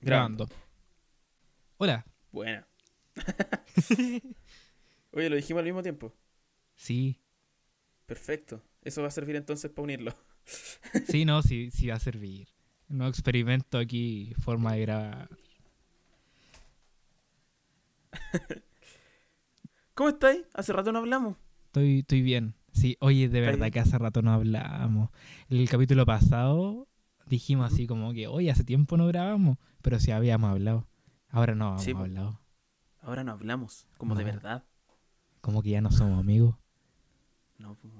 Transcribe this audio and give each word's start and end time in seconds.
Grabando. 0.00 0.48
Hola. 1.78 2.04
Buena. 2.32 2.66
Oye, 5.12 5.30
lo 5.30 5.36
dijimos 5.36 5.60
al 5.60 5.64
mismo 5.66 5.82
tiempo. 5.82 6.14
Sí, 6.76 7.20
Perfecto. 8.06 8.62
Eso 8.82 9.02
va 9.02 9.08
a 9.08 9.10
servir 9.10 9.36
entonces 9.36 9.70
para 9.70 9.84
unirlo. 9.84 10.14
sí, 11.08 11.24
no, 11.26 11.42
sí, 11.42 11.70
sí 11.70 11.88
va 11.88 11.96
a 11.96 12.00
servir. 12.00 12.48
No 12.88 13.06
experimento 13.06 13.76
aquí 13.76 14.32
forma 14.40 14.72
de 14.72 14.80
grabar. 14.80 15.28
¿Cómo 19.94 20.08
estáis? 20.10 20.42
Hace 20.54 20.72
rato 20.72 20.90
no 20.90 21.00
hablamos. 21.00 21.36
Estoy, 21.66 21.98
estoy 21.98 22.22
bien. 22.22 22.54
Sí, 22.72 22.96
oye, 23.00 23.28
de 23.28 23.40
¿Está 23.40 23.50
verdad 23.50 23.66
bien? 23.66 23.72
que 23.72 23.80
hace 23.80 23.98
rato 23.98 24.22
no 24.22 24.32
hablamos. 24.32 25.10
El 25.50 25.68
capítulo 25.68 26.06
pasado 26.06 26.88
dijimos 27.28 27.72
así 27.72 27.86
como 27.86 28.12
que, 28.12 28.26
oye, 28.26 28.50
hace 28.50 28.64
tiempo 28.64 28.96
no 28.96 29.06
grabamos, 29.06 29.58
pero 29.82 29.98
sí 30.00 30.10
habíamos 30.10 30.50
hablado. 30.50 30.86
Ahora 31.30 31.54
no 31.54 31.64
habíamos 31.66 31.84
Sí, 31.84 31.92
hablado. 31.92 32.40
Ahora 33.00 33.24
no 33.24 33.32
hablamos, 33.32 33.86
como 33.96 34.14
de 34.14 34.24
verdad. 34.24 34.64
Como 35.40 35.62
que 35.62 35.70
ya 35.70 35.80
no 35.80 35.90
somos 35.90 36.18
amigos. 36.18 36.56
No, 37.58 37.74
pues. 37.76 37.92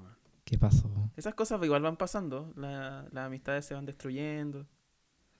¿Qué 0.44 0.58
pasó? 0.58 0.90
Esas 1.16 1.34
cosas 1.34 1.62
igual 1.62 1.82
van 1.82 1.96
pasando. 1.96 2.52
La- 2.56 3.06
las 3.12 3.26
amistades 3.26 3.64
se 3.66 3.74
van 3.74 3.84
destruyendo. 3.86 4.66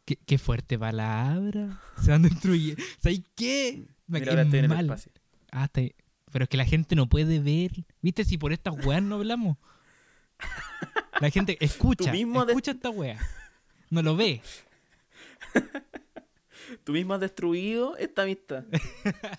¿Qué, 0.05 0.16
qué 0.16 0.38
fuerte 0.38 0.79
palabra. 0.79 1.80
Se 2.02 2.10
van 2.10 2.23
destruyendo. 2.23 2.82
¿Sabes 2.98 3.23
qué? 3.34 3.87
Me 4.07 4.20
Mira, 4.20 4.32
ahora 4.32 4.43
en 4.43 4.55
el 4.55 4.68
mal. 4.68 4.84
espacio. 4.87 5.12
Ah. 5.52 5.68
Pero 5.73 6.43
es 6.45 6.48
que 6.48 6.57
la 6.57 6.65
gente 6.65 6.95
no 6.95 7.09
puede 7.09 7.41
ver. 7.41 7.84
¿Viste 8.02 8.24
si 8.24 8.37
por 8.38 8.52
estas 8.52 8.74
weas 8.87 9.02
no 9.02 9.16
hablamos? 9.16 9.57
La 11.20 11.30
gente 11.30 11.57
escucha, 11.65 12.12
mismo 12.12 12.45
de- 12.45 12.52
escucha 12.52 12.70
esta 12.73 12.91
wea. 12.91 13.18
No 13.91 14.02
lo 14.02 14.16
ve. 14.16 14.42
Tú 16.84 16.92
mismo 16.92 17.15
has 17.15 17.20
destruido 17.20 17.96
esta 17.96 18.23
amistad. 18.23 18.65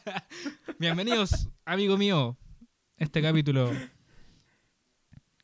Bienvenidos, 0.79 1.47
amigo 1.65 1.97
mío. 1.97 2.37
a 2.99 3.03
Este 3.03 3.21
capítulo. 3.21 3.71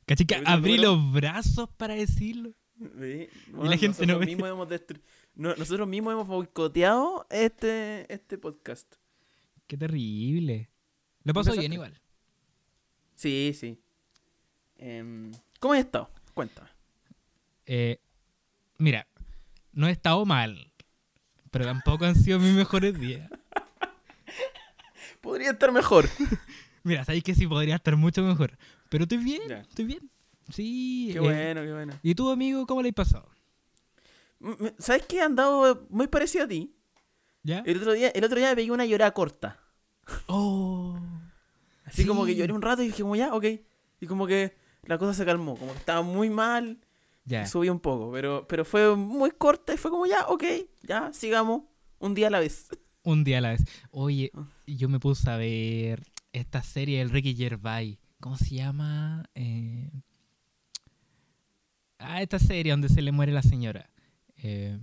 Cachica, 0.05 0.41
abrí 0.45 0.77
número- 0.77 0.93
los 0.95 1.13
brazos 1.13 1.69
para 1.77 1.93
decirlo. 1.95 2.51
Sí, 2.99 3.29
la 3.53 3.77
gente 3.77 4.05
no 4.05 4.13
nosotros 4.13 4.19
ve. 4.19 4.25
Mismos 4.25 4.49
hemos 4.49 4.67
destru- 4.67 5.01
no- 5.35 5.55
nosotros 5.55 5.87
mismos 5.87 6.13
hemos 6.13 6.27
boicoteado 6.27 7.25
este, 7.29 8.11
este 8.13 8.37
podcast. 8.37 8.95
Qué 9.67 9.77
terrible. 9.77 10.69
Lo 11.23 11.33
pasó 11.33 11.53
bien 11.55 11.73
igual. 11.73 11.99
Sí, 13.15 13.55
sí. 13.57 13.79
Em, 14.77 15.31
¿Cómo 15.59 15.73
has 15.73 15.79
estado? 15.79 16.09
Cuéntame. 16.33 16.69
Eh, 17.65 17.99
mira, 18.77 19.07
no 19.73 19.87
he 19.87 19.91
estado 19.91 20.25
mal. 20.25 20.71
Pero 21.51 21.65
tampoco 21.65 22.05
han 22.05 22.15
sido 22.15 22.39
mis 22.39 22.53
mejores 22.53 22.99
días. 22.99 23.29
Podría 25.21 25.51
estar 25.51 25.71
mejor. 25.71 26.09
Mira, 26.83 27.03
sabéis 27.03 27.23
que 27.23 27.33
sí 27.33 27.47
podría 27.47 27.75
estar 27.75 27.95
mucho 27.95 28.21
mejor. 28.21 28.57
Pero 28.89 29.03
estoy 29.05 29.17
bien, 29.19 29.41
Ya. 29.49 29.59
estoy 29.61 29.85
bien. 29.85 30.11
Sí. 30.53 31.09
Qué 31.13 31.17
eh, 31.17 31.21
bueno, 31.21 31.61
qué 31.61 31.73
bueno. 31.73 31.93
¿Y 32.03 32.13
tú, 32.13 32.29
amigo, 32.29 32.67
cómo 32.67 32.81
le 32.83 32.89
has 32.89 32.95
pasado? 32.95 33.27
¿Sabes 34.77 35.03
qué? 35.07 35.21
Han 35.21 35.35
dado 35.35 35.87
muy 35.89 36.07
parecido 36.07 36.43
a 36.43 36.47
ti. 36.47 36.75
¿Ya? 37.41 37.63
El 37.65 37.77
otro 37.77 37.93
día, 37.93 38.09
el 38.09 38.23
otro 38.23 38.37
día 38.37 38.49
me 38.49 38.55
pegué 38.55 38.71
una 38.71 38.85
llorada 38.85 39.11
corta. 39.13 39.59
Oh. 40.27 40.99
Así 41.85 42.05
como 42.05 42.25
que 42.25 42.35
lloré 42.35 42.51
un 42.53 42.61
rato 42.61 42.83
y 42.83 42.87
dije, 42.87 43.01
como 43.01 43.15
ya, 43.15 43.33
ok. 43.33 43.45
Y 44.01 44.05
como 44.07 44.27
que 44.27 44.55
la 44.83 44.97
cosa 44.99 45.13
se 45.13 45.25
calmó. 45.25 45.55
Como 45.55 45.71
que 45.71 45.79
estaba 45.79 46.01
muy 46.03 46.29
mal. 46.29 46.79
Y 47.27 47.47
subí 47.47 47.69
un 47.69 47.79
poco. 47.79 48.11
Pero, 48.11 48.45
pero 48.47 48.63
fue 48.65 48.95
muy 48.95 49.31
corta 49.31 49.73
y 49.73 49.77
fue 49.77 49.89
como 49.91 50.05
ya, 50.05 50.27
ok. 50.27 50.43
Ya, 50.83 51.11
sigamos. 51.13 51.63
Un 51.99 52.13
día 52.13 52.27
a 52.27 52.29
la 52.31 52.39
vez. 52.39 52.67
Un 53.03 53.23
día 53.23 53.37
a 53.37 53.41
la 53.41 53.49
vez. 53.51 53.63
Oye, 53.91 54.31
Ah. 54.35 54.47
yo 54.65 54.89
me 54.89 54.99
puse 54.99 55.29
a 55.29 55.37
ver 55.37 56.03
esta 56.33 56.63
serie 56.63 56.99
del 56.99 57.09
Ricky 57.11 57.35
Gervais. 57.35 57.97
¿Cómo 58.19 58.35
se 58.37 58.55
llama? 58.55 59.29
Eh, 59.35 59.91
Ah, 61.99 62.21
esta 62.21 62.39
serie 62.39 62.71
donde 62.71 62.89
se 62.89 63.01
le 63.01 63.11
muere 63.11 63.31
la 63.31 63.41
señora. 63.41 63.89
Eh, 64.37 64.77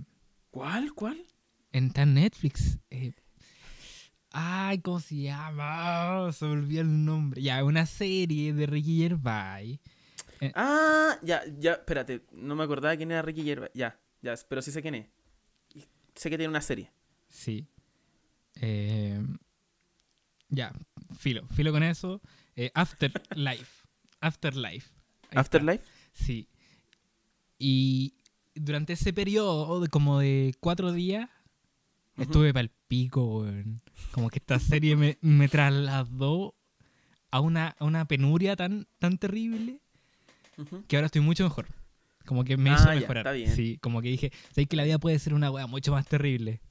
¿Cuál? 0.51 0.93
¿Cuál? 0.93 1.25
Está 1.71 2.03
en 2.03 2.15
Netflix. 2.15 2.79
Eh, 2.89 3.13
Ay, 4.31 4.79
¿cómo 4.79 4.99
se 4.99 5.17
llama? 5.17 6.31
Se 6.33 6.45
me 6.45 6.51
olvidó 6.53 6.81
el 6.81 7.05
nombre. 7.05 7.41
Ya, 7.41 7.63
una 7.63 7.85
serie 7.85 8.51
de 8.53 8.65
Ricky 8.65 8.97
Gervais. 8.99 9.79
Ah, 10.55 11.17
ya, 11.21 11.43
ya, 11.59 11.73
espérate. 11.73 12.25
No 12.31 12.55
me 12.55 12.63
acordaba 12.63 12.95
quién 12.95 13.11
era 13.11 13.21
Ricky 13.21 13.43
Gervais. 13.43 13.71
Ya, 13.73 13.99
ya, 14.21 14.35
pero 14.47 14.61
sí 14.61 14.71
sé 14.71 14.81
quién 14.81 14.95
es. 14.95 15.07
Sé 16.15 16.29
que 16.29 16.37
tiene 16.37 16.49
una 16.49 16.61
serie. 16.61 16.91
Sí. 17.29 17.67
Eh, 18.61 19.21
ya, 20.49 20.73
filo, 21.17 21.47
filo 21.49 21.71
con 21.71 21.83
eso. 21.83 22.21
Eh, 22.55 22.71
Afterlife. 22.73 23.87
Afterlife. 24.19 24.91
Ahí 25.23 25.29
está. 25.29 25.39
Afterlife. 25.39 25.83
Sí. 26.13 26.47
Y 27.57 28.15
durante 28.55 28.93
ese 28.93 29.13
periodo 29.13 29.81
de 29.81 29.87
como 29.87 30.19
de 30.19 30.53
cuatro 30.59 30.91
días, 30.91 31.29
estuve 32.17 32.53
pa'l 32.53 32.69
pico, 32.87 33.39
weón. 33.39 33.81
Como 34.11 34.29
que 34.29 34.39
esta 34.39 34.59
serie 34.59 34.95
me, 34.95 35.17
me 35.21 35.47
trasladó 35.47 36.55
a 37.31 37.39
una, 37.39 37.69
a 37.79 37.85
una 37.85 38.05
penuria 38.05 38.55
tan, 38.55 38.87
tan 38.99 39.17
terrible 39.17 39.81
Que 40.87 40.95
ahora 40.97 41.07
estoy 41.07 41.21
mucho 41.21 41.43
mejor. 41.43 41.67
Como 42.25 42.43
que 42.43 42.55
me 42.57 42.69
Ah, 42.69 42.75
hizo 42.75 42.85
ya, 42.85 42.95
mejorar. 42.95 43.17
está 43.25 43.31
bien. 43.33 43.53
Sí, 43.55 43.77
como 43.81 44.01
que 44.01 44.07
dije, 44.09 44.31
sé 44.53 44.65
que 44.65 44.75
la 44.75 44.83
vida 44.83 44.97
puede 44.99 45.19
ser 45.19 45.33
una 45.33 45.51
wea 45.51 45.67
mucho 45.67 45.91
más 45.91 46.05
terrible. 46.07 46.61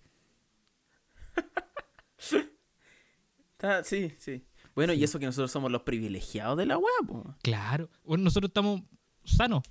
Está- 3.53 3.85
sí, 3.85 4.15
sí. 4.19 4.45
Bueno, 4.75 4.93
y 4.95 5.05
eso 5.05 5.19
que 5.19 5.27
nosotros 5.27 5.51
somos 5.51 5.71
los 5.71 5.83
privilegiados 5.83 6.57
de 6.57 6.65
la 6.67 6.79
wea, 6.79 6.93
po. 7.07 7.35
Claro. 7.43 7.91
Bueno, 8.05 8.25
nosotros 8.25 8.49
estamos 8.49 8.81
sanos. 9.25 9.63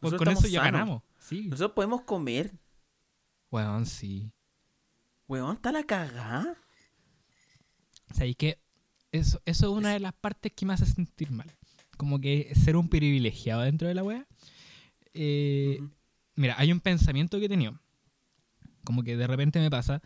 Pues 0.00 0.12
Nosotros 0.12 0.18
con 0.18 0.28
eso 0.28 0.38
estamos 0.46 0.52
ya 0.52 0.60
sanos. 0.60 0.72
ganamos. 0.72 1.02
Sí. 1.18 1.48
Nosotros 1.48 1.72
podemos 1.74 2.02
comer. 2.02 2.52
Weón, 3.50 3.84
sí. 3.86 4.32
Weón, 5.28 5.56
está 5.56 5.72
la 5.72 5.84
cagada. 5.84 6.56
¿Sabéis 8.14 8.36
que 8.36 8.58
eso, 9.12 9.40
eso 9.44 9.66
es 9.66 9.72
una 9.78 9.90
de 9.92 10.00
las 10.00 10.12
partes 10.14 10.52
que 10.52 10.64
me 10.64 10.72
hace 10.72 10.86
sentir 10.86 11.30
mal. 11.30 11.54
Como 11.96 12.20
que 12.20 12.52
ser 12.54 12.76
un 12.76 12.88
privilegiado 12.88 13.62
dentro 13.62 13.88
de 13.88 13.94
la 13.94 14.02
wea. 14.02 14.26
Eh, 15.14 15.78
Ujú. 15.80 15.90
Mira, 16.36 16.54
hay 16.58 16.70
un 16.70 16.80
pensamiento 16.80 17.38
que 17.38 17.46
he 17.46 17.48
tenido. 17.48 17.80
Como 18.84 19.02
que 19.02 19.16
de 19.16 19.26
repente 19.26 19.58
me 19.58 19.70
pasa 19.70 20.02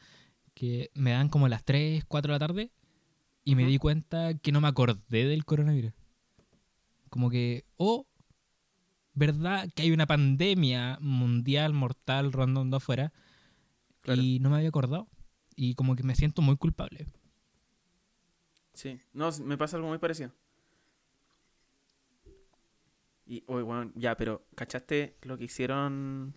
que 0.54 0.90
me 0.94 1.10
dan 1.10 1.28
como 1.28 1.48
las 1.48 1.64
3, 1.64 2.04
4 2.04 2.32
de 2.32 2.38
la 2.38 2.46
tarde 2.46 2.70
y 3.44 3.56
me 3.56 3.62
Ujú. 3.62 3.70
di 3.72 3.78
cuenta 3.78 4.34
que 4.34 4.52
no 4.52 4.60
me 4.60 4.68
acordé 4.68 5.24
del 5.24 5.44
coronavirus. 5.44 5.92
Como 7.08 7.28
que, 7.30 7.64
oh, 7.76 8.06
¿verdad 9.14 9.68
que 9.74 9.82
hay 9.82 9.90
una 9.90 10.06
pandemia 10.06 10.98
mundial, 11.00 11.72
mortal, 11.72 12.32
rondando 12.32 12.76
afuera? 12.76 13.12
Claro. 14.02 14.22
Y 14.22 14.38
no 14.38 14.50
me 14.50 14.56
había 14.56 14.68
acordado. 14.68 15.08
Y 15.56 15.74
como 15.74 15.96
que 15.96 16.04
me 16.04 16.14
siento 16.14 16.42
muy 16.42 16.56
culpable. 16.56 17.06
Sí. 18.72 19.00
No, 19.12 19.30
me 19.44 19.58
pasa 19.58 19.76
algo 19.76 19.88
muy 19.88 19.98
parecido. 19.98 20.32
Y, 23.30 23.44
oye, 23.46 23.62
weón, 23.62 23.92
ya, 23.94 24.16
pero, 24.16 24.44
¿cachaste 24.56 25.16
lo 25.22 25.38
que 25.38 25.44
hicieron, 25.44 26.34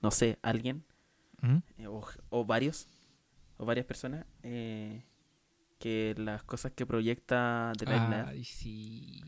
no 0.00 0.10
sé, 0.10 0.38
alguien? 0.42 0.84
¿Mm? 1.40 1.58
eh, 1.78 1.86
o, 1.86 2.04
o 2.30 2.44
varios, 2.44 2.88
o 3.58 3.64
varias 3.64 3.86
personas, 3.86 4.26
eh, 4.42 5.04
que 5.78 6.14
las 6.18 6.42
cosas 6.42 6.72
que 6.72 6.84
proyecta 6.84 7.72
The 7.78 7.86
Ay, 7.86 8.42
sí. 8.44 9.20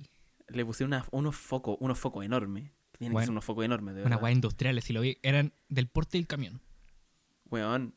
le 0.49 0.65
pusieron 0.67 0.93
una- 0.93 1.07
unos 1.13 1.37
focos, 1.37 1.77
unos 1.79 1.99
focos 2.01 2.25
enormes. 2.25 2.73
que 2.91 2.99
Tienen 2.99 3.11
que 3.11 3.15
Bueno, 3.15 3.27
ser 3.27 3.31
unos 3.31 3.45
focos 3.45 3.65
enormes, 3.65 3.95
de 3.95 4.03
verdad. 4.03 4.21
weas 4.23 4.35
industriales, 4.35 4.83
si 4.85 4.93
lo 4.93 5.01
vi, 5.01 5.17
eran 5.23 5.53
del 5.69 5.87
porte 5.89 6.19
del 6.19 6.27
camión. 6.27 6.61
Weón, 7.51 7.95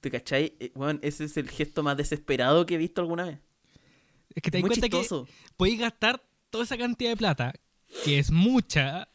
¿te 0.00 0.10
cachai? 0.10 0.56
Eh, 0.58 0.72
Weón, 0.74 1.00
ese 1.02 1.24
es 1.24 1.36
el 1.36 1.48
gesto 1.50 1.82
más 1.82 1.96
desesperado 1.98 2.64
que 2.66 2.76
he 2.76 2.78
visto 2.78 3.00
alguna 3.02 3.24
vez. 3.24 3.38
Es 4.34 4.42
que 4.42 4.50
te 4.50 4.58
das 4.58 4.66
cuenta 4.68 4.88
chistoso. 4.88 5.26
que 5.26 5.32
podéis 5.58 5.80
gastar 5.80 6.22
toda 6.50 6.64
esa 6.64 6.76
cantidad 6.78 7.10
de 7.10 7.16
plata, 7.16 7.52
que 8.04 8.18
es 8.18 8.30
mucha, 8.30 9.08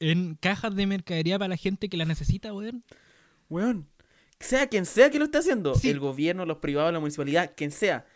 en 0.00 0.34
cajas 0.36 0.74
de 0.76 0.86
mercadería 0.86 1.38
para 1.38 1.48
la 1.48 1.56
gente 1.56 1.88
que 1.88 1.96
la 1.96 2.04
necesita, 2.04 2.52
weón. 2.52 2.84
Weón, 3.48 3.88
sea 4.40 4.68
quien 4.68 4.86
sea 4.86 5.10
que 5.10 5.18
lo 5.18 5.24
esté 5.24 5.38
haciendo, 5.38 5.74
Sí. 5.74 5.90
el 5.90 5.98
gobierno, 6.00 6.44
los 6.46 6.58
privados, 6.58 6.92
la 6.92 7.00
municipalidad, 7.00 7.52
quien 7.56 7.70
sea, 7.72 8.06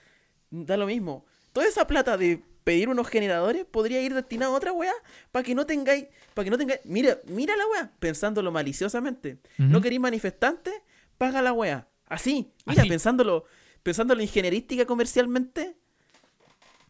da 0.50 0.76
lo 0.76 0.86
mismo. 0.86 1.24
Toda 1.52 1.66
esa 1.66 1.86
plata 1.86 2.16
de 2.16 2.42
pedir 2.64 2.88
unos 2.88 3.08
generadores 3.08 3.64
podría 3.64 4.00
ir 4.02 4.14
destinada 4.14 4.52
a 4.52 4.56
otra 4.56 4.72
weá 4.72 4.92
para 5.32 5.42
que 5.42 5.54
no 5.54 5.66
tengáis, 5.66 6.06
para 6.34 6.44
que 6.44 6.50
no 6.50 6.58
tengáis, 6.58 6.80
mira, 6.84 7.18
mira 7.26 7.56
la 7.56 7.66
weá, 7.66 7.92
pensándolo 7.98 8.52
maliciosamente. 8.52 9.38
No 9.58 9.80
queréis 9.80 10.00
manifestantes, 10.00 10.74
paga 11.18 11.42
la 11.42 11.52
weá. 11.52 11.88
Así, 12.06 12.52
mira, 12.66 12.82
Así. 12.82 12.88
pensándolo, 12.88 13.44
pensándolo 13.82 14.22
ingenierística 14.22 14.84
comercialmente, 14.86 15.74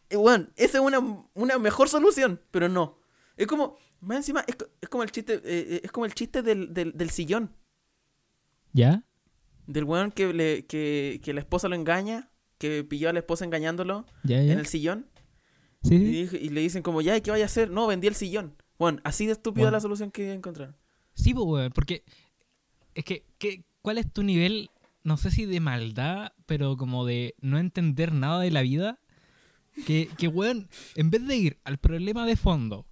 eh, 0.09 0.17
weón, 0.17 0.51
esa 0.57 0.77
es 0.77 0.83
una, 0.83 0.99
una 1.33 1.57
mejor 1.57 1.89
solución, 1.89 2.39
pero 2.51 2.69
no. 2.69 2.99
Es 3.43 3.47
como, 3.49 3.77
más 3.99 4.17
encima, 4.17 4.43
es, 4.47 4.55
es 4.81 4.89
como 4.89 5.03
el 5.03 5.11
chiste, 5.11 5.33
eh, 5.35 5.41
eh, 5.43 5.81
es 5.83 5.91
como 5.91 6.05
el 6.05 6.13
chiste 6.13 6.41
del, 6.41 6.73
del, 6.73 6.93
del 6.97 7.09
sillón. 7.09 7.53
¿Ya? 8.71 9.03
Del 9.67 9.83
weón 9.83 10.11
que, 10.11 10.33
le, 10.33 10.65
que, 10.65 11.19
que 11.23 11.33
la 11.33 11.39
esposa 11.41 11.67
lo 11.67 11.75
engaña, 11.75 12.31
que 12.57 12.83
pilló 12.83 13.09
a 13.09 13.13
la 13.13 13.19
esposa 13.19 13.45
engañándolo 13.45 14.05
Ya, 14.23 14.41
ya. 14.41 14.53
en 14.53 14.59
el 14.59 14.65
sillón. 14.67 15.09
Sí, 15.83 15.95
Y, 15.95 16.49
le 16.49 16.61
dicen 16.61 16.81
como, 16.81 17.01
ya, 17.01 17.17
¿y 17.17 17.21
qué 17.21 17.31
vaya 17.31 17.43
a 17.43 17.47
hacer? 17.47 17.69
No, 17.69 17.87
vendí 17.87 18.07
el 18.07 18.15
sillón. 18.15 18.55
Bueno, 18.79 18.99
así 19.03 19.25
de 19.25 19.33
estúpida 19.33 19.63
Bueno. 19.65 19.75
la 19.77 19.81
solución 19.81 20.11
que 20.11 20.33
encontraron. 20.33 20.75
Sí, 21.13 21.33
pues, 21.33 21.45
weón, 21.45 21.71
porque 21.73 22.03
es 22.95 23.03
que, 23.03 23.25
que- 23.37 23.65
¿cuál 23.81 23.97
es 23.97 24.11
tu 24.11 24.23
nivel, 24.23 24.69
no 25.03 25.17
sé 25.17 25.29
si 25.31 25.45
de 25.45 25.59
maldad, 25.59 26.31
pero 26.45 26.77
como 26.77 27.05
de 27.05 27.35
no 27.41 27.57
entender 27.59 28.13
nada 28.13 28.39
de 28.39 28.51
la 28.51 28.61
vida? 28.61 28.99
Que, 29.85 30.07
que 30.17 30.27
weón, 30.27 30.69
en 30.95 31.09
vez 31.09 31.27
de 31.27 31.35
ir 31.35 31.59
al 31.65 31.77
problema 31.79 32.25
de 32.25 32.35
fondo 32.37 32.85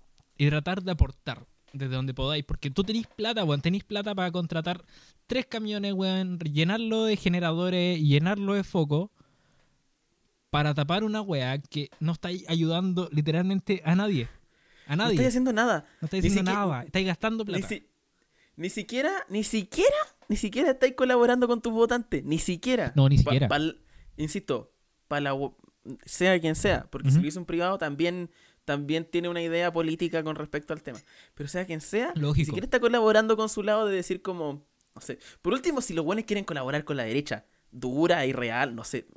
y 0.45 0.49
tratar 0.49 0.81
de 0.81 0.91
aportar 0.91 1.45
desde 1.73 1.93
donde 1.95 2.13
podáis, 2.13 2.43
porque 2.43 2.69
tú 2.69 2.83
tenéis 2.83 3.07
plata, 3.07 3.43
weón, 3.45 3.61
tenéis 3.61 3.83
plata 3.83 4.13
para 4.15 4.31
contratar 4.31 4.83
tres 5.27 5.45
camiones, 5.45 5.93
weón, 5.93 6.39
llenarlo 6.39 7.05
de 7.05 7.15
generadores 7.15 8.01
llenarlo 8.01 8.53
de 8.55 8.63
foco 8.63 9.11
para 10.49 10.73
tapar 10.73 11.03
una 11.03 11.21
weá 11.21 11.59
que 11.59 11.89
no 11.99 12.11
estáis 12.11 12.43
ayudando 12.49 13.07
literalmente 13.11 13.81
a 13.85 13.95
nadie. 13.95 14.27
A 14.87 14.95
No 14.95 15.03
nadie. 15.03 15.13
estoy 15.15 15.27
haciendo 15.27 15.53
nada. 15.53 15.85
no 16.01 16.05
estáis 16.07 16.25
haciendo 16.25 16.51
nada, 16.51 16.83
estáis 16.83 17.05
gastando 17.07 17.43
Ni, 17.45 17.51
plata. 17.53 17.67
si- 17.67 17.85
ni 18.57 18.69
siquiera, 18.69 19.11
ni 19.29 19.43
siquiera, 19.43 19.95
ni 20.27 20.35
siquiera 20.35 20.71
estáis 20.71 20.93
colaborando 20.95 21.47
con 21.47 21.61
tus 21.61 21.71
votantes. 21.71 22.23
Ni 22.25 22.37
siquiera. 22.39 22.91
No, 22.95 23.07
ni 23.07 23.17
Pa- 23.17 23.31
siquiera. 23.31 23.49
insisto, 24.17 24.71
para 25.07 25.21
la 25.21 25.51
sea 26.05 26.39
quien 26.39 26.55
sea, 26.55 26.87
porque 26.91 27.09
si 27.11 27.19
lo 27.19 27.27
hizo 27.27 27.39
un 27.39 27.45
privado 27.45 27.77
también, 27.77 28.29
también 28.71 29.03
tiene 29.05 29.27
una 29.27 29.41
idea 29.41 29.71
política 29.73 30.23
con 30.23 30.35
respecto 30.37 30.71
al 30.73 30.81
tema. 30.81 30.99
Pero 31.35 31.49
sea 31.49 31.65
quien 31.65 31.81
sea, 31.81 32.13
Lógico. 32.15 32.45
siquiera 32.45 32.65
está 32.65 32.79
colaborando 32.79 33.35
con 33.35 33.49
su 33.49 33.63
lado 33.63 33.85
de 33.85 33.95
decir 33.95 34.21
como, 34.21 34.65
no 34.95 35.01
sé. 35.01 35.19
Por 35.41 35.51
último, 35.53 35.81
si 35.81 35.93
los 35.93 36.05
buenos 36.05 36.23
quieren 36.25 36.45
colaborar 36.45 36.85
con 36.85 36.95
la 36.95 37.03
derecha, 37.03 37.43
dura 37.69 38.25
y 38.25 38.31
real, 38.33 38.73
no 38.75 38.83
sé, 38.83 39.07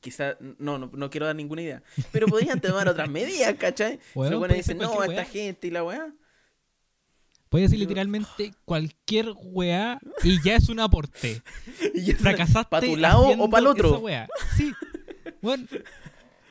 quizás, 0.00 0.36
no, 0.58 0.78
no, 0.78 0.90
no 0.92 1.10
quiero 1.10 1.26
dar 1.26 1.36
ninguna 1.36 1.62
idea. 1.62 1.82
Pero 2.10 2.26
podrían 2.26 2.60
tomar 2.60 2.88
otras 2.88 3.08
medidas, 3.08 3.54
¿cachai? 3.54 4.00
si 4.12 4.18
Weón, 4.18 4.30
los 4.32 4.38
buenos 4.40 4.56
dicen, 4.56 4.78
no, 4.78 5.00
a 5.00 5.04
esta 5.06 5.08
weá". 5.08 5.24
gente 5.24 5.66
y 5.68 5.70
la 5.70 5.84
weá. 5.84 6.12
Puede 7.48 7.64
decir 7.64 7.78
literalmente 7.78 8.52
cualquier 8.64 9.32
weá 9.36 9.98
y 10.22 10.42
ya 10.42 10.56
es 10.56 10.68
un 10.68 10.80
aporte. 10.80 11.40
Y 11.94 12.12
Fracasaste. 12.12 12.68
¿Pa 12.70 12.80
tu 12.80 12.96
lado 12.96 13.20
o 13.20 13.24
haciendo 13.24 13.48
pa'l 13.50 13.66
otro? 13.68 13.88
esa 13.90 13.98
weá. 13.98 14.28
Sí. 14.56 14.72
Bueno, 15.40 15.66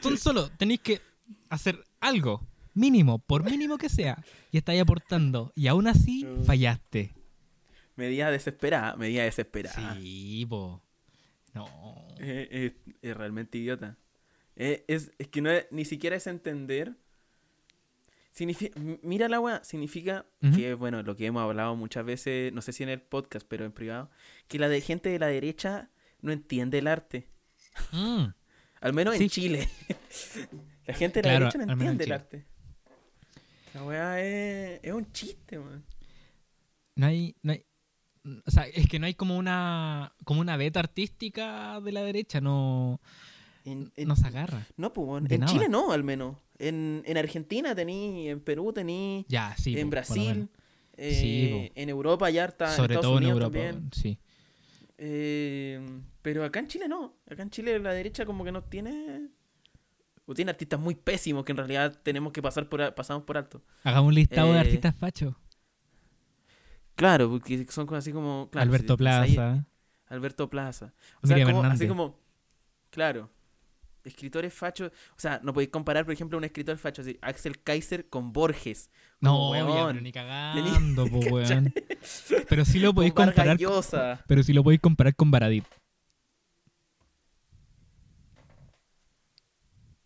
son 0.01 0.17
solo, 0.17 0.49
tenéis 0.57 0.79
que 0.79 1.01
hacer 1.49 1.83
algo, 1.99 2.45
mínimo, 2.73 3.19
por 3.19 3.43
mínimo 3.43 3.77
que 3.77 3.89
sea, 3.89 4.23
y 4.51 4.57
estáis 4.57 4.81
aportando. 4.81 5.51
Y 5.55 5.67
aún 5.67 5.87
así 5.87 6.25
Mm. 6.25 6.43
fallaste. 6.43 7.13
Medida 7.95 8.29
desesperada, 8.31 8.95
medida 8.95 9.23
desesperada. 9.23 9.95
Sí, 9.95 10.45
po. 10.47 10.83
No. 11.53 11.65
Es 12.19 12.73
realmente 13.15 13.57
idiota. 13.57 13.97
Es, 14.55 15.11
es 15.17 15.27
que 15.27 15.41
no 15.41 15.49
es- 15.51 15.65
ni 15.71 15.85
siquiera 15.85 16.15
es 16.15 16.27
entender. 16.27 16.95
Signifi- 18.35 18.71
m- 18.75 18.99
mira 19.01 19.27
la 19.29 19.39
weá, 19.39 19.63
significa 19.63 20.25
que, 20.55 20.75
bueno, 20.75 21.01
lo 21.01 21.15
que 21.15 21.25
hemos 21.25 21.41
hablado 21.41 21.75
muchas 21.75 22.05
veces, 22.05 22.53
no 22.53 22.61
sé 22.61 22.71
si 22.71 22.83
en 22.83 22.89
el 22.89 23.01
podcast, 23.01 23.47
pero 23.49 23.65
en 23.65 23.71
privado, 23.71 24.11
que 24.47 24.59
la 24.59 24.69
de 24.69 24.79
gente 24.81 25.09
de 25.09 25.17
la 25.17 25.25
derecha 25.27 25.89
no 26.21 26.31
entiende 26.31 26.77
el 26.77 26.85
arte. 26.87 27.27
Mm. 27.91 28.25
Al 28.81 28.93
menos 28.93 29.15
en. 29.15 29.27
Chile. 29.29 29.67
la 30.87 30.93
gente 30.93 31.21
de 31.21 31.27
la 31.27 31.29
Claro, 31.37 31.45
derecha 31.45 31.57
no 31.59 31.63
en 31.65 31.69
entiende 31.71 32.03
el 32.05 32.11
arte. 32.11 32.45
La 33.73 33.83
weá 33.83 34.21
es, 34.21 34.79
es 34.83 34.93
un 34.93 35.11
chiste, 35.11 35.59
weón. 35.59 35.83
No 36.95 37.05
hay, 37.05 37.35
no 37.43 37.51
hay. 37.51 37.63
O 38.45 38.51
sea, 38.51 38.63
es 38.67 38.87
que 38.89 38.97
no 38.99 39.05
hay 39.05 39.13
como 39.13 39.37
una 39.37 40.13
como 40.25 40.41
una 40.41 40.57
beta 40.57 40.79
artística 40.79 41.79
de 41.79 41.91
la 41.91 42.01
derecha, 42.01 42.41
no, 42.41 42.99
En- 43.65 43.91
en- 43.95 44.07
no 44.07 44.15
se 44.15 44.27
agarra. 44.27 44.65
no, 44.77 44.91
pues, 44.93 45.23
en 45.29 45.39
nada. 45.41 45.51
Chile 45.51 45.69
no, 45.69 45.91
al 45.91 46.03
menos. 46.03 46.35
En, 46.59 47.03
en 47.05 47.17
Argentina 47.17 47.75
tení, 47.75 48.29
en 48.29 48.39
Perú 48.41 48.73
tení, 48.73 49.25
Ya, 49.29 49.55
sí. 49.57 49.77
en 49.77 49.87
po, 49.87 49.91
Brasil, 49.91 50.49
eh, 50.97 51.13
Sí, 51.13 51.71
en 51.75 51.89
Europa 51.89 52.29
ya 52.31 52.45
está, 52.45 52.71
Sobre 52.75 52.95
en 52.95 52.99
Estados 52.99 53.03
todo 53.03 53.17
en 53.19 53.23
Unidos 53.25 53.41
Europa, 53.43 53.59
también. 53.59 53.89
sí. 53.93 54.17
Eh, 54.97 55.79
pero 56.23 56.43
acá 56.43 56.59
en 56.59 56.67
Chile 56.67 56.87
no. 56.87 57.13
Acá 57.29 57.43
en 57.43 57.51
Chile 57.51 57.77
la 57.79 57.93
derecha 57.93 58.25
como 58.25 58.43
que 58.43 58.51
no 58.51 58.63
tiene... 58.63 59.27
O 60.29 60.33
tiene 60.33 60.51
artistas 60.51 60.79
muy 60.79 60.93
pésimos 60.93 61.43
que 61.45 61.53
en 61.53 61.57
realidad 61.57 61.99
tenemos 62.03 62.33
que 62.33 62.41
pasar 62.41 62.67
por 62.67 62.93
pasamos 62.93 63.23
por 63.23 63.37
alto. 63.37 63.63
Hagamos 63.83 64.09
un 64.09 64.15
listado 64.15 64.51
de 64.51 64.57
Eh, 64.57 64.59
artistas 64.59 64.93
fachos. 64.95 65.33
Claro, 66.95 67.29
porque 67.29 67.65
son 67.69 67.93
así 67.95 68.11
como... 68.11 68.49
claro, 68.51 68.67
Alberto 68.67 68.93
si 68.97 69.03
pensáis- 69.03 69.33
Plaza. 69.35 69.65
Alberto 70.07 70.49
Plaza. 70.49 70.93
O 71.21 71.27
sea, 71.27 71.43
como- 71.45 71.63
así 71.63 71.87
como... 71.87 72.19
Claro. 72.89 73.29
Escritores 74.03 74.53
fachos... 74.53 74.91
O 75.11 75.19
sea, 75.19 75.39
no 75.43 75.53
podéis 75.53 75.69
comparar, 75.69 76.05
por 76.05 76.13
ejemplo, 76.13 76.37
un 76.37 76.43
escritor 76.43 76.77
facho 76.77 77.03
así, 77.03 77.17
Axel 77.21 77.61
Kaiser 77.61 78.09
con 78.09 78.33
Borges. 78.33 78.89
No, 79.19 79.31
como, 79.31 79.49
weón. 79.51 79.87
pero 79.93 80.01
ni 80.01 80.11
cagando, 80.11 81.05
po, 81.07 81.19
weón. 81.31 81.73
Pero 82.49 82.65
sí 82.65 82.79
lo 82.79 82.89
Con 82.89 82.95
podéis 82.95 83.13
comparar. 83.13 83.57
Llosa. 83.57 84.23
Pero 84.27 84.43
sí 84.43 84.53
lo 84.53 84.63
podéis 84.63 84.81
comparar 84.81 85.15
con 85.15 85.29
Baradit. 85.31 85.65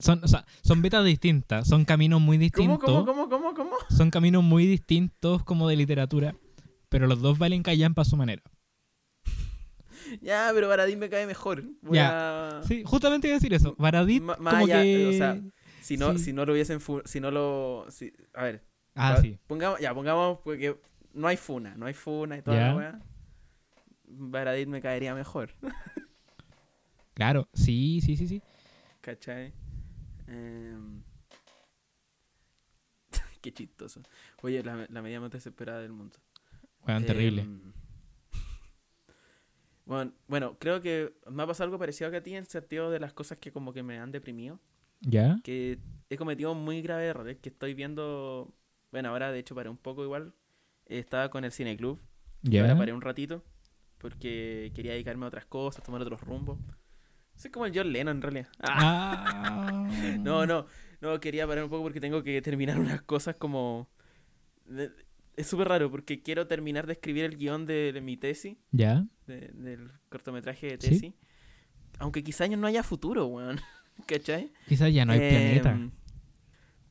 Son, 0.01 0.24
o 0.24 0.27
sea, 0.27 0.45
son 0.63 0.81
betas 0.81 1.06
distintas, 1.06 1.68
son 1.68 1.86
caminos 1.86 2.19
muy 2.21 2.38
¿Cómo, 2.38 2.44
distintos. 2.77 2.80
cómo, 3.06 3.06
cómo, 3.06 3.30
cómo, 3.30 3.53
cómo? 3.53 3.75
Son 3.89 4.09
caminos 4.12 4.44
muy 4.44 4.65
distintos 4.65 5.44
como 5.44 5.68
de 5.68 5.75
literatura. 5.75 6.36
Pero 6.89 7.07
los 7.07 7.21
dos 7.21 7.38
valen 7.38 7.63
callampa 7.63 8.01
a 8.01 8.06
su 8.06 8.18
manera. 8.18 8.42
Ya, 10.21 10.50
pero 10.53 10.68
Baradín 10.68 11.00
me 11.00 11.09
cae 11.09 11.25
mejor. 11.25 11.63
Voy 11.81 11.98
a... 12.00 12.62
Sí, 12.68 12.83
justamente 12.86 13.27
iba 13.27 13.36
a 13.36 13.39
decir 13.39 13.53
eso. 13.53 13.75
Baradit, 13.77 14.21
Ma- 14.21 14.36
más 14.39 14.53
como 14.56 14.65
allá, 14.65 14.81
que. 14.83 15.07
o 15.07 15.13
sea, 15.13 15.39
Si 15.81 15.95
no, 15.95 16.13
Sí. 16.18 16.25
si 16.25 16.33
no 16.33 16.45
lo 16.45 16.53
hubiesen 16.53 16.80
si 17.06 17.19
no 17.21 17.31
lo 17.31 17.86
si- 17.89 18.12
a 18.33 18.44
ver, 18.44 18.63
ah, 18.95 19.13
pa- 19.15 19.21
sí. 19.21 19.38
pongamos, 19.48 19.80
ya, 19.80 19.94
pongamos 19.94 20.39
porque 20.44 20.77
no 21.13 21.27
hay 21.27 21.38
funa, 21.38 21.75
no 21.77 21.86
hay 21.86 21.94
funa 21.94 22.38
y 22.38 22.42
toda 22.42 22.57
Ya. 22.57 22.68
la 22.69 22.75
weá. 22.75 23.00
Baradit 24.06 24.68
me 24.68 24.81
caería 24.81 25.15
mejor, 25.15 25.51
Claro, 27.13 27.48
sí, 27.53 28.01
sí, 28.03 28.18
sí, 28.18 28.27
sí. 28.27 28.42
¿cachai? 29.01 29.53
Em, 30.31 31.04
Qué 33.42 33.54
chistoso. 33.54 34.01
Oye, 34.42 34.63
la, 34.63 34.88
la 34.89 35.01
medida 35.01 35.19
más 35.19 35.31
desesperada 35.31 35.81
del 35.81 35.92
mundo. 35.92 36.18
Weón, 36.88 37.06
terrible. 37.06 37.42
Em, 37.42 37.74
Bueno, 39.86 40.13
bueno, 40.28 40.57
creo 40.57 40.80
que 40.81 41.13
me 41.30 41.44
ha 41.44 41.48
pasado 41.48 41.66
algo 41.66 41.78
parecido 41.80 42.10
que 42.12 42.17
a 42.17 42.24
ti 42.24 42.32
en 42.32 42.38
el 42.38 42.48
sentido 42.48 42.91
de 42.91 43.00
las 43.00 43.13
cosas 43.13 43.38
que 43.39 43.51
como 43.51 43.74
que 43.74 43.84
me 43.84 44.00
han 44.00 44.12
deprimido. 44.12 44.60
¿Ya? 45.03 45.39
que 45.44 45.79
he 46.12 46.17
cometido 46.17 46.53
muy 46.53 46.82
graves 46.84 47.10
errores 47.10 47.38
que 47.39 47.50
estoy 47.50 47.74
viendo. 47.74 48.53
Bueno, 48.91 49.10
ahora 49.10 49.32
de 49.32 49.39
hecho 49.39 49.56
paré 49.56 49.67
un 49.67 49.77
poco 49.77 50.03
igual. 50.03 50.34
Eh, 50.86 51.00
Estaba 51.00 51.29
con 51.29 51.44
el 51.44 51.51
cineclub. 51.51 52.00
¿Ya? 52.44 52.62
Ahora 52.62 52.77
paré 52.77 52.94
un 52.94 53.01
ratito. 53.01 53.44
Porque 53.98 54.72
quería 54.75 54.91
dedicarme 54.94 55.25
a 55.25 55.29
otras 55.29 55.46
cosas, 55.48 55.84
tomar 55.84 56.01
otros 56.01 56.22
rumbos. 56.22 56.60
Soy 57.41 57.50
como 57.51 57.65
el 57.65 57.71
John 57.75 57.91
Lennon 57.91 58.17
en 58.17 58.21
realidad. 58.21 58.48
Ah, 58.60 59.24
Ah. 59.27 60.17
no, 60.19 60.45
no. 60.45 60.65
No, 61.01 61.19
quería 61.19 61.48
parar 61.48 61.63
un 61.63 61.69
poco 61.71 61.81
porque 61.83 62.00
tengo 62.00 62.21
que 62.24 62.39
terminar 62.41 62.79
unas 62.79 63.01
cosas 63.01 63.36
como. 63.36 63.89
Es 65.36 65.48
súper 65.48 65.67
raro 65.69 65.89
porque 65.89 66.21
quiero 66.21 66.45
terminar 66.48 66.86
de 66.86 66.93
escribir 66.93 67.25
el 67.25 67.38
guion 67.38 67.65
de, 67.65 67.91
de 67.93 68.01
mi 68.01 68.17
tesis, 68.17 68.57
¿Ya? 68.71 69.05
de- 69.27 69.50
del 69.53 69.89
cortometraje 70.10 70.67
de 70.67 70.77
Sí. 70.79 70.89
tesis. 70.89 71.13
Aunque 72.00 72.24
quizá 72.24 72.48
no 72.48 72.67
haya 72.67 72.83
futuro, 72.83 73.25
weón. 73.27 73.60
¿Cachai? 74.07 74.51
Quizás 74.67 74.93
ya 74.93 75.05
no 75.05 75.13
hay 75.13 75.19
planeta. 75.19 75.71
Em, 75.71 75.91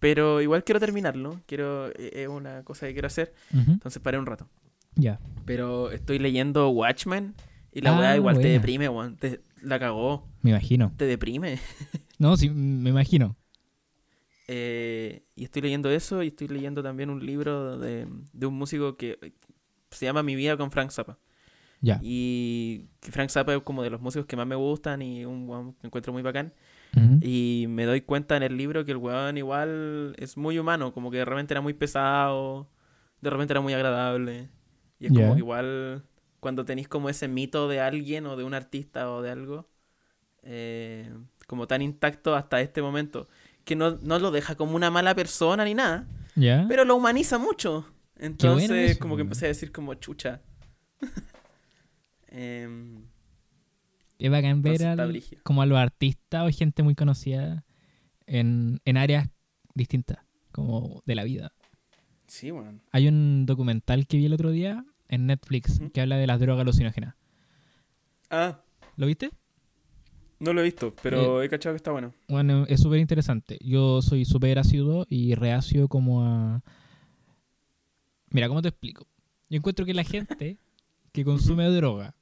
Pero 0.01 0.41
igual 0.41 0.65
quiero 0.65 0.81
terminarlo. 0.81 1.41
Quiero, 1.47 1.89
eh, 1.91 2.23
es 2.23 2.29
una 2.29 2.65
cosa 2.65 2.87
que 2.87 2.93
quiero 2.95 3.07
hacer. 3.07 3.35
Entonces 3.53 4.01
paré 4.03 4.19
un 4.19 4.27
rato. 4.27 4.49
Ya. 4.95 5.21
Pero 5.45 5.91
estoy 5.93 6.19
leyendo 6.19 6.69
Watchmen. 6.71 7.35
Y 7.73 7.83
la 7.83 7.95
Ah, 7.97 8.01
weá 8.01 8.17
igual 8.17 8.39
te 8.41 8.49
deprime, 8.49 8.89
weón. 8.89 9.17
Te- 9.17 9.41
la 9.63 9.79
cagó. 9.79 10.29
Me 10.43 10.51
imagino. 10.51 10.93
Te 10.97 11.07
deprime. 11.07 11.59
No, 12.19 12.37
sí, 12.37 12.51
me 12.51 12.91
imagino. 12.91 13.35
Eh, 14.47 15.23
y 15.35 15.45
estoy 15.45 15.63
leyendo 15.63 15.91
eso. 15.91 16.23
Y 16.23 16.27
estoy 16.27 16.49
leyendo 16.49 16.83
también 16.83 17.09
un 17.09 17.25
libro 17.25 17.79
de, 17.79 18.07
de 18.35 18.47
un 18.47 18.59
músico 18.59 18.99
que 18.99 19.33
se 19.91 20.05
llama 20.05 20.23
Mi 20.23 20.35
vida 20.35 20.59
con 20.59 20.71
Frank 20.71 20.91
Zappa. 20.91 21.19
Ya. 21.81 21.99
Y 22.03 22.89
Frank 23.01 23.31
Zappa 23.31 23.55
es 23.55 23.63
como 23.63 23.83
de 23.83 23.89
los 23.89 24.03
músicos 24.03 24.27
que 24.27 24.37
más 24.37 24.47
me 24.47 24.55
gustan. 24.55 25.01
Y 25.01 25.25
un 25.25 25.49
weón 25.49 25.73
que 25.73 25.87
encuentro 25.87 26.13
muy 26.13 26.21
bacán. 26.21 26.53
Y 27.23 27.67
me 27.69 27.85
doy 27.85 28.01
cuenta 28.01 28.37
en 28.37 28.43
el 28.43 28.57
libro 28.57 28.85
que 28.85 28.91
el 28.91 28.99
weón 28.99 29.39
igual 29.39 30.15
es 30.19 30.37
muy 30.37 30.59
humano, 30.59 30.93
como 30.93 31.11
que 31.11 31.19
de 31.19 31.25
repente 31.25 31.55
era 31.55 31.61
muy 31.61 31.73
pesado, 31.73 32.69
de 33.21 33.31
repente 33.31 33.53
era 33.53 33.61
muy 33.61 33.73
agradable. 33.73 34.51
Y 34.99 35.07
es 35.07 35.13
como 35.13 35.35
que 35.35 35.39
igual 35.39 36.05
cuando 36.41 36.65
tenéis 36.65 36.89
como 36.89 37.09
ese 37.09 37.29
mito 37.29 37.69
de 37.69 37.81
alguien 37.81 38.27
o 38.27 38.37
de 38.37 38.45
un 38.45 38.55
artista 38.55 39.11
o 39.13 39.23
de 39.23 39.31
algo, 39.31 39.69
eh, 40.43 41.13
como 41.47 41.67
tan 41.67 41.83
intacto 41.83 42.35
hasta 42.35 42.61
este 42.61 42.83
momento, 42.83 43.29
que 43.65 43.77
no, 43.77 43.99
no 44.03 44.19
lo 44.19 44.31
deja 44.31 44.55
como 44.57 44.75
una 44.77 44.91
mala 44.91 45.15
persona 45.15 45.65
ni 45.65 45.75
nada, 45.75 46.07
¿Ya? 46.35 46.67
pero 46.69 46.85
lo 46.85 46.97
humaniza 46.97 47.39
mucho. 47.39 47.87
Entonces 48.19 48.93
eso, 48.93 49.01
como 49.01 49.17
que 49.17 49.23
empecé 49.23 49.47
a 49.47 49.49
decir 49.49 49.73
como 49.73 49.95
chucha. 49.95 50.41
Em, 52.29 53.03
Es 54.19 54.31
bacán 54.31 54.63
ver 54.63 54.85
al- 54.85 55.23
como 55.43 55.63
a 55.63 55.67
los 55.67 55.79
artistas 55.79 56.47
o 56.47 56.57
gente 56.57 56.83
muy 56.83 56.95
conocida 56.95 57.65
en, 58.27 58.81
en 58.85 58.97
áreas 58.97 59.29
distintas, 59.75 60.19
como 60.53 61.03
de 61.07 61.15
la 61.15 61.25
vida. 61.25 61.53
Sí, 62.27 62.53
weón. 62.53 62.83
Hay 62.93 63.09
un 63.09 63.47
documental 63.47 64.07
que 64.07 64.17
vi 64.17 64.27
el 64.27 64.33
otro 64.35 64.51
día 64.53 64.85
en 65.11 65.27
Netflix 65.27 65.81
que 65.93 66.01
habla 66.01 66.17
de 66.17 66.27
las 66.27 66.41
drogas 66.41 66.63
alucinógenas. 66.63 67.15
Ah, 68.31 68.61
¿Lo 68.97 69.07
viste? 69.07 69.31
no 70.41 70.55
lo 70.55 70.63
he 70.63 70.65
visto, 70.65 70.95
pero 71.03 71.43
he 71.43 71.49
cachado 71.51 71.75
que 71.75 71.77
está 71.77 71.91
bueno. 71.91 72.15
Bueno, 72.29 72.65
es 72.67 72.81
súper 72.81 72.99
interesante. 72.99 73.59
Yo 73.63 74.01
soy 74.01 74.25
súper 74.25 74.59
ácido 74.59 75.07
y 75.09 75.35
reacio 75.35 75.87
como 75.87 76.25
a... 76.25 76.63
Mira, 78.31 78.49
¿cómo 78.49 78.63
te 78.63 78.69
explico? 78.69 79.07
Yo 79.51 79.59
encuentro 79.59 79.85
que 79.85 79.93
la 79.93 80.05
gente 80.05 80.57
que 81.13 81.25
consume 81.25 81.69
droga, 81.69 82.15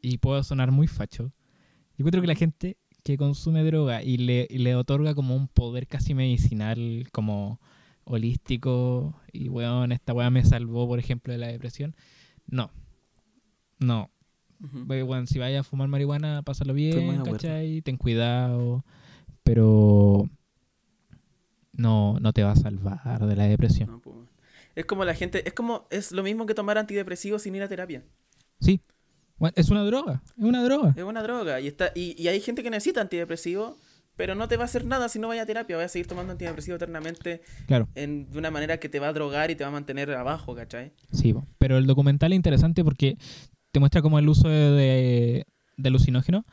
y 0.00 0.16
puedo 0.18 0.42
sonar 0.42 0.72
muy 0.72 0.86
facho, 0.86 1.24
yo 1.24 2.02
encuentro 2.02 2.22
que 2.22 2.26
la 2.26 2.34
gente 2.34 2.78
que 3.04 3.16
consume 3.16 3.62
droga 3.62 4.02
y 4.02 4.16
le, 4.16 4.46
y 4.50 4.58
le 4.58 4.74
otorga 4.74 5.14
como 5.14 5.36
un 5.36 5.46
poder 5.46 5.86
casi 5.86 6.14
medicinal, 6.14 7.06
como 7.12 7.60
holístico, 8.08 9.14
y 9.32 9.48
weón, 9.48 9.92
esta 9.92 10.12
weá 10.12 10.30
me 10.30 10.44
salvó, 10.44 10.88
por 10.88 10.98
ejemplo, 10.98 11.32
de 11.32 11.38
la 11.38 11.48
depresión. 11.48 11.94
No. 12.46 12.70
No. 13.78 14.10
Si 15.26 15.38
vayas 15.38 15.60
a 15.60 15.68
fumar 15.68 15.88
marihuana, 15.88 16.42
pásalo 16.42 16.74
bien. 16.74 17.22
¿cachai? 17.22 17.82
Ten 17.82 17.96
cuidado. 17.96 18.84
Pero 19.44 20.28
no, 21.72 22.18
no 22.20 22.32
te 22.32 22.42
va 22.42 22.52
a 22.52 22.56
salvar 22.56 23.24
de 23.24 23.36
la 23.36 23.44
depresión. 23.44 23.90
No, 23.90 24.00
pues. 24.00 24.16
Es 24.74 24.84
como 24.84 25.04
la 25.04 25.14
gente, 25.14 25.46
es 25.46 25.54
como, 25.54 25.86
es 25.90 26.12
lo 26.12 26.22
mismo 26.22 26.46
que 26.46 26.54
tomar 26.54 26.76
antidepresivos 26.78 27.42
sin 27.42 27.54
ir 27.54 27.62
a 27.62 27.68
terapia. 27.68 28.04
Sí. 28.60 28.80
Bueno, 29.36 29.54
es 29.56 29.70
una 29.70 29.84
droga. 29.84 30.22
Es 30.36 30.44
una 30.44 30.62
droga. 30.62 30.94
Es 30.96 31.04
una 31.04 31.22
droga. 31.22 31.60
Y 31.60 31.68
está, 31.68 31.92
y, 31.94 32.20
y 32.20 32.28
hay 32.28 32.40
gente 32.40 32.62
que 32.62 32.70
necesita 32.70 33.00
antidepresivos, 33.00 33.76
pero 34.18 34.34
no 34.34 34.48
te 34.48 34.56
va 34.58 34.62
a 34.62 34.66
hacer 34.66 34.84
nada 34.84 35.08
si 35.08 35.18
no 35.18 35.28
vaya 35.28 35.42
a 35.42 35.46
terapia. 35.46 35.76
Vas 35.76 35.86
a 35.86 35.88
seguir 35.88 36.06
tomando 36.08 36.32
antidepresivos 36.32 36.76
eternamente 36.76 37.40
Claro. 37.66 37.88
en, 37.94 38.30
de 38.30 38.38
una 38.38 38.50
manera 38.50 38.78
que 38.78 38.88
te 38.90 38.98
va 38.98 39.08
a 39.08 39.12
drogar 39.14 39.50
y 39.50 39.54
te 39.56 39.62
va 39.64 39.68
a 39.68 39.72
mantener 39.72 40.10
abajo, 40.10 40.54
¿cachai? 40.54 40.92
Sí, 41.12 41.34
pero 41.58 41.78
el 41.78 41.86
documental 41.86 42.32
es 42.32 42.36
interesante 42.36 42.82
porque 42.84 43.16
te 43.72 43.78
muestra 43.80 44.02
como 44.02 44.18
el 44.18 44.28
uso 44.28 44.48
de, 44.48 44.70
de, 44.72 45.46
de 45.76 45.88
alucinógeno 45.88 46.44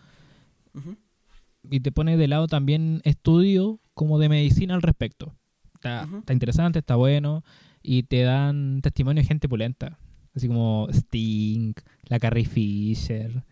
y 1.69 1.79
te 1.79 1.91
pone 1.91 2.17
de 2.17 2.27
lado 2.27 2.47
también 2.47 3.01
estudios 3.03 3.77
como 3.93 4.19
de 4.19 4.29
medicina 4.29 4.75
al 4.75 4.81
respecto. 4.81 5.33
Está 5.75 6.33
interesante, 6.33 6.79
está 6.79 6.95
bueno 6.95 7.43
y 7.81 8.03
te 8.03 8.21
dan 8.21 8.81
testimonio 8.81 9.21
de 9.23 9.27
gente 9.27 9.47
pulenta. 9.49 9.97
Así 10.35 10.47
como 10.47 10.87
Sting, 10.91 11.73
la 12.07 12.19
Carrie 12.19 12.45
Fisher. 12.45 13.43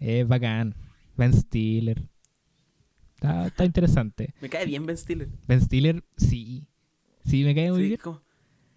Es 0.00 0.26
bacán. 0.26 0.74
Ben 1.16 1.32
Stiller. 1.32 2.02
Está, 3.24 3.46
está 3.46 3.64
interesante. 3.64 4.34
Me 4.40 4.48
cae 4.50 4.66
bien 4.66 4.84
Ben 4.86 4.96
Stiller. 4.96 5.28
Ben 5.48 5.60
Stiller, 5.62 6.04
sí. 6.16 6.66
Sí, 7.24 7.42
me 7.44 7.54
cae 7.54 7.70
muy 7.70 7.78
Sí, 7.80 7.84
bien. 7.84 7.94
es, 7.94 8.02
como, 8.02 8.20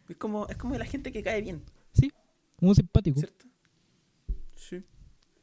es, 0.08 0.16
como, 0.18 0.48
es 0.48 0.58
como 0.58 0.74
de 0.74 0.80
la 0.80 0.86
gente 0.86 1.12
que 1.12 1.22
cae 1.22 1.42
bien, 1.42 1.62
Sí, 1.94 2.12
muy 2.62 2.74
simpático. 2.76 3.20
¿cierto? 3.20 3.46
Sí. 4.56 4.84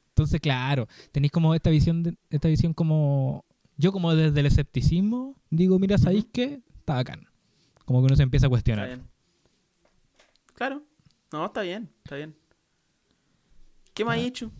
Entonces, 0.08 0.40
claro, 0.40 0.88
tenéis 1.12 1.32
como 1.32 1.54
esta 1.54 1.70
visión, 1.70 2.02
de- 2.02 2.16
esta 2.30 2.48
visión 2.48 2.72
como... 2.72 3.44
Yo 3.76 3.90
como 3.92 4.14
desde 4.14 4.38
el 4.40 4.46
escepticismo 4.46 5.36
digo, 5.50 5.78
mira, 5.80 5.98
¿sabéis 5.98 6.22
Ujú. 6.24 6.32
qué? 6.32 6.60
Está 6.78 6.94
bacán. 6.94 7.26
Como 7.84 8.00
que 8.00 8.06
uno 8.06 8.16
se 8.16 8.22
empieza 8.22 8.46
a 8.46 8.48
Está 8.48 8.50
cuestionar. 8.50 8.86
bien. 8.86 9.02
Claro. 10.54 10.82
No, 11.32 11.44
está 11.46 11.62
bien, 11.62 11.90
está 12.04 12.16
bien. 12.16 12.34
¿Qué 13.92 14.04
me 14.04 14.12
Ah. 14.12 14.14
has 14.14 14.20
hecho? 14.20 14.50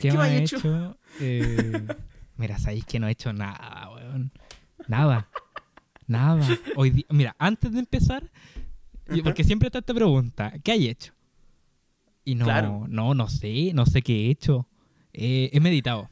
¿Qué, 0.00 0.08
¿Qué 0.10 0.12
más 0.12 0.28
me 0.30 0.36
has 0.36 0.52
hecho? 0.52 0.96
Eh, 1.20 1.86
mira, 2.42 2.58
sabéis 2.58 2.84
que 2.84 2.98
no 3.00 3.08
he 3.08 3.12
hecho 3.12 3.32
nada, 3.32 3.88
weón. 3.94 4.32
Nada. 4.88 5.28
Nada. 6.06 6.46
Hoy 6.76 7.06
Mira, 7.08 7.34
antes 7.38 7.72
de 7.72 7.78
empezar, 7.78 8.30
porque 9.24 9.44
siempre 9.44 9.68
está 9.68 9.78
esta 9.78 9.94
pregunta, 9.94 10.52
¿qué 10.62 10.72
hay 10.72 10.88
hecho? 10.88 11.14
Y 12.24 12.34
no, 12.34 12.44
Claro. 12.44 12.86
no, 12.88 13.14
no 13.14 13.28
sé, 13.28 13.72
no 13.74 13.86
sé 13.86 14.02
qué 14.02 14.26
he 14.26 14.30
hecho. 14.30 14.66
Eh, 15.12 15.50
he 15.52 15.60
meditado. 15.60 16.08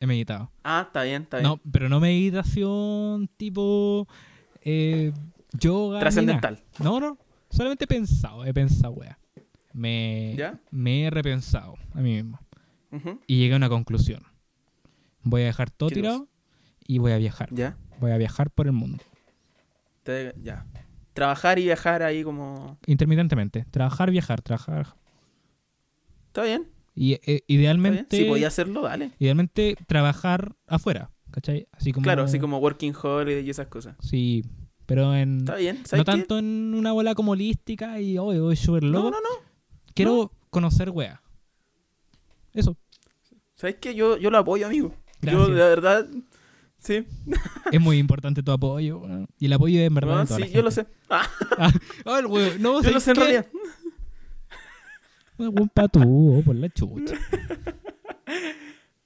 He 0.00 0.06
meditado. 0.06 0.50
Ah, 0.64 0.84
está 0.86 1.02
bien, 1.02 1.22
está 1.22 1.38
bien. 1.38 1.48
No, 1.48 1.60
pero 1.70 1.88
no 1.88 2.00
meditación 2.00 3.28
tipo 3.36 4.06
eh, 4.62 5.12
yoga. 5.58 6.00
Trascendental. 6.00 6.62
No, 6.80 7.00
no. 7.00 7.18
Solamente 7.50 7.84
he 7.84 7.88
pensado, 7.88 8.44
he 8.44 8.52
pensado, 8.52 8.92
wea. 8.94 9.18
Me, 9.72 10.34
¿Ya? 10.36 10.58
me 10.70 11.04
he 11.04 11.10
repensado 11.10 11.74
a 11.94 12.00
mí 12.00 12.14
mismo. 12.14 12.38
Y 13.26 13.36
llegué 13.38 13.52
a 13.54 13.56
una 13.58 13.68
conclusión. 13.68 14.22
Voy 15.28 15.42
a 15.42 15.46
dejar 15.46 15.70
todo 15.70 15.90
tirado 15.90 16.28
y 16.86 16.98
voy 16.98 17.10
a 17.10 17.18
viajar. 17.18 17.48
Ya. 17.52 17.76
Voy 18.00 18.12
a 18.12 18.16
viajar 18.16 18.50
por 18.50 18.66
el 18.66 18.72
mundo. 18.72 19.02
Te- 20.04 20.32
ya. 20.40 20.64
Trabajar 21.14 21.58
y 21.58 21.64
viajar 21.64 22.02
ahí 22.04 22.22
como... 22.22 22.78
Intermitentemente. 22.86 23.64
Trabajar, 23.72 24.10
viajar, 24.12 24.40
trabajar. 24.40 24.94
Está 26.28 26.44
bien. 26.44 26.68
Y 26.94 27.12
eh, 27.14 27.20
Está 27.22 27.30
bien. 27.32 27.42
idealmente, 27.48 28.16
Si 28.18 28.24
podía 28.24 28.46
hacerlo, 28.48 28.82
dale. 28.82 29.10
idealmente 29.18 29.76
trabajar 29.88 30.54
afuera. 30.68 31.10
¿Cachai? 31.32 31.66
Así 31.72 31.92
como. 31.92 32.04
Claro, 32.04 32.22
así 32.22 32.38
como 32.38 32.58
working 32.58 32.94
holiday 32.94 33.44
y 33.44 33.50
esas 33.50 33.66
cosas. 33.66 33.96
Sí, 34.00 34.44
pero 34.86 35.12
en. 35.14 35.38
Está 35.40 35.56
bien. 35.56 35.82
No 35.94 36.04
tanto 36.04 36.38
en 36.38 36.72
una 36.72 36.92
bola 36.92 37.14
como 37.16 37.32
holística 37.32 38.00
y 38.00 38.16
hoy 38.16 38.38
hoy 38.38 38.54
súper 38.56 38.84
loco. 38.84 39.10
No, 39.10 39.16
no, 39.16 39.20
no. 39.20 39.46
Quiero 39.92 40.30
conocer 40.50 40.90
wea. 40.90 41.20
Eso. 42.54 42.76
¿Sabes 43.54 43.76
qué? 43.80 43.94
Yo, 43.94 44.16
yo 44.18 44.30
lo 44.30 44.38
apoyo, 44.38 44.66
amigo. 44.66 44.94
Yo, 45.32 45.48
de 45.48 45.54
verdad... 45.54 46.06
Sí. 46.78 47.04
Es 47.72 47.80
muy 47.80 47.98
importante 47.98 48.42
tu 48.42 48.52
apoyo. 48.52 49.02
Y 49.38 49.46
el 49.46 49.52
apoyo 49.54 49.80
es 49.80 49.86
en 49.88 49.94
verdad. 49.94 50.26
Sí, 50.26 50.40
la 50.40 50.46
yo 50.46 50.62
lo 50.62 50.70
sé. 50.70 50.86
Ah, 51.10 51.28
Ah, 52.04 52.18
el 52.20 52.26
weón. 52.26 52.62
No, 52.62 52.80
yo 52.82 52.90
lo 52.90 53.00
¿sabes 53.00 53.02
sé 53.02 53.10
en 53.10 53.16
realidad. 53.16 53.46
Weón 55.38 55.68
patúo, 55.74 56.42
por 56.42 56.54
la 56.54 56.68
chucha. 56.68 57.16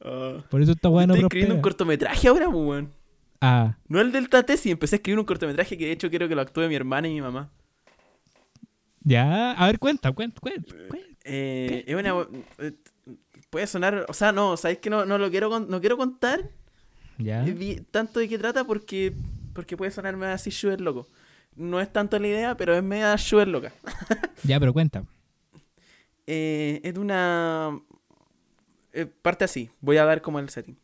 Ah. 0.03 0.45
Por 0.51 0.63
eso 0.63 0.73
esta 0.73 0.89
weá 0.89 1.07
no 1.07 1.15
Estoy 1.15 1.27
escribiendo 1.27 1.55
un 1.55 1.61
cortometraje 1.63 2.29
ahora, 2.29 2.47
pues, 2.47 2.57
weón. 2.67 2.91
Ah, 3.41 3.77
No 3.89 4.01
el 4.01 4.13
del 4.13 4.29
Tatesi, 4.29 4.71
empecé 4.71 4.97
a 4.97 4.99
escribir 4.99 5.19
un 5.19 5.25
cortometraje 5.25 5.79
que 5.79 5.87
de 5.87 5.93
hecho 5.93 6.11
quiero 6.11 6.29
que 6.29 6.35
lo 6.35 6.43
actúe 6.43 6.69
mi 6.69 6.75
hermana 6.75 7.09
y 7.09 7.15
mi 7.15 7.21
mamá. 7.23 7.51
ya. 9.03 9.53
A 9.53 9.67
ver, 9.67 9.79
cuenta, 9.79 10.13
cuenta, 10.13 10.39
cuenta. 10.41 10.75
cuenta. 10.89 11.09
Eh, 11.25 11.85
es 11.87 11.95
una... 11.95 12.15
puede 13.51 13.67
sonar... 13.67 14.07
O 14.09 14.15
sea, 14.15 14.33
no, 14.33 14.57
¿sabes 14.57 14.79
que 14.79 14.89
no, 14.91 15.05
no 15.05 15.19
lo 15.19 15.31
quiero, 15.31 15.61
no 15.61 15.81
quiero 15.81 15.97
contar 15.97 16.51
Ya. 17.19 17.45
eh, 17.47 17.83
tanto 17.91 18.21
de 18.21 18.29
qué 18.29 18.39
trata 18.39 18.65
porque, 18.65 19.13
porque 19.55 19.77
puede 19.77 19.91
sonarme 19.91 20.27
así 20.27 20.51
súper 20.51 20.81
loco. 20.81 21.07
No 21.57 21.81
es 21.81 21.93
tanto 21.93 22.19
la 22.19 22.29
idea, 22.29 22.57
pero 22.57 22.75
es 22.75 22.83
media 22.83 23.17
súper 23.19 23.49
loca. 23.49 23.73
Ya, 24.45 24.59
pero 24.59 24.73
cuenta. 24.73 25.05
Eh, 26.27 26.81
es 26.85 26.95
de 26.95 27.01
una... 27.01 27.79
eh, 28.93 29.07
parte 29.07 29.45
así, 29.45 29.71
voy 29.81 29.97
a 29.99 30.05
dar 30.05 30.23
como 30.23 30.39
el 30.39 30.49
setting. 30.49 30.79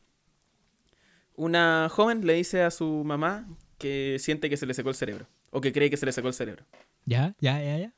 Una 1.37 1.89
joven 1.91 2.27
le 2.27 2.35
dice 2.35 2.63
a 2.63 2.71
su 2.71 3.03
mamá 3.05 3.47
que 3.79 4.17
siente 4.19 4.49
que 4.51 4.57
se 4.57 4.67
le 4.67 4.75
secó 4.75 4.89
el 4.89 4.95
cerebro. 4.95 5.27
O 5.51 5.61
que 5.61 5.73
cree 5.73 5.89
que 5.91 5.97
se 5.97 6.05
le 6.07 6.13
secó 6.13 6.29
el 6.29 6.35
cerebro. 6.35 6.65
Ya, 7.05 7.35
ya, 7.41 7.63
ya, 7.63 7.79
ya. 7.79 7.93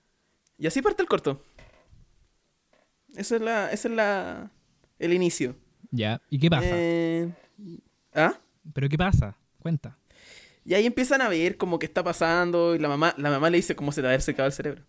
Y 0.58 0.66
así 0.66 0.82
parte 0.82 1.02
el 1.02 1.08
corto. 1.08 1.42
Eso 3.16 3.36
es 3.36 3.42
la, 3.42 3.70
ese 3.72 3.88
es 3.88 3.94
la, 3.94 4.50
el 4.98 5.12
inicio. 5.12 5.56
Ya. 5.90 6.20
¿Y 6.30 6.38
qué 6.38 6.50
pasa? 6.50 6.68
Eh, 6.70 7.32
¿Ah? 8.14 8.38
¿Pero 8.72 8.88
qué 8.88 8.98
pasa? 8.98 9.36
Cuenta. 9.60 9.96
Y 10.64 10.74
ahí 10.74 10.84
empiezan 10.86 11.22
a 11.22 11.28
ver 11.28 11.56
como 11.56 11.78
qué 11.78 11.86
está 11.86 12.04
pasando 12.04 12.74
y 12.74 12.78
la 12.78 12.88
mamá, 12.88 13.14
la 13.16 13.30
mamá 13.30 13.48
le 13.48 13.56
dice 13.56 13.74
cómo 13.74 13.90
se 13.92 14.00
te 14.00 14.02
va 14.02 14.08
a 14.08 14.12
haber 14.12 14.22
secado 14.22 14.46
el 14.46 14.52
cerebro. 14.52 14.82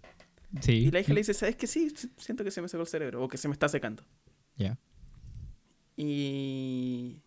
Sí. 0.61 0.73
Y 0.87 0.91
la 0.91 0.99
hija 0.99 1.13
le 1.13 1.21
dice, 1.21 1.33
¿sabes 1.33 1.55
que 1.55 1.67
sí? 1.67 1.93
Siento 2.17 2.43
que 2.43 2.51
se 2.51 2.61
me 2.61 2.67
secó 2.67 2.81
el 2.83 2.87
cerebro 2.89 3.23
o 3.23 3.27
que 3.27 3.37
se 3.37 3.47
me 3.47 3.53
está 3.53 3.69
secando. 3.69 4.03
Ya. 4.57 4.77
Y... 5.95 7.21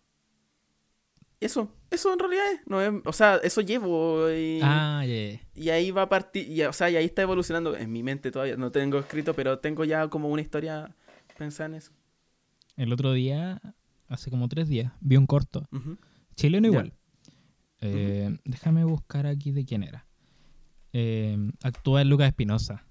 Eso, 1.39 1.69
eso 1.91 2.13
en 2.13 2.19
realidad 2.19 2.43
es. 2.53 2.61
No 2.67 2.81
es- 2.81 3.01
o 3.05 3.11
sea, 3.11 3.35
eso 3.43 3.59
llevo 3.61 4.29
y, 4.31 4.59
Ah, 4.63 5.03
ya. 5.05 5.39
y 5.55 5.69
ahí 5.69 5.91
va 5.91 6.03
a 6.03 6.09
partir, 6.09 6.65
o 6.65 6.71
sea, 6.73 6.89
y 6.89 6.95
ahí 6.95 7.05
está 7.05 7.21
evolucionando 7.21 7.75
en 7.75 7.91
mi 7.91 8.01
mente 8.01 8.31
todavía. 8.31 8.55
No 8.55 8.71
tengo 8.71 8.97
escrito, 8.99 9.33
pero 9.33 9.59
tengo 9.59 9.83
ya 9.83 10.07
como 10.07 10.29
una 10.29 10.41
historia 10.41 10.95
pensada 11.37 11.67
en 11.69 11.75
eso. 11.75 11.91
El 12.75 12.91
otro 12.93 13.13
día, 13.13 13.61
hace 14.07 14.29
como 14.31 14.47
tres 14.49 14.67
días, 14.67 14.91
vi 15.01 15.17
un 15.17 15.27
corto. 15.27 15.67
Chileno 16.35 16.67
igual. 16.67 16.93
Eh, 17.81 18.37
Déjame 18.45 18.83
buscar 18.85 19.27
aquí 19.27 19.51
de 19.51 19.65
quién 19.65 19.83
era. 19.83 20.05
Eh, 20.93 21.37
actúa 21.63 22.03
Lucas 22.03 22.27
Espinosa. 22.27 22.85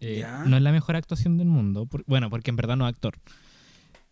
Eh, 0.00 0.24
no 0.46 0.56
es 0.56 0.62
la 0.62 0.72
mejor 0.72 0.96
actuación 0.96 1.38
del 1.38 1.48
mundo. 1.48 1.86
por- 1.86 2.04
bueno, 2.06 2.28
porque 2.30 2.50
en 2.50 2.56
verdad 2.56 2.76
no 2.76 2.86
es 2.86 2.94
actor. 2.94 3.14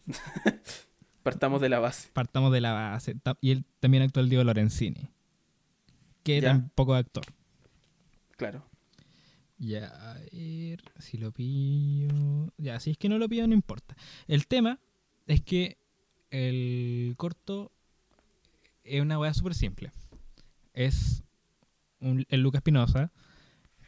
Partamos 1.22 1.60
de 1.60 1.68
la 1.68 1.78
base. 1.78 2.08
Partamos 2.12 2.52
de 2.52 2.60
la 2.60 2.72
base. 2.72 3.16
Y 3.40 3.50
él 3.52 3.64
también 3.80 4.02
actúa 4.02 4.22
el 4.22 4.28
Diego 4.28 4.42
Lorenzini. 4.44 5.08
Que 6.24 6.40
Ya. 6.40 6.48
tampoco 6.52 6.96
es 6.96 7.00
actor. 7.04 7.24
Claro. 8.36 8.64
Ya, 9.64 9.86
a 10.10 10.14
ver 10.14 10.82
si 10.98 11.18
lo 11.18 11.30
pillo. 11.30 12.52
Ya, 12.58 12.80
si 12.80 12.90
es 12.90 12.98
que 12.98 13.08
no 13.08 13.16
lo 13.18 13.28
pillo, 13.28 13.46
no 13.46 13.54
importa. 13.54 13.96
El 14.26 14.48
tema 14.48 14.80
es 15.28 15.40
que 15.40 15.78
el 16.32 17.14
corto 17.16 17.70
es 18.82 19.00
una 19.00 19.20
weá 19.20 19.32
súper 19.32 19.54
simple. 19.54 19.92
Es 20.74 21.22
un- 22.00 22.26
el 22.28 22.40
Lucas 22.40 22.58
Espinosa 22.58 23.12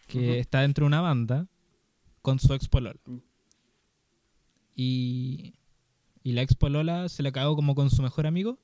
que 0.06 0.38
está 0.38 0.60
dentro 0.60 0.84
de 0.84 0.88
una 0.88 1.00
banda 1.00 1.48
con 2.22 2.38
su 2.38 2.54
ex 2.54 2.68
polola. 2.68 2.94
Mm. 3.06 3.16
Y, 4.76 5.54
y 6.22 6.32
la 6.32 6.42
ex 6.42 6.54
polola 6.54 7.08
se 7.08 7.24
la 7.24 7.32
cagó 7.32 7.56
como 7.56 7.74
con 7.74 7.90
su 7.90 8.00
mejor 8.00 8.28
amigo. 8.28 8.58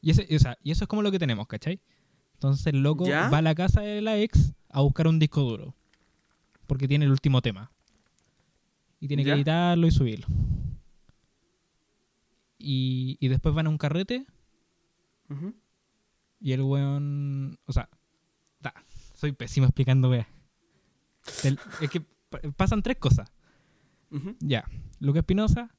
Y, 0.00 0.12
ese, 0.12 0.34
o 0.34 0.38
sea, 0.38 0.56
y 0.62 0.70
eso 0.70 0.84
es 0.84 0.88
como 0.88 1.02
lo 1.02 1.10
que 1.10 1.18
tenemos, 1.18 1.46
¿cachai? 1.46 1.80
Entonces 2.44 2.66
el 2.66 2.82
loco 2.82 3.06
¿Ya? 3.06 3.30
va 3.30 3.38
a 3.38 3.42
la 3.42 3.54
casa 3.54 3.80
de 3.80 4.02
la 4.02 4.18
ex 4.18 4.52
a 4.68 4.82
buscar 4.82 5.06
un 5.08 5.18
disco 5.18 5.40
duro. 5.42 5.74
Porque 6.66 6.86
tiene 6.86 7.06
el 7.06 7.10
último 7.10 7.40
tema. 7.40 7.70
Y 9.00 9.08
tiene 9.08 9.24
¿Ya? 9.24 9.32
que 9.32 9.36
editarlo 9.40 9.86
y 9.86 9.90
subirlo. 9.90 10.26
Y, 12.58 13.16
y 13.20 13.28
después 13.28 13.54
van 13.54 13.66
a 13.66 13.70
un 13.70 13.78
carrete 13.78 14.26
y 16.40 16.52
el 16.52 16.60
weón. 16.62 17.58
O 17.66 17.72
sea, 17.72 17.88
ta, 18.60 18.74
soy 19.14 19.32
pésimo 19.32 19.66
explicando, 19.66 20.10
wea. 20.10 20.28
El- 21.42 21.58
es 21.80 21.90
que 21.90 22.00
pa- 22.28 22.40
pasan 22.56 22.82
tres 22.82 22.98
cosas. 22.98 23.30
Ya, 24.40 24.64
Lucas 25.00 25.20
Espinosa 25.22 25.74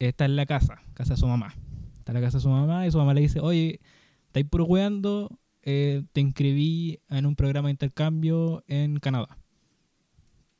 está 0.00 0.24
en 0.24 0.34
la 0.36 0.46
casa, 0.46 0.82
casa 0.94 1.14
de 1.14 1.20
su 1.20 1.26
mamá. 1.28 1.54
Está 1.98 2.12
en 2.12 2.14
la 2.14 2.20
casa 2.22 2.38
de 2.38 2.42
su 2.42 2.48
mamá 2.48 2.86
y 2.86 2.90
su 2.90 2.98
mamá 2.98 3.14
le 3.14 3.20
dice, 3.20 3.38
oye, 3.40 3.80
estáis 4.26 4.46
puro 4.46 4.64
weando, 4.64 5.38
eh, 5.62 6.02
te 6.12 6.20
inscribí 6.20 7.00
en 7.08 7.26
un 7.26 7.36
programa 7.36 7.68
de 7.68 7.72
intercambio 7.72 8.64
en 8.66 8.98
Canadá. 8.98 9.36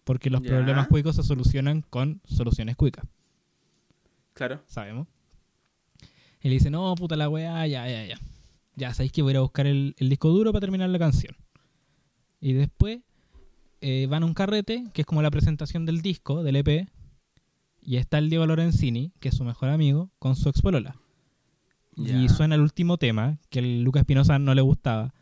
Porque 0.05 0.31
los 0.31 0.41
problemas 0.41 0.89
cuicos 0.89 1.17
se 1.17 1.23
solucionan 1.23 1.83
con 1.83 2.21
soluciones 2.25 2.75
cuicas, 2.77 3.05
Claro. 4.33 4.63
sabemos. 4.67 5.07
Y 6.43 6.49
le 6.49 6.55
dice, 6.55 6.71
no, 6.71 6.95
puta 6.95 7.17
la 7.17 7.29
weá, 7.29 7.67
ya, 7.67 7.87
ya, 7.89 8.05
ya. 8.07 8.19
Ya, 8.77 8.95
sabéis 8.95 9.13
que 9.13 9.21
voy 9.23 9.31
a 9.31 9.33
ir 9.33 9.37
a 9.37 9.41
buscar 9.43 9.67
el, 9.67 9.95
el 9.99 10.09
disco 10.09 10.31
duro 10.31 10.53
para 10.53 10.61
terminar 10.61 10.89
la 10.89 10.99
canción. 10.99 11.37
Y 12.41 12.55
después 12.55 13.01
eh, 13.83 14.07
van 14.09 14.23
a 14.23 14.27
un 14.27 14.35
carrete, 14.35 14.85
que 14.95 15.03
es 15.03 15.07
como 15.07 15.21
la 15.23 15.31
presentación 15.31 15.85
del 15.85 16.01
disco, 16.01 16.43
del 16.43 16.57
EP. 16.57 16.89
Y 17.83 17.97
está 17.97 18.19
el 18.19 18.31
Diego 18.31 18.47
Lorenzini, 18.47 19.13
que 19.21 19.29
es 19.29 19.35
su 19.37 19.45
mejor 19.45 19.69
amigo, 19.69 20.11
con 20.19 20.35
su 20.35 20.49
expolola. 20.49 20.97
Y 22.07 22.29
suena 22.29 22.55
el 22.55 22.61
último 22.61 22.97
tema, 22.99 23.39
que 23.51 23.59
el 23.61 23.83
Lucas 23.83 24.01
Espinosa 24.03 24.39
no 24.39 24.55
le 24.55 24.63
gustaba. 24.63 25.13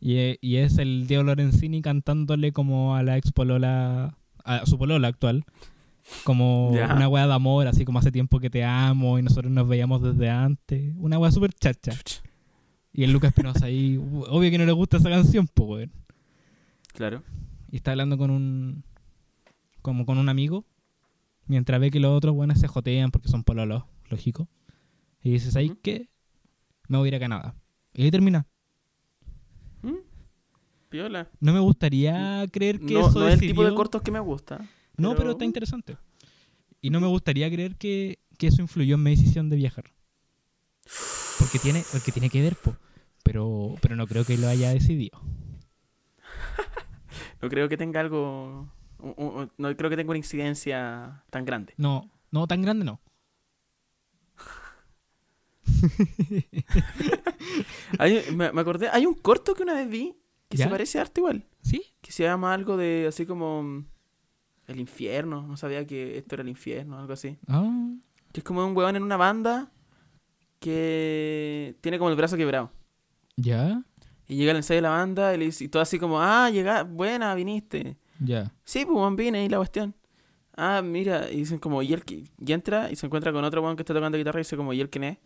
Y, 0.00 0.16
e- 0.16 0.38
y 0.40 0.56
es 0.56 0.78
el 0.78 1.06
Diego 1.06 1.22
Lorenzini 1.22 1.82
cantándole 1.82 2.52
como 2.52 2.94
a 2.96 3.02
la 3.02 3.16
expolola, 3.16 4.16
a 4.44 4.66
su 4.66 4.78
polola 4.78 5.08
actual. 5.08 5.44
Como 6.24 6.70
una 6.94 7.08
weá 7.08 7.26
de 7.26 7.32
amor, 7.34 7.66
así 7.66 7.84
como 7.84 7.98
hace 7.98 8.12
tiempo 8.12 8.38
que 8.38 8.48
te 8.50 8.62
amo 8.64 9.18
y 9.18 9.22
nosotros 9.22 9.50
nos 9.52 9.66
veíamos 9.66 10.02
desde 10.02 10.30
antes. 10.30 10.94
Una 10.98 11.18
weá 11.18 11.32
súper 11.32 11.52
chacha. 11.52 11.92
Y 12.92 13.02
el 13.04 13.12
Lucas 13.12 13.28
Espinosa 13.30 13.66
ahí, 13.66 13.96
obvio 14.28 14.50
que 14.50 14.58
no 14.58 14.64
le 14.66 14.72
gusta 14.72 14.98
esa 14.98 15.10
canción, 15.10 15.48
pues, 15.52 15.68
weón. 15.68 15.92
Claro. 16.94 17.22
Y 17.70 17.76
está 17.76 17.90
hablando 17.90 18.16
con 18.16 18.30
un. 18.30 18.84
como 19.82 20.06
con 20.06 20.18
un 20.18 20.28
amigo. 20.28 20.64
Mientras 21.48 21.80
ve 21.80 21.90
que 21.90 22.00
los 22.00 22.16
otros 22.16 22.34
buenos 22.34 22.58
se 22.58 22.66
jotean 22.68 23.10
porque 23.10 23.28
son 23.28 23.44
pololos, 23.44 23.84
lógico. 24.08 24.48
Y 25.26 25.30
dice, 25.32 25.50
¿sabes 25.50 25.72
Ujú. 25.72 25.80
qué? 25.82 26.08
Me 26.86 26.98
voy 26.98 27.06
a 27.06 27.08
ir 27.08 27.14
a 27.16 27.18
Canadá. 27.18 27.56
Y 27.92 28.04
ahí 28.04 28.12
termina. 28.12 28.46
¿Mm? 29.82 29.96
Piola. 30.88 31.28
No 31.40 31.52
me 31.52 31.58
gustaría 31.58 32.46
creer 32.52 32.78
que 32.78 32.94
No, 32.94 33.08
eso 33.08 33.18
no 33.18 33.26
es 33.26 33.34
el 33.34 33.40
tipo 33.40 33.64
de 33.64 33.74
cortos 33.74 34.02
que 34.02 34.12
me 34.12 34.20
gusta. 34.20 34.58
No, 34.96 35.08
pero 35.08 35.16
pero- 35.16 35.30
está 35.32 35.44
interesante. 35.44 35.96
Y 36.80 36.90
no 36.90 37.00
me 37.00 37.08
gustaría 37.08 37.50
creer 37.50 37.74
que, 37.74 38.20
que 38.38 38.46
eso 38.46 38.62
influyó 38.62 38.94
en 38.94 39.02
mi 39.02 39.10
decisión 39.10 39.50
de 39.50 39.56
viajar. 39.56 39.86
Porque 41.40 41.58
tiene, 41.58 41.82
porque 41.90 42.12
tiene 42.12 42.30
que 42.30 42.40
ver, 42.40 42.54
po. 42.54 42.76
Pero, 43.24 43.74
pero 43.82 43.96
no 43.96 44.06
creo 44.06 44.24
que 44.24 44.38
lo 44.38 44.46
haya 44.46 44.70
decidido. 44.70 45.20
No 47.42 47.48
creo 47.48 47.68
que 47.68 47.76
tenga 47.76 47.98
algo. 48.00 48.68
No 49.58 49.76
creo 49.76 49.90
que 49.90 49.96
tenga 49.96 50.10
una 50.10 50.18
incidencia 50.18 51.24
tan 51.30 51.44
grande. 51.44 51.74
No, 51.78 52.08
no 52.30 52.46
tan 52.46 52.62
grande 52.62 52.84
no. 52.84 53.00
Hay- 57.98 58.24
me, 58.34 58.52
me 58.52 58.60
acordé, 58.60 58.88
hay 58.88 59.06
un 59.06 59.14
corto 59.14 59.54
que 59.54 59.62
una 59.62 59.74
vez 59.74 59.88
vi 59.88 60.14
que 60.48 60.56
¿Ya? 60.56 60.64
se 60.66 60.70
parece 60.70 60.98
a 60.98 61.02
arte 61.02 61.20
igual. 61.20 61.44
¿Sí? 61.62 61.82
Que 62.00 62.12
se 62.12 62.22
llama 62.24 62.52
algo 62.54 62.76
de 62.76 63.06
así 63.08 63.26
como. 63.26 63.62
mm, 63.62 63.86
El 64.68 64.80
infierno. 64.80 65.46
No 65.46 65.56
sabía 65.56 65.86
que 65.86 66.18
esto 66.18 66.34
era 66.36 66.42
el 66.42 66.48
infierno, 66.48 66.98
algo 66.98 67.12
así. 67.12 67.36
Ah, 67.48 67.68
Que 68.32 68.40
es 68.40 68.44
como 68.44 68.64
un 68.66 68.76
huevón 68.76 68.96
en 68.96 69.02
una 69.02 69.16
banda 69.16 69.70
que 70.60 71.76
tiene 71.80 71.98
como 71.98 72.10
el 72.10 72.16
brazo 72.16 72.36
quebrado. 72.36 72.72
ya, 73.36 73.82
Y 74.28 74.36
llega 74.36 74.52
el 74.52 74.56
ensayo 74.58 74.78
de 74.78 74.82
la 74.82 74.90
banda 74.90 75.34
y, 75.34 75.38
le 75.38 75.44
dice, 75.46 75.64
y 75.64 75.68
todo 75.68 75.82
así 75.82 75.98
como, 75.98 76.20
ah, 76.20 76.50
llega, 76.50 76.82
buena, 76.82 77.34
viniste. 77.34 77.96
ya. 78.18 78.52
Sí, 78.64 78.84
pues 78.84 78.96
weón, 78.96 79.16
vine 79.16 79.44
y 79.44 79.48
la 79.48 79.58
cuestión. 79.58 79.94
Ah, 80.56 80.80
mira, 80.82 81.30
y 81.30 81.36
dicen 81.38 81.58
como, 81.58 81.82
¿y 81.82 81.92
él 81.92 82.02
Y 82.08 82.52
entra 82.52 82.90
y 82.90 82.96
se 82.96 83.06
encuentra 83.06 83.32
con 83.32 83.44
otro 83.44 83.62
weón 83.62 83.76
que 83.76 83.82
está 83.82 83.92
tocando 83.94 84.16
guitarra 84.16 84.40
y 84.40 84.44
dice 84.44 84.56
como, 84.56 84.72
¿y 84.72 84.80
él 84.80 84.88
quién 84.90 85.04
es? 85.04 85.18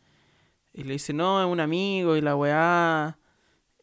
Y 0.72 0.84
le 0.84 0.92
dice, 0.94 1.12
no, 1.12 1.40
es 1.42 1.48
un 1.50 1.60
amigo 1.60 2.16
y 2.16 2.20
la 2.20 2.36
weá. 2.36 3.18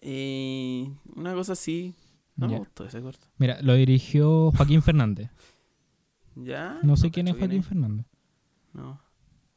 Y 0.01 0.91
una 1.15 1.33
cosa 1.33 1.53
así. 1.53 1.95
No 2.35 2.47
me 2.47 2.59
gustó 2.59 2.85
ese 2.85 3.01
corto. 3.01 3.25
Mira, 3.37 3.59
lo 3.61 3.73
dirigió 3.73 4.51
Joaquín 4.51 4.81
Fernández. 4.81 5.29
¿Ya? 6.35 6.79
No 6.83 6.95
sé 6.95 7.09
quién 7.09 7.27
es 7.27 7.35
Joaquín 7.35 7.63
Fernández. 7.63 8.05
No. 8.73 9.01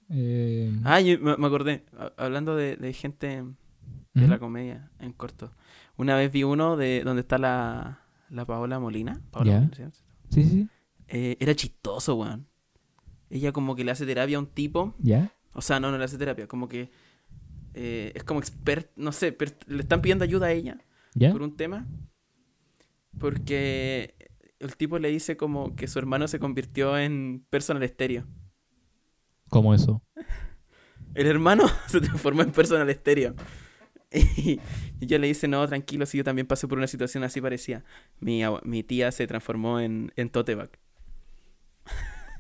Eh, 0.09 0.73
Ah, 0.85 1.01
yo 1.01 1.19
me, 1.21 1.33
acordé. 1.47 1.85
ha- 1.99 2.13
Hablando 2.17 2.57
de, 2.57 2.77
de 2.77 2.93
gente 2.95 3.45
de 4.15 4.29
la 4.29 4.39
comedia 4.39 4.91
en 4.99 5.13
corto. 5.13 5.53
Una 5.99 6.17
vez 6.17 6.33
vi 6.33 6.43
uno 6.43 6.77
de 6.79 7.03
donde 7.05 7.21
está 7.21 7.37
la, 7.39 8.01
la 8.31 8.47
Paola 8.47 8.81
Molina. 8.81 9.21
Paola 9.31 9.51
Ya. 9.53 9.61
Molina, 9.61 9.91
¿sí? 9.93 10.03
Sí, 10.31 10.45
sí, 10.45 10.69
Eh, 11.09 11.37
era 11.39 11.55
chistoso, 11.55 12.17
weón. 12.17 12.47
Ella 13.29 13.53
como 13.53 13.77
que 13.77 13.85
le 13.85 13.91
hace 13.91 14.07
terapia 14.07 14.39
a 14.39 14.41
un 14.41 14.47
tipo. 14.47 14.95
ya. 14.99 15.33
O 15.53 15.61
sea, 15.61 15.81
no, 15.81 15.91
no 15.91 15.99
le 15.99 16.05
hace 16.05 16.17
terapia. 16.17 16.47
Como 16.47 16.67
que 16.69 16.91
eh, 17.75 18.13
es 18.15 18.25
como 18.25 18.41
expert, 18.41 18.91
no 18.97 19.13
sé, 19.13 19.37
le 19.67 19.83
están 19.83 20.01
pidiendo 20.01 20.25
ayuda 20.25 20.47
a 20.47 20.53
ella 20.53 20.79
¿Ya? 21.15 21.33
por 21.33 21.43
un 21.43 21.57
tema. 21.57 21.87
Porque 23.19 24.15
el 24.59 24.77
tipo 24.77 24.99
le 24.99 25.09
dice 25.09 25.37
como 25.37 25.75
que 25.75 25.89
su 25.89 25.99
hermano 25.99 26.29
se 26.29 26.39
convirtió 26.39 26.99
en 26.99 27.45
personal 27.51 27.83
estéreo. 27.83 28.27
¿Cómo 29.49 29.75
eso? 29.75 30.03
El 31.15 31.27
hermano 31.27 31.65
se 31.87 32.01
transformó 32.01 32.43
en 32.43 32.53
personal 32.53 32.89
estéreo. 32.89 33.35
Y, 34.13 34.59
y 35.01 35.05
ella 35.05 35.19
le 35.19 35.29
dice, 35.29 35.47
no, 35.47 35.67
tranquilo, 35.69 36.05
si 36.05 36.19
yo 36.19 36.25
también 36.25 36.47
pasé 36.47 36.67
por 36.67 36.79
una 36.79 36.87
situación 36.87 37.25
así 37.25 37.41
parecida. 37.41 37.85
Mi, 38.19 38.43
mi 38.65 38.83
tía 38.83 39.13
se 39.13 39.27
transformó 39.27 39.81
en, 39.81 40.13
en 40.17 40.31
Toteback. 40.31 40.79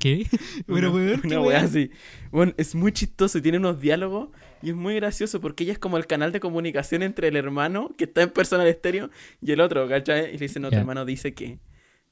¿Qué? 0.01 0.27
Pero, 0.67 0.91
una, 0.91 0.91
weón, 0.91 1.21
una 1.25 1.41
weá. 1.41 1.61
así. 1.61 1.91
Bueno, 2.33 2.53
es 2.57 2.75
muy 2.75 2.91
chistoso 2.91 3.39
y 3.39 3.43
tiene 3.43 3.59
unos 3.59 3.81
diálogos 3.81 4.31
y 4.63 4.71
es 4.71 4.75
muy 4.75 4.97
gracioso 4.97 5.41
porque 5.41 5.63
ella 5.63 5.75
es 5.75 5.79
como 5.79 5.97
el 5.99 6.07
canal 6.09 6.33
de 6.33 6.41
comunicación 6.41 7.03
entre 7.05 7.29
el 7.29 7.37
hermano 7.37 7.95
que 7.97 8.05
está 8.05 8.23
en 8.23 8.31
personal 8.31 8.67
estéreo 8.67 9.11
y 9.41 9.53
el 9.53 9.61
otro, 9.61 9.89
¿cachai? 9.89 10.31
Y 10.31 10.33
le 10.33 10.39
dice, 10.39 10.59
no, 10.59 10.71
tu 10.71 10.77
hermano 10.77 11.05
dice 11.05 11.33
que. 11.35 11.61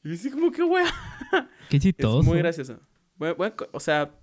Y 0.04 0.08
dice 0.10 0.30
como 0.30 0.52
que 0.52 0.62
wea. 0.62 0.86
Qué 1.68 1.76
Es 1.78 1.82
chistoso. 1.82 2.22
muy 2.22 2.38
gracioso. 2.38 2.78
Buen- 3.16 3.36
buen 3.36 3.50
co- 3.52 3.68
o 3.72 3.80
sea, 3.80 4.14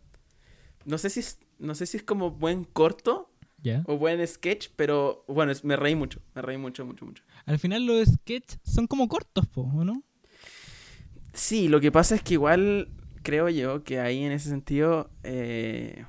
no 0.86 0.98
sé 0.98 1.10
si 1.10 1.20
es, 1.20 1.40
no 1.60 1.76
sé 1.76 1.86
si 1.88 1.98
es 1.98 2.04
como 2.04 2.32
buen 2.32 2.64
corto 2.64 3.32
¿Ya? 3.64 3.84
o 3.88 3.98
buen 3.98 4.26
sketch, 4.28 4.70
pero 4.76 5.26
bueno, 5.28 5.52
es- 5.52 5.64
me 5.66 5.76
reí 5.76 5.96
mucho, 5.96 6.22
me 6.36 6.42
reí 6.44 6.58
mucho, 6.58 6.86
mucho, 6.86 7.04
mucho. 7.06 7.24
Al 7.46 7.58
final 7.60 7.86
los 7.86 8.08
sketches 8.08 8.60
son 8.64 8.86
como 8.88 9.08
cortos, 9.08 9.48
po, 9.48 9.62
¿o 9.62 9.84
no? 9.84 10.04
Sí, 11.34 11.68
lo 11.68 11.82
que 11.82 11.92
pasa 11.92 12.16
es 12.16 12.22
que 12.22 12.36
igual 12.36 12.90
creo 13.26 13.50
yo 13.50 13.84
que 13.84 14.00
ahí 14.00 14.24
en 14.24 14.32
ese 14.32 14.50
sentido 14.50 15.10
eh, 15.24 16.06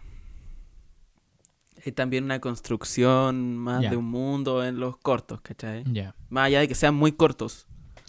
hay 1.85 1.93
también 1.93 2.25
una 2.25 2.41
construcción 2.41 3.57
más 3.57 3.81
de 3.81 3.97
un 3.97 4.05
mundo 4.05 4.63
en 4.65 4.79
los 4.79 4.99
cortos, 4.99 5.41
¿cachai? 5.41 5.83
Ya. 5.91 6.15
Más 6.29 6.47
allá 6.47 6.61
de 6.61 6.69
que 6.69 6.75
sean 6.75 6.95
muy 6.95 7.13
cortos. 7.13 7.67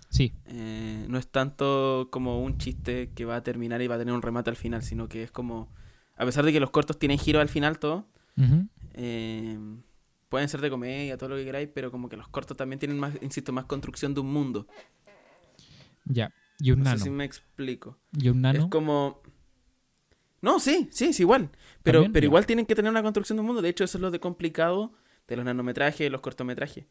Sí. 0.10 0.34
eh, 0.46 1.06
no 1.10 1.18
es 1.18 1.28
tanto 1.28 2.08
como 2.12 2.42
un 2.42 2.58
chiste 2.58 3.12
que 3.14 3.26
va 3.26 3.36
a 3.36 3.44
terminar 3.44 3.82
y 3.82 3.88
va 3.88 3.96
a 3.96 3.98
tener 3.98 4.14
un 4.14 4.22
remate 4.22 4.50
al 4.50 4.56
final, 4.56 4.82
sino 4.82 5.08
que 5.08 5.24
es 5.24 5.32
como, 5.32 5.70
a 6.16 6.26
pesar 6.26 6.46
de 6.46 6.54
que 6.54 6.60
los 6.60 6.72
cortos 6.72 6.98
tienen 6.98 7.18
giro 7.18 7.40
al 7.40 7.50
final 7.50 7.78
todo, 7.78 8.08
eh, 8.94 9.60
pueden 10.30 10.50
ser 10.50 10.62
de 10.62 10.70
comedia, 10.70 11.18
todo 11.18 11.30
lo 11.30 11.36
que 11.36 11.46
queráis, 11.46 11.70
pero 11.74 11.92
como 11.92 12.10
que 12.10 12.18
los 12.18 12.28
cortos 12.30 12.56
también 12.58 12.80
tienen 12.80 13.00
más, 13.00 13.14
insisto, 13.22 13.52
más 13.52 13.66
construcción 13.66 14.14
de 14.14 14.22
un 14.22 14.32
mundo. 14.32 14.68
Ya. 16.06 16.32
Y 16.60 16.72
un 16.72 16.80
No 16.80 16.86
nano. 16.86 16.98
sé 16.98 17.04
si 17.06 17.10
me 17.10 17.24
explico. 17.26 17.98
Y 18.20 18.30
un 18.30 18.42
nano. 18.42 18.60
Es 18.60 18.66
como... 18.68 19.22
No, 20.42 20.60
sí, 20.60 20.88
sí, 20.92 21.06
es 21.06 21.20
igual. 21.20 21.50
Pero, 21.84 22.00
También, 22.00 22.14
pero 22.14 22.26
igual 22.26 22.46
tienen 22.46 22.66
que 22.66 22.76
tener 22.76 22.92
una 22.92 23.02
construcción 23.02 23.38
de 23.38 23.42
un 23.42 23.48
mundo. 23.48 23.62
De 23.62 23.70
hecho, 23.70 23.84
eso 23.84 23.98
es 23.98 24.02
lo 24.02 24.12
de 24.12 24.20
complicado 24.20 24.94
de 25.28 25.36
los 25.36 25.44
nanometrajes 25.46 26.08
y 26.08 26.10
los 26.10 26.22
cortometrajes. 26.22 26.86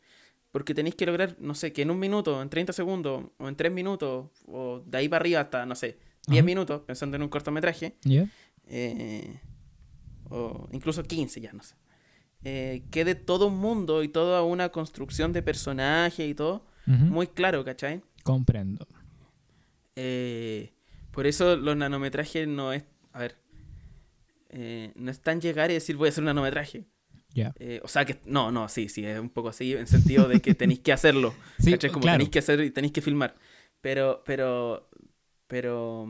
Porque 0.50 0.74
tenéis 0.74 0.94
que 0.94 1.07
lograr, 1.07 1.37
no 1.38 1.55
sé, 1.55 1.72
que 1.72 1.83
en 1.83 1.90
un 1.90 1.98
minuto, 1.98 2.40
en 2.42 2.48
30 2.48 2.72
segundos, 2.72 3.24
o 3.38 3.48
en 3.48 3.57
3 3.57 3.72
minutos, 3.72 4.31
o 4.46 4.81
de 4.85 4.98
ahí 4.98 5.09
para 5.09 5.22
arriba 5.22 5.40
hasta, 5.40 5.64
no 5.66 5.74
sé, 5.74 5.98
10 6.29 6.40
Ajá. 6.40 6.46
minutos, 6.46 6.83
pensando 6.87 7.16
en 7.16 7.22
un 7.22 7.29
cortometraje, 7.29 7.96
eh, 8.68 9.40
o 10.29 10.68
incluso 10.72 11.02
15 11.02 11.40
ya, 11.40 11.52
no 11.52 11.62
sé. 11.62 11.74
eh, 12.44 12.85
quede 12.90 13.14
todo 13.14 13.46
un 13.48 13.59
mundo 13.59 14.02
y 14.02 14.09
toda 14.09 14.42
una 14.42 14.70
construcción 14.70 15.33
de 15.33 15.42
personaje 15.42 16.26
y 16.26 16.35
todo 16.35 16.66
muy 16.87 17.26
claro, 17.26 17.64
¿cachai? 17.64 18.00
Comprendo. 18.22 18.87
Eh, 19.96 20.72
por 21.12 21.26
eso 21.26 21.56
los 21.56 21.76
nanometrajes 21.76 22.46
no 22.48 22.72
es. 22.72 22.85
A 23.12 23.20
ver. 23.20 23.37
eh, 24.50 24.92
no 24.96 25.11
es 25.11 25.20
tan 25.20 25.40
llegar 25.40 25.70
y 25.70 25.74
decir 25.74 25.96
voy 25.96 26.09
a 26.09 26.11
hacer 26.11 26.22
un 26.22 26.26
nanometraje. 26.26 26.87
Ya. 27.35 27.52
Eh, 27.59 27.80
o 27.82 27.88
sea 27.88 28.04
que. 28.04 28.20
No, 28.26 28.50
no, 28.52 28.68
sí, 28.68 28.88
sí, 28.88 29.04
es 29.04 29.18
un 29.18 29.30
poco 29.30 29.48
así, 29.50 29.74
en 29.74 29.87
sentido 29.87 30.28
de 30.28 30.40
que 30.40 30.54
tenéis 30.54 30.80
que 30.80 30.92
hacerlo. 30.92 31.35
Sí, 31.59 31.72
¿cachai? 31.72 31.90
Como 31.90 32.02
claro. 32.02 32.16
tenéis 32.18 32.30
que 32.30 32.38
hacer 32.40 32.61
y 32.61 32.70
tenéis 32.70 32.92
que 32.92 33.02
filmar. 33.02 33.35
Pero, 33.80 34.22
pero. 34.24 34.88
Pero. 35.46 36.06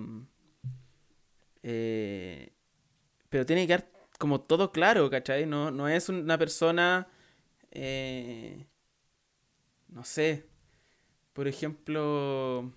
eh, 1.62 2.52
pero 3.28 3.44
tiene 3.46 3.62
que 3.62 3.66
quedar 3.68 3.90
como 4.18 4.40
todo 4.40 4.72
claro, 4.72 5.10
¿cachai? 5.10 5.46
No, 5.46 5.70
no 5.70 5.88
es 5.88 6.08
una 6.08 6.38
persona. 6.38 7.08
eh, 7.70 8.66
no 9.88 10.04
sé. 10.04 10.46
Por 11.32 11.48
ejemplo. 11.48 12.72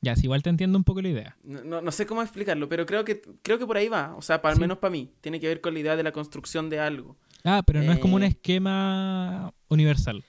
Ya, 0.00 0.14
sí, 0.14 0.22
igual 0.24 0.42
te 0.42 0.50
entiendo 0.50 0.78
un 0.78 0.84
poco 0.84 1.02
la 1.02 1.08
idea. 1.08 1.36
No, 1.42 1.62
no- 1.64 1.80
no 1.80 1.90
sé 1.90 2.06
cómo 2.06 2.22
explicarlo, 2.22 2.68
pero 2.68 2.86
creo 2.86 3.04
que, 3.04 3.20
creo 3.42 3.58
que 3.58 3.66
por 3.66 3.76
ahí 3.76 3.88
va. 3.88 4.14
O 4.16 4.22
sea, 4.22 4.40
para, 4.40 4.52
al 4.52 4.56
Sí. 4.56 4.60
menos 4.60 4.78
para 4.78 4.92
mí. 4.92 5.12
Tiene 5.20 5.40
que 5.40 5.48
ver 5.48 5.60
con 5.60 5.74
la 5.74 5.80
idea 5.80 5.96
de 5.96 6.02
la 6.04 6.12
construcción 6.12 6.70
de 6.70 6.78
algo. 6.80 7.16
Ah, 7.44 7.62
pero 7.66 7.82
no 7.82 7.92
es 7.92 7.98
como 7.98 8.16
un 8.16 8.22
Eh. 8.22 8.28
esquema 8.28 9.52
universal. 9.68 10.24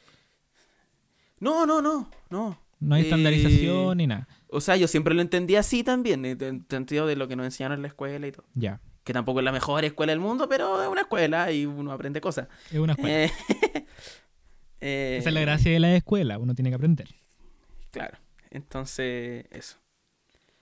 No, 1.39 1.65
no, 1.65 1.82
no, 1.82 2.10
no. 2.29 2.60
No 2.79 2.95
hay 2.95 3.01
Eh, 3.01 3.05
estandarización 3.05 3.97
ni 3.97 4.08
nada. 4.08 4.27
O 4.47 4.62
sea, 4.62 4.75
yo 4.77 4.88
siempre 4.88 5.13
lo 5.13 5.21
entendí 5.21 5.55
así 5.55 5.84
también, 5.84 6.25
en 6.25 6.41
el 6.41 6.65
sentido 6.69 7.05
de 7.08 7.15
lo 7.15 7.27
que 7.27 7.36
nos 7.36 7.45
enseñaron 7.45 7.77
en 7.77 7.82
la 7.84 7.88
escuela 7.89 8.25
y 8.25 8.32
todo. 8.32 8.45
Ya. 8.55 8.82
Que 9.03 9.13
tampoco 9.13 9.39
es 9.39 9.43
la 9.45 9.51
mejor 9.51 9.84
escuela 9.86 10.12
del 10.12 10.19
mundo, 10.19 10.47
pero 10.49 10.82
es 10.82 10.88
una 10.88 11.01
escuela 11.01 11.51
y 11.51 11.65
uno 11.65 11.91
aprende 11.91 12.21
cosas. 12.21 12.47
Es 12.71 12.79
una 12.79 12.93
escuela. 12.93 13.25
Eh, 13.25 13.32
eh, 14.82 15.17
Esa 15.19 15.29
es 15.29 15.34
la 15.36 15.41
gracia 15.41 15.71
de 15.71 15.79
la 15.79 15.95
escuela, 15.95 16.38
uno 16.38 16.55
tiene 16.55 16.69
que 16.69 16.75
aprender. 16.75 17.08
Claro. 17.91 18.17
Entonces, 18.51 19.45
eso. 19.51 19.77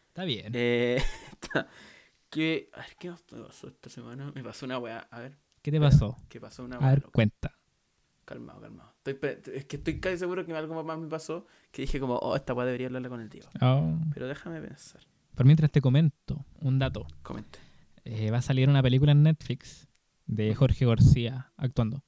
Está 0.10 0.24
bien. 0.26 0.52
Eh, 0.56 1.02
¿qué, 2.30 2.70
a 2.74 2.80
ver, 2.80 2.96
¿qué 3.00 3.10
más 3.12 3.24
me 3.32 3.44
pasó 3.44 3.68
esta 3.68 3.90
semana? 3.90 4.32
Me 4.34 4.44
pasó 4.44 4.66
una 4.66 4.80
weá. 4.80 5.08
A 5.12 5.20
ver, 5.20 5.38
¿Qué 5.62 5.72
te 5.72 5.80
pasó? 5.80 6.18
¿qué 6.30 6.40
pasó? 6.40 6.64
Una 6.64 6.78
A 6.78 6.90
ver, 6.90 7.04
cuenta. 7.04 7.54
Calmado, 8.26 8.60
calmado. 8.62 8.94
Estoy, 9.06 9.54
es 9.56 9.66
que 9.66 9.78
estoy 9.78 10.00
casi 10.00 10.18
seguro 10.18 10.46
que 10.46 10.54
algo 10.54 10.84
más 10.84 10.98
me 10.98 11.08
pasó 11.08 11.46
que 11.72 11.84
dije 11.84 12.00
como, 12.00 12.16
oh, 12.18 12.36
esta 12.36 12.54
weá 12.54 12.66
debería 12.66 12.88
hablarla 12.88 13.10
con 13.10 13.22
el 13.22 13.30
tío. 13.30 13.44
Oh. 13.62 13.98
Pero 14.14 14.28
déjame 14.28 14.60
pensar. 14.62 15.02
Por 15.36 15.46
mientras 15.46 15.72
te 15.72 15.82
comento 15.82 16.46
un 16.60 16.80
dato. 16.80 17.08
Comente. 17.22 17.60
Eh, 18.04 18.32
va 18.32 18.40
a 18.40 18.42
salir 18.42 18.68
una 18.70 18.82
película 18.82 19.12
en 19.14 19.24
Netflix 19.24 19.88
de 20.26 20.54
Jorge 20.56 20.86
García 20.86 21.52
actuando. 21.58 22.04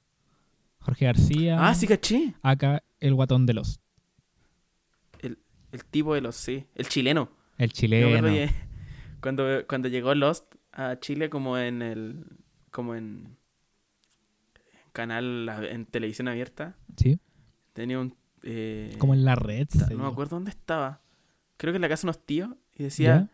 Jorge 0.79 1.05
García, 1.05 1.57
Ah, 1.67 1.75
sí, 1.75 1.87
caché. 1.87 2.33
acá 2.41 2.83
el 2.99 3.13
guatón 3.13 3.45
de 3.45 3.53
los. 3.53 3.79
El 5.71 5.85
tipo 5.85 6.15
de 6.15 6.21
los, 6.21 6.35
sí. 6.35 6.65
El 6.75 6.87
chileno. 6.87 7.29
El 7.57 7.71
chileno. 7.71 8.27
que 8.27 8.49
cuando, 9.21 9.45
cuando 9.67 9.87
llegó 9.87 10.13
Lost 10.15 10.55
a 10.71 10.99
Chile 10.99 11.29
como 11.29 11.57
en 11.57 11.81
el... 11.81 12.25
como 12.71 12.95
en... 12.95 13.37
canal, 14.91 15.49
en 15.69 15.85
televisión 15.85 16.27
abierta, 16.27 16.75
Sí, 16.97 17.19
tenía 17.73 17.99
un... 17.99 18.15
eh, 18.43 18.95
como 18.97 19.13
en 19.13 19.25
la 19.25 19.35
red. 19.35 19.67
no 19.91 19.97
me 20.03 20.07
acuerdo 20.07 20.35
dónde 20.37 20.51
estaba. 20.51 21.01
Creo 21.57 21.71
que 21.73 21.77
en 21.77 21.81
la 21.81 21.89
casa 21.89 22.01
de 22.01 22.07
unos 22.07 22.25
tíos. 22.25 22.49
Y 22.75 22.83
decía... 22.83 23.29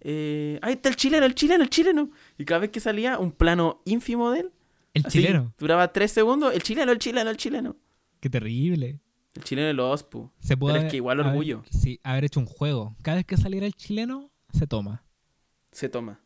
Eh, 0.00 0.58
ahí 0.62 0.74
está 0.74 0.88
el 0.88 0.96
chileno, 0.96 1.24
el 1.26 1.34
chileno, 1.34 1.64
el 1.64 1.70
chileno. 1.70 2.10
Y 2.38 2.44
cada 2.44 2.60
vez 2.60 2.70
que 2.70 2.80
salía 2.80 3.18
un 3.18 3.32
plano 3.32 3.80
ínfimo 3.86 4.30
de 4.30 4.40
él. 4.40 4.52
El 4.94 5.04
así, 5.06 5.18
chileno. 5.18 5.54
Duraba 5.58 5.92
tres 5.92 6.12
segundos. 6.12 6.54
El 6.54 6.62
chileno, 6.62 6.92
el 6.92 6.98
chileno, 6.98 7.30
el 7.30 7.36
chileno. 7.36 7.76
Qué 8.20 8.30
terrible. 8.30 9.00
El 9.36 9.44
chileno 9.44 9.66
de 9.68 9.74
los 9.74 9.92
Ospu. 10.02 10.30
Se 10.40 10.56
puede 10.56 10.72
Pero 10.72 10.78
es 10.78 10.82
haber- 10.84 10.90
que 10.90 10.96
igual 10.96 11.20
haber- 11.20 11.30
orgullo. 11.32 11.62
sí, 11.70 12.00
haber 12.02 12.24
hecho 12.24 12.40
un 12.40 12.46
juego. 12.46 12.96
Cada 13.02 13.16
vez 13.16 13.26
que 13.26 13.36
saliera 13.36 13.66
el 13.66 13.74
chileno, 13.74 14.30
se 14.52 14.66
toma. 14.66 15.04
Se 15.72 15.88
toma. 15.88 16.20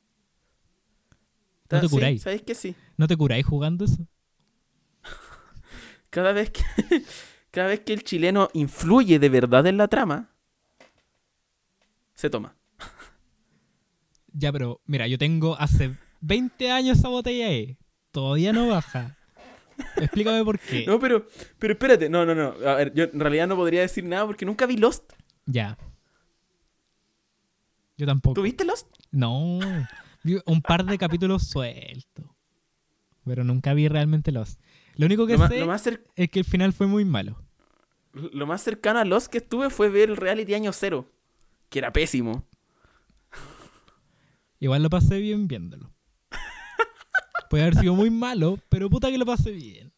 No 1.70 1.80
te 1.80 1.88
Sí, 1.88 1.94
curáis. 1.94 2.22
¿Sabéis 2.22 2.42
que 2.42 2.54
sí? 2.54 2.74
¿No 2.96 3.06
te 3.06 3.16
curáis 3.16 3.44
jugando 3.46 3.84
eso? 3.84 4.06
Cada 6.10 6.32
vez 6.32 6.50
que, 6.50 6.62
cada 7.52 7.68
vez 7.68 7.80
que 7.80 7.92
el 7.92 8.02
chileno 8.02 8.48
influye 8.52 9.18
de 9.18 9.28
verdad 9.28 9.66
en 9.66 9.76
la 9.76 9.86
trama, 9.88 10.30
se 12.14 12.28
toma. 12.30 12.56
Ya, 14.32 14.52
pero 14.52 14.80
mira, 14.86 15.06
yo 15.08 15.18
tengo 15.18 15.56
hace 15.58 15.96
20 16.20 16.70
años 16.70 16.98
esa 16.98 17.08
botella 17.08 17.46
ahí. 17.46 17.76
Todavía 18.12 18.52
no 18.52 18.68
baja. 18.68 19.16
Explícame 19.96 20.44
por 20.44 20.58
qué. 20.58 20.84
No, 20.86 20.98
pero, 20.98 21.26
pero 21.58 21.72
espérate, 21.72 22.08
no, 22.08 22.24
no, 22.24 22.34
no. 22.34 22.54
A 22.68 22.74
ver, 22.74 22.94
yo 22.94 23.04
en 23.04 23.20
realidad 23.20 23.48
no 23.48 23.56
podría 23.56 23.80
decir 23.80 24.04
nada 24.04 24.26
porque 24.26 24.44
nunca 24.44 24.66
vi 24.66 24.76
Lost. 24.76 25.12
Ya. 25.46 25.78
Yo 27.96 28.06
tampoco. 28.06 28.34
¿Tú 28.34 28.42
viste 28.42 28.64
Lost? 28.64 28.86
No. 29.10 29.60
Vi 30.22 30.38
un 30.46 30.62
par 30.62 30.84
de 30.84 30.98
capítulos 30.98 31.48
sueltos. 31.48 32.26
Pero 33.24 33.44
nunca 33.44 33.74
vi 33.74 33.88
realmente 33.88 34.32
los. 34.32 34.58
Lo 34.96 35.06
único 35.06 35.26
que 35.26 35.36
Lo, 35.36 35.46
sé 35.48 35.64
más 35.64 35.86
es 36.16 36.30
que 36.30 36.38
el 36.38 36.44
final 36.44 36.72
fue 36.72 36.86
muy 36.86 37.04
malo. 37.04 37.42
lo 38.12 38.46
más 38.46 38.62
cercano 38.62 38.98
a 38.98 39.04
Lost 39.04 39.30
que 39.30 39.38
estuve 39.38 39.70
fue 39.70 39.88
ver 39.88 40.10
el 40.10 40.16
reality 40.16 40.54
año 40.54 40.72
cero, 40.72 41.10
que 41.68 41.78
era 41.78 41.92
pésimo. 41.92 42.46
Igual 44.58 44.82
lo 44.82 44.90
pasé 44.90 45.18
bien 45.18 45.48
viéndolo. 45.48 45.90
Puede 47.50 47.64
haber 47.64 47.74
sido 47.80 47.96
muy 47.96 48.10
malo, 48.10 48.60
pero 48.68 48.88
puta 48.88 49.10
que 49.10 49.18
lo 49.18 49.26
pasé 49.26 49.50
bien. 49.50 49.92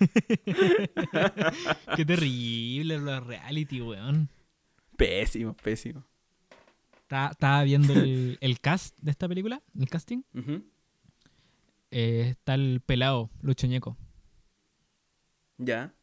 Qué 1.96 2.04
terrible 2.04 2.98
los 2.98 3.24
reality, 3.24 3.80
weón. 3.80 4.28
Pésimo, 4.96 5.54
pésimo. 5.54 6.02
Estaba 7.02 7.62
viendo 7.62 7.92
el, 7.92 8.36
el 8.40 8.58
cast 8.58 8.98
de 9.00 9.12
esta 9.12 9.28
película, 9.28 9.62
el 9.78 9.88
casting. 9.88 10.22
Eh, 11.92 12.30
está 12.30 12.54
el 12.54 12.80
pelado, 12.84 13.30
Lucho 13.42 13.68
Ñeco. 13.68 13.96
Ya. 15.58 15.94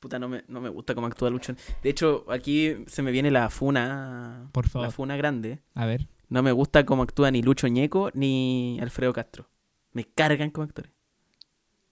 Puta, 0.00 0.18
no 0.18 0.30
me, 0.30 0.44
no 0.48 0.62
me 0.62 0.70
gusta 0.70 0.94
cómo 0.94 1.08
actúa 1.08 1.28
Lucho. 1.28 1.54
De 1.82 1.90
hecho, 1.90 2.24
aquí 2.30 2.74
se 2.86 3.02
me 3.02 3.10
viene 3.10 3.30
la 3.30 3.50
funa. 3.50 4.48
Por 4.52 4.66
favor. 4.66 4.88
La 4.88 4.92
funa 4.92 5.18
grande. 5.18 5.60
A 5.74 5.84
ver. 5.84 6.08
No 6.30 6.42
me 6.42 6.52
gusta 6.52 6.86
cómo 6.86 7.02
actúa 7.02 7.30
ni 7.30 7.42
Lucho 7.42 7.68
Ñeco 7.68 8.10
ni 8.14 8.78
Alfredo 8.80 9.12
Castro. 9.12 9.50
Me 9.96 10.04
cargan 10.04 10.50
como 10.50 10.64
actores. 10.64 10.92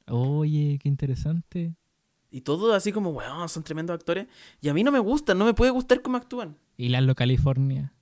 Oye, 0.08 0.78
qué 0.78 0.90
interesante. 0.90 1.74
Y 2.30 2.42
todos 2.42 2.74
así 2.74 2.92
como, 2.92 3.08
weón, 3.08 3.48
son 3.48 3.62
tremendos 3.62 3.94
actores. 3.94 4.26
Y 4.60 4.68
a 4.68 4.74
mí 4.74 4.84
no 4.84 4.92
me 4.92 4.98
gustan, 4.98 5.38
no 5.38 5.46
me 5.46 5.54
puede 5.54 5.70
gustar 5.70 6.02
cómo 6.02 6.18
actúan. 6.18 6.54
Y 6.76 6.90
Lalo 6.90 7.14
California. 7.14 7.94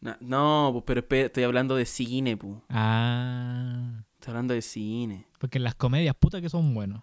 No, 0.00 0.18
no 0.20 0.82
pues, 0.84 1.02
pero 1.06 1.24
estoy 1.24 1.44
hablando 1.44 1.76
de 1.76 1.86
cine, 1.86 2.36
pu. 2.36 2.60
Ah. 2.68 4.04
Estoy 4.16 4.32
hablando 4.32 4.52
de 4.52 4.60
cine. 4.60 5.26
Porque 5.38 5.58
las 5.58 5.74
comedias, 5.74 6.14
puta 6.14 6.42
que 6.42 6.50
son 6.50 6.74
buenos. 6.74 7.02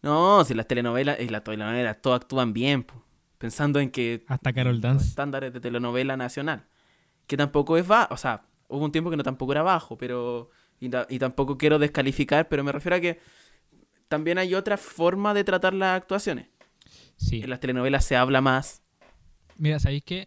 No, 0.00 0.42
si 0.46 0.54
las 0.54 0.66
telenovelas, 0.66 1.20
y 1.20 1.28
las 1.28 1.44
telenovelas 1.44 2.00
todos 2.00 2.16
actúan 2.16 2.54
bien, 2.54 2.84
pu. 2.84 2.94
Pensando 3.36 3.78
en 3.78 3.90
que 3.90 4.24
Hasta 4.26 4.54
Carol 4.54 4.80
Dance. 4.80 5.06
estándares 5.06 5.52
de 5.52 5.60
telenovela 5.60 6.16
nacional. 6.16 6.64
Que 7.26 7.36
tampoco 7.36 7.76
es 7.76 7.86
bajo, 7.86 8.14
o 8.14 8.16
sea, 8.16 8.46
hubo 8.72 8.84
un 8.84 8.92
tiempo 8.92 9.10
que 9.10 9.16
no 9.16 9.22
tampoco 9.22 9.52
era 9.52 9.62
bajo, 9.62 9.96
pero... 9.96 10.50
Y, 10.80 10.88
ta- 10.88 11.06
y 11.08 11.18
tampoco 11.20 11.56
quiero 11.58 11.78
descalificar, 11.78 12.48
pero 12.48 12.64
me 12.64 12.72
refiero 12.72 12.96
a 12.96 13.00
que 13.00 13.20
también 14.08 14.38
hay 14.38 14.54
otra 14.54 14.76
forma 14.76 15.32
de 15.32 15.44
tratar 15.44 15.74
las 15.74 15.96
actuaciones. 15.96 16.48
Sí. 17.16 17.40
En 17.40 17.50
las 17.50 17.60
telenovelas 17.60 18.04
se 18.04 18.16
habla 18.16 18.40
más. 18.40 18.82
Mira, 19.56 19.78
¿sabéis 19.78 20.02
que 20.02 20.26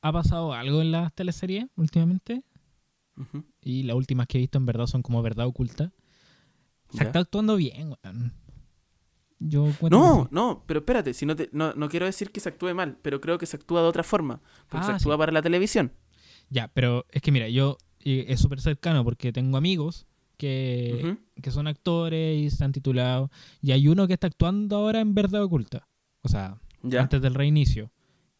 ha 0.00 0.12
pasado 0.12 0.54
algo 0.54 0.80
en 0.80 0.92
las 0.92 1.12
teleseries 1.14 1.66
últimamente? 1.76 2.42
Y 3.60 3.82
las 3.82 3.96
últimas 3.96 4.26
que 4.26 4.38
he 4.38 4.40
visto 4.40 4.56
en 4.56 4.64
verdad 4.64 4.86
son 4.86 5.02
como 5.02 5.20
verdad 5.20 5.46
oculta. 5.46 5.92
Se 6.94 7.04
está 7.04 7.18
actuando 7.18 7.56
bien, 7.56 7.94
weón. 8.02 8.32
Yo 9.38 9.68
No, 9.90 10.28
que 10.28 10.34
no, 10.34 10.64
pero 10.66 10.80
espérate, 10.80 11.12
si 11.14 11.24
no, 11.26 11.36
te- 11.36 11.48
no, 11.52 11.72
no 11.74 11.88
quiero 11.88 12.06
decir 12.06 12.30
que 12.30 12.40
se 12.40 12.48
actúe 12.48 12.74
mal, 12.74 12.96
pero 13.02 13.20
creo 13.20 13.36
que 13.38 13.46
se 13.46 13.56
actúa 13.56 13.82
de 13.82 13.88
otra 13.88 14.02
forma. 14.04 14.40
Porque 14.68 14.86
se 14.86 14.92
Ah, 14.92 14.96
actúa 14.96 15.14
sí. 15.14 15.18
para 15.18 15.32
la 15.32 15.42
televisión. 15.42 15.92
Ya, 16.50 16.68
pero 16.68 17.06
es 17.10 17.22
que 17.22 17.32
mira, 17.32 17.48
yo 17.48 17.78
es 18.00 18.40
súper 18.40 18.60
cercano 18.60 19.04
porque 19.04 19.32
tengo 19.32 19.56
amigos 19.56 20.06
que, 20.36 21.16
que 21.42 21.50
son 21.50 21.66
actores 21.66 22.38
y 22.38 22.50
se 22.50 22.64
han 22.64 22.72
titulado. 22.72 23.30
Y 23.62 23.72
hay 23.72 23.88
uno 23.88 24.06
que 24.06 24.14
está 24.14 24.26
actuando 24.26 24.76
ahora 24.76 25.00
en 25.00 25.14
verdad 25.14 25.42
oculta. 25.42 25.86
O 26.22 26.28
sea, 26.28 26.58
Ya. 26.82 27.02
antes 27.02 27.20
del 27.22 27.34
reinicio. 27.34 27.90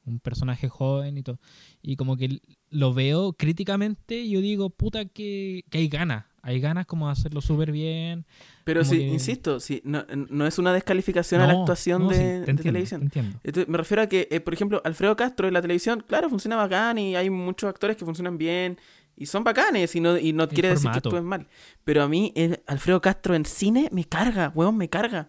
Un 0.07 0.19
personaje 0.19 0.69
joven 0.69 1.19
y 1.19 1.23
todo. 1.23 1.39
Y 1.83 1.97
como 1.97 2.17
que 2.17 2.41
lo 2.71 2.95
veo 2.95 3.33
críticamente 3.35 4.19
y 4.21 4.31
yo 4.31 4.41
digo, 4.41 4.71
puta, 4.71 5.05
que, 5.05 5.65
que 5.71 5.79
hay 5.79 5.89
ganas. 5.89 6.25
Hay 6.43 6.59
ganas 6.59 6.87
como 6.87 7.07
de 7.07 7.13
hacerlo 7.13 7.43
súper 7.43 7.71
bien. 7.71 8.25
Pero 8.65 8.83
sí, 8.83 8.97
que- 8.97 9.09
insisto, 9.09 9.61
sí, 9.61 9.83
no, 9.85 10.07
no 10.31 10.47
es 10.47 10.59
una 10.59 10.73
descalificación 10.73 11.43
a 11.43 11.47
la 11.47 11.53
actuación 11.53 12.05
no, 12.05 12.11
sí, 12.13 12.17
de, 12.17 12.55
televisión. 12.55 13.01
te 13.01 13.05
entiendo. 13.07 13.39
Entonces, 13.45 13.69
me 13.69 13.77
refiero 13.77 14.03
a 14.03 14.07
que, 14.07 14.27
eh, 14.31 14.41
por 14.41 14.55
ejemplo, 14.55 14.81
Alfredo 14.85 15.15
Castro 15.17 15.49
en 15.49 15.53
la 15.55 15.61
televisión, 15.61 16.03
claro, 16.07 16.31
funciona 16.31 16.57
bacán 16.57 16.97
y 16.97 17.15
hay 17.15 17.29
muchos 17.29 17.69
actores 17.69 17.97
que 17.99 18.07
funcionan 18.07 18.39
bien 18.39 18.79
y 19.17 19.27
son 19.27 19.45
bacanes 19.45 19.95
y 19.95 20.01
no, 20.01 20.17
y 20.17 20.33
no 20.33 20.45
El 20.45 20.49
quiere 20.49 20.71
decir 20.71 20.91
que 20.91 20.97
actúen 20.99 21.25
mal. 21.27 21.47
Pero 21.85 22.03
a 22.03 22.09
mí, 22.09 22.33
el 22.35 22.63
Alfredo 22.67 23.03
Castro 23.03 23.35
en 23.35 23.45
cine 23.45 23.91
me 23.93 24.05
carga, 24.07 24.51
weón, 24.55 24.79
me 24.79 24.89
carga. 24.89 25.29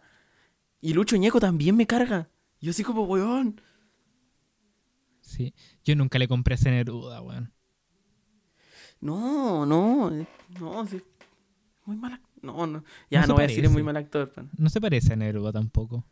Y 0.80 0.94
Lucho 0.94 1.18
Ñeco 1.18 1.42
también 1.42 1.76
me 1.76 1.86
carga. 1.88 2.30
Yo 2.62 2.72
así 2.72 2.84
como, 2.86 3.04
weón. 3.04 3.60
Yo 5.84 5.96
nunca 5.96 6.20
le 6.20 6.28
compré 6.28 6.56
ese 6.56 6.72
Neruda, 6.72 7.22
weón. 7.22 7.52
No, 9.00 9.66
no, 9.66 10.14
eh, 10.14 10.28
no, 10.60 10.86
sí, 10.86 11.02
muy 11.86 11.98
mal. 11.98 12.22
No, 12.42 12.66
no. 12.68 12.84
Ya 13.10 13.22
No 13.22 13.28
no, 13.28 13.34
voy 13.36 13.44
a 13.44 13.48
decir 13.48 13.66
es 13.66 13.72
muy 13.72 13.84
mal 13.84 13.98
actor. 13.98 14.32
No 14.58 14.70
se 14.70 14.82
parece 14.82 15.14
a 15.14 15.16
Neruda 15.16 15.52
tampoco. 15.52 16.06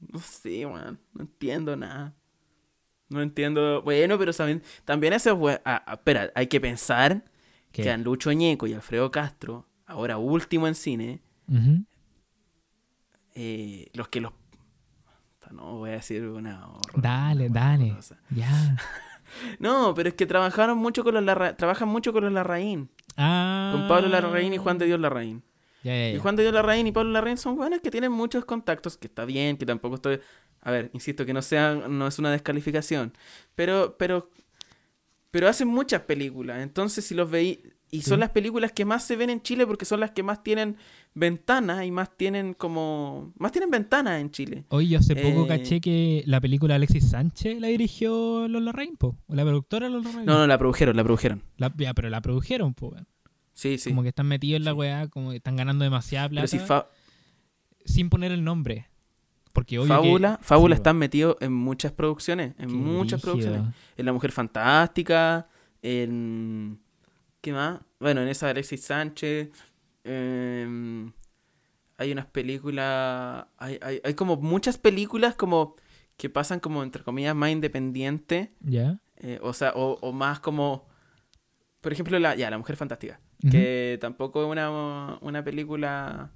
No 0.00 0.18
sé, 0.20 0.66
weón. 0.66 0.98
No 1.12 1.22
entiendo 1.22 1.76
nada. 1.76 2.14
No 3.08 3.22
entiendo. 3.22 3.82
Bueno, 3.82 4.18
pero 4.18 4.32
también, 4.32 4.62
también. 4.84 5.14
Ah, 5.14 5.82
ah, 5.86 5.94
espera, 5.94 6.32
hay 6.34 6.46
que 6.46 6.60
pensar 6.60 7.24
¿Qué? 7.72 7.82
que 7.82 7.90
a 7.90 7.96
Lucho 7.98 8.32
Ñeco 8.32 8.66
y 8.66 8.72
Alfredo 8.72 9.10
Castro, 9.10 9.66
ahora 9.86 10.16
último 10.18 10.66
en 10.68 10.74
cine, 10.74 11.20
eh, 13.34 13.90
los 13.94 14.08
que 14.08 14.20
los. 14.20 14.32
No 15.52 15.78
voy 15.78 15.90
a 15.90 15.92
decir 15.94 16.24
una. 16.26 16.66
horror- 16.68 17.00
Dale, 17.02 17.46
una 17.48 17.60
dale. 17.60 17.96
Ya. 18.30 18.76
No, 19.60 19.94
pero 19.94 20.08
es 20.08 20.16
que 20.16 20.26
trabajaron 20.26 20.76
mucho 20.76 21.04
con 21.04 21.14
los 21.14 21.22
Larra- 21.22 21.56
trabajan 21.56 21.88
mucho 21.88 22.12
con 22.12 22.24
los 22.24 22.32
Larraín. 22.32 22.90
Ah. 23.16 23.70
Con 23.72 23.86
Pablo 23.86 24.08
Larraín 24.08 24.52
y 24.52 24.58
Juan 24.58 24.76
de 24.76 24.86
Dios 24.86 24.98
Larraín. 24.98 25.44
Y. 25.84 26.18
Juan 26.18 26.34
de 26.34 26.42
Dios 26.42 26.52
Larraín 26.52 26.88
y 26.88 26.92
Pablo 26.92 27.12
Larraín 27.12 27.36
son 27.36 27.54
buenos 27.56 27.80
que 27.80 27.92
tienen 27.92 28.10
muchos 28.10 28.44
contactos, 28.44 28.96
que 28.98 29.06
está 29.06 29.24
bien, 29.24 29.56
que 29.56 29.64
tampoco 29.64 29.94
estoy... 29.94 30.20
A 30.62 30.72
ver, 30.72 30.90
insisto, 30.94 31.24
que 31.24 31.32
no 31.32 31.42
sea, 31.42 31.74
no 31.74 32.08
es 32.08 32.18
una 32.18 32.30
descalificación. 32.32 33.12
Pero, 33.54 33.96
pero, 33.98 34.30
pero 35.30 35.48
hacen 35.48 35.68
muchas 35.68 36.02
películas. 36.02 36.60
Entonces, 36.60 37.04
si 37.06 37.14
los 37.14 37.30
veí... 37.30 37.62
Y 37.92 38.02
son 38.02 38.20
las 38.20 38.30
películas 38.30 38.70
que 38.72 38.84
más 38.84 39.02
se 39.04 39.16
ven 39.16 39.30
en 39.30 39.42
Chile 39.42 39.66
porque 39.66 39.84
son 39.84 39.98
las 40.00 40.12
que 40.12 40.22
más 40.22 40.42
tienen 40.44 40.76
ventanas 41.14 41.84
y 41.84 41.90
más 41.90 42.16
tienen 42.16 42.54
como... 42.54 43.32
Más 43.36 43.50
tienen 43.50 43.68
ventanas 43.70 44.20
en 44.20 44.30
Chile. 44.30 44.64
Oye, 44.68 44.86
yo 44.88 44.98
hace 45.00 45.16
poco 45.16 45.44
Eh, 45.44 45.48
caché 45.48 45.80
que 45.80 46.22
la 46.26 46.40
película 46.40 46.76
Alexis 46.76 47.10
Sánchez 47.10 47.60
la 47.60 47.66
dirigió 47.66 48.46
Lola 48.46 48.70
Rain, 48.70 48.96
po. 48.96 49.16
O 49.26 49.34
la 49.34 49.42
productora 49.42 49.88
Lola 49.88 50.08
Rain. 50.12 50.24
No, 50.24 50.38
no, 50.38 50.46
la 50.46 50.56
produjeron, 50.56 50.94
la 50.96 51.02
produjeron. 51.02 51.42
La- 51.56 51.72
ya, 51.76 51.92
pero 51.94 52.08
la 52.10 52.20
produjeron, 52.20 52.74
po. 52.74 52.94
Sí, 53.54 53.76
sí. 53.76 53.90
Como 53.90 54.02
que 54.02 54.10
están 54.10 54.26
metidos 54.28 54.58
en 54.58 54.64
la 54.66 54.72
weá, 54.74 55.08
como 55.08 55.30
que 55.30 55.36
están 55.38 55.56
ganando 55.56 55.82
demasiada 55.82 56.28
plata. 56.28 56.46
Pero 56.48 56.62
si 56.62 56.64
Fa- 56.66 56.86
Sin 57.84 58.08
poner 58.08 58.30
el 58.30 58.44
nombre. 58.44 58.86
Porque 59.52 59.80
Fábula, 59.84 60.36
que... 60.38 60.44
Fábula 60.44 60.76
Sí, 60.76 60.78
están 60.78 60.96
metidos 60.96 61.36
en 61.40 61.52
muchas 61.52 61.90
producciones, 61.90 62.54
en 62.58 62.72
muchas 62.72 63.20
producciones. 63.20 63.62
En 63.96 64.06
La 64.06 64.12
Mujer 64.12 64.30
Fantástica, 64.30 65.48
en... 65.82 66.78
¿Qué 67.40 67.52
más? 67.52 67.80
Bueno, 67.98 68.22
en 68.22 68.28
esa 68.28 68.46
de 68.46 68.50
Alexis 68.52 68.82
Sánchez. 68.84 69.48
em, 70.04 71.12
hay 71.98 72.12
unas 72.12 72.26
películas... 72.26 73.46
Hay, 73.58 73.78
hay, 73.82 74.00
hay 74.02 74.14
como 74.14 74.36
muchas 74.36 74.78
películas 74.78 75.34
como 75.34 75.76
que 76.16 76.30
pasan 76.30 76.60
como, 76.60 76.82
entre 76.82 77.02
comillas, 77.02 77.34
más 77.34 77.50
independientes. 77.50 78.50
¿Ya? 78.60 78.98
eh, 79.18 79.38
o 79.42 79.52
sea, 79.52 79.72
o, 79.74 79.98
o 80.00 80.12
más 80.12 80.40
como... 80.40 80.88
Por 81.80 81.92
ejemplo, 81.92 82.18
la, 82.18 82.34
ya, 82.34 82.50
La 82.50 82.58
Mujer 82.58 82.76
Fantástica. 82.76 83.20
Que 83.50 83.96
tampoco 84.02 84.42
es 84.44 84.50
una, 84.50 85.18
una 85.22 85.42
película 85.42 86.30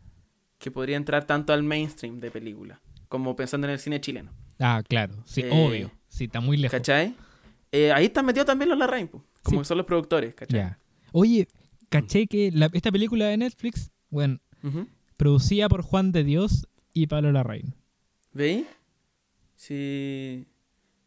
que 0.59 0.71
podría 0.71 0.97
entrar 0.97 1.27
tanto 1.27 1.53
al 1.53 1.63
mainstream 1.63 2.19
de 2.19 2.31
película. 2.31 2.81
Como 3.09 3.37
pensando 3.37 3.67
en 3.67 3.75
el 3.75 3.79
cine 3.79 4.01
chileno. 4.01 4.33
Ah, 4.59 4.83
claro. 4.89 5.15
Sí, 5.27 5.43
Eh, 5.43 5.51
obvio. 5.53 5.91
Sí, 6.09 6.25
está 6.25 6.41
muy 6.41 6.57
lejos. 6.57 6.73
¿Cachai? 6.79 7.15
Eh, 7.73 7.93
ahí 7.93 8.07
están 8.07 8.25
metidos 8.25 8.47
también 8.47 8.71
los 8.71 8.79
Larraín, 8.79 9.09
como 9.09 9.25
Sí. 9.47 9.59
que 9.59 9.65
son 9.65 9.77
los 9.77 9.87
productores, 9.87 10.35
¿cachai? 10.35 10.75
Oye, 11.17 11.47
caché 11.91 12.27
que 12.27 12.51
la- 12.53 12.69
esta 12.73 12.91
película 12.91 13.27
de 13.27 13.37
Netflix, 13.37 13.93
bueno, 14.11 14.41
producida 15.17 15.69
por 15.69 15.83
Juan 15.83 16.11
de 16.11 16.25
Dios 16.25 16.67
y 16.93 17.07
Pablo 17.07 17.31
Larraín. 17.31 17.73
¿Veis? 18.33 18.65
Sí. 19.55 20.47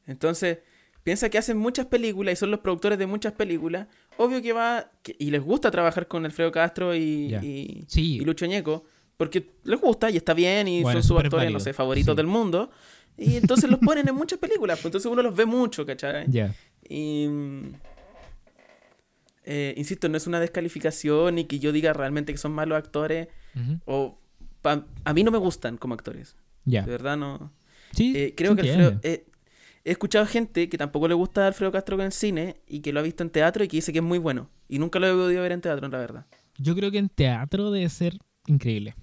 Entonces, 0.06 0.60
piensa 1.04 1.30
que 1.30 1.38
hacen 1.38 1.58
muchas 1.58 1.88
películas 1.88 2.34
y 2.34 2.36
son 2.38 2.52
los 2.52 2.62
productores 2.62 2.98
de 2.98 3.06
muchas 3.06 3.34
películas. 3.34 3.88
Obvio 4.18 4.42
que 4.42 4.54
va. 4.54 4.90
que- 5.04 5.16
y 5.20 5.30
les 5.30 5.42
gusta 5.42 5.70
trabajar 5.72 6.08
con 6.08 6.24
Alfredo 6.26 6.52
Castro 6.54 6.96
y, 6.96 7.36
y, 7.36 7.84
Sí. 7.88 8.16
y 8.16 8.20
Lucho 8.22 8.46
Ñeco. 8.46 8.86
Porque 9.18 9.52
les 9.64 9.82
gusta 9.82 10.10
y 10.10 10.16
está 10.18 10.34
bien 10.34 10.68
y 10.70 10.84
Bueno, 10.84 11.02
son 11.02 11.08
sus 11.18 11.20
actores, 11.24 11.52
no 11.52 11.60
sé, 11.60 11.74
favoritos 11.74 12.14
Sí. 12.14 12.18
del 12.18 12.28
mundo. 12.28 12.72
Y 13.18 13.36
entonces 13.36 13.70
los 13.70 13.80
ponen 13.80 14.08
en 14.08 14.16
muchas 14.16 14.40
películas. 14.40 14.78
Pues 14.78 14.86
entonces 14.86 15.12
uno 15.12 15.22
los 15.22 15.36
ve 15.36 15.46
mucho, 15.46 15.86
¿cachai? 15.86 16.26
Ya. 16.30 16.56
Y. 16.88 17.28
eh, 19.50 19.74
insisto, 19.78 20.10
no 20.10 20.18
es 20.18 20.28
una 20.28 20.40
descalificación 20.40 21.36
ni 21.36 21.46
que 21.46 21.58
yo 21.60 21.72
diga 21.72 21.94
realmente 21.94 22.32
que 22.34 22.38
son 22.38 22.52
malos 22.52 22.78
actores. 22.78 23.30
O. 23.86 24.20
pa- 24.62 24.86
a 25.06 25.14
mí 25.14 25.24
no 25.24 25.32
me 25.32 25.38
gustan 25.38 25.78
como 25.78 25.94
actores. 25.94 26.36
Ya. 26.66 26.84
De 26.84 26.92
verdad 26.92 27.16
no. 27.18 27.52
Sí, 27.94 28.14
Eh, 28.16 28.34
creo 28.36 28.56
que. 28.56 28.70
Alfredo. 28.70 29.00
eh, 29.04 29.26
he 29.86 29.92
escuchado 29.92 30.26
gente 30.26 30.68
que 30.68 30.78
tampoco 30.78 31.08
le 31.08 31.14
gusta 31.14 31.46
a 31.46 31.48
Alfredo 31.48 31.72
Castro 31.72 32.02
en 32.04 32.12
cine 32.12 32.58
y 32.68 32.82
que 32.82 32.92
lo 32.92 33.00
ha 33.00 33.04
visto 33.04 33.24
en 33.24 33.30
teatro 33.30 33.64
y 33.64 33.68
que 33.70 33.78
dice 33.78 33.94
que 33.94 34.00
es 34.00 34.04
muy 34.04 34.18
bueno. 34.20 34.50
Y 34.68 34.80
nunca 34.80 35.00
lo 35.00 35.08
he 35.08 35.14
podido 35.14 35.42
ver 35.42 35.54
en 35.54 35.62
teatro, 35.62 35.88
la 35.88 35.98
verdad. 35.98 36.26
Yo 36.58 36.76
creo 36.76 36.92
que 36.92 36.98
en 36.98 37.08
teatro 37.08 37.72
debe 37.72 37.88
ser 37.90 38.18
increíble. 38.48 38.96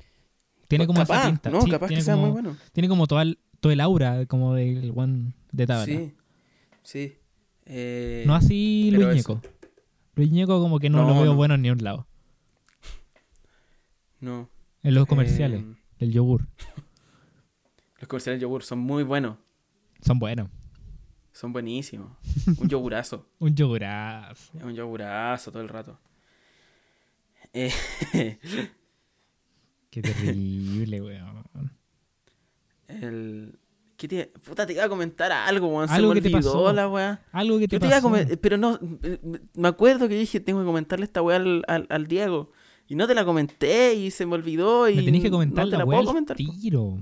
Tiene 0.68 0.86
como 0.86 1.00
capaz, 1.00 1.20
esa 1.20 1.26
pinta. 1.30 1.50
No, 1.50 1.62
sí, 1.62 1.70
capaz 1.70 1.86
que 1.86 1.94
tiene 1.94 2.02
sea 2.02 2.14
como, 2.14 2.26
muy 2.26 2.32
bueno. 2.32 2.56
Tiene 2.72 2.88
como 2.88 3.06
todo 3.06 3.20
el, 3.22 3.38
todo 3.60 3.72
el 3.72 3.80
aura 3.80 4.26
como 4.26 4.54
del 4.54 4.92
one 4.94 5.32
de 5.52 5.66
Tabata. 5.66 5.86
Sí. 5.86 6.12
Sí. 6.82 7.16
No 8.26 8.34
así 8.34 8.90
Luis 8.92 9.20
eso. 9.20 9.40
Luis 10.16 10.30
Ñeco 10.30 10.60
como 10.60 10.78
que 10.78 10.90
no, 10.90 11.02
No, 11.02 11.08
lo 11.08 11.14
veo 11.22 11.24
no. 11.32 11.34
bueno 11.36 11.56
ni 11.56 11.68
a 11.68 11.72
un 11.72 11.82
lado. 11.82 12.06
No. 14.20 14.48
En 14.82 14.94
los 14.94 15.06
comerciales 15.06 15.62
Eh, 15.62 15.76
del 15.98 16.12
yogur. 16.12 16.46
los 17.98 18.08
comerciales 18.08 18.38
de 18.40 18.42
yogur 18.42 18.62
son 18.62 18.78
muy 18.78 19.02
buenos. 19.02 19.36
Son 20.00 20.18
buenos. 20.18 20.48
Son 21.32 21.52
buenísimos. 21.52 22.16
Un 22.58 22.68
yogurazo. 22.68 23.28
Un 23.40 23.54
yogurazo. 23.56 24.52
Un 24.62 24.74
yogurazo 24.74 25.50
todo 25.50 25.62
el 25.62 25.68
rato. 25.68 25.98
Eh, 27.52 27.72
Qué 29.90 30.02
terrible, 30.02 31.00
weón. 31.00 31.44
el... 32.88 33.58
¿Qué 33.96 34.08
te... 34.08 34.26
Puta, 34.44 34.66
te 34.66 34.72
iba 34.72 34.84
a 34.84 34.88
comentar 34.88 35.30
algo, 35.32 35.68
weón. 35.68 35.88
Se 35.88 35.94
Algo 35.94 36.08
me 36.08 36.14
que 36.20 36.28
te 36.28 36.34
olvidó 36.34 36.52
pasó. 36.52 36.72
la 36.72 36.88
weá. 36.88 37.22
Algo 37.32 37.58
que 37.58 37.68
te 37.68 37.76
Yo 37.76 37.80
te 37.80 37.86
iba 37.86 37.96
a 37.98 38.02
pasó. 38.02 38.38
Pero 38.40 38.56
no... 38.56 38.78
Me 39.54 39.68
acuerdo 39.68 40.08
que 40.08 40.16
dije, 40.18 40.40
tengo 40.40 40.60
que 40.60 40.66
comentarle 40.66 41.04
esta 41.04 41.22
weá 41.22 41.36
al, 41.36 41.62
al, 41.68 41.86
al 41.90 42.06
Diego. 42.06 42.50
Y 42.88 42.96
no 42.96 43.06
te 43.06 43.14
la 43.14 43.24
comenté 43.24 43.94
y 43.94 44.10
se 44.10 44.26
me 44.26 44.34
olvidó 44.34 44.88
y... 44.88 44.96
Me 44.96 45.02
tenés 45.02 45.22
que 45.22 45.30
comentar 45.30 45.64
no 45.66 45.70
te 45.70 45.78
la 45.78 45.84
weá 45.84 45.98
puedo 45.98 46.08
comentar. 46.08 46.36
tiro. 46.36 46.98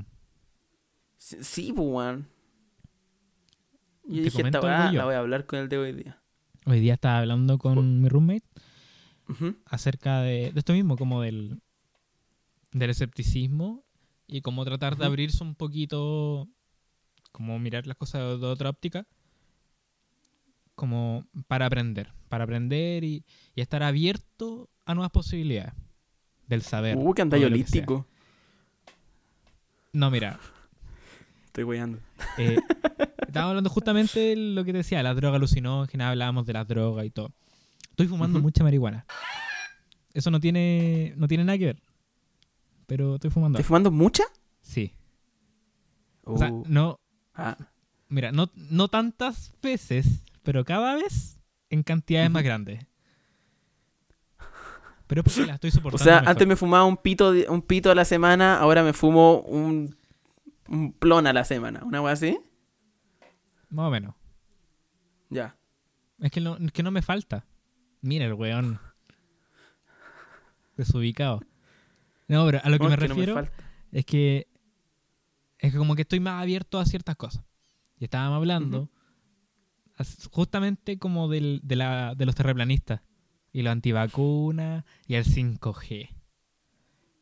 Sí, 1.16 1.36
sí, 1.40 1.72
weón. 1.72 2.28
Yo 4.04 4.16
¿Te 4.16 4.20
dije, 4.22 4.42
esta 4.42 4.60
weá 4.60 4.92
la 4.92 5.04
voy 5.04 5.14
a 5.14 5.18
hablar 5.18 5.46
con 5.46 5.58
el 5.60 5.68
de 5.68 5.78
hoy 5.78 5.92
día. 5.92 6.20
Hoy 6.66 6.80
día 6.80 6.94
estaba 6.94 7.18
hablando 7.18 7.58
con 7.58 8.00
mi 8.02 8.08
roommate 8.08 8.44
acerca 9.64 10.20
de, 10.20 10.52
de 10.52 10.58
esto 10.58 10.72
mismo, 10.74 10.96
como 10.96 11.22
del, 11.22 11.60
del 12.72 12.90
escepticismo 12.90 13.82
y 14.26 14.42
cómo 14.42 14.64
tratar 14.64 14.96
de 14.96 15.06
abrirse 15.06 15.42
un 15.42 15.54
poquito, 15.54 16.48
como 17.32 17.58
mirar 17.58 17.86
las 17.86 17.96
cosas 17.96 18.40
de 18.40 18.46
otra 18.46 18.70
óptica, 18.70 19.06
como 20.74 21.26
para 21.48 21.66
aprender, 21.66 22.12
para 22.28 22.44
aprender 22.44 23.04
y, 23.04 23.24
y 23.54 23.60
estar 23.60 23.82
abierto 23.82 24.68
a 24.84 24.94
nuevas 24.94 25.10
posibilidades 25.12 25.72
del 26.46 26.62
saber. 26.62 26.96
Uh, 26.98 27.12
que 27.14 27.22
anda 27.22 27.36
o 27.36 27.40
de 27.40 27.50
lo 27.50 27.56
que 27.56 27.62
sea. 27.64 27.64
holístico. 27.80 28.06
No, 29.92 30.10
mira, 30.10 30.38
Estoy 31.46 31.64
weyando. 31.64 31.98
eh, 32.38 32.56
estábamos 33.26 33.50
hablando 33.50 33.70
justamente 33.70 34.18
de 34.20 34.36
lo 34.36 34.64
que 34.64 34.72
te 34.72 34.78
decía, 34.78 35.02
la 35.02 35.12
droga 35.14 35.36
alucinógena, 35.36 36.08
hablábamos 36.10 36.46
de 36.46 36.52
la 36.54 36.64
droga 36.64 37.04
y 37.04 37.10
todo. 37.10 37.30
Estoy 37.90 38.06
fumando 38.08 38.40
mucha 38.40 38.64
marihuana. 38.64 39.04
Eso 40.14 40.30
no 40.30 40.40
tiene, 40.40 41.12
no 41.16 41.28
tiene 41.28 41.44
nada 41.44 41.58
que 41.58 41.66
ver. 41.66 41.82
Pero 42.86 43.14
estoy 43.16 43.30
fumando. 43.30 43.58
¿Estás 43.58 43.68
fumando 43.68 43.90
mucha? 43.90 44.24
Sí. 44.62 44.92
O 46.24 46.38
sea, 46.38 46.50
Uh, 46.50 46.64
no, 46.68 47.00
ah, 47.34 47.56
mira, 48.08 48.32
no, 48.32 48.50
no 48.54 48.88
tantas 48.88 49.52
veces, 49.62 50.22
pero 50.42 50.64
cada 50.64 50.94
vez 50.96 51.38
en 51.70 51.82
cantidades 51.82 52.30
más 52.30 52.42
grandes. 52.42 52.86
Pero 55.06 55.22
porque 55.24 55.44
la 55.46 55.54
estoy 55.54 55.68
O 55.68 55.72
soportando. 55.72 56.04
sea, 56.04 56.14
mejor. 56.20 56.28
antes 56.30 56.46
me 56.48 56.56
fumaba 56.56 56.84
un 56.84 56.96
pito, 56.96 57.32
un 57.48 57.62
pito 57.62 57.90
a 57.90 57.94
la 57.94 58.04
semana, 58.04 58.58
ahora 58.58 58.82
me 58.82 58.92
fumo 58.94 59.40
un, 59.40 59.94
un 60.68 60.92
plon 60.92 61.26
a 61.26 61.32
la 61.32 61.44
semana. 61.44 61.82
¿Una 61.84 62.00
weá 62.00 62.14
así? 62.14 62.38
Más 63.68 63.88
o 63.88 63.90
menos. 63.90 64.14
Ya. 65.28 65.56
Es 66.18 66.30
que 66.30 66.40
no, 66.40 66.56
es 66.56 66.72
que 66.72 66.82
no 66.82 66.90
me 66.90 67.02
falta. 67.02 67.44
Mira 68.00 68.24
el 68.26 68.34
weón. 68.34 68.80
desubicado. 70.76 71.40
No, 72.28 72.46
pero 72.46 72.60
a 72.62 72.70
lo 72.70 72.78
que 72.78 72.84
me 72.88 72.94
es 72.94 72.98
que 73.00 73.08
no 73.08 73.14
refiero 73.14 73.48
es 73.92 74.06
que 74.06 74.46
es 75.62 75.72
que 75.72 75.78
como 75.78 75.94
que 75.94 76.02
estoy 76.02 76.20
más 76.20 76.42
abierto 76.42 76.78
a 76.78 76.84
ciertas 76.84 77.16
cosas. 77.16 77.44
Y 77.98 78.04
estábamos 78.04 78.36
hablando 78.36 78.90
justamente 80.32 80.98
como 80.98 81.28
del, 81.28 81.60
de, 81.62 81.76
la, 81.76 82.14
de 82.16 82.26
los 82.26 82.34
terraplanistas 82.34 83.00
y 83.52 83.62
los 83.62 83.70
antivacunas 83.70 84.84
y 85.06 85.14
el 85.14 85.24
5G. 85.24 86.08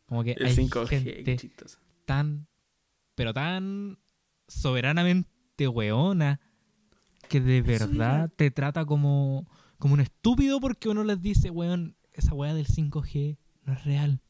Como 0.07 0.25
que 0.25 0.33
El 0.33 0.47
hay 0.47 0.57
5G, 0.57 0.89
qué 0.89 1.01
gente 1.01 1.37
chistoso. 1.37 1.79
tan, 2.07 2.49
pero 3.15 3.35
tan 3.35 3.99
soberanamente 4.49 5.69
weona 5.69 6.41
que 7.29 7.43
de 7.43 7.61
verdad 7.61 8.33
te 8.35 8.51
trata 8.51 8.87
como, 8.87 9.47
como 9.79 9.95
un 9.95 10.01
estúpido 10.01 10.61
porque 10.61 10.89
uno 10.89 11.05
les 11.05 11.21
dice, 11.21 11.51
weón, 11.51 11.95
esa 12.15 12.35
weá 12.35 12.55
del 12.55 12.67
5G 12.67 13.37
no 13.65 13.75
es 13.75 13.85
real. 13.85 14.23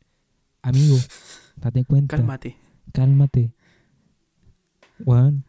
Amigo, 0.62 0.96
date 1.57 1.85
cuenta. 1.85 2.16
Cálmate. 2.16 2.57
Cálmate. 2.92 3.55
Weón. 5.05 5.45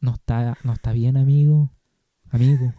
No 0.00 0.14
está, 0.14 0.56
no 0.64 0.72
está 0.72 0.92
bien, 0.92 1.16
amigo. 1.16 1.70
Amigo. 2.30 2.72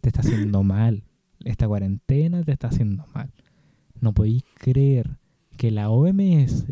Te 0.00 0.08
está 0.08 0.20
haciendo 0.20 0.62
mal. 0.62 1.04
Esta 1.44 1.68
cuarentena 1.68 2.42
te 2.42 2.52
está 2.52 2.68
haciendo 2.68 3.06
mal. 3.14 3.32
No 4.00 4.12
podéis 4.12 4.42
creer 4.54 5.18
que 5.56 5.70
la 5.70 5.90
OMS, 5.90 6.66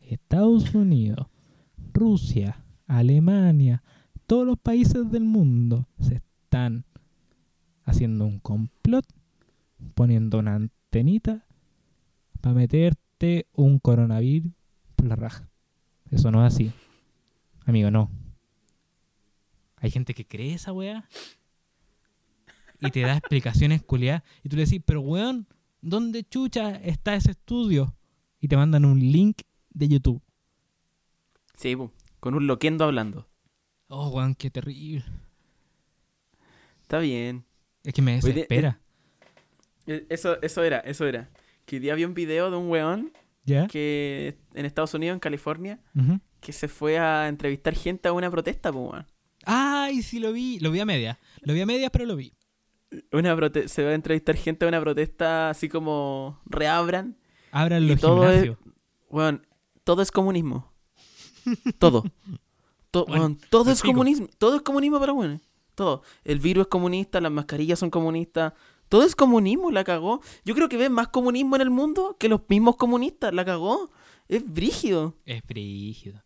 Estados 0.00 0.74
Unidos, 0.74 1.26
Rusia, 1.92 2.64
Alemania, 2.86 3.82
todos 4.26 4.46
los 4.46 4.58
países 4.58 5.10
del 5.10 5.24
mundo 5.24 5.88
se 5.98 6.16
están 6.16 6.84
haciendo 7.84 8.26
un 8.26 8.38
complot, 8.38 9.04
poniendo 9.94 10.38
una 10.38 10.54
antenita 10.54 11.44
para 12.40 12.54
meterte 12.54 13.46
un 13.54 13.78
coronavirus 13.78 14.52
por 14.96 15.06
la 15.06 15.16
raja. 15.16 15.48
Eso 16.10 16.30
no 16.30 16.46
es 16.46 16.54
así. 16.54 16.72
Amigo, 17.70 17.88
no. 17.88 18.10
Hay 19.76 19.92
gente 19.92 20.12
que 20.12 20.26
cree 20.26 20.54
esa 20.54 20.72
weá 20.72 21.08
y 22.80 22.90
te 22.90 23.02
da 23.02 23.16
explicaciones 23.16 23.80
culiadas 23.82 24.24
y 24.42 24.48
tú 24.48 24.56
le 24.56 24.64
decís, 24.64 24.82
pero 24.84 25.00
weón, 25.00 25.46
¿dónde 25.80 26.24
chucha 26.24 26.74
está 26.82 27.14
ese 27.14 27.30
estudio? 27.30 27.94
Y 28.40 28.48
te 28.48 28.56
mandan 28.56 28.84
un 28.84 28.98
link 28.98 29.42
de 29.70 29.86
YouTube. 29.86 30.20
Sí, 31.54 31.76
con 32.18 32.34
un 32.34 32.48
loquendo 32.48 32.84
hablando. 32.84 33.28
Oh, 33.86 34.08
weón, 34.08 34.34
qué 34.34 34.50
terrible. 34.50 35.04
Está 36.82 36.98
bien. 36.98 37.44
Es 37.84 37.94
que 37.94 38.02
me 38.02 38.14
desespera. 38.16 38.80
Eh, 39.86 40.06
Eso, 40.08 40.42
eso 40.42 40.64
era, 40.64 40.80
eso 40.80 41.06
era. 41.06 41.30
Que 41.66 41.78
día 41.78 41.94
vi 41.94 42.04
un 42.04 42.14
video 42.14 42.50
de 42.50 42.56
un 42.56 42.68
weón 42.68 43.12
¿Ya? 43.50 43.66
que 43.66 44.38
en 44.54 44.64
Estados 44.66 44.94
Unidos, 44.94 45.14
en 45.14 45.20
California, 45.20 45.80
que 46.40 46.52
se 46.52 46.68
fue 46.68 46.98
a 46.98 47.28
entrevistar 47.28 47.74
gente 47.74 48.08
a 48.08 48.12
una 48.12 48.30
protesta, 48.30 48.72
po, 48.72 48.90
weón. 48.90 49.06
Ay, 49.44 50.02
sí 50.02 50.18
lo 50.20 50.32
vi. 50.32 50.58
Lo 50.60 50.70
vi 50.70 50.80
a 50.80 50.84
medias. 50.86 51.16
Lo 51.42 51.52
vi 51.54 51.60
a 51.62 51.66
medias, 51.66 51.90
pero 51.90 52.04
lo 52.06 52.16
vi. 52.16 52.32
Una 53.12 53.34
prote- 53.36 53.68
se 53.68 53.84
va 53.84 53.90
a 53.90 53.94
entrevistar 53.94 54.36
gente 54.36 54.64
a 54.64 54.68
una 54.68 54.80
protesta 54.80 55.50
así 55.50 55.68
como 55.68 56.40
reabran. 56.44 57.16
Abran 57.52 57.86
los 57.86 58.00
todo 58.00 58.24
es- 58.24 58.42
gimnasios. 58.42 58.58
Weón, 59.10 59.46
todo 59.84 60.02
es 60.02 60.10
comunismo. 60.10 60.72
Todo. 61.78 62.04
To- 62.90 63.06
Bueno, 63.06 63.36
todo 63.50 63.70
es 63.70 63.82
comunismo. 63.82 64.26
Todo 64.38 64.56
es 64.56 64.62
comunismo 64.62 64.98
para 64.98 65.12
weones. 65.12 65.40
Todo. 65.76 66.02
El 66.24 66.40
virus 66.40 66.62
es 66.62 66.68
comunista, 66.68 67.20
las 67.20 67.30
mascarillas 67.30 67.78
son 67.78 67.88
comunistas. 67.90 68.52
Todo 68.90 69.04
es 69.04 69.16
comunismo, 69.16 69.70
la 69.70 69.84
cagó. 69.84 70.20
Yo 70.44 70.54
creo 70.54 70.68
que 70.68 70.76
ven 70.76 70.92
más 70.92 71.08
comunismo 71.08 71.56
en 71.56 71.62
el 71.62 71.70
mundo 71.70 72.16
que 72.20 72.28
los 72.28 72.42
mismos 72.48 72.76
comunistas, 72.76 73.32
la 73.32 73.44
cagó. 73.46 73.90
Es 74.28 74.44
brígido. 74.44 75.16
Es 75.24 75.42
brígido. 75.46 76.22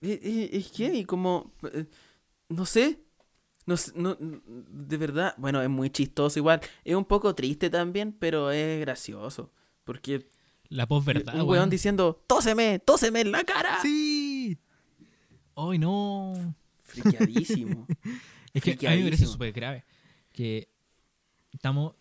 Es, 0.00 0.20
es, 0.22 0.52
es 0.52 0.70
heavy, 0.76 1.04
como. 1.04 1.52
eh, 1.72 1.86
No 2.48 2.64
sé. 2.66 3.00
No, 3.64 3.76
no, 3.94 4.16
de 4.18 4.96
verdad, 4.96 5.34
bueno, 5.38 5.62
es 5.62 5.68
muy 5.70 5.88
chistoso 5.90 6.38
igual. 6.38 6.60
Es 6.84 6.94
un 6.94 7.04
poco 7.04 7.34
triste 7.34 7.70
también, 7.70 8.12
pero 8.12 8.50
es 8.50 8.80
gracioso. 8.80 9.52
Porque 9.84 10.28
La 10.68 10.86
posverdad, 10.86 11.34
un 11.40 11.48
weón 11.48 11.70
diciendo, 11.70 12.22
tóseme, 12.26 12.78
tóseme 12.80 13.20
en 13.20 13.30
la 13.32 13.44
cara. 13.44 13.78
¡Sí! 13.80 14.58
¡Ay, 15.54 15.78
no! 15.78 16.54
Friqueadísimo. 16.82 17.86
Es 18.54 18.62
que 18.62 18.86
a 18.86 18.90
mí 18.90 18.98
me 18.98 19.04
parece 19.04 19.24
súper 19.24 19.50
grave 19.52 19.82
que 20.30 20.68
estamos 21.52 21.94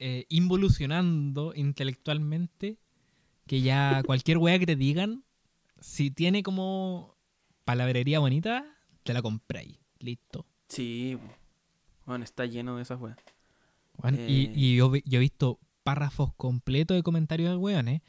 eh, 0.00 0.24
involucionando 0.28 1.52
intelectualmente 1.54 2.78
que 3.46 3.60
ya 3.60 4.02
cualquier 4.04 4.38
wea 4.38 4.58
que 4.58 4.66
te 4.66 4.76
digan, 4.76 5.24
si 5.80 6.10
tiene 6.10 6.42
como 6.42 7.16
palabrería 7.64 8.18
bonita, 8.18 8.64
te 9.04 9.12
la 9.12 9.22
compráis. 9.22 9.78
Listo. 9.98 10.46
Sí, 10.68 11.18
bueno, 12.06 12.24
está 12.24 12.46
lleno 12.46 12.76
de 12.76 12.82
esas 12.82 13.00
weas. 13.00 13.16
Eh. 14.04 14.26
Y, 14.28 14.58
y 14.58 14.76
yo, 14.76 14.90
vi- 14.90 15.02
yo 15.04 15.18
he 15.18 15.20
visto 15.20 15.58
párrafos 15.82 16.32
completos 16.34 16.96
de 16.96 17.02
comentarios 17.02 17.50
de 17.50 17.56
weones 17.56 18.02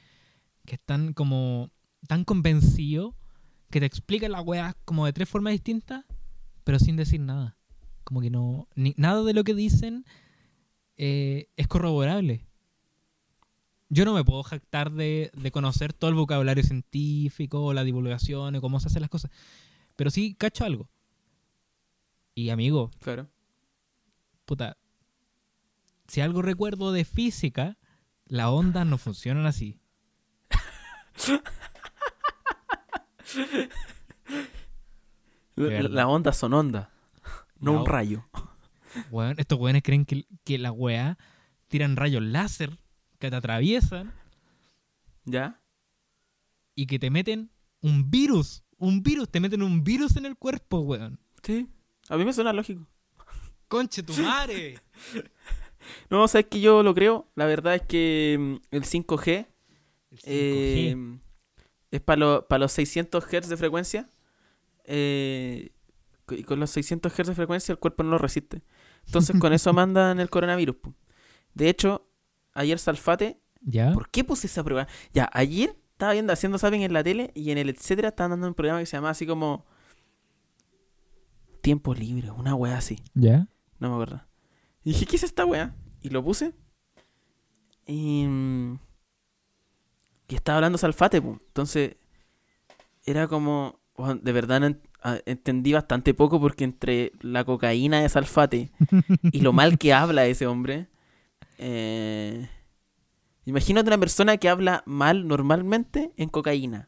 que 0.65 0.75
están 0.75 1.13
como 1.13 1.69
tan 2.07 2.23
convencidos 2.23 3.13
que 3.69 3.79
te 3.79 3.85
explican 3.85 4.31
las 4.31 4.45
weas 4.45 4.75
como 4.85 5.05
de 5.05 5.13
tres 5.13 5.27
formas 5.29 5.51
distintas, 5.53 6.05
pero 6.63 6.79
sin 6.79 6.95
decir 6.95 7.19
nada. 7.19 7.57
Como 8.03 8.21
que 8.21 8.29
no. 8.29 8.67
Ni, 8.75 8.93
nada 8.97 9.23
de 9.23 9.33
lo 9.33 9.43
que 9.43 9.53
dicen 9.55 10.05
eh, 11.03 11.49
es 11.57 11.67
corroborable. 11.67 12.45
Yo 13.89 14.05
no 14.05 14.13
me 14.13 14.23
puedo 14.23 14.43
jactar 14.43 14.91
de, 14.91 15.31
de 15.33 15.51
conocer 15.51 15.93
todo 15.93 16.09
el 16.11 16.15
vocabulario 16.15 16.63
científico, 16.63 17.73
la 17.73 17.83
divulgación, 17.83 18.61
cómo 18.61 18.79
se 18.79 18.87
hacen 18.87 19.01
las 19.01 19.09
cosas. 19.09 19.31
Pero 19.95 20.11
sí 20.11 20.35
cacho 20.35 20.63
algo. 20.63 20.87
Y 22.35 22.51
amigo, 22.51 22.91
Claro. 22.99 23.27
puta, 24.45 24.77
si 26.07 26.21
algo 26.21 26.41
recuerdo 26.43 26.91
de 26.91 27.03
física, 27.03 27.77
las 28.25 28.47
ondas 28.47 28.85
no 28.85 28.97
funcionan 28.99 29.47
así. 29.47 29.79
La, 35.55 35.67
verdad. 35.67 35.89
la 35.91 36.07
onda 36.07 36.33
son 36.33 36.53
ondas, 36.53 36.87
no 37.59 37.73
La 37.73 37.79
un 37.79 37.85
rayo. 37.85 38.25
Weón, 39.11 39.35
estos 39.37 39.59
weones 39.59 39.83
creen 39.83 40.05
que, 40.05 40.25
que 40.43 40.57
las 40.57 40.73
weas 40.75 41.17
tiran 41.67 41.95
rayos 41.95 42.21
láser 42.21 42.77
que 43.19 43.29
te 43.29 43.35
atraviesan 43.35 44.11
¿Ya? 45.25 45.59
y 46.75 46.87
que 46.87 46.99
te 46.99 47.09
meten 47.09 47.51
un 47.81 48.09
virus. 48.11 48.63
Un 48.77 49.03
virus, 49.03 49.29
te 49.29 49.39
meten 49.39 49.61
un 49.61 49.83
virus 49.83 50.15
en 50.17 50.25
el 50.25 50.35
cuerpo, 50.35 50.79
weón. 50.79 51.19
Sí. 51.43 51.67
A 52.09 52.17
mí 52.17 52.25
me 52.25 52.33
suena 52.33 52.51
lógico. 52.53 52.87
Conche 53.67 54.03
tu 54.03 54.13
madre. 54.13 54.79
No, 56.11 56.27
sabes 56.27 56.45
que 56.45 56.61
yo 56.61 56.83
lo 56.83 56.93
creo. 56.93 57.27
La 57.33 57.47
verdad 57.47 57.73
es 57.73 57.81
que 57.81 58.37
mm, 58.39 58.55
el 58.75 58.83
5G, 58.83 59.47
El 60.11 60.17
5G. 60.19 60.21
eh, 60.25 61.19
es 61.89 62.01
para 62.01 62.59
los 62.59 62.71
600 62.71 63.23
Hz 63.25 63.49
de 63.49 63.57
frecuencia. 63.57 64.07
eh, 64.85 65.71
y 66.29 66.43
con 66.43 66.59
los 66.59 66.69
600 66.69 67.11
Hz 67.11 67.27
de 67.29 67.35
frecuencia 67.35 67.73
el 67.73 67.79
cuerpo 67.79 68.03
no 68.03 68.11
lo 68.11 68.19
resiste. 68.19 68.61
Entonces 69.05 69.39
con 69.39 69.53
eso 69.53 69.73
mandan 69.73 70.19
el 70.19 70.29
coronavirus. 70.29 70.75
po. 70.77 70.93
De 71.53 71.69
hecho, 71.69 72.07
ayer 72.53 72.79
Salfate 72.79 73.41
¿Ya? 73.61 73.91
¿Por 73.93 74.09
qué 74.09 74.23
puse 74.23 74.47
esa 74.47 74.63
prueba? 74.63 74.87
Ya, 75.13 75.29
ayer 75.33 75.75
estaba 75.91 76.13
viendo 76.13 76.33
haciendo 76.33 76.57
zapping 76.57 76.81
en 76.81 76.93
la 76.93 77.03
tele 77.03 77.31
y 77.35 77.51
en 77.51 77.57
el 77.59 77.69
etcétera 77.69 78.09
estaban 78.09 78.31
dando 78.31 78.47
un 78.47 78.55
programa 78.55 78.79
que 78.79 78.85
se 78.87 78.97
llamaba 78.97 79.11
así 79.11 79.25
como 79.27 79.65
Tiempo 81.61 81.93
libre, 81.93 82.31
una 82.31 82.55
wea 82.55 82.77
así, 82.77 82.97
¿Ya? 83.13 83.47
no 83.77 83.89
me 83.89 83.93
acuerdo. 83.93 84.25
Y 84.83 84.93
dije, 84.93 85.05
¿qué 85.05 85.15
es 85.15 85.23
esta 85.23 85.45
wea? 85.45 85.75
Y 86.01 86.09
lo 86.09 86.23
puse. 86.23 86.55
Y, 87.85 88.25
mm, 88.25 88.79
y 90.27 90.35
estaba 90.35 90.57
hablando 90.57 90.79
Salfate, 90.79 91.21
po. 91.21 91.39
Entonces, 91.45 91.97
era 93.05 93.27
como. 93.27 93.79
de 94.23 94.31
verdad 94.31 94.59
entendí 95.25 95.73
bastante 95.73 96.13
poco 96.13 96.39
porque 96.39 96.63
entre 96.63 97.11
la 97.21 97.43
cocaína 97.43 98.01
de 98.01 98.09
Salfate 98.09 98.71
y 99.31 99.41
lo 99.41 99.53
mal 99.53 99.77
que 99.77 99.93
habla 99.93 100.25
ese 100.25 100.45
hombre. 100.47 100.87
Eh, 101.57 102.47
imagínate 103.45 103.87
una 103.89 103.97
persona 103.97 104.37
que 104.37 104.49
habla 104.49 104.83
mal 104.85 105.27
normalmente 105.27 106.11
en 106.17 106.29
cocaína. 106.29 106.87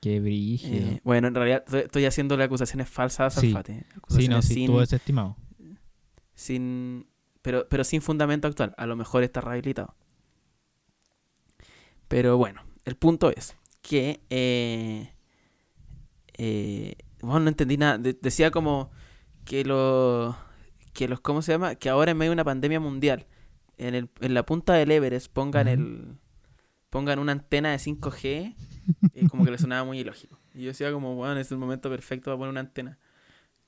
Qué 0.00 0.18
brígido. 0.20 0.88
Eh, 0.90 1.00
bueno, 1.04 1.28
en 1.28 1.34
realidad 1.36 1.62
estoy- 1.64 1.82
estoy 1.82 2.04
haciéndole 2.06 2.42
acusaciones 2.44 2.88
falsas 2.88 3.38
a. 3.38 3.40
Salfate. 3.40 3.84
sí, 4.08 4.26
no, 4.28 4.42
sí, 4.42 4.54
sin, 4.54 4.62
estuvo 4.64 4.80
desestimado. 4.80 5.36
sin 6.34 7.06
pero, 7.42 7.66
pero 7.68 7.84
sin 7.84 8.02
fundamento 8.02 8.48
actual. 8.48 8.74
A 8.76 8.86
lo 8.86 8.96
mejor 8.96 9.22
está 9.22 9.40
rehabilitado. 9.40 9.94
Pero 12.08 12.36
bueno, 12.36 12.62
el 12.84 12.96
punto 12.96 13.30
es 13.30 13.56
que 13.80 14.20
eh, 14.30 15.12
eh, 16.36 16.94
bueno, 17.22 17.40
no 17.40 17.48
entendí 17.48 17.76
nada. 17.76 17.98
De- 17.98 18.18
decía 18.20 18.50
como 18.50 18.90
que 19.44 19.64
los 19.64 20.34
que 20.92 21.08
los 21.08 21.20
¿cómo 21.20 21.40
se 21.42 21.52
llama? 21.52 21.74
Que 21.74 21.88
ahora 21.88 22.10
en 22.10 22.18
medio 22.18 22.30
de 22.30 22.34
una 22.34 22.44
pandemia 22.44 22.78
mundial 22.80 23.26
en, 23.78 23.94
el, 23.94 24.08
en 24.20 24.34
la 24.34 24.44
punta 24.44 24.74
del 24.74 24.90
Everest 24.90 25.32
pongan 25.32 25.66
el 25.68 26.16
pongan 26.90 27.18
una 27.18 27.32
antena 27.32 27.70
de 27.72 27.78
5G, 27.78 28.54
eh, 29.14 29.28
como 29.30 29.44
que 29.46 29.50
le 29.50 29.56
sonaba 29.58 29.84
muy 29.84 29.98
ilógico. 30.00 30.38
Y 30.54 30.60
yo 30.62 30.66
decía 30.68 30.92
como, 30.92 31.14
bueno, 31.14 31.40
es 31.40 31.50
el 31.50 31.56
momento 31.56 31.88
perfecto 31.88 32.26
para 32.26 32.36
poner 32.36 32.50
una 32.50 32.60
antena. 32.60 32.98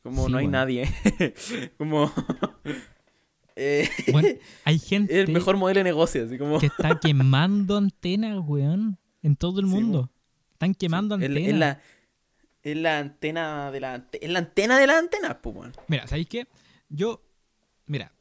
Como 0.03 0.27
Sí, 0.27 0.33
no 0.33 0.37
hay 0.39 0.45
bueno. 0.45 0.59
nadie. 0.59 0.93
como... 1.79 2.13
eh, 3.57 3.89
Bueno, 4.13 4.29
hay 4.65 4.79
gente 4.79 5.15
es 5.23 5.27
el 5.29 5.33
mejor 5.33 5.57
modelo 5.57 5.81
de 5.81 5.85
negocio, 5.85 6.25
así 6.25 6.37
como... 6.39 6.59
que 6.59 6.67
está 6.67 6.99
quemando 7.01 7.77
antenas, 7.79 8.39
weón, 8.45 8.99
en 9.23 9.37
todo 9.37 9.61
el 9.61 9.67
Sí, 9.67 9.73
mundo. 9.73 10.11
Están 10.53 10.75
quemando 10.75 11.15
antenas. 11.15 11.39
es 11.49 11.55
la, 11.55 11.81
es 12.65 12.77
la 12.77 12.99
antena 12.99 13.71
de 13.71 13.81
la 13.81 13.95
ante- 13.95 14.25
es 14.25 14.31
la 14.31 14.39
antena 14.41 14.79
de 14.79 14.87
la 14.87 14.99
antena, 14.99 15.41
pues. 15.41 15.73
Mira, 15.87 16.07
¿sabéis 16.09 16.29
qué? 16.29 16.47
Yo, 16.89 17.23
mira, 17.87 18.13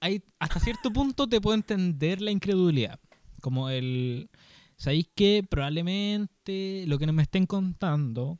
hay, 0.00 0.22
hasta 0.38 0.60
cierto 0.60 0.92
punto 0.92 1.28
te 1.28 1.40
puedo 1.40 1.54
entender 1.54 2.20
la 2.20 2.30
incredulidad. 2.30 2.98
Como 3.40 3.70
el, 3.70 4.28
¿sabéis 4.76 5.08
qué? 5.14 5.44
Probablemente 5.48 6.84
lo 6.86 6.98
que 6.98 7.06
me 7.12 7.22
estén 7.22 7.46
contando 7.46 8.38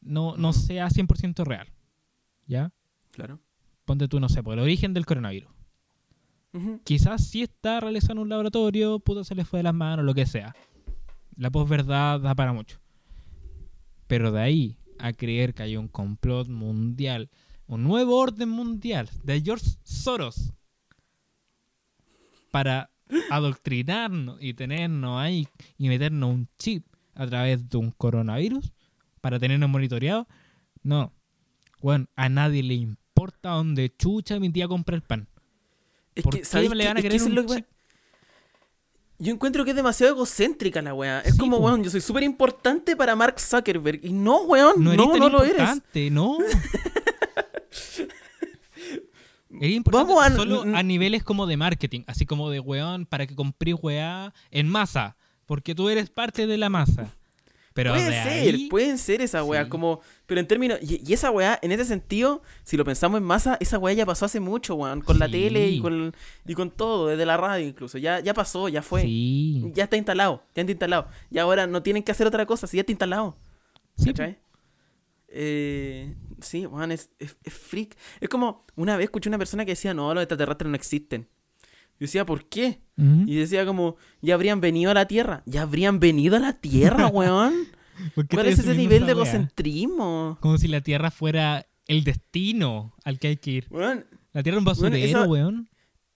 no, 0.00 0.36
no 0.36 0.52
sea 0.52 0.88
100% 0.88 1.44
real. 1.44 1.68
¿Ya? 2.46 2.72
Claro. 3.12 3.40
Ponte 3.84 4.08
tú, 4.08 4.20
no 4.20 4.28
sé, 4.28 4.42
por 4.42 4.54
el 4.54 4.60
origen 4.60 4.92
del 4.94 5.06
coronavirus. 5.06 5.50
Quizás 6.82 7.24
sí 7.28 7.42
está 7.42 7.78
realizado 7.78 8.14
en 8.14 8.18
un 8.20 8.28
laboratorio, 8.30 8.98
puto 8.98 9.22
se 9.22 9.34
le 9.36 9.44
fue 9.44 9.60
de 9.60 9.62
las 9.64 9.74
manos, 9.74 10.04
lo 10.04 10.12
que 10.14 10.26
sea. 10.26 10.56
La 11.36 11.50
posverdad 11.50 12.18
da 12.20 12.34
para 12.34 12.52
mucho. 12.52 12.80
Pero 14.08 14.32
de 14.32 14.40
ahí 14.40 14.76
a 14.98 15.12
creer 15.12 15.54
que 15.54 15.62
hay 15.62 15.76
un 15.76 15.88
complot 15.88 16.48
mundial, 16.48 17.30
un 17.66 17.84
nuevo 17.84 18.16
orden 18.18 18.48
mundial 18.48 19.08
de 19.24 19.40
George 19.40 19.70
Soros 19.84 20.52
para 22.50 22.90
adoctrinarnos 23.30 24.38
y 24.40 24.54
tenernos 24.54 25.20
ahí 25.20 25.48
y 25.76 25.88
meternos 25.88 26.30
un 26.34 26.48
chip 26.58 26.84
a 27.14 27.26
través 27.26 27.68
de 27.68 27.76
un 27.78 27.90
coronavirus 27.90 28.72
para 29.20 29.38
tenernos 29.38 29.68
monitoreados, 29.68 30.26
no. 30.82 31.12
Bueno, 31.80 32.06
a 32.16 32.28
nadie 32.28 32.62
le 32.62 32.74
importa 32.74 33.50
dónde 33.50 33.92
chucha 33.96 34.38
mi 34.40 34.50
tía 34.50 34.68
compra 34.68 34.96
el 34.96 35.02
pan. 35.02 35.28
Es 36.14 36.22
¿Por 36.24 36.32
que, 36.34 36.40
qué 36.40 36.44
¿sabéis 36.44 36.72
le 36.74 36.86
van 36.86 36.98
a 36.98 37.02
querer 37.02 37.22
un 37.22 37.34
que- 37.46 37.54
chip? 37.56 37.66
Yo 39.20 39.32
encuentro 39.32 39.64
que 39.64 39.70
es 39.70 39.76
demasiado 39.76 40.12
egocéntrica 40.14 40.80
la 40.80 40.94
weá. 40.94 41.20
Es 41.20 41.32
Sí, 41.32 41.38
como, 41.38 41.56
weón, 41.58 41.82
yo 41.82 41.90
soy 41.90 42.00
súper 42.00 42.22
importante 42.22 42.94
para 42.96 43.16
Mark 43.16 43.40
Zuckerberg. 43.40 44.00
Y 44.04 44.12
no, 44.12 44.42
weón, 44.42 44.82
No 44.84 44.84
no, 44.84 44.92
eres 44.92 45.06
no, 45.06 45.12
tan 45.22 45.32
lo 45.32 45.42
eres. 45.44 46.12
no. 46.12 46.38
Eres 49.60 49.74
importante 49.76 50.12
Vamos 50.12 50.24
a- 50.24 50.36
solo 50.36 50.62
a 50.76 50.82
niveles 50.82 51.24
como 51.24 51.46
de 51.46 51.56
marketing, 51.56 52.02
así 52.06 52.26
como 52.26 52.50
de 52.50 52.60
weón 52.60 53.06
para 53.06 53.26
que 53.26 53.34
compré 53.34 53.74
weá 53.74 54.32
en 54.50 54.68
masa, 54.68 55.16
porque 55.46 55.74
tú 55.74 55.88
eres 55.88 56.10
parte 56.10 56.46
de 56.46 56.56
la 56.58 56.68
masa. 56.68 57.12
Pero 57.74 57.92
Puede 57.92 58.06
de 58.06 58.12
ser, 58.12 58.54
ahí, 58.54 58.68
pueden 58.68 58.98
ser 58.98 59.20
esa 59.20 59.44
weá, 59.44 59.64
Sí. 59.64 59.70
como, 59.70 60.00
pero 60.26 60.40
en 60.40 60.48
términos, 60.48 60.78
y, 60.82 61.00
y 61.08 61.12
esa 61.12 61.30
weá, 61.30 61.58
en 61.62 61.70
ese 61.70 61.84
sentido, 61.84 62.42
si 62.64 62.76
lo 62.76 62.84
pensamos 62.84 63.18
en 63.18 63.24
masa, 63.24 63.56
esa 63.60 63.78
weá 63.78 63.94
ya 63.94 64.04
pasó 64.04 64.24
hace 64.24 64.40
mucho, 64.40 64.74
weón, 64.74 65.00
con 65.00 65.18
la 65.20 65.28
tele 65.28 65.68
y 65.68 65.80
con, 65.80 66.12
y 66.44 66.54
con 66.54 66.70
todo, 66.72 67.06
desde 67.06 67.24
la 67.24 67.36
radio 67.36 67.66
incluso, 67.66 67.96
ya, 67.98 68.18
ya 68.20 68.34
pasó, 68.34 68.68
ya 68.68 68.82
fue, 68.82 69.02
sí, 69.02 69.70
ya 69.74 69.84
está 69.84 69.96
instalado, 69.96 70.42
ya 70.56 70.62
está 70.62 70.72
instalado, 70.72 71.06
y 71.30 71.38
ahora 71.38 71.66
no 71.68 71.82
tienen 71.82 72.02
que 72.02 72.10
hacer 72.10 72.26
otra 72.26 72.46
cosa, 72.46 72.66
si 72.66 72.76
ya 72.78 72.80
está 72.80 72.92
instalado, 72.92 73.36
sí. 73.96 74.12
Eh, 75.30 76.14
sí, 76.40 76.66
weón, 76.66 76.90
es, 76.90 77.10
es, 77.18 77.36
es 77.44 77.52
freak, 77.52 77.96
es 78.20 78.28
como, 78.28 78.64
una 78.76 78.96
vez 78.96 79.04
escuché 79.04 79.28
una 79.28 79.38
persona 79.38 79.64
que 79.64 79.72
decía, 79.72 79.92
no, 79.94 80.12
los 80.14 80.22
extraterrestres 80.22 80.68
no 80.70 80.74
existen, 80.76 81.28
yo 82.00 82.04
decía, 82.04 82.24
¿por 82.26 82.44
qué? 82.48 82.80
Y 82.96 83.36
decía 83.36 83.64
como, 83.64 83.96
ya 84.20 84.34
habrían 84.34 84.60
venido 84.60 84.90
a 84.90 84.94
la 84.94 85.06
Tierra, 85.06 85.42
ya 85.46 85.62
habrían 85.62 86.00
venido 86.00 86.36
a 86.36 86.40
la 86.40 86.52
Tierra, 86.54 87.06
weón. 87.12 87.54
¿Por 88.14 88.26
qué 88.26 88.36
¿Cuál 88.36 88.46
es 88.48 88.58
ese 88.58 88.74
nivel 88.74 89.06
de 89.06 89.12
egocentrismo? 89.12 90.38
Como 90.40 90.58
si 90.58 90.68
la 90.68 90.80
Tierra 90.80 91.10
fuera 91.10 91.66
el 91.86 92.04
destino 92.04 92.94
al 93.04 93.18
que 93.18 93.28
hay 93.28 93.36
que 93.36 93.50
ir. 93.52 93.66
Weón, 93.70 94.04
La 94.32 94.42
Tierra 94.42 94.56
es 94.56 94.60
un 94.60 94.64
basurero, 94.64 94.96
esa- 95.04 95.28
weón. 95.28 95.68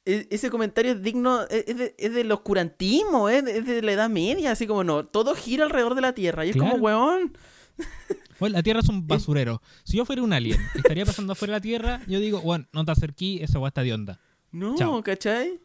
e- 0.04 0.26
ese 0.30 0.50
comentario 0.50 0.92
es 0.92 1.02
digno, 1.02 1.42
es, 1.48 1.64
es 1.68 1.76
de, 1.78 1.94
es 1.98 2.12
del 2.14 2.30
oscurantismo, 2.32 3.28
es 3.28 3.44
de, 3.44 3.58
es 3.58 3.66
de 3.66 3.82
la 3.82 3.92
Edad 3.92 4.10
Media, 4.10 4.50
así 4.52 4.66
como 4.66 4.82
no, 4.84 5.06
todo 5.06 5.34
gira 5.36 5.64
alrededor 5.64 5.94
de 5.94 6.00
la 6.00 6.12
Tierra. 6.14 6.44
Y 6.46 6.50
es 6.50 6.56
Claro. 6.56 6.72
como, 6.72 6.84
weón, 6.84 7.36
Bueno, 8.40 8.54
la 8.54 8.62
Tierra 8.64 8.80
es 8.80 8.88
un 8.88 9.06
basurero. 9.06 9.62
Si 9.84 9.96
yo 9.98 10.04
fuera 10.04 10.20
un 10.22 10.32
alien, 10.32 10.58
estaría 10.74 11.06
pasando 11.06 11.32
afuera 11.34 11.52
de 11.54 11.56
la 11.58 11.62
Tierra, 11.62 12.00
yo 12.08 12.18
digo, 12.18 12.40
bueno, 12.40 12.66
no 12.72 12.84
te 12.84 12.90
acerquí, 12.90 13.38
esa 13.40 13.60
weá 13.60 13.68
está 13.68 13.82
de 13.84 13.92
onda. 13.94 14.20
no, 14.50 14.74
Chao. 14.76 15.00
¿cachai? 15.02 15.60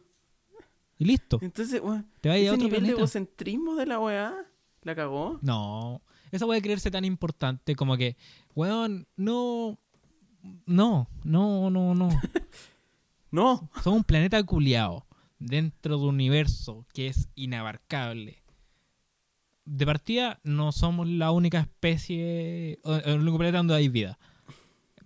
Y 0.99 1.05
listo. 1.05 1.39
Entonces, 1.41 1.81
weón, 1.81 2.07
Te 2.21 2.29
vayas 2.29 2.41
a 2.41 2.45
ese 2.45 2.53
otro 2.55 2.63
nivel 2.65 2.71
de 2.71 2.79
planeta. 2.79 2.99
egocentrismo 2.99 3.75
de 3.75 3.85
la 3.85 3.99
weá, 3.99 4.33
la 4.81 4.95
cagó. 4.95 5.39
No. 5.41 6.01
Esa 6.31 6.45
puede 6.45 6.61
creerse 6.61 6.89
tan 6.91 7.05
importante 7.05 7.75
como 7.75 7.95
que, 7.97 8.17
weón, 8.55 9.07
no. 9.15 9.77
No, 10.65 11.07
no, 11.23 11.69
no, 11.69 11.93
no. 11.95 12.09
No, 13.29 13.69
Somos 13.83 13.97
un 13.97 14.03
planeta 14.05 14.41
culiao 14.43 15.05
dentro 15.37 15.97
de 15.97 16.03
un 16.03 16.15
universo 16.15 16.85
que 16.93 17.07
es 17.07 17.27
inabarcable. 17.35 18.41
De 19.65 19.85
partida, 19.85 20.39
no 20.43 20.71
somos 20.71 21.07
la 21.09 21.31
única 21.31 21.59
especie, 21.59 22.79
o- 22.83 22.95
el 22.95 23.19
único 23.19 23.37
planeta 23.37 23.57
donde 23.57 23.75
hay 23.75 23.89
vida. 23.89 24.17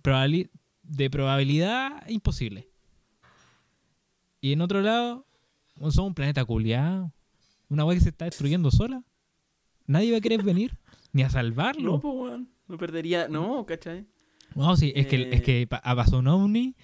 Probabili- 0.04 0.50
de 0.84 1.10
probabilidad, 1.10 2.08
imposible. 2.08 2.68
Y 4.40 4.52
en 4.52 4.60
otro 4.60 4.80
lado, 4.82 5.26
somos 5.78 5.98
un 5.98 6.14
planeta 6.14 6.44
culiao. 6.44 7.12
Una 7.68 7.84
weá 7.84 7.96
que 7.96 8.02
se 8.02 8.10
está 8.10 8.26
destruyendo 8.26 8.70
sola. 8.70 9.02
Nadie 9.86 10.12
va 10.12 10.18
a 10.18 10.20
querer 10.20 10.42
venir 10.42 10.76
ni 11.12 11.22
a 11.22 11.30
salvarlo. 11.30 11.92
no, 11.92 12.00
pues, 12.00 12.14
weón, 12.14 12.50
no 12.68 12.76
perdería, 12.78 13.28
no, 13.28 13.64
¿cachai? 13.66 14.06
No, 14.54 14.76
sí, 14.76 14.92
es 14.94 15.06
que, 15.06 15.16
Eh. 15.16 15.28
es 15.32 15.42
que 15.42 15.66
pa- 15.66 15.80
pasó 15.82 16.18
un 16.18 16.28
ovni 16.28 16.76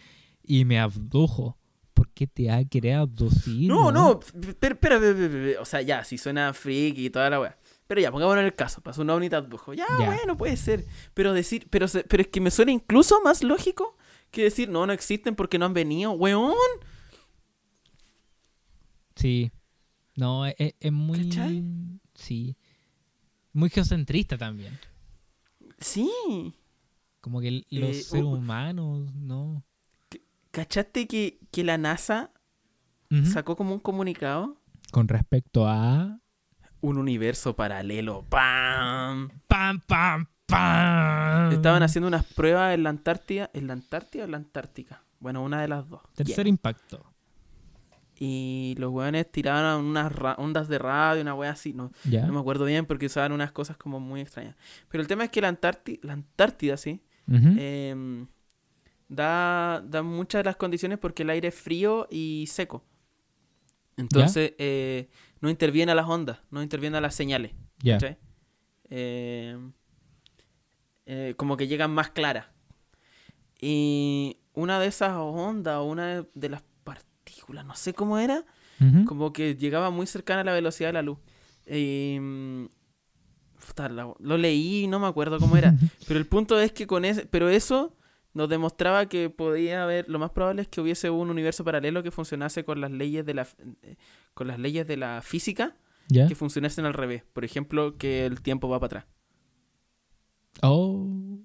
y 0.42 0.64
me 0.64 0.78
abdujo. 0.80 1.58
¿Por 1.94 2.08
qué 2.12 2.26
te 2.26 2.50
ha 2.50 2.64
querido 2.64 3.00
abducir? 3.00 3.68
No, 3.68 3.90
no, 3.92 4.20
pero, 4.20 4.50
espera, 4.52 4.74
espera, 4.74 4.94
espera, 4.96 5.24
espera, 5.26 5.60
o 5.60 5.64
sea, 5.64 5.82
ya, 5.82 6.04
si 6.04 6.16
suena 6.16 6.52
freak 6.54 6.96
y 6.98 7.10
toda 7.10 7.28
la 7.28 7.40
weá. 7.40 7.58
Pero 7.86 8.00
ya, 8.00 8.10
pongámonos 8.12 8.40
en 8.40 8.46
el 8.46 8.54
caso, 8.54 8.80
pasó 8.82 9.02
un 9.02 9.10
ovni 9.10 9.26
y 9.26 9.30
te 9.30 9.36
abdujo. 9.36 9.74
Ya, 9.74 9.86
Ya. 9.98 10.06
bueno, 10.06 10.36
puede 10.36 10.56
ser. 10.56 10.84
Pero 11.14 11.32
decir, 11.32 11.66
pero, 11.70 11.86
pero 12.08 12.20
es 12.22 12.28
que 12.28 12.40
me 12.40 12.50
suena 12.50 12.70
incluso 12.72 13.20
más 13.22 13.42
lógico 13.42 13.96
que 14.30 14.44
decir, 14.44 14.68
no, 14.68 14.86
no 14.86 14.92
existen 14.92 15.34
porque 15.34 15.58
no 15.58 15.64
han 15.66 15.74
venido, 15.74 16.12
weón. 16.12 16.54
Sí. 19.18 19.50
No, 20.16 20.46
es, 20.46 20.54
es- 20.58 20.74
es 20.80 20.92
muy. 20.92 21.24
¿Cachai? 21.28 21.62
Sí. 22.14 22.56
Muy 23.52 23.70
geocentrista 23.70 24.36
también. 24.38 24.78
Sí. 25.78 26.10
Como 27.20 27.40
que 27.40 27.48
el- 27.48 27.66
los 27.70 27.90
Eh, 27.90 28.02
seres 28.02 28.24
uh, 28.24 28.28
humanos, 28.34 29.14
¿no? 29.14 29.62
¿Cachaste 30.50 31.06
que, 31.06 31.38
que 31.50 31.62
la 31.64 31.78
NASA 31.78 32.30
sacó 33.24 33.56
como 33.56 33.74
un 33.74 33.80
comunicado? 33.80 34.56
Con 34.92 35.08
respecto 35.08 35.66
a. 35.68 36.18
Un 36.80 36.98
universo 36.98 37.56
paralelo. 37.56 38.24
¡Pam! 38.28 39.30
¡Pam, 39.46 39.80
pam, 39.86 40.26
pam! 40.46 41.52
Estaban 41.52 41.82
haciendo 41.82 42.06
unas 42.08 42.24
pruebas 42.24 42.74
en 42.74 42.82
la 42.84 42.90
Antártida. 42.90 43.50
¿En 43.52 43.66
la 43.66 43.72
Antártida 43.74 44.22
o 44.22 44.24
en 44.26 44.30
la 44.32 44.36
Antártica? 44.38 45.02
Bueno, 45.20 45.42
una 45.42 45.60
de 45.60 45.68
las 45.68 45.88
dos. 45.88 46.00
Tercer 46.14 46.46
impacto. 46.46 47.04
Y 48.20 48.74
los 48.78 48.90
weones 48.92 49.30
tiraban 49.30 49.84
unas 49.84 50.12
ondas 50.38 50.66
de 50.68 50.78
radio, 50.78 51.22
una 51.22 51.34
wea 51.34 51.50
así. 51.52 51.72
No, 51.72 51.92
no 52.26 52.32
me 52.32 52.40
acuerdo 52.40 52.64
bien 52.64 52.84
porque 52.84 53.06
usaban 53.06 53.30
unas 53.32 53.52
cosas 53.52 53.76
como 53.76 54.00
muy 54.00 54.20
extrañas. 54.20 54.56
Pero 54.88 55.02
el 55.02 55.06
tema 55.08 55.24
es 55.24 55.30
que 55.30 55.40
la, 55.40 55.52
Antárti- 55.52 56.00
la 56.02 56.14
Antártida, 56.14 56.76
sí, 56.76 57.00
em, 57.58 58.26
da, 59.08 59.80
da 59.86 60.02
muchas 60.02 60.40
de 60.40 60.44
las 60.44 60.56
condiciones 60.56 60.98
porque 60.98 61.22
el 61.22 61.30
aire 61.30 61.48
es 61.48 61.54
frío 61.54 62.08
y 62.10 62.46
seco. 62.48 62.84
Entonces, 63.96 64.54
eh, 64.58 65.08
no 65.40 65.48
interviene 65.50 65.92
a 65.92 65.94
las 65.94 66.08
ondas, 66.08 66.38
no 66.50 66.62
interviene 66.62 66.96
a 66.98 67.00
las 67.00 67.14
señales. 67.14 67.52
¿cachai? 67.98 68.18
Em, 68.90 69.72
eh, 71.06 71.34
como 71.36 71.56
que 71.56 71.68
llegan 71.68 71.92
más 71.92 72.10
claras. 72.10 72.46
Y 73.60 74.38
una 74.54 74.78
de 74.80 74.86
esas 74.86 75.12
ondas 75.16 75.80
una 75.84 76.24
de 76.34 76.48
las 76.48 76.62
no 77.64 77.74
sé 77.74 77.94
cómo 77.94 78.18
era, 78.18 78.44
como 79.06 79.32
que 79.32 79.56
llegaba 79.56 79.90
muy 79.90 80.06
cercana 80.06 80.42
a 80.42 80.44
la 80.44 80.52
velocidad 80.52 80.88
de 80.90 80.92
la 80.92 81.02
luz. 81.02 81.18
La- 83.76 84.14
lo 84.18 84.38
leí 84.38 84.84
y 84.84 84.86
no 84.86 84.98
me 85.00 85.06
acuerdo 85.06 85.38
cómo 85.38 85.56
era. 85.56 85.74
pero 86.08 86.18
el 86.18 86.26
punto 86.26 86.58
es 86.60 86.72
que 86.72 86.86
con 86.86 87.04
ese, 87.04 87.26
pero 87.26 87.48
eso 87.48 87.94
nos 88.34 88.48
demostraba 88.48 89.06
que 89.06 89.30
podía 89.30 89.82
haber, 89.82 90.08
lo 90.08 90.18
más 90.18 90.30
probable 90.30 90.62
es 90.62 90.68
que 90.68 90.80
hubiese 90.80 91.10
un 91.10 91.28
universo 91.30 91.64
paralelo 91.64 92.02
que 92.02 92.10
funcionase 92.10 92.64
con 92.64 92.80
las 92.80 92.90
leyes 92.92 93.26
de 93.26 93.34
la 93.34 93.48
eh, 93.82 93.96
con 94.34 94.46
las 94.46 94.58
leyes 94.58 94.86
de 94.86 94.96
la 94.96 95.20
física 95.22 95.76
que 96.28 96.34
funcionasen 96.36 96.84
al 96.86 96.94
revés. 96.94 97.24
Por 97.32 97.44
ejemplo, 97.44 97.96
que 97.98 98.24
el 98.26 98.40
tiempo 98.40 98.68
va 98.68 98.78
para 98.78 98.86
atrás. 99.00 99.04
Oh. 100.62 101.38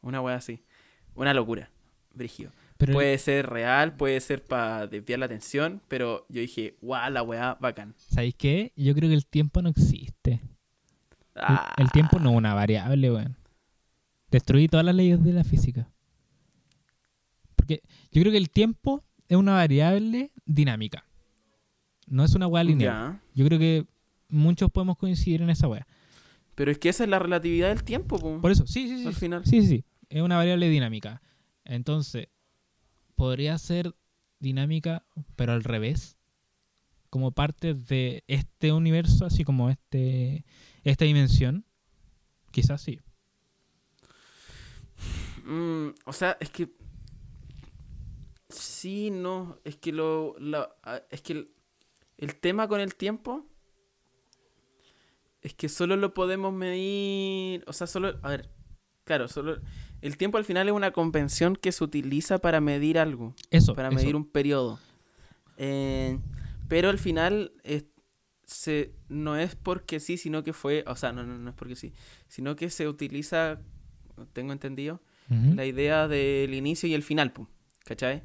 Una 0.00 0.20
wea 0.20 0.36
así. 0.36 0.62
Una 1.14 1.34
locura. 1.34 1.70
Brígido. 2.14 2.52
Pero 2.78 2.92
Puede 2.92 3.18
ser 3.18 3.46
real, 3.50 3.96
puede 3.96 4.20
ser 4.20 4.44
para 4.44 4.86
desviar 4.86 5.18
la 5.18 5.26
atención, 5.26 5.82
pero 5.88 6.24
yo 6.28 6.40
dije, 6.40 6.76
guau, 6.80 7.10
la 7.10 7.22
weá, 7.22 7.56
bacán. 7.60 7.94
¿sabéis 7.98 8.36
qué? 8.36 8.72
Yo 8.76 8.94
creo 8.94 9.08
que 9.10 9.14
el 9.16 9.26
tiempo 9.26 9.60
no 9.62 9.68
existe. 9.68 10.40
El- 11.34 11.44
Ah, 11.44 11.74
El, 11.76 11.90
tiempo 11.92 12.18
no 12.20 12.30
es 12.30 12.36
una 12.36 12.54
variable, 12.54 13.10
weón. 13.12 13.36
Destruí 14.30 14.68
todas 14.68 14.86
las 14.86 14.94
leyes 14.94 15.22
de 15.22 15.32
la 15.32 15.42
física. 15.44 15.88
Porque 17.56 17.82
yo 18.12 18.22
creo 18.22 18.32
que 18.32 18.38
el 18.38 18.50
tiempo 18.50 19.04
es 19.28 19.36
una 19.36 19.52
variable 19.54 20.30
dinámica. 20.46 21.04
No 22.06 22.24
es 22.24 22.34
una 22.34 22.46
weá 22.46 22.64
lineal. 22.64 23.20
Yo 23.34 23.44
creo 23.44 23.58
que 23.58 23.86
muchos 24.28 24.70
podemos 24.70 24.96
coincidir 24.96 25.42
en 25.42 25.50
esa 25.50 25.68
weá. 25.68 25.86
Pero 26.54 26.70
es 26.70 26.78
que 26.78 26.88
esa 26.88 27.04
es 27.04 27.10
la 27.10 27.18
relatividad 27.18 27.68
del 27.68 27.84
tiempo, 27.84 28.18
po. 28.18 28.40
Por 28.40 28.50
eso, 28.50 28.66
sí, 28.66 28.88
sí, 28.88 28.98
sí. 29.00 29.06
Al 29.06 29.14
final. 29.14 29.44
Sí, 29.44 29.60
sí, 29.62 29.66
sí. 29.68 29.84
Es 30.08 30.22
una 30.22 30.36
variable 30.36 30.68
dinámica. 30.68 31.22
Entonces, 31.64 32.28
podría 33.18 33.58
ser 33.58 33.94
dinámica, 34.38 35.04
pero 35.36 35.52
al 35.52 35.64
revés. 35.64 36.16
Como 37.10 37.32
parte 37.32 37.74
de 37.74 38.24
este 38.28 38.72
universo, 38.72 39.26
así 39.26 39.44
como 39.44 39.68
este 39.68 40.44
esta 40.84 41.04
dimensión. 41.04 41.66
Quizás 42.50 42.80
sí. 42.80 43.00
Mm, 45.44 45.88
o 46.04 46.12
sea, 46.12 46.36
es 46.40 46.50
que. 46.50 46.70
Sí, 48.48 49.10
no. 49.10 49.58
Es 49.64 49.76
que 49.76 49.92
lo. 49.92 50.36
ah, 50.82 51.02
es 51.10 51.20
que 51.22 51.50
el 52.16 52.34
tema 52.36 52.68
con 52.68 52.80
el 52.80 52.94
tiempo. 52.94 53.46
Es 55.40 55.54
que 55.54 55.68
solo 55.68 55.96
lo 55.96 56.14
podemos 56.14 56.52
medir. 56.52 57.64
O 57.66 57.72
sea, 57.72 57.86
solo. 57.86 58.18
A 58.22 58.28
ver. 58.28 58.50
Claro, 59.08 59.26
solo. 59.26 59.58
El 60.02 60.18
tiempo 60.18 60.36
al 60.36 60.44
final 60.44 60.68
es 60.68 60.74
una 60.74 60.90
convención 60.90 61.56
que 61.56 61.72
se 61.72 61.82
utiliza 61.82 62.40
para 62.40 62.60
medir 62.60 62.98
algo. 62.98 63.34
Eso. 63.50 63.74
Para 63.74 63.88
eso. 63.88 63.96
medir 63.96 64.16
un 64.16 64.30
periodo. 64.30 64.78
Eh, 65.56 66.18
pero 66.68 66.90
al 66.90 66.98
final. 66.98 67.52
se, 68.44 68.92
no 69.08 69.38
es 69.38 69.56
porque 69.56 69.98
sí, 69.98 70.18
sino 70.18 70.44
que 70.44 70.52
fue. 70.52 70.84
O 70.86 70.94
sea, 70.94 71.10
no, 71.12 71.24
no, 71.24 71.38
no 71.38 71.48
es 71.48 71.56
porque 71.56 71.74
sí. 71.74 71.94
Sino 72.28 72.54
que 72.54 72.68
se 72.68 72.86
utiliza. 72.86 73.60
Tengo 74.34 74.52
entendido 74.52 75.00
la 75.30 75.64
idea 75.64 76.06
del 76.06 76.52
inicio 76.52 76.86
y 76.86 76.92
el 76.92 77.02
final, 77.02 77.32
¿cachai? 77.86 78.22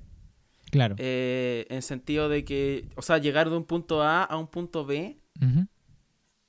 Claro. 0.69 0.95
Eh, 0.97 1.65
en 1.69 1.81
sentido 1.81 2.27
de 2.27 2.43
que, 2.43 2.89
o 2.95 3.01
sea, 3.01 3.19
llegar 3.19 3.49
de 3.49 3.55
un 3.55 3.63
punto 3.63 4.01
A 4.01 4.23
a 4.23 4.37
un 4.37 4.47
punto 4.47 4.85
B 4.85 5.17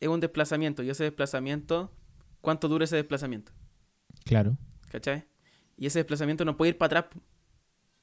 es 0.01 0.09
un 0.09 0.21
desplazamiento, 0.21 0.83
y 0.83 0.91
ese 0.91 1.05
desplazamiento, 1.05 1.93
¿cuánto 2.41 2.69
dura 2.69 2.85
ese 2.85 2.97
desplazamiento? 2.97 3.53
Claro. 4.25 4.57
¿Cachai? 4.91 5.25
Y 5.77 5.87
ese 5.87 5.99
desplazamiento 6.01 6.45
no 6.45 6.57
puede 6.57 6.71
ir 6.71 6.79
para 6.79 7.01
atrás, 7.01 7.23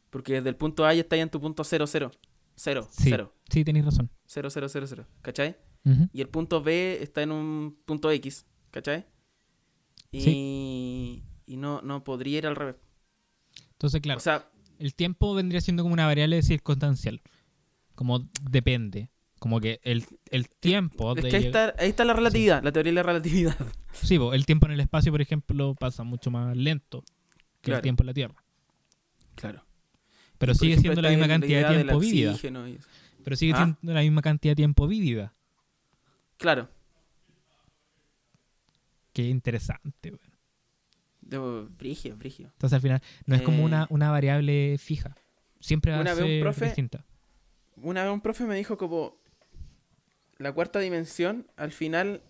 porque 0.10 0.34
desde 0.34 0.50
el 0.50 0.56
punto 0.56 0.86
A 0.86 0.94
ya 0.94 1.02
está 1.02 1.16
ahí 1.16 1.22
en 1.22 1.30
tu 1.30 1.40
punto 1.40 1.64
0, 1.64 1.88
0, 1.88 2.12
0, 2.56 2.88
Sí. 2.92 3.10
0, 3.10 3.34
Sí, 3.50 3.64
tenéis 3.64 3.86
razón. 3.86 4.10
0, 4.26 4.50
0, 4.50 4.68
0, 4.70 4.86
0, 4.88 5.08
¿cachai? 5.22 5.58
Ujú. 5.86 6.10
Y 6.14 6.22
el 6.22 6.30
punto 6.30 6.62
B 6.62 7.00
está 7.02 7.22
en 7.24 7.32
un 7.32 7.78
punto 7.86 8.12
X, 8.12 8.46
¿cachai? 8.72 9.06
Y, 10.12 11.24
y 11.46 11.58
no, 11.58 11.82
no 11.82 12.04
podría 12.04 12.40
ir 12.40 12.48
al 12.48 12.56
revés. 12.56 12.78
Entonces, 13.72 14.02
claro, 14.02 14.18
O 14.18 14.22
sea, 14.22 14.50
el 14.78 14.94
tiempo 14.94 15.34
vendría 15.34 15.62
siendo 15.62 15.84
como 15.84 15.94
una 15.94 16.06
variable 16.06 16.42
circunstancial. 16.44 17.22
Como 17.96 18.28
depende. 18.50 19.10
Como 19.42 19.60
que 19.60 19.80
el, 19.84 20.06
el 20.30 20.48
tiempo 20.50 21.16
es 21.18 21.24
de 21.24 21.30
que 21.32 21.36
ahí 21.36 21.46
está, 21.46 21.74
ahí 21.80 21.90
está 21.90 22.06
la 22.06 22.14
relatividad, 22.14 22.62
la 22.64 22.72
teoría 22.72 22.92
de 22.92 22.96
la 22.96 23.04
relatividad. 23.04 23.56
Sí, 23.92 24.20
po, 24.20 24.34
el 24.36 24.46
tiempo 24.46 24.68
en 24.68 24.74
el 24.74 24.80
espacio, 24.80 25.12
por 25.12 25.20
ejemplo, 25.20 25.74
pasa 25.74 26.04
mucho 26.04 26.30
más 26.30 26.56
lento 26.56 27.04
que 27.62 27.72
el 27.72 27.82
tiempo 27.82 28.04
en 28.04 28.08
la 28.08 28.14
Tierra. 28.14 28.36
Claro. 29.34 29.66
Pero 30.38 30.54
sigue 30.54 30.74
ejemplo, 30.74 30.94
siendo 30.94 31.02
la 31.02 31.10
misma 31.10 31.28
cantidad 31.28 31.68
de 31.70 31.76
tiempo 31.84 32.00
vívida. 32.00 32.38
Pero 33.24 33.36
sigue 33.36 33.54
Ah. 33.54 33.58
siendo 33.80 33.94
la 33.94 34.02
misma 34.02 34.22
cantidad 34.22 34.52
de 34.52 34.56
tiempo 34.58 34.88
vívida. 34.88 35.34
Claro. 36.38 36.70
Qué 39.14 39.28
interesante, 39.28 40.12
weón. 40.12 40.32
De, 41.22 41.68
brigio, 41.78 42.16
brigio. 42.18 42.48
Entonces 42.54 42.74
al 42.76 42.82
final 42.82 43.02
no 43.26 43.36
es 43.36 43.42
como 43.42 43.64
Eh. 43.64 43.66
una, 43.66 43.88
una 43.90 44.10
variable 44.12 44.78
fija. 44.78 45.16
Siempre 45.60 45.92
va 45.92 46.02
Una 46.02 46.12
a 46.12 46.14
vez 46.14 46.24
un 46.24 46.30
ser 46.30 46.44
profe- 46.44 46.66
distinta. 46.66 47.06
Una 47.78 48.04
vez 48.04 48.14
un 48.14 48.22
profe 48.22 48.46
me 48.46 48.56
dijo 48.56 48.78
como 48.78 49.18
la 50.42 50.52
cuarta 50.52 50.80
dimensión 50.80 51.48
al 51.56 51.72
final 51.72 52.22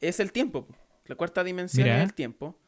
es 0.00 0.20
el 0.20 0.32
tiempo. 0.32 0.66
po. 0.66 0.74
La 1.06 1.16
cuarta 1.16 1.44
dimensión 1.44 1.84
Mira. 1.84 1.98
es 1.98 2.04
el 2.04 2.14
tiempo. 2.14 2.58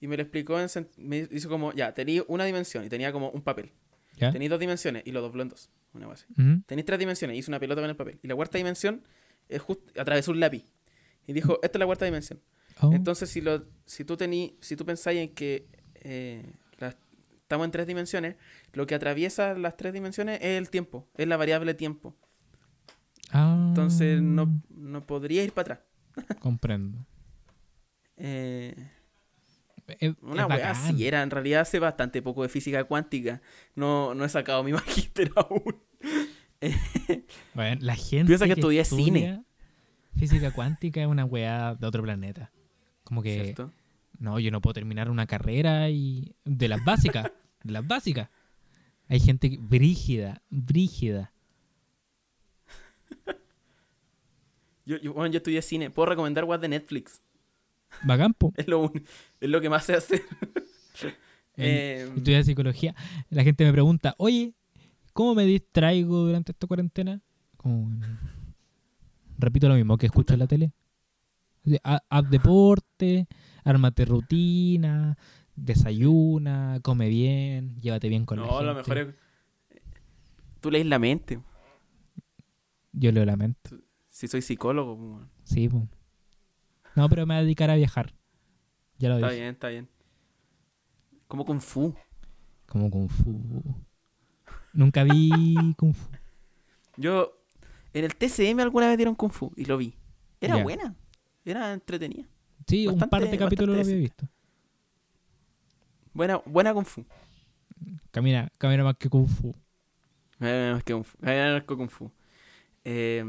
Y 0.00 0.08
me 0.08 0.16
lo 0.16 0.22
explicó, 0.22 0.58
en, 0.60 0.68
me 0.96 1.28
hizo 1.30 1.48
como, 1.48 1.72
ya, 1.72 1.94
tenía 1.94 2.24
una 2.26 2.44
dimensión 2.44 2.84
y 2.84 2.88
tenía 2.88 3.12
como 3.12 3.30
un 3.30 3.42
papel. 3.42 3.70
¿Ya? 4.16 4.32
Tenéis 4.32 4.50
dos 4.50 4.58
dimensiones 4.60 5.02
y 5.06 5.12
lo 5.12 5.20
dobló 5.20 5.42
en 5.42 5.48
dos. 5.48 5.70
Una 5.94 6.06
base. 6.06 6.26
Ujú. 6.32 6.62
Tenéis 6.66 6.86
tres 6.86 6.98
dimensiones 6.98 7.36
y 7.36 7.38
hizo 7.38 7.50
una 7.50 7.60
pelota 7.60 7.80
con 7.82 7.90
el 7.90 7.96
papel. 7.96 8.18
Y 8.22 8.26
la 8.28 8.34
cuarta 8.34 8.58
dimensión 8.58 9.02
es 9.48 9.60
justo 9.62 9.84
atravesó 10.00 10.32
un 10.32 10.40
lápiz. 10.40 10.64
Y 11.26 11.32
dijo, 11.32 11.60
esta 11.62 11.78
es 11.78 11.80
la 11.80 11.86
cuarta 11.86 12.04
dimensión. 12.04 12.40
Oh, 12.80 12.92
Entonces, 12.92 13.30
si, 13.30 13.40
lo, 13.40 13.64
si, 13.86 14.04
tú 14.04 14.16
tení, 14.16 14.56
si 14.60 14.74
tú 14.76 14.84
pensáis 14.84 15.20
en 15.20 15.34
que 15.34 15.66
eh, 15.96 16.42
las- 16.78 16.96
estamos 17.42 17.66
en 17.66 17.70
tres 17.70 17.86
dimensiones, 17.86 18.36
lo 18.72 18.86
que 18.86 18.94
atraviesa 18.94 19.54
las 19.54 19.76
tres 19.76 19.92
dimensiones 19.92 20.38
es 20.40 20.58
el 20.58 20.68
tiempo, 20.70 21.06
es 21.16 21.28
la 21.28 21.36
variable 21.36 21.74
tiempo. 21.74 22.16
Ah, 23.32 23.66
Entonces, 23.68 24.22
no, 24.22 24.62
no 24.70 25.06
podría 25.06 25.42
ir 25.44 25.52
para 25.52 25.74
atrás. 25.74 26.38
Comprendo. 26.40 27.04
Eh, 28.16 28.74
Es- 29.98 30.14
una 30.22 30.42
es 30.44 30.48
weá 30.48 30.70
así 30.70 31.06
era, 31.06 31.22
en 31.22 31.30
realidad 31.30 31.64
sé 31.66 31.78
bastante 31.78 32.22
poco 32.22 32.42
de 32.42 32.48
física 32.48 32.84
cuántica. 32.84 33.42
No, 33.74 34.14
no 34.14 34.24
he 34.24 34.28
sacado 34.28 34.62
mi 34.62 34.72
magíster 34.72 35.30
aún. 35.36 35.76
Bueno, 37.54 37.78
la 37.80 37.96
gente 37.96 38.26
Piensa 38.28 38.46
que 38.46 38.52
estudia 38.52 38.84
cine. 38.84 39.42
Física 40.16 40.52
cuántica 40.52 41.00
es 41.00 41.06
una 41.08 41.24
weá 41.24 41.74
de 41.74 41.86
otro 41.86 42.02
planeta. 42.02 42.52
Como 43.04 43.22
que, 43.22 43.42
¿Cierto? 43.42 43.72
no, 44.18 44.38
yo 44.38 44.50
no 44.52 44.60
puedo 44.60 44.74
terminar 44.74 45.10
una 45.10 45.26
carrera 45.26 45.90
y 45.90 46.36
de 46.44 46.68
las 46.68 46.84
básicas, 46.84 47.32
de 47.64 47.72
las 47.72 47.86
básicas. 47.86 48.28
Hay 49.08 49.18
gente 49.18 49.58
brígida, 49.60 50.42
brígida. 50.50 51.31
Yo, 54.84 54.96
yo, 54.98 55.12
bueno, 55.12 55.32
yo 55.32 55.38
estudié 55.38 55.62
cine. 55.62 55.90
Puedo 55.90 56.06
recomendar 56.06 56.44
weas 56.44 56.60
de 56.60 56.68
Netflix. 56.68 57.20
Bacán, 58.04 58.34
po. 58.34 58.52
Es 58.56 58.66
lo, 58.68 58.80
un- 58.80 59.04
es 59.40 59.48
lo 59.50 59.60
que 59.60 59.68
más 59.70 59.84
sé 59.84 59.94
hacer. 59.94 60.22
En- 61.54 61.64
Eh, 61.64 62.12
Estudié 62.16 62.42
psicología. 62.44 62.94
La 63.28 63.44
gente 63.44 63.64
me 63.64 63.72
pregunta, 63.72 64.14
oye, 64.16 64.54
¿cómo 65.12 65.34
me 65.34 65.44
distraigo 65.44 66.24
durante 66.24 66.52
esta 66.52 66.66
cuarentena? 66.66 67.20
Como, 67.58 67.90
repito 69.38 69.68
lo 69.68 69.74
mismo 69.74 69.98
que 69.98 70.06
escucho 70.06 70.32
en 70.32 70.38
la 70.40 70.46
tele. 70.46 70.72
Haz 71.82 72.28
deporte, 72.30 73.26
ármate 73.64 74.04
rutina, 74.06 75.16
desayuna, 75.54 76.80
come 76.82 77.08
bien, 77.10 77.78
llévate 77.80 78.08
bien 78.08 78.24
con 78.24 78.40
la 78.40 78.46
no, 78.46 78.62
lo 78.62 78.74
mejor 78.74 78.98
es. 78.98 79.08
Tú 80.60 80.70
lees 80.70 80.86
la 80.86 80.98
mente. 80.98 81.38
Yo 82.92 83.12
lo 83.12 83.24
lamento. 83.24 83.76
Si 84.12 84.28
soy 84.28 84.42
psicólogo, 84.42 84.94
pues, 84.96 85.08
weón. 85.10 85.30
Sí, 85.44 85.68
po. 85.70 85.88
No, 86.94 87.08
pero 87.08 87.24
me 87.26 87.34
voy 87.34 87.40
a 87.40 87.44
dedicar 87.44 87.70
a 87.70 87.76
viajar. 87.76 88.12
Ya 88.98 89.08
lo 89.08 89.14
está 89.16 89.28
dije. 89.28 89.40
bien, 89.40 89.54
está 89.54 89.68
bien. 89.68 89.88
Como 91.26 91.46
Kung 91.46 91.60
Fu. 91.60 91.94
Como 92.66 92.90
Kung 92.90 93.08
Fu. 93.08 93.40
Nunca 94.74 95.02
vi 95.04 95.30
Kung 95.78 95.94
Fu. 95.94 96.08
Yo, 96.98 97.32
en 97.94 98.04
el 98.04 98.14
TCM 98.14 98.60
alguna 98.60 98.88
vez 98.88 98.98
dieron 98.98 99.14
Kung 99.14 99.32
Fu 99.32 99.50
y 99.56 99.64
lo 99.64 99.78
vi. 99.78 99.94
Era 100.42 100.58
Ya. 100.58 100.62
buena. 100.62 100.94
Era 101.46 101.72
entretenida. 101.72 102.28
Sí, 102.66 102.86
un 102.86 102.98
par 102.98 103.08
de 103.08 103.28
Bastante- 103.28 103.38
capítulos 103.38 103.68
lo 103.70 103.78
bastante 103.78 103.92
había 103.94 104.02
visto. 104.02 104.28
Buena, 106.12 106.36
buena 106.44 106.74
Kung 106.74 106.84
Fu. 106.84 107.04
Camina, 108.10 108.50
camina 108.58 108.84
más 108.84 108.96
que 108.98 109.08
Kung 109.08 109.26
Fu. 109.26 109.54
Eh, 110.40 110.70
más 110.74 110.84
que 110.84 110.92
Kung 110.92 111.04
Fu. 111.04 111.16
Eh, 111.22 111.52
más 111.54 111.62
que 111.64 111.74
Kung 111.76 111.88
Fu. 111.88 112.12
Eh, 112.84 113.24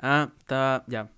ah, 0.00 0.32
estaba. 0.38 0.84
Ya. 0.88 1.10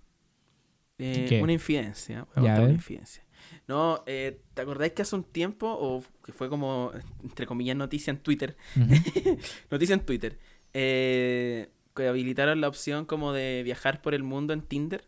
Eh, 0.98 1.26
¿Qué? 1.28 1.42
una 1.42 1.52
infidencia. 1.52 2.26
Voy 2.36 2.46
a 2.48 2.56
Ya, 2.56 2.62
una 2.62 2.72
infidencia. 2.72 3.24
No, 3.66 4.02
eh, 4.06 4.40
¿te 4.54 4.62
acordáis 4.62 4.92
que 4.92 5.02
hace 5.02 5.16
un 5.16 5.24
tiempo, 5.24 5.66
o 5.68 6.02
que 6.24 6.32
fue 6.32 6.48
como, 6.48 6.92
entre 7.22 7.46
comillas, 7.46 7.76
noticia 7.76 8.10
en 8.10 8.18
Twitter? 8.18 8.56
Ujú. 8.76 8.86
noticia 9.70 9.94
en 9.94 10.00
Twitter. 10.06 10.38
eh, 10.74 11.68
que 11.94 12.08
habilitaron 12.08 12.60
la 12.62 12.68
opción 12.68 13.04
como 13.04 13.32
de 13.34 13.62
viajar 13.64 14.00
por 14.00 14.14
el 14.14 14.22
mundo 14.22 14.54
en 14.54 14.62
Tinder. 14.62 15.04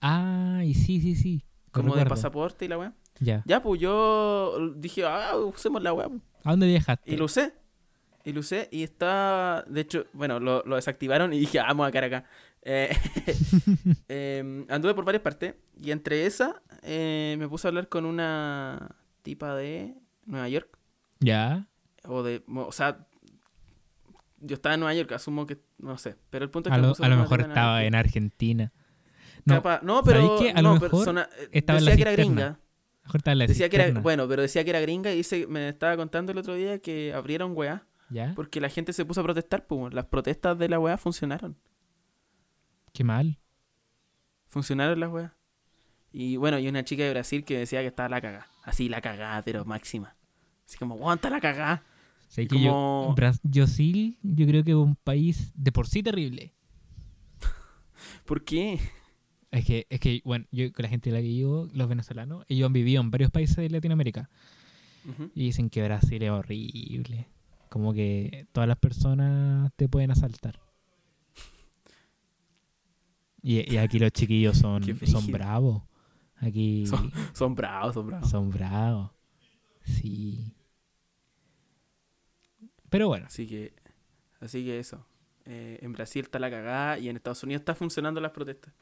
Ah, 0.00 0.60
y 0.64 0.74
sí, 0.74 1.00
sí, 1.00 1.16
sí. 1.16 1.44
Como 1.72 1.96
de 1.96 2.06
pasaporte 2.06 2.64
y 2.66 2.68
la 2.68 2.78
weá. 2.78 2.92
Ya. 3.18 3.42
Ya, 3.46 3.60
pues 3.62 3.80
yo 3.80 4.72
dije, 4.76 5.04
ah, 5.04 5.36
usemos 5.36 5.82
la 5.82 5.92
weá. 5.92 6.08
pues. 6.08 6.20
¿A 6.44 6.50
dónde 6.50 6.68
viajaste? 6.68 7.12
Y 7.12 7.16
lo 7.16 7.24
usé. 7.24 7.52
Y 8.24 8.32
lo 8.32 8.40
usé 8.40 8.68
y 8.70 8.82
está. 8.82 9.64
De 9.66 9.80
hecho, 9.80 10.06
bueno, 10.12 10.40
lo, 10.40 10.62
lo 10.64 10.76
desactivaron 10.76 11.32
y 11.32 11.38
dije, 11.38 11.58
ah, 11.58 11.66
vamos 11.68 11.88
a 11.88 11.92
cara 11.92 12.06
acá. 12.06 12.24
Eh, 12.62 12.94
em, 14.08 14.66
anduve 14.68 14.94
por 14.94 15.04
varias 15.04 15.22
partes. 15.22 15.54
Y 15.80 15.90
entre 15.90 16.26
esas, 16.26 16.54
eh, 16.82 17.36
me 17.38 17.48
puse 17.48 17.66
a 17.66 17.68
hablar 17.70 17.88
con 17.88 18.04
una 18.04 18.96
tipa 19.22 19.54
de 19.54 19.94
Nueva 20.26 20.48
York. 20.48 20.78
¿Ya? 21.20 21.66
O 22.04 22.22
de. 22.22 22.42
O 22.46 22.72
sea. 22.72 23.06
Yo 24.42 24.54
estaba 24.54 24.74
en 24.74 24.80
Nueva 24.80 24.94
York, 24.94 25.12
asumo 25.12 25.46
que. 25.46 25.58
No 25.78 25.98
sé. 25.98 26.16
Pero 26.30 26.44
el 26.44 26.50
punto 26.50 26.68
es 26.68 26.72
A 26.72 26.76
que. 26.76 26.82
lo, 26.82 26.88
puso 26.90 27.04
a 27.04 27.08
lo 27.08 27.16
mejor 27.16 27.40
estaba 27.40 27.84
en. 27.84 27.94
Argentina. 27.94 28.72
No, 29.44 29.62
No, 29.82 30.02
pero. 30.02 30.20
¿sabéis 30.20 30.40
qué? 30.40 30.58
A 30.58 30.62
lo 30.62 30.68
no, 30.68 30.74
mejor 30.74 30.90
estaba 31.52 31.78
en 31.78 31.84
la 31.84 31.90
decía 31.90 31.96
que 31.96 32.02
era 32.02 32.12
gringa. 32.12 32.60
mejor 33.02 33.18
estaba 33.18 33.32
en 33.32 33.38
la 33.38 33.46
Decía 33.46 33.68
que 33.70 33.76
era, 33.76 34.00
bueno, 34.00 34.28
pero 34.28 34.42
decía 34.42 34.64
que 34.64 34.70
era 34.70 34.80
gringa 34.80 35.10
y 35.12 35.16
dice, 35.16 35.46
me 35.46 35.68
estaba 35.70 35.96
contando 35.96 36.32
el 36.32 36.38
otro 36.38 36.54
día 36.54 36.78
que 36.78 37.14
abrieron 37.14 37.52
weá 37.56 37.86
¿Ya? 38.10 38.32
porque 38.34 38.60
la 38.60 38.68
gente 38.68 38.92
se 38.92 39.04
puso 39.04 39.20
a 39.20 39.24
protestar, 39.24 39.66
pues 39.66 39.94
las 39.94 40.06
protestas 40.06 40.58
de 40.58 40.68
la 40.68 40.78
weá 40.80 40.98
funcionaron. 40.98 41.56
Qué 42.92 43.04
mal. 43.04 43.38
Funcionaron 44.48 44.98
las 44.98 45.10
weas. 45.10 45.32
Y 46.12 46.36
bueno, 46.36 46.58
y 46.58 46.66
una 46.66 46.82
chica 46.84 47.04
de 47.04 47.10
Brasil 47.10 47.44
que 47.44 47.56
decía 47.58 47.80
que 47.82 47.86
estaba 47.86 48.08
la 48.08 48.20
cagada. 48.20 48.48
Así 48.64 48.88
la 48.88 49.00
cagada, 49.00 49.42
pero 49.42 49.64
máxima. 49.64 50.16
Así 50.66 50.76
como, 50.76 50.94
aguanta 50.94 51.30
la 51.30 51.40
cagada. 51.40 51.84
Que 52.34 52.46
yo, 52.46 52.70
como- 52.72 53.14
Bras- 53.16 53.40
Brasil, 53.44 54.18
yo 54.22 54.46
creo 54.46 54.64
que 54.64 54.70
es 54.72 54.76
un 54.76 54.96
país 54.96 55.52
de 55.54 55.70
por 55.72 55.86
sí 55.86 56.02
terrible. 56.02 56.52
¿Por 58.24 58.44
qué? 58.44 58.80
Es 59.50 59.64
que, 59.64 59.86
es 59.90 59.98
que, 60.00 60.20
bueno, 60.24 60.46
yo 60.52 60.72
con 60.72 60.84
la 60.84 60.88
gente 60.88 61.10
de 61.10 61.16
la 61.16 61.22
que 61.22 61.28
vivo, 61.28 61.68
los 61.72 61.88
venezolanos, 61.88 62.44
ellos 62.48 62.66
han 62.66 62.72
vivido 62.72 63.00
en 63.00 63.10
varios 63.10 63.30
países 63.30 63.56
de 63.56 63.68
Latinoamérica 63.70 64.30
y 65.34 65.44
dicen 65.44 65.70
que 65.70 65.82
Brasil 65.82 66.22
es 66.22 66.30
horrible. 66.30 67.26
Como 67.70 67.94
que 67.94 68.46
todas 68.52 68.68
las 68.68 68.76
personas 68.78 69.72
te 69.76 69.88
pueden 69.88 70.10
asaltar. 70.10 70.60
Y, 73.42 73.72
y 73.72 73.78
aquí 73.78 73.98
los 73.98 74.10
chiquillos 74.12 74.58
son, 74.58 74.82
son 75.06 75.26
bravos. 75.32 75.82
Aquí 76.36 76.86
Son- 76.86 77.10
Son 77.34 77.54
bravos, 77.54 77.94
son 77.94 78.06
bravos. 78.08 78.30
son 78.30 78.50
bravos. 78.50 79.10
Sí. 79.84 80.54
Pero 82.88 83.08
bueno, 83.08 83.26
Así 83.26 83.46
que, 83.46 83.72
así 84.40 84.64
que 84.64 84.78
eso. 84.78 85.06
Eh, 85.44 85.78
en 85.82 85.92
Brasil 85.92 86.24
está 86.24 86.38
la 86.38 86.50
cagada 86.50 86.98
y 86.98 87.08
en 87.08 87.16
Estados 87.16 87.42
Unidos 87.44 87.60
está 87.60 87.74
funcionando 87.74 88.20
las 88.20 88.32
protestas. 88.32 88.74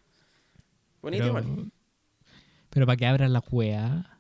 Bonito 1.03 1.25
pero, 1.25 1.39
igual. 1.41 1.71
pero 2.71 2.87
para 2.87 2.97
que 2.97 3.07
abran 3.07 3.33
la 3.33 3.41
cueva. 3.41 4.19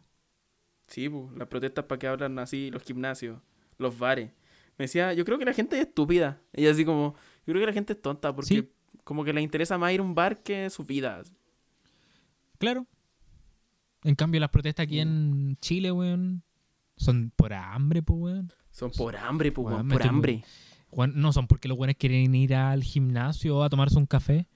Sí, 0.86 1.08
pues, 1.08 1.32
las 1.36 1.48
protestas 1.48 1.84
para 1.86 1.98
que 1.98 2.06
hablan 2.06 2.38
así 2.38 2.70
los 2.70 2.82
gimnasios, 2.82 3.40
los 3.78 3.98
bares. 3.98 4.30
Me 4.78 4.84
decía, 4.84 5.12
yo 5.12 5.24
creo 5.24 5.38
que 5.38 5.44
la 5.44 5.52
gente 5.52 5.76
es 5.80 5.86
estúpida. 5.86 6.40
Ella 6.52 6.70
así 6.70 6.84
como, 6.84 7.14
yo 7.46 7.52
creo 7.52 7.60
que 7.60 7.66
la 7.66 7.72
gente 7.72 7.92
es 7.94 8.00
tonta 8.00 8.34
porque 8.34 8.54
Sí. 8.54 8.72
como 9.04 9.24
que 9.24 9.32
le 9.32 9.42
interesa 9.42 9.76
más 9.76 9.92
ir 9.92 10.00
a 10.00 10.02
un 10.04 10.14
bar 10.14 10.42
que 10.42 10.70
su 10.70 10.84
vida. 10.84 11.22
Claro. 12.58 12.86
En 14.04 14.14
cambio, 14.14 14.40
las 14.40 14.50
protestas 14.50 14.84
aquí 14.84 15.00
en 15.00 15.56
Chile, 15.60 15.90
weón, 15.92 16.42
son 16.96 17.32
por 17.34 17.52
hambre, 17.52 18.02
pues, 18.02 18.18
weón. 18.20 18.52
Son 18.70 18.90
por 18.92 19.16
hambre, 19.16 19.50
pues, 19.50 19.66
Weón, 19.66 19.88
por 19.88 20.02
hambre. 20.06 20.44
Weón, 20.90 21.12
No 21.16 21.32
son 21.32 21.46
porque 21.48 21.68
los 21.68 21.76
weones 21.76 21.96
quieren 21.96 22.34
ir 22.34 22.54
al 22.54 22.82
gimnasio 22.82 23.62
a 23.62 23.68
tomarse 23.68 23.98
un 23.98 24.06
café. 24.06 24.46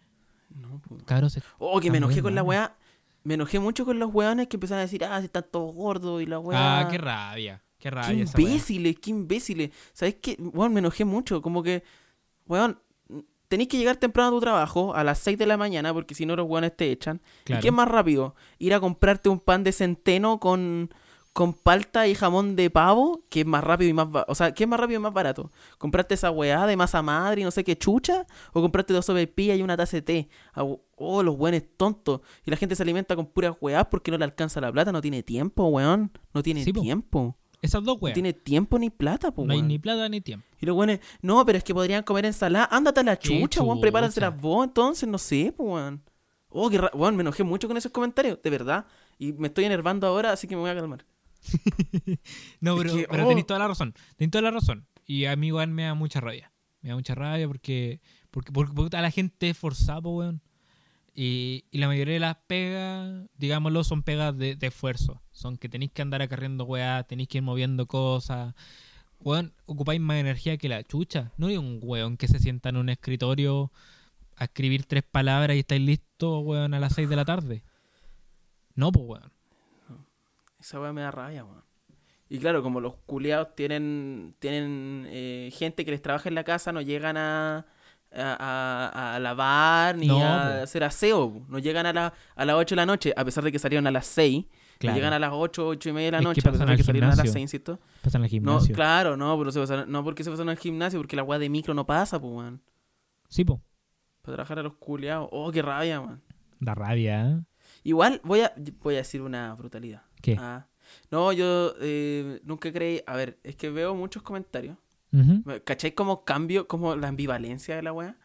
No, 0.51 0.81
pues. 0.81 1.03
Cabros, 1.05 1.39
Oh, 1.59 1.81
que 1.81 1.91
me 1.91 1.99
enojé 1.99 2.23
con 2.23 2.35
la 2.35 2.43
weá. 2.43 2.77
Me 3.25 3.35
enojé 3.35 3.59
mucho 3.61 3.85
con 3.85 3.99
los 3.99 4.13
weones 4.13 4.49
que 4.49 4.57
empezaron 4.57 4.81
a 4.81 4.83
decir, 4.83 5.05
ah, 5.05 5.19
si 5.21 5.27
están 5.27 5.45
todos 5.51 5.75
gordos 5.75 6.23
y 6.23 6.27
la 6.27 6.39
weá. 6.39 6.81
Ah, 6.81 6.89
qué 6.89 6.99
rabia. 6.99 7.63
Qué 7.83 7.89
Qué 7.89 7.97
rabia 7.97 8.25
weá. 8.25 8.47
imbéciles, 8.47 8.97
qué 9.01 9.11
imbéciles. 9.11 9.71
¿Sabes 9.93 10.15
qué? 10.23 10.37
Weón, 10.39 10.73
me 10.73 10.79
enojé 10.79 11.05
mucho. 11.05 11.43
Como 11.43 11.65
que, 11.65 11.83
weón, 12.47 12.79
tenéis 13.49 13.69
que 13.69 13.77
llegar 13.77 13.97
temprano 13.97 14.29
a 14.29 14.33
tu 14.33 14.41
trabajo 14.41 14.95
a 14.95 15.03
las 15.03 15.19
6 15.19 15.37
de 15.37 15.47
la 15.47 15.57
mañana 15.57 15.93
porque 15.93 16.15
si 16.15 16.25
no 16.25 16.37
los 16.37 16.47
weones 16.49 16.77
te 16.77 16.93
echan. 16.93 17.21
Claro. 17.45 17.59
¿Y 17.59 17.63
qué 17.63 17.69
es 17.69 17.75
más 17.75 17.89
rápido? 17.89 18.37
Ir 18.61 18.73
a 18.75 18.79
comprarte 18.81 19.29
un 19.29 19.41
pan 19.41 19.65
de 19.65 19.73
centeno 19.73 20.39
con, 20.39 20.95
con 21.33 21.55
palta 21.55 22.07
y 22.07 22.15
jamón 22.15 22.55
de 22.55 22.71
pavo, 22.71 23.25
que 23.29 23.41
es 23.41 23.47
más 23.47 23.65
rápido 23.65 23.91
y 23.91 23.95
más... 23.95 24.07
O 24.29 24.35
sea, 24.37 24.55
¿qué 24.55 24.63
es 24.63 24.69
más 24.71 24.79
rápido 24.79 25.01
y 25.01 25.03
más 25.03 25.13
barato? 25.13 25.51
¿Comprarte 25.79 26.15
esa 26.15 26.31
weá 26.31 26.67
de 26.69 26.77
masa 26.77 27.03
madre 27.03 27.41
y 27.41 27.45
no 27.45 27.51
sé 27.51 27.65
qué 27.65 27.77
chucha? 27.77 28.27
¿O 28.53 28.63
comprarte 28.63 28.93
dos 28.95 29.07
sopaipillas 29.07 29.59
y 29.59 29.63
una 29.63 29.77
taza 29.77 29.97
de 29.97 30.03
té? 30.03 30.29
Oh, 30.55 31.23
los 31.25 31.37
weones 31.37 31.65
tontos. 31.77 32.21
Y 32.47 32.51
la 32.53 32.57
gente 32.57 32.77
se 32.77 32.85
alimenta 32.85 33.17
con 33.17 33.27
puras 33.27 33.57
weás 33.61 33.87
porque 33.91 34.13
no 34.13 34.19
le 34.19 34.25
alcanza 34.25 34.61
la 34.61 34.71
plata. 34.71 34.93
No 34.93 35.01
tiene 35.01 35.25
tiempo, 35.25 35.67
weón. 35.67 36.13
No 36.33 36.45
tiene 36.45 36.63
Sí, 36.63 36.73
tiempo. 36.73 37.37
Esas 37.63 37.83
dos 37.85 37.97
No 37.97 38.01
weas. 38.03 38.13
tiene 38.15 38.33
tiempo 38.35 38.79
ni 38.79 38.91
plata, 38.91 39.31
po, 39.33 39.45
No 39.47 39.53
hay 39.53 39.61
weón. 39.61 39.69
ni 39.69 39.79
plata 39.79 40.07
ni 40.09 40.21
tiempo. 40.21 40.45
Y 40.61 40.67
los 40.67 40.77
weones, 40.77 41.01
no, 41.23 41.43
pero 41.47 41.57
es 41.59 41.65
que 41.65 41.73
podrían 41.73 42.03
comer 42.03 42.27
ensalada. 42.27 42.69
Ándate 42.71 43.01
a 43.01 43.03
la 43.05 43.17
¿Qué 43.17 43.29
chucha, 43.41 43.63
weón. 43.63 43.81
Prepáraselas 43.81 44.31
chucha? 44.35 44.43
vos, 44.43 44.67
entonces, 44.67 45.09
no 45.09 45.17
sé, 45.17 45.55
po, 45.57 45.65
weón. 45.65 46.03
Oh, 46.49 46.69
qué 46.69 46.77
ra- 46.79 46.91
weón, 46.93 47.17
me 47.17 47.23
enojé 47.23 47.45
mucho 47.45 47.69
con 47.69 47.77
esos 47.79 47.91
comentarios, 47.93 48.39
de 48.43 48.51
verdad. 48.51 48.85
Y 49.19 49.33
me 49.33 49.49
estoy 49.49 49.65
enervando 49.65 50.07
ahora, 50.07 50.33
así 50.33 50.47
que 50.47 50.55
me 50.57 50.61
voy 50.63 50.71
a 50.71 50.75
calmar. 50.75 51.07
No, 52.61 52.77
Es 52.77 52.83
pero, 52.83 52.95
que, 52.97 53.07
pero 53.11 53.25
oh. 53.25 53.29
tenéis 53.29 53.47
toda 53.47 53.59
la 53.61 53.69
razón. 53.69 53.95
Tenéis 54.17 54.31
toda 54.33 54.43
la 54.43 54.51
razón. 54.51 54.87
Y 55.07 55.25
a 55.27 55.37
mí 55.37 55.49
igual 55.49 55.69
me 55.69 55.85
da 55.85 55.95
mucha 55.95 56.21
rabia. 56.21 56.53
Me 56.81 56.91
da 56.91 56.95
mucha 56.97 57.15
rabia 57.15 57.47
porque, 57.47 58.01
porque, 58.31 58.53
porque, 58.53 58.73
puta, 58.73 59.01
la 59.01 59.11
gente 59.11 59.51
es 59.51 59.57
forzada, 59.59 60.01
po, 60.03 60.11
weón. 60.19 60.43
Y, 61.15 61.65
y 61.71 61.79
la 61.79 61.89
mayoría 61.89 62.15
de 62.15 62.21
las 62.21 62.37
pegas, 62.47 63.27
digámoslo, 63.37 63.85
son 63.85 64.03
pegas 64.03 64.37
de, 64.37 64.57
esfuerzo. 64.61 65.21
Son 65.31 65.57
que 65.57 65.69
tenéis 65.69 65.93
que 65.93 66.03
andar 66.03 66.23
acarreando 66.23 66.65
weá, 66.65 67.03
tenéis 67.05 67.29
que 67.29 67.39
ir 67.39 67.45
moviendo 67.45 67.87
cosas. 67.87 68.55
Weón, 69.21 69.53
ocupáis 69.67 70.01
más 70.01 70.17
energía 70.17 70.57
que 70.57 70.69
la 70.69 70.83
chucha. 70.83 71.33
No 71.37 71.49
hay 71.49 71.59
un 71.59 71.81
weón 71.83 72.17
que 72.17 72.29
se 72.29 72.39
sienta 72.39 72.71
en 72.71 72.77
un 72.77 72.89
escritorio 72.89 73.71
a 74.37 74.45
escribir 74.45 74.85
tres 74.87 75.03
palabras 75.03 75.55
y 75.57 75.61
estáis 75.61 75.83
listos, 75.83 76.43
weón, 76.45 76.73
a 76.75 76.81
las 76.81 76.95
seis 76.95 77.09
de 77.09 77.17
la 77.17 77.25
tarde. 77.25 77.63
No, 78.75 78.91
pues, 78.91 79.07
weón. 79.07 79.33
Esa 80.59 80.81
weá 80.81 80.93
me 80.93 81.03
da 81.03 81.11
rabia, 81.11 81.45
weón. 81.45 81.65
Y 82.31 82.39
claro, 82.39 82.63
como 82.63 82.81
los 82.81 82.95
culiados 83.05 83.55
tienen, 83.55 84.35
tienen 84.39 85.07
eh, 85.09 85.51
gente 85.53 85.85
que 85.85 85.91
les 85.91 86.01
trabaja 86.01 86.31
en 86.31 86.35
la 86.35 86.45
casa, 86.45 86.73
no 86.73 86.81
llegan 86.81 87.19
a, 87.19 87.67
a, 88.15 88.91
a- 88.93 89.17
a 89.17 89.19
lavar 89.21 89.97
ni 89.97 90.07
No, 90.07 90.17
a 90.25 90.43
po. 90.59 90.63
hacer 90.65 90.85
aseo. 90.85 91.45
No 91.49 91.59
llegan 91.59 91.87
a, 91.87 91.93
la, 91.93 92.13
a 92.37 92.45
las 92.45 92.57
8 92.57 92.75
de 92.75 92.77
la 92.77 92.87
noche, 92.87 93.13
a 93.17 93.25
pesar 93.25 93.43
de 93.45 93.53
que 93.53 93.59
salieron 93.59 93.87
a 93.87 93.91
las 93.91 94.07
6. 94.07 94.45
Claro. 94.79 94.97
Llegan 94.97 95.13
a 95.13 95.19
las 95.19 95.31
8, 95.33 95.67
8 95.69 95.89
y 95.89 95.93
media 95.93 96.07
de 96.09 96.13
la 96.13 96.19
Es 96.19 96.23
que 96.23 96.29
noche, 96.29 96.41
a 96.41 96.43
pesar 96.43 96.53
pasan 96.53 96.67
de 96.67 96.73
al 96.73 96.77
que 96.77 96.83
salieron 96.83 97.07
a 97.09 97.11
las 97.11 97.17
gimnasio. 97.19 97.33
6, 97.35 97.43
insisto. 97.43 97.81
Pasan 98.03 98.23
al 98.23 98.27
No, 98.27 98.29
gimnasio. 98.31 98.75
claro, 98.75 99.17
no, 99.17 99.33
pero 99.37 99.45
no, 99.45 99.53
se 99.53 99.61
pasaron- 99.61 99.89
no 99.89 100.03
porque 100.03 100.25
se 100.25 100.31
pasaron 100.31 100.49
al 100.49 100.59
gimnasio, 100.59 100.99
porque 100.99 101.15
la 101.17 101.23
weá 101.23 101.39
de 101.39 101.49
micro 101.49 101.73
no 101.75 101.87
pasa, 101.87 102.21
pues, 102.21 102.33
weón. 102.35 102.63
Sí, 103.29 103.45
po. 103.45 103.63
Para 104.23 104.37
trabajar 104.37 104.59
a 104.59 104.63
los 104.65 104.75
culiados. 104.75 105.29
Oh, 105.31 105.51
qué 105.53 105.63
rabia, 105.63 106.01
weón. 106.01 106.23
Da 106.59 106.75
rabia, 106.75 107.29
¿eh? 107.31 107.41
Igual 107.85 108.21
voy 108.25 108.41
a, 108.41 108.53
voy 108.83 108.95
a 108.95 108.99
decir 108.99 109.23
una 109.23 109.55
brutalidad. 109.55 110.03
¿Qué? 110.21 110.37
Ah, 110.39 110.67
no, 111.11 111.33
yo 111.33 111.75
eh, 111.81 112.41
nunca 112.45 112.73
creí. 112.73 113.03
A 113.07 113.15
ver, 113.17 113.39
es 113.45 113.55
que 113.57 113.71
veo 113.71 113.95
muchos 113.95 114.23
comentarios. 114.23 114.77
Ujú. 115.13 115.43
¿Cachai 115.65 115.93
como 115.93 116.25
cambio, 116.25 116.67
como 116.69 116.97
la 116.97 117.09
ambivalencia 117.09 117.77
de 117.77 117.83
la 117.83 117.93
weá? 117.93 118.17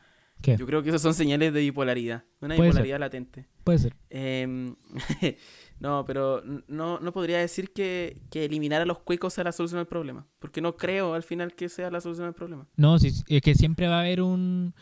¿Qué? 0.41 0.55
Yo 0.55 0.65
creo 0.67 0.83
que 0.83 0.89
esos 0.89 1.01
son 1.01 1.13
señales 1.15 1.51
de 1.53 1.61
bipolaridad. 1.61 2.23
Una 2.41 2.55
Puede 2.55 2.69
ser. 2.69 2.75
bipolaridad 2.83 2.99
latente. 2.99 3.47
Puede 3.63 3.79
ser. 3.79 3.95
Em, 4.09 4.75
no, 5.79 6.05
pero 6.05 6.43
no, 6.67 6.99
no 6.99 7.11
podría 7.11 7.39
decir 7.39 7.71
que, 7.73 8.21
que 8.29 8.45
eliminar 8.45 8.81
a 8.81 8.85
los 8.85 8.99
cuicos 8.99 9.33
sea 9.33 9.43
la 9.43 9.51
solución 9.51 9.79
al 9.79 9.88
problema. 9.88 10.27
Porque 10.39 10.61
no 10.61 10.75
creo 10.77 11.13
al 11.13 11.23
final 11.23 11.53
que 11.53 11.69
sea 11.69 11.89
la 11.91 12.01
solución 12.01 12.27
al 12.27 12.33
problema. 12.33 12.67
No, 12.75 12.99
sí, 12.99 13.11
es 13.27 13.41
que 13.41 13.55
siempre 13.55 13.88
va 13.88 13.97
a 13.97 14.01
haber 14.01 14.21
un, 14.21 14.73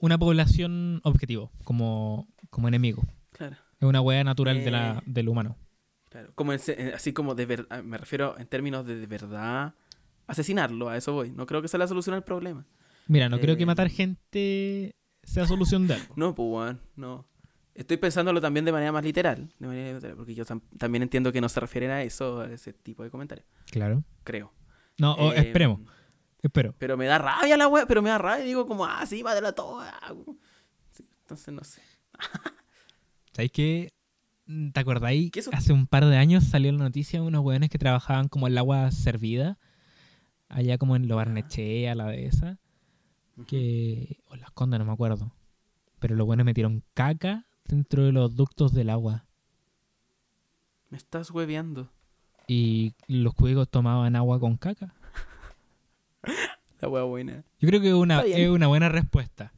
una 0.00 0.18
población 0.18 1.00
objetivo, 1.04 1.52
como, 1.64 2.28
como 2.50 2.68
enemigo. 2.68 3.02
Claro. 3.32 3.56
Es 3.80 3.88
una 3.88 4.00
hueá 4.00 4.24
natural 4.24 4.64
de 4.64 4.70
la, 4.72 4.98
Eh. 4.98 5.02
del 5.06 5.28
humano. 5.28 5.56
Claro, 6.10 6.32
como 6.34 6.52
en 6.52 6.60
eh, 6.68 6.92
así 6.94 7.12
como 7.12 7.34
de 7.34 7.46
verdad, 7.46 7.82
me 7.84 7.98
refiero 7.98 8.36
en 8.38 8.46
términos 8.46 8.84
de 8.86 8.96
de 8.96 9.06
verdad 9.06 9.74
asesinarlo, 10.28 10.88
a 10.88 10.96
eso 10.96 11.12
voy. 11.12 11.30
No 11.32 11.44
creo 11.46 11.60
que 11.62 11.66
sea 11.68 11.78
la 11.78 11.88
solución 11.88 12.14
al 12.14 12.22
problema. 12.22 12.64
Mira, 13.08 13.28
no 13.28 13.40
creo 13.40 13.56
que 13.56 13.64
eh. 13.64 13.66
matar 13.66 13.88
gente 13.90 14.94
sea 15.24 15.46
solución 15.46 15.86
de 15.88 15.94
algo. 15.94 16.14
No, 16.16 16.34
pues 16.36 16.48
weón, 16.48 16.80
no. 16.94 17.26
Estoy 17.74 17.96
pensándolo 17.96 18.40
también 18.40 18.64
de 18.64 18.72
manera 18.72 18.90
más 18.92 19.04
literal, 19.04 19.52
de 19.58 19.66
manera 19.66 19.94
literal, 19.94 20.16
porque 20.16 20.34
yo 20.34 20.44
tam- 20.44 20.62
también 20.78 21.02
entiendo 21.02 21.32
que 21.32 21.40
no 21.40 21.48
se 21.48 21.60
refieren 21.60 21.90
a 21.90 22.02
eso, 22.02 22.40
a 22.40 22.52
ese 22.52 22.72
tipo 22.72 23.02
de 23.04 23.10
comentarios, 23.10 23.46
Claro. 23.70 24.02
creo. 24.24 24.52
No, 24.98 25.12
o- 25.14 25.32
Eh, 25.32 25.38
esperemos, 25.38 25.80
espero. 26.42 26.74
Pero 26.78 26.96
me 26.96 27.06
da 27.06 27.18
rabia 27.18 27.56
la 27.56 27.68
wea, 27.68 27.86
pero 27.86 28.02
me 28.02 28.10
da 28.10 28.18
rabia, 28.18 28.44
digo 28.44 28.66
como, 28.66 28.84
ah, 28.84 29.06
sí, 29.06 29.22
mátala 29.22 29.52
toda. 29.52 29.94
Entonces 31.22 31.54
no 31.54 31.62
sé. 31.62 31.82
¿Sabéis 33.32 33.52
qué? 33.52 33.88
¿Te 34.72 34.80
acordáis? 34.80 35.30
¿Qué? 35.30 35.42
Hace 35.52 35.72
un 35.72 35.86
par 35.86 36.04
de 36.06 36.16
años 36.16 36.44
salió 36.44 36.72
la 36.72 36.78
noticia 36.78 37.20
de 37.20 37.26
unos 37.26 37.44
hueones 37.44 37.68
que 37.70 37.78
trabajaban 37.78 38.28
como 38.28 38.46
el 38.46 38.56
agua 38.58 38.90
servida, 38.90 39.58
allá 40.48 40.78
como 40.78 40.96
en 40.96 41.08
Lo 41.08 41.16
Barnechea, 41.16 41.94
la 41.94 42.06
de 42.08 42.26
esa, 42.26 42.58
que... 43.46 44.20
o 44.28 44.36
Las 44.36 44.50
Condas, 44.50 44.78
no 44.78 44.86
me 44.86 44.92
acuerdo. 44.92 45.32
Pero 45.98 46.14
los 46.14 46.26
hueones 46.26 46.46
metieron 46.46 46.84
caca 46.94 47.46
dentro 47.64 48.04
de 48.04 48.12
los 48.12 48.34
ductos 48.34 48.72
del 48.72 48.90
agua. 48.90 49.26
Me 50.90 50.96
estás 50.96 51.30
hueveando. 51.30 51.90
Y 52.46 52.94
los 53.08 53.34
cuicos 53.34 53.68
tomaban 53.68 54.16
agua 54.16 54.40
con 54.40 54.56
caca. 54.56 54.94
La 56.80 56.88
wea 56.88 57.02
buena. 57.02 57.44
Yo 57.58 57.68
creo 57.68 57.80
que 57.80 57.88
es 57.88 57.94
una, 57.94 58.22
es 58.22 58.48
una 58.48 58.68
buena 58.68 58.88
respuesta. 58.88 59.52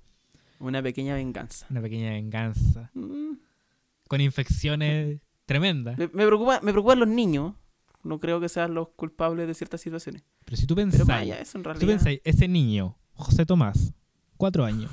Una 0.58 0.82
pequeña 0.82 1.14
venganza. 1.14 1.66
Una 1.70 1.82
pequeña 1.82 2.10
venganza. 2.10 2.90
Mm. 2.94 3.34
Con 4.08 4.20
infecciones 4.20 5.20
tremendas. 5.46 5.98
Me, 5.98 6.08
me 6.08 6.26
preocupa, 6.26 6.60
me 6.62 6.72
preocupan 6.72 6.98
los 7.00 7.08
niños. 7.08 7.54
No 8.02 8.18
creo 8.20 8.40
que 8.40 8.48
sean 8.48 8.74
los 8.74 8.88
culpables 8.90 9.46
de 9.46 9.54
ciertas 9.54 9.80
situaciones. 9.80 10.22
Pero 10.44 10.56
si 10.56 10.66
tú 10.66 10.74
eso 11.40 11.58
en 11.58 11.62
tú 11.62 11.68
realidad. 11.70 11.86
pensáis, 11.86 12.20
ese 12.24 12.48
niño, 12.48 12.98
José 13.12 13.46
Tomás, 13.46 13.94
cuatro 14.36 14.64
años, 14.64 14.90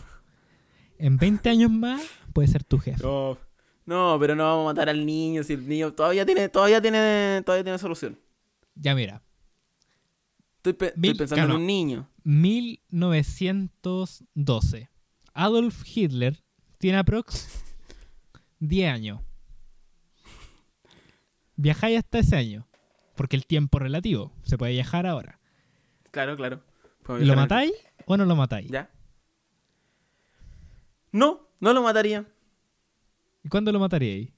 en 0.98 1.18
20 1.18 1.50
años 1.50 1.72
más 1.72 2.02
puede 2.34 2.48
ser 2.48 2.64
tu 2.64 2.78
jefe. 2.80 3.04
No, 3.04 3.38
no, 3.86 4.18
pero 4.20 4.36
no 4.36 4.44
vamos 4.44 4.64
a 4.64 4.66
matar 4.74 4.90
al 4.90 5.06
niño 5.06 5.44
si 5.44 5.54
el 5.54 5.68
niño 5.68 5.94
todavía 5.94 6.26
tiene, 6.26 6.50
todavía 6.50 6.82
tiene, 6.82 7.42
todavía 7.46 7.64
tiene 7.64 7.78
solución. 7.80 8.20
Ya 8.76 8.94
mira, 8.96 9.22
Estoy, 10.58 10.74
pe- 10.74 10.88
estoy 10.88 11.02
Mil- 11.02 11.18
pensando 11.18 11.46
claro. 11.46 11.54
en 11.56 11.62
un 11.62 11.68
niño. 11.68 12.10
1912. 12.24 14.90
Adolf 15.34 15.84
Hitler 15.86 16.44
tiene 16.78 16.98
aprox 16.98 17.64
10 18.60 18.92
años. 18.92 19.22
Viajáis 21.56 22.00
hasta 22.00 22.20
ese 22.20 22.36
año. 22.36 22.67
Porque 23.18 23.36
el 23.36 23.46
tiempo 23.46 23.80
relativo. 23.80 24.32
Se 24.44 24.58
puede 24.58 24.72
viajar 24.72 25.06
ahora. 25.06 25.40
Claro, 26.12 26.38
claro. 26.38 26.62
¿Lo 27.20 27.36
matáis 27.36 27.74
o 28.06 28.16
no 28.16 28.24
lo 28.26 28.36
matáis? 28.36 28.70
¿Ya? 28.72 28.90
No, 31.12 31.48
no 31.60 31.74
lo 31.74 31.82
mataría. 31.82 32.26
¿Y 33.44 33.50
cuándo 33.50 33.72
lo 33.72 33.80
mataríais? 33.80 34.30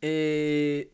Eh, 0.00 0.92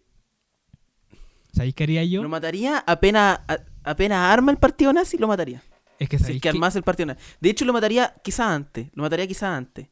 ¿Sabéis 1.53 1.74
qué 1.74 1.84
haría 1.84 2.05
yo? 2.05 2.22
lo 2.22 2.28
mataría 2.28 2.78
apenas, 2.86 3.40
a- 3.49 3.59
apenas 3.84 4.18
arma 4.32 4.53
el 4.53 4.59
partido 4.59 4.92
nazi, 4.92 5.16
lo 5.16 5.26
mataría. 5.28 5.62
Es 5.99 6.09
que 6.09 6.18
Si 6.18 6.24
es 6.24 6.30
que 6.32 6.40
que- 6.40 6.49
armase 6.51 6.78
el 6.78 6.84
partido 6.84 7.07
nazi. 7.07 7.20
De 7.40 7.49
hecho, 7.51 7.64
lo 7.64 7.72
mataría 7.72 8.14
quizá 8.22 8.55
antes. 8.55 8.88
Lo 8.94 9.03
mataría 9.03 9.26
quizá 9.26 9.57
antes. 9.57 9.88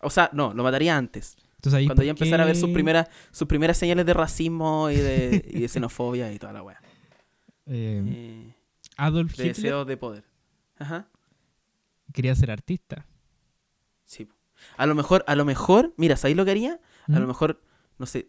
O 0.00 0.10
sea, 0.10 0.28
no, 0.32 0.52
lo 0.52 0.62
mataría 0.64 0.96
antes. 0.96 1.36
¿Tú 1.64 1.70
sabéis 1.70 1.88
Cuando 1.88 2.02
ya 2.02 2.10
empezara 2.10 2.42
a 2.42 2.46
ver 2.46 2.56
sus 2.56 2.68
primeras, 2.70 3.08
sus 3.32 3.48
primeras 3.48 3.78
señales 3.78 4.04
de 4.04 4.12
racismo 4.12 4.90
y 4.90 4.96
de, 4.96 5.42
y 5.48 5.60
de 5.60 5.68
xenofobia 5.68 6.30
y 6.30 6.38
toda 6.38 6.52
la 6.52 6.62
wea. 6.62 6.78
eh, 7.64 8.02
Eh, 8.06 8.54
Adolf 8.98 9.30
de 9.36 9.44
Hitler 9.46 9.56
deseo 9.56 9.84
de 9.86 9.96
poder. 9.96 10.24
Ajá. 10.78 11.08
quería 12.12 12.34
ser 12.34 12.50
artista? 12.50 13.06
Sí. 14.04 14.28
A 14.76 14.84
lo 14.86 14.94
mejor, 14.94 15.24
a 15.26 15.34
lo 15.36 15.44
mejor, 15.46 15.94
mira, 15.96 16.16
¿sabéis 16.16 16.36
lo 16.36 16.44
que 16.44 16.50
haría? 16.50 16.80
A 17.08 17.12
¿Mm? 17.12 17.16
lo 17.16 17.26
mejor, 17.26 17.62
no 17.98 18.04
sé, 18.06 18.26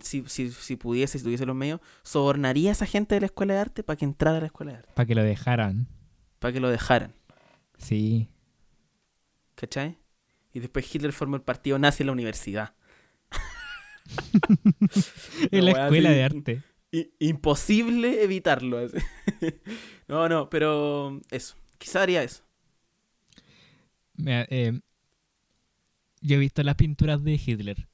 si, 0.00 0.22
si, 0.28 0.50
si 0.52 0.76
pudiese, 0.76 1.18
si 1.18 1.24
tuviese 1.24 1.44
los 1.44 1.56
medios, 1.56 1.80
sobornaría 2.04 2.70
a 2.70 2.72
esa 2.72 2.86
gente 2.86 3.16
de 3.16 3.20
la 3.22 3.26
escuela 3.26 3.54
de 3.54 3.60
arte 3.60 3.82
para 3.82 3.96
que 3.96 4.04
entrara 4.04 4.36
a 4.38 4.40
la 4.40 4.46
escuela 4.46 4.72
de 4.72 4.78
arte. 4.78 4.92
Para 4.94 5.06
que 5.06 5.14
lo 5.16 5.22
dejaran. 5.24 5.88
Para 6.38 6.52
que 6.52 6.60
lo 6.60 6.70
dejaran. 6.70 7.14
Sí. 7.78 8.28
¿Cachai? 9.56 9.98
Y 10.56 10.60
después 10.60 10.94
Hitler 10.94 11.12
formó 11.12 11.36
el 11.36 11.42
partido 11.42 11.78
nazi 11.78 12.02
en 12.02 12.06
la 12.06 12.14
universidad. 12.14 12.74
En 15.50 15.66
la 15.66 15.72
escuela 15.72 16.08
así, 16.08 16.16
de 16.16 16.24
arte. 16.24 16.62
imposible 17.18 18.22
evitarlo. 18.22 18.88
no, 20.08 20.30
no, 20.30 20.48
pero 20.48 21.20
eso. 21.30 21.56
Quizá 21.76 22.04
haría 22.04 22.22
eso. 22.22 22.42
Mira, 24.14 24.46
eh, 24.48 24.80
yo 26.22 26.36
he 26.36 26.38
visto 26.38 26.62
las 26.62 26.76
pinturas 26.76 27.22
de 27.22 27.34
Hitler. 27.34 27.86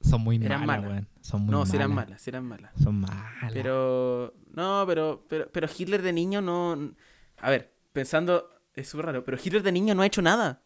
Son 0.00 0.20
muy 0.20 0.36
Eran 0.36 0.66
malas, 0.66 0.84
malas. 0.84 0.90
weón. 0.90 1.08
Son 1.20 1.40
muy 1.40 1.50
no, 1.50 1.58
malas. 1.58 1.74
eran 1.74 1.94
malas, 1.94 2.28
eran 2.28 2.44
malas. 2.44 2.72
Son 2.80 3.00
malas. 3.00 3.52
Pero, 3.52 4.34
no, 4.52 4.84
pero, 4.86 5.26
pero, 5.28 5.50
pero 5.50 5.68
Hitler 5.76 6.02
de 6.02 6.12
niño 6.12 6.42
no... 6.42 6.94
A 7.38 7.50
ver, 7.50 7.74
pensando, 7.92 8.48
es 8.74 8.88
súper 8.88 9.06
raro, 9.06 9.24
pero 9.24 9.36
Hitler 9.42 9.64
de 9.64 9.72
niño 9.72 9.96
no 9.96 10.02
ha 10.02 10.06
hecho 10.06 10.22
nada. 10.22 10.62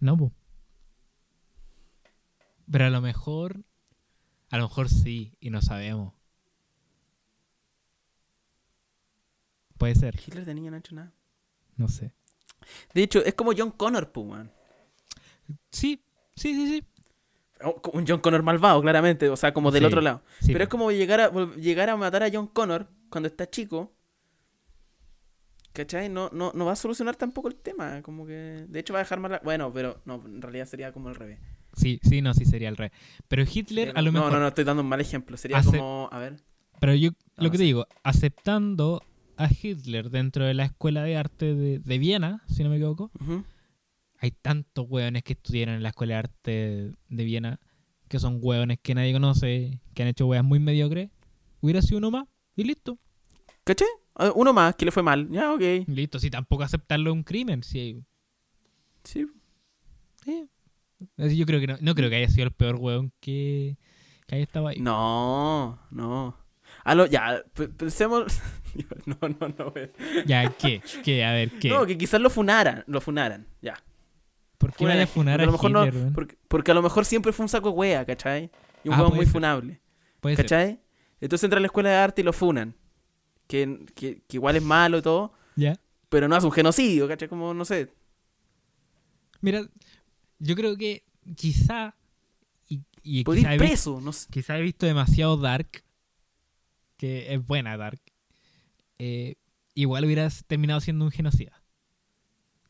No, 0.00 0.16
po. 0.16 0.32
Pero 2.70 2.84
a 2.86 2.90
lo 2.90 3.00
mejor. 3.00 3.62
A 4.50 4.56
lo 4.58 4.64
mejor 4.64 4.88
sí, 4.88 5.36
y 5.40 5.50
no 5.50 5.60
sabemos. 5.62 6.14
Puede 9.76 9.94
ser, 9.94 10.16
Hitler 10.18 10.44
de 10.44 10.54
niño 10.54 10.70
no 10.70 10.76
ha 10.76 10.80
hecho 10.80 10.94
nada. 10.94 11.12
no 11.76 11.86
sé. 11.88 12.12
De 12.92 13.02
hecho, 13.02 13.24
es 13.24 13.34
como 13.34 13.52
John 13.56 13.70
Connor, 13.70 14.10
pues, 14.10 14.26
man. 14.26 14.52
Sí, 15.70 16.02
sí, 16.34 16.52
sí, 16.54 16.66
sí. 16.68 16.84
O- 17.64 17.80
como 17.80 17.98
Un 17.98 18.04
John 18.06 18.20
Connor 18.20 18.42
malvado, 18.42 18.82
claramente, 18.82 19.28
o 19.28 19.36
sea, 19.36 19.54
como 19.54 19.70
del 19.70 19.82
Sí, 19.82 19.86
otro 19.86 20.00
lado. 20.00 20.22
sí, 20.40 20.52
pero 20.52 20.64
es 20.64 20.70
como 20.70 20.90
llegar 20.90 21.20
a, 21.20 21.30
llegar 21.56 21.90
a 21.90 21.96
matar 21.96 22.24
a 22.24 22.30
John 22.32 22.48
Connor 22.48 22.88
cuando 23.10 23.28
está 23.28 23.48
chico. 23.48 23.92
¿Cachai? 25.78 26.08
No, 26.08 26.28
no, 26.32 26.50
no 26.56 26.64
va 26.64 26.72
a 26.72 26.76
solucionar 26.76 27.14
tampoco 27.14 27.46
el 27.46 27.54
tema. 27.54 28.02
Como 28.02 28.26
que. 28.26 28.66
De 28.68 28.80
hecho, 28.80 28.94
va 28.94 28.98
a 28.98 29.02
dejar 29.04 29.20
mal. 29.20 29.40
Bueno, 29.44 29.72
pero 29.72 30.02
no, 30.06 30.20
en 30.26 30.42
realidad 30.42 30.66
sería 30.66 30.90
como 30.92 31.08
al 31.08 31.14
revés. 31.14 31.38
Sí, 31.74 32.00
sí, 32.02 32.20
no, 32.20 32.34
sí 32.34 32.44
sería 32.44 32.68
el 32.68 32.76
rey. 32.76 32.90
Pero 33.28 33.44
Hitler, 33.44 33.86
Sería 33.88 34.00
a 34.00 34.02
lo 34.02 34.10
mejor. 34.10 34.32
No, 34.32 34.38
no, 34.38 34.42
no, 34.42 34.48
estoy 34.48 34.64
dando 34.64 34.82
un 34.82 34.88
mal 34.88 35.00
ejemplo. 35.00 35.36
Sería 35.36 35.62
como. 35.62 36.08
A 36.10 36.18
ver. 36.18 36.42
Pero 36.80 36.96
yo, 36.96 37.10
No, 37.10 37.16
lo 37.36 37.44
no 37.44 37.50
que 37.52 37.58
sé. 37.58 37.62
te 37.62 37.66
digo, 37.66 37.86
aceptando 38.02 39.04
a 39.36 39.48
Hitler 39.48 40.10
dentro 40.10 40.44
de 40.44 40.54
la 40.54 40.64
escuela 40.64 41.04
de 41.04 41.16
arte 41.16 41.54
de, 41.54 41.78
de 41.78 41.98
Viena, 41.98 42.42
si 42.48 42.64
no 42.64 42.70
me 42.70 42.76
equivoco, 42.76 43.12
hay 44.18 44.32
tantos 44.32 44.84
hueones 44.88 45.22
que 45.22 45.34
estudiaron 45.34 45.76
en 45.76 45.84
la 45.84 45.90
escuela 45.90 46.14
de 46.14 46.18
arte 46.18 46.92
de 47.08 47.24
Viena 47.24 47.60
que 48.08 48.18
son 48.18 48.38
hueones 48.42 48.78
que 48.82 48.96
nadie 48.96 49.12
conoce, 49.12 49.80
que 49.94 50.02
han 50.02 50.08
hecho 50.08 50.26
hueas 50.26 50.42
muy 50.42 50.58
mediocres. 50.58 51.10
Hubiera 51.60 51.82
sido 51.82 51.98
uno 51.98 52.10
más 52.10 52.26
y 52.56 52.64
listo. 52.64 52.98
¿Cachai? 53.62 53.86
Ah, 54.18 54.32
Uno 54.34 54.52
más 54.52 54.74
que 54.76 54.84
le 54.84 54.90
fue 54.90 55.02
mal. 55.02 55.28
Ya, 55.30 55.52
ok. 55.52 55.62
Listo, 55.86 56.18
si 56.18 56.28
tampoco 56.30 56.62
aceptarlo 56.64 57.10
es 57.10 57.14
un 57.14 57.22
crimen. 57.22 57.62
Si, 57.62 58.02
Sí. 59.04 59.26
eh. 60.26 60.46
Así 61.16 61.36
Yo 61.36 61.46
creo 61.46 61.60
que 61.60 61.68
no, 61.68 61.76
no 61.80 61.94
creo 61.94 62.10
que 62.10 62.16
haya 62.16 62.28
sido 62.28 62.44
el 62.44 62.52
peor 62.52 62.76
hueón 62.76 63.12
que, 63.20 63.76
que 64.26 64.34
haya 64.34 64.42
estado 64.44 64.66
ahí. 64.66 64.80
No, 64.80 65.78
no. 65.90 66.36
A 66.84 66.94
lo, 66.94 67.06
ya, 67.06 67.42
pe- 67.54 67.68
pensemos. 67.68 68.40
no, 69.06 69.16
no, 69.20 69.48
no. 69.56 69.72
Ya, 70.26 70.50
¿qué? 70.50 70.82
¿Qué? 71.04 71.24
A 71.24 71.32
ver, 71.32 71.50
¿qué? 71.58 71.68
No, 71.68 71.86
que 71.86 71.96
quizás 71.96 72.20
lo 72.20 72.28
funaran. 72.30 72.82
Lo 72.88 73.00
funaran. 73.00 73.46
Ya. 73.62 73.80
¿Por 74.58 74.72
qué 74.74 74.84
vaya 74.86 75.04
a 75.04 75.06
funar 75.06 75.40
a 75.40 75.46
lo 75.46 75.52
mejor 75.52 75.70
no- 75.70 75.86
Hitler, 75.86 76.02
weón? 76.02 76.12
porque, 76.14 76.36
porque 76.48 76.70
a 76.72 76.74
lo 76.74 76.82
mejor 76.82 77.04
siempre 77.04 77.32
fue 77.32 77.44
un 77.44 77.48
saco 77.48 77.70
de 77.70 77.76
wea, 77.76 78.04
¿cachai? 78.04 78.50
Y 78.82 78.88
un 78.88 78.94
Ah, 78.96 79.04
muy 79.04 79.20
ser. 79.24 79.28
funable. 79.28 79.80
Puede 80.20 80.34
ser. 80.34 80.44
¿Cachai? 80.46 80.80
Entonces 81.20 81.44
entra 81.44 81.58
a 81.58 81.60
la 81.60 81.66
escuela 81.66 81.90
de 81.90 81.96
arte 81.96 82.20
y 82.22 82.24
lo 82.24 82.32
funan. 82.32 82.74
Que, 83.48 83.84
que, 83.96 84.20
que 84.28 84.36
igual 84.36 84.54
es 84.56 84.62
malo 84.62 84.98
y 84.98 85.02
todo. 85.02 85.32
¿Ya? 85.56 85.80
Pero 86.08 86.28
no 86.28 86.36
es 86.36 86.44
un 86.44 86.52
genocidio, 86.52 87.08
¿cachai? 87.08 87.28
Como, 87.28 87.52
no 87.54 87.64
sé. 87.64 87.90
Mira, 89.40 89.66
yo 90.38 90.54
creo 90.54 90.76
que 90.76 91.02
quizá. 91.36 91.94
Y, 92.68 92.82
y 93.02 93.24
quizá, 93.24 93.54
ir 93.54 93.60
no 94.02 94.12
sé. 94.12 94.28
quizá 94.30 94.56
he 94.58 94.62
visto 94.62 94.86
demasiado 94.86 95.36
Dark. 95.36 95.82
Que 96.96 97.32
es 97.34 97.44
buena 97.46 97.76
Dark. 97.76 98.00
eh, 98.98 99.34
igual 99.74 100.04
hubieras 100.04 100.44
terminado 100.46 100.80
siendo 100.80 101.04
un 101.04 101.10
genocida. 101.10 101.62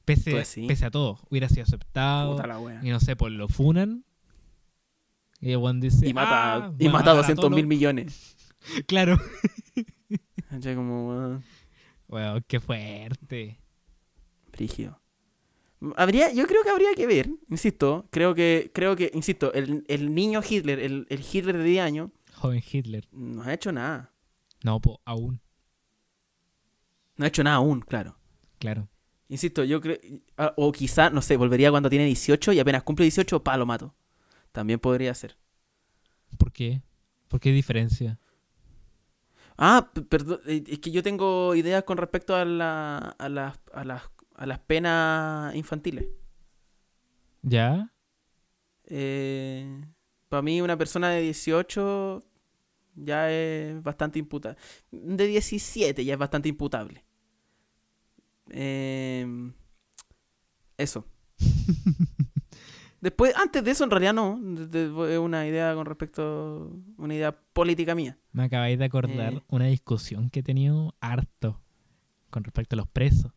Pese, 0.05 0.31
Pues 0.31 0.49
sí. 0.49 0.67
pese 0.67 0.87
a 0.87 0.91
todo. 0.91 1.19
Hubiera 1.31 1.49
sido 1.49 1.63
aceptado. 1.65 2.33
Puta 2.37 2.47
la 2.47 2.59
wea. 2.59 2.81
Y 2.83 2.91
no 2.91 3.01
sé, 3.01 3.15
pues 3.17 3.33
lo 3.33 3.49
funan. 3.49 4.05
Y 5.41 5.55
dice. 5.81 6.09
Y 6.09 6.15
mata, 6.15 6.55
"Ah, 6.57 6.73
y 6.79 6.89
mata 6.89 7.11
a 7.13 7.15
200 7.15 7.43
todos 7.43 7.51
mil 7.55 7.65
los-". 7.65 7.69
millones. 7.69 8.37
Claro. 8.87 9.19
¿Cachai? 10.49 10.75
Como, 10.75 11.09
weón, 11.09 11.45
Weón, 12.09 12.45
qué 12.47 12.61
fuerte. 12.61 13.59
brígido. 14.53 15.01
Habría, 15.97 16.33
yo 16.33 16.47
creo 16.47 16.63
que 16.65 16.71
habría 16.71 16.93
que 16.97 17.07
ver, 17.07 17.29
insisto, 17.49 18.09
creo 18.11 18.35
que, 18.35 18.73
creo 18.75 18.97
que, 18.97 19.11
insisto, 19.15 19.53
el, 19.53 19.85
el 19.87 20.13
niño 20.13 20.41
Hitler, 20.49 20.81
el, 20.81 21.07
el 21.09 21.21
Hitler 21.33 21.57
de 21.59 21.63
10 21.65 21.85
años, 21.85 22.11
Joven 22.35 22.63
Hitler. 22.73 23.07
no 23.13 23.43
ha 23.43 23.55
hecho 23.55 23.71
nada. 23.71 24.13
No, 24.65 24.81
pues 24.81 24.97
aún. 25.05 25.41
No 27.17 27.25
ha 27.25 27.29
hecho 27.29 27.45
nada 27.45 27.57
aún, 27.57 27.81
claro. 27.81 28.17
Claro. 28.59 28.89
Insisto, 29.29 29.63
yo 29.63 29.81
creo, 29.81 29.99
o 30.57 30.73
quizá, 30.73 31.11
no 31.11 31.23
sé, 31.23 31.37
volvería 31.37 31.71
cuando 31.71 31.91
tiene 31.91 32.07
18 32.07 32.53
y 32.55 32.59
apenas 32.61 32.83
cumple 32.83 33.05
18, 33.05 33.45
pa, 33.45 33.57
lo 33.57 33.67
mato. 33.67 33.95
También 34.51 34.81
podría 34.81 35.15
ser. 35.15 35.37
¿Por 36.39 36.51
qué? 36.51 36.83
¿Por 37.29 37.39
qué 37.39 37.53
diferencia? 37.53 38.19
Ah, 39.59 39.91
perdón, 40.09 40.41
eh, 40.47 40.63
es 40.69 40.79
que 40.79 40.93
yo 40.93 41.03
tengo 41.03 41.55
ideas 41.57 41.83
con 41.83 41.99
respecto 41.99 42.37
a, 42.37 42.45
la, 42.45 42.99
a, 43.19 43.29
las, 43.29 43.59
a, 43.73 43.85
las, 43.85 44.03
a 44.37 44.47
las 44.47 44.61
penas 44.61 45.53
infantiles. 45.57 46.07
¿Ya? 47.43 47.93
Eh, 48.85 49.85
para 50.29 50.43
mí 50.43 50.61
una 50.61 50.79
persona 50.79 51.11
de 51.11 51.23
18 51.23 52.23
ya 52.95 53.33
es 53.33 53.83
bastante 53.83 54.21
imputable. 54.21 54.59
De 54.93 55.27
17 55.27 56.05
ya 56.05 56.13
es 56.13 56.19
bastante 56.19 56.49
imputable. 56.49 57.05
Eh, 58.51 59.27
eso. 60.77 61.05
Después, 63.01 63.33
antes 63.37 63.63
de 63.63 63.71
eso, 63.71 63.85
en 63.85 63.91
realidad 63.91 64.13
no. 64.15 64.41
Es 65.07 65.19
una 65.19 65.47
idea 65.47 65.75
con 65.75 65.87
respecto. 65.87 66.73
Una 66.97 67.15
idea 67.15 67.33
política 67.53 67.95
mía. 67.95 68.19
Me 68.33 68.45
acabáis 68.45 68.79
de 68.79 68.85
acordar 68.85 69.35
Eh. 69.35 69.43
una 69.49 69.67
discusión 69.67 70.31
que 70.31 70.41
he 70.41 70.43
tenido 70.43 70.95
harto 71.01 71.61
con 72.31 72.43
respecto 72.45 72.75
a 72.75 72.79
los 72.79 72.89
presos. 72.89 73.33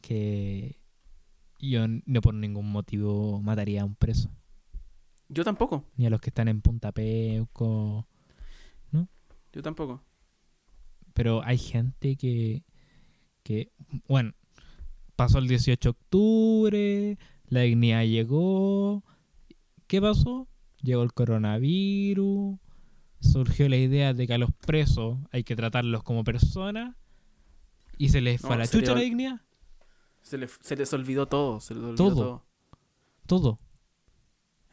Que 0.00 0.78
yo 1.58 1.86
no 1.88 2.20
por 2.20 2.34
ningún 2.34 2.70
motivo 2.70 3.40
mataría 3.42 3.82
a 3.82 3.84
un 3.84 3.94
preso. 3.94 4.30
Yo 5.28 5.42
tampoco, 5.44 5.84
ni 5.96 6.06
a 6.06 6.10
los 6.10 6.20
que 6.20 6.30
están 6.30 6.48
en 6.48 6.60
Punta 6.60 6.92
Peuco. 6.92 8.06
yo 9.52 9.62
tampoco. 9.62 10.02
Pero 11.14 11.42
hay 11.44 11.58
gente 11.58 12.16
que, 12.16 12.64
que, 13.44 13.70
bueno, 14.08 14.32
pasó 15.16 15.38
el 15.38 15.48
18 15.48 15.80
de 15.88 15.90
octubre, 15.90 17.18
la 17.48 17.60
dignidad 17.60 18.04
llegó. 18.04 19.04
¿Qué 19.86 20.00
pasó? 20.00 20.48
Llegó 20.82 21.02
el 21.02 21.12
coronavirus, 21.12 22.58
surgió 23.20 23.68
la 23.68 23.76
idea 23.76 24.12
de 24.12 24.26
que 24.26 24.34
a 24.34 24.38
los 24.38 24.50
presos 24.52 25.18
hay 25.32 25.44
que 25.44 25.56
tratarlos 25.56 26.02
como 26.02 26.24
personas 26.24 26.94
y 27.96 28.08
se 28.10 28.20
les 28.20 28.42
No, 28.42 28.48
fue 28.48 28.56
a 28.56 28.58
la 28.60 28.66
chucha 28.66 28.94
la 28.94 29.00
dignidad. 29.00 29.40
Se, 30.22 30.38
le- 30.38 30.48
se 30.48 30.76
les 30.76 30.92
olvidó 30.92 31.26
todo, 31.26 31.60
se 31.60 31.74
les 31.74 31.82
olvidó 31.84 31.96
Todo. 31.96 32.14
todo. 32.14 32.44
Todo. 33.26 33.58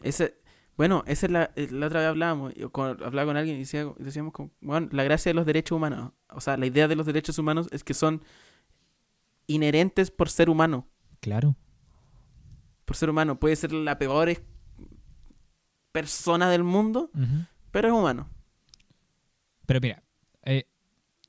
Ese, 0.02 0.36
bueno, 0.78 1.04
esa 1.08 1.26
es 1.28 1.32
la, 1.32 1.52
eh, 1.56 1.68
la 1.72 1.88
otra 1.88 2.00
vez 2.00 2.10
hablábamos, 2.10 2.54
yo 2.56 2.72
con- 2.72 3.02
hablaba 3.04 3.28
con 3.28 3.38
alguien 3.38 3.58
y 3.58 3.60
decía, 3.60 3.86
decíamos, 4.00 4.34
como, 4.34 4.52
bueno, 4.62 4.88
la 4.92 5.04
gracia 5.04 5.30
de 5.30 5.34
los 5.36 5.46
derechos 5.46 5.76
humanos, 5.76 6.12
o 6.30 6.42
sea, 6.42 6.58
la 6.58 6.66
idea 6.66 6.88
de 6.88 6.96
los 6.96 7.06
derechos 7.06 7.38
humanos 7.38 7.68
es 7.72 7.84
que 7.84 7.94
son 7.94 8.22
inherentes 9.48 10.12
por 10.12 10.30
ser 10.30 10.50
humano, 10.50 10.88
Claro. 11.20 11.56
por 12.86 12.96
ser 12.96 13.10
humano, 13.10 13.40
puede 13.40 13.56
ser 13.56 13.72
la 13.74 13.98
peor 13.98 14.30
persona 15.92 16.50
del 16.50 16.64
mundo, 16.64 17.10
pero 17.72 17.88
es 17.90 17.94
humano. 17.94 18.30
Pero 19.66 19.80
mira, 19.82 20.04
eh, 20.44 20.66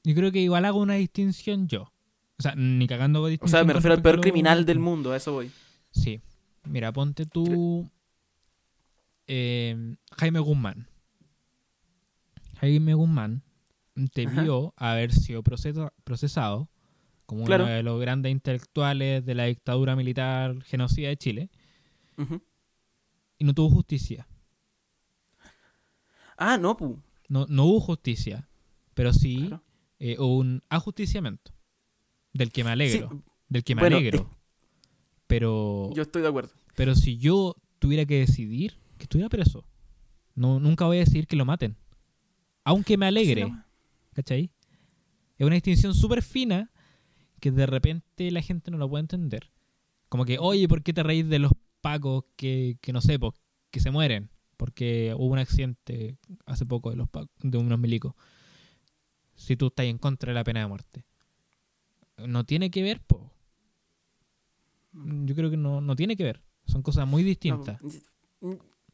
yo 0.05 0.15
creo 0.15 0.33
que 0.33 0.41
igual 0.41 0.65
hago 0.65 0.81
una 0.81 0.95
distinción 0.95 1.69
yo. 1.69 1.93
O 2.39 2.43
sea, 2.43 2.55
ni 2.57 2.87
cagando 2.87 3.19
hago 3.21 3.27
O 3.27 3.31
distinción. 3.31 3.59
sea, 3.61 3.65
me 3.65 3.73
refiero 3.73 3.95
al 3.95 4.03
peor 4.03 4.17
lo- 4.17 4.23
criminal 4.23 4.65
del 4.65 4.79
mundo, 4.79 5.13
a 5.13 5.17
eso 5.17 5.33
voy. 5.33 5.51
Sí. 5.91 6.21
Mira, 6.65 6.93
ponte 6.93 7.27
tú. 7.27 7.89
eh, 9.29 9.97
Jaime 10.19 10.41
Guzmán. 10.41 10.89
Jaime 12.59 12.95
Guzmán 12.95 13.43
te 14.13 14.27
Ajá. 14.27 14.43
vio 14.43 14.75
haber 14.77 15.13
sido 15.13 15.43
procesa- 15.43 15.93
procesado 16.05 16.69
como 17.33 17.45
Claro. 17.47 17.65
uno 17.65 17.73
de 17.73 17.83
los 17.83 18.01
grandes 18.01 18.31
intelectuales 18.33 19.25
de 19.25 19.35
la 19.35 19.45
dictadura 19.45 19.97
militar 19.97 20.63
genocida 20.65 21.09
de 21.09 21.17
Chile 21.17 21.51
y 23.39 23.45
no 23.45 23.55
tuvo 23.55 23.71
justicia. 23.71 24.27
Ah, 26.37 26.57
no, 26.59 26.77
pu. 26.77 26.99
No, 27.29 27.47
no 27.49 27.65
hubo 27.67 27.81
justicia, 27.81 28.49
pero 28.95 29.13
sí 29.13 29.47
Claro. 29.49 29.63
eh, 29.99 30.17
hubo 30.19 30.39
un 30.39 30.63
ajusticiamiento 30.69 31.53
del 32.33 32.51
que 32.53 32.65
me 32.65 32.69
Sí, 32.71 32.73
alegro. 32.73 33.23
del 33.49 33.65
que 33.65 33.75
me 33.75 33.81
bueno, 33.83 33.97
alegro. 33.97 34.31
Pero, 35.27 35.91
yo 35.95 36.03
estoy 36.03 36.23
de 36.23 36.29
acuerdo. 36.29 36.51
pero 36.77 36.95
si 36.95 37.17
yo 37.19 37.57
tuviera 37.79 38.05
que 38.05 38.19
decidir, 38.19 38.75
que 38.99 39.05
estuviera 39.05 39.29
preso. 39.29 39.65
No, 40.35 40.59
nunca 40.61 40.87
voy 40.87 40.97
a 40.99 41.01
decidir 41.01 41.27
que 41.27 41.37
lo 41.37 41.45
maten. 41.45 41.77
Aunque 42.65 42.97
me 42.97 43.07
alegre, 43.07 43.45
Sí, 43.45 43.51
no. 43.51 43.65
¿cachai? 44.13 44.51
Es 45.39 45.47
una 45.47 45.55
distinción 45.55 45.95
súper 45.95 46.23
fina 46.23 46.71
que 47.43 47.51
de 47.51 47.67
repente 47.67 48.31
la 48.31 48.41
gente 48.41 48.71
no 48.71 48.79
lo 48.79 48.89
puede 48.89 49.01
entender. 49.03 49.51
Como 50.09 50.25
que, 50.25 50.39
oye, 50.39 50.69
¿por 50.69 50.85
qué 50.85 50.93
te 50.93 51.03
reís 51.03 51.29
de 51.29 51.41
los 51.41 51.51
pacos 51.81 52.25
que, 52.37 52.79
que 52.81 52.93
no 52.93 53.01
sé, 53.01 53.19
po, 53.19 53.35
que 53.73 53.81
se 53.81 53.91
mueren? 53.91 54.31
Porque 54.57 55.13
hubo 55.19 55.33
un 55.33 55.39
accidente 55.41 56.17
hace 56.47 56.65
poco 56.65 56.91
de 56.91 56.97
los 56.97 57.09
pacos, 57.09 57.31
de 57.43 57.59
unos 57.59 57.81
milicos. 57.81 58.15
Si 59.35 59.57
tú 59.57 59.67
estás 59.67 59.87
en 59.87 59.99
contra 59.99 60.31
de 60.31 60.35
la 60.35 60.45
pena 60.45 60.61
de 60.61 60.69
muerte. 60.69 61.05
No 62.17 62.45
tiene 62.45 62.71
que 62.71 62.83
ver, 62.83 63.01
po. 63.01 63.33
Yo 64.93 65.35
creo 65.35 65.51
que 65.51 65.57
no, 65.57 65.81
no 65.81 65.97
tiene 65.97 66.17
que 66.17 66.23
ver. 66.23 66.43
Son 66.67 66.81
cosas 66.83 67.09
muy 67.09 67.25
distintas. 67.25 67.81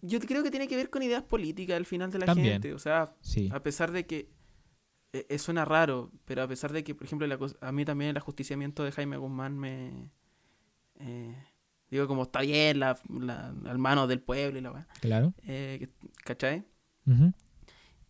Yo 0.00 0.20
creo 0.20 0.42
que 0.42 0.50
tiene 0.50 0.68
que 0.68 0.76
ver 0.76 0.88
con 0.88 1.02
ideas 1.02 1.22
políticas 1.24 1.76
al 1.76 1.84
final 1.84 2.10
de 2.10 2.20
la 2.20 2.24
También. 2.26 2.54
gente. 2.54 2.72
O 2.72 2.78
sea, 2.78 3.14
Sí. 3.20 3.50
a 3.52 3.62
pesar 3.62 3.92
de 3.92 4.06
que 4.06 4.30
eh, 5.12 5.38
suena 5.38 5.64
raro, 5.64 6.10
pero 6.24 6.42
a 6.42 6.48
pesar 6.48 6.72
de 6.72 6.84
que, 6.84 6.94
por 6.94 7.06
ejemplo, 7.06 7.26
la 7.26 7.38
a 7.60 7.72
mí 7.72 7.84
también 7.84 8.10
el 8.10 8.16
ajusticiamiento 8.16 8.84
de 8.84 8.92
Jaime 8.92 9.16
Guzmán 9.16 9.58
me... 9.58 10.10
eh, 11.00 11.34
digo, 11.90 12.06
como 12.06 12.24
está 12.24 12.40
bien, 12.42 12.80
la, 12.80 12.98
la, 13.08 13.52
mano 13.78 14.06
del 14.06 14.20
pueblo 14.20 14.58
y 14.58 14.62
la 14.62 14.72
weá. 14.72 14.88
Claro. 15.00 15.32
Eh, 15.46 15.88
¿Cachai? 16.24 16.64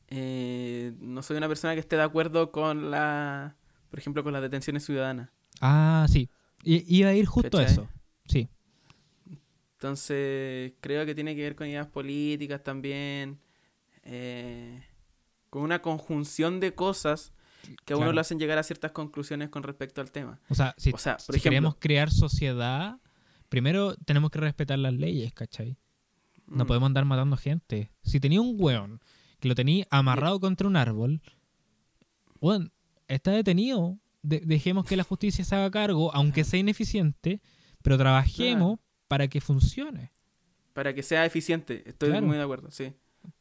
Eh, 0.08 0.94
no 1.00 1.22
soy 1.22 1.36
una 1.36 1.48
persona 1.48 1.74
que 1.74 1.80
esté 1.80 1.96
de 1.96 2.02
acuerdo 2.02 2.50
con 2.50 2.90
la... 2.90 3.56
Por 3.90 3.98
ejemplo, 3.98 4.24
con 4.24 4.32
las 4.32 4.42
detenciones 4.42 4.84
ciudadanas. 4.84 5.30
Ah, 5.60 6.06
sí. 6.08 6.28
I- 6.64 6.84
iba 6.88 7.10
a 7.10 7.14
ir 7.14 7.26
justo 7.26 7.58
a 7.58 7.62
eso. 7.62 7.88
Sí. 8.26 8.48
Entonces, 9.74 10.72
creo 10.80 11.06
que 11.06 11.14
tiene 11.14 11.36
que 11.36 11.42
ver 11.42 11.54
con 11.54 11.68
ideas 11.68 11.86
políticas 11.86 12.62
también. 12.64 13.38
eh, 14.02 14.82
con 15.50 15.62
una 15.62 15.80
conjunción 15.82 16.60
de 16.60 16.74
cosas 16.74 17.32
que 17.84 17.94
a 17.94 17.96
uno 17.96 18.12
lo 18.12 18.20
hacen 18.20 18.38
llegar 18.38 18.58
a 18.58 18.62
ciertas 18.62 18.92
conclusiones 18.92 19.48
con 19.48 19.62
respecto 19.62 20.00
al 20.00 20.10
tema. 20.10 20.40
O 20.48 20.54
sea, 20.54 20.74
si, 20.78 20.90
O 20.92 20.98
sea, 20.98 21.14
por 21.16 21.20
si 21.20 21.30
ejemplo- 21.32 21.42
queremos 21.50 21.76
crear 21.78 22.10
sociedad, 22.10 22.98
primero 23.48 23.94
tenemos 23.96 24.30
que 24.30 24.38
respetar 24.40 24.78
las 24.78 24.94
leyes, 24.94 25.32
¿cachai? 25.34 25.76
No 26.46 26.64
Mm. 26.64 26.66
podemos 26.66 26.86
andar 26.86 27.04
matando 27.04 27.36
gente. 27.36 27.90
Si 28.02 28.20
tenía 28.20 28.40
un 28.40 28.56
weón 28.58 29.00
que 29.40 29.48
lo 29.48 29.54
tenía 29.54 29.86
amarrado 29.90 30.40
contra 30.40 30.66
un 30.68 30.76
árbol, 30.76 31.20
weón, 32.40 32.72
está 33.08 33.32
detenido. 33.32 33.98
De- 34.22 34.40
dejemos 34.40 34.84
que 34.84 34.96
la 34.96 35.04
justicia 35.04 35.44
se 35.44 35.54
haga 35.54 35.70
cargo, 35.70 36.14
aunque 36.14 36.44
sea 36.44 36.58
ineficiente, 36.60 37.40
pero 37.82 37.96
trabajemos 37.96 38.78
para 39.06 39.28
que 39.28 39.40
funcione. 39.40 40.10
Para 40.72 40.92
que 40.94 41.02
sea 41.02 41.24
eficiente. 41.24 41.82
Estoy 41.88 42.10
Claro. 42.10 42.26
muy 42.26 42.36
de 42.36 42.42
acuerdo, 42.42 42.70
sí. 42.70 42.92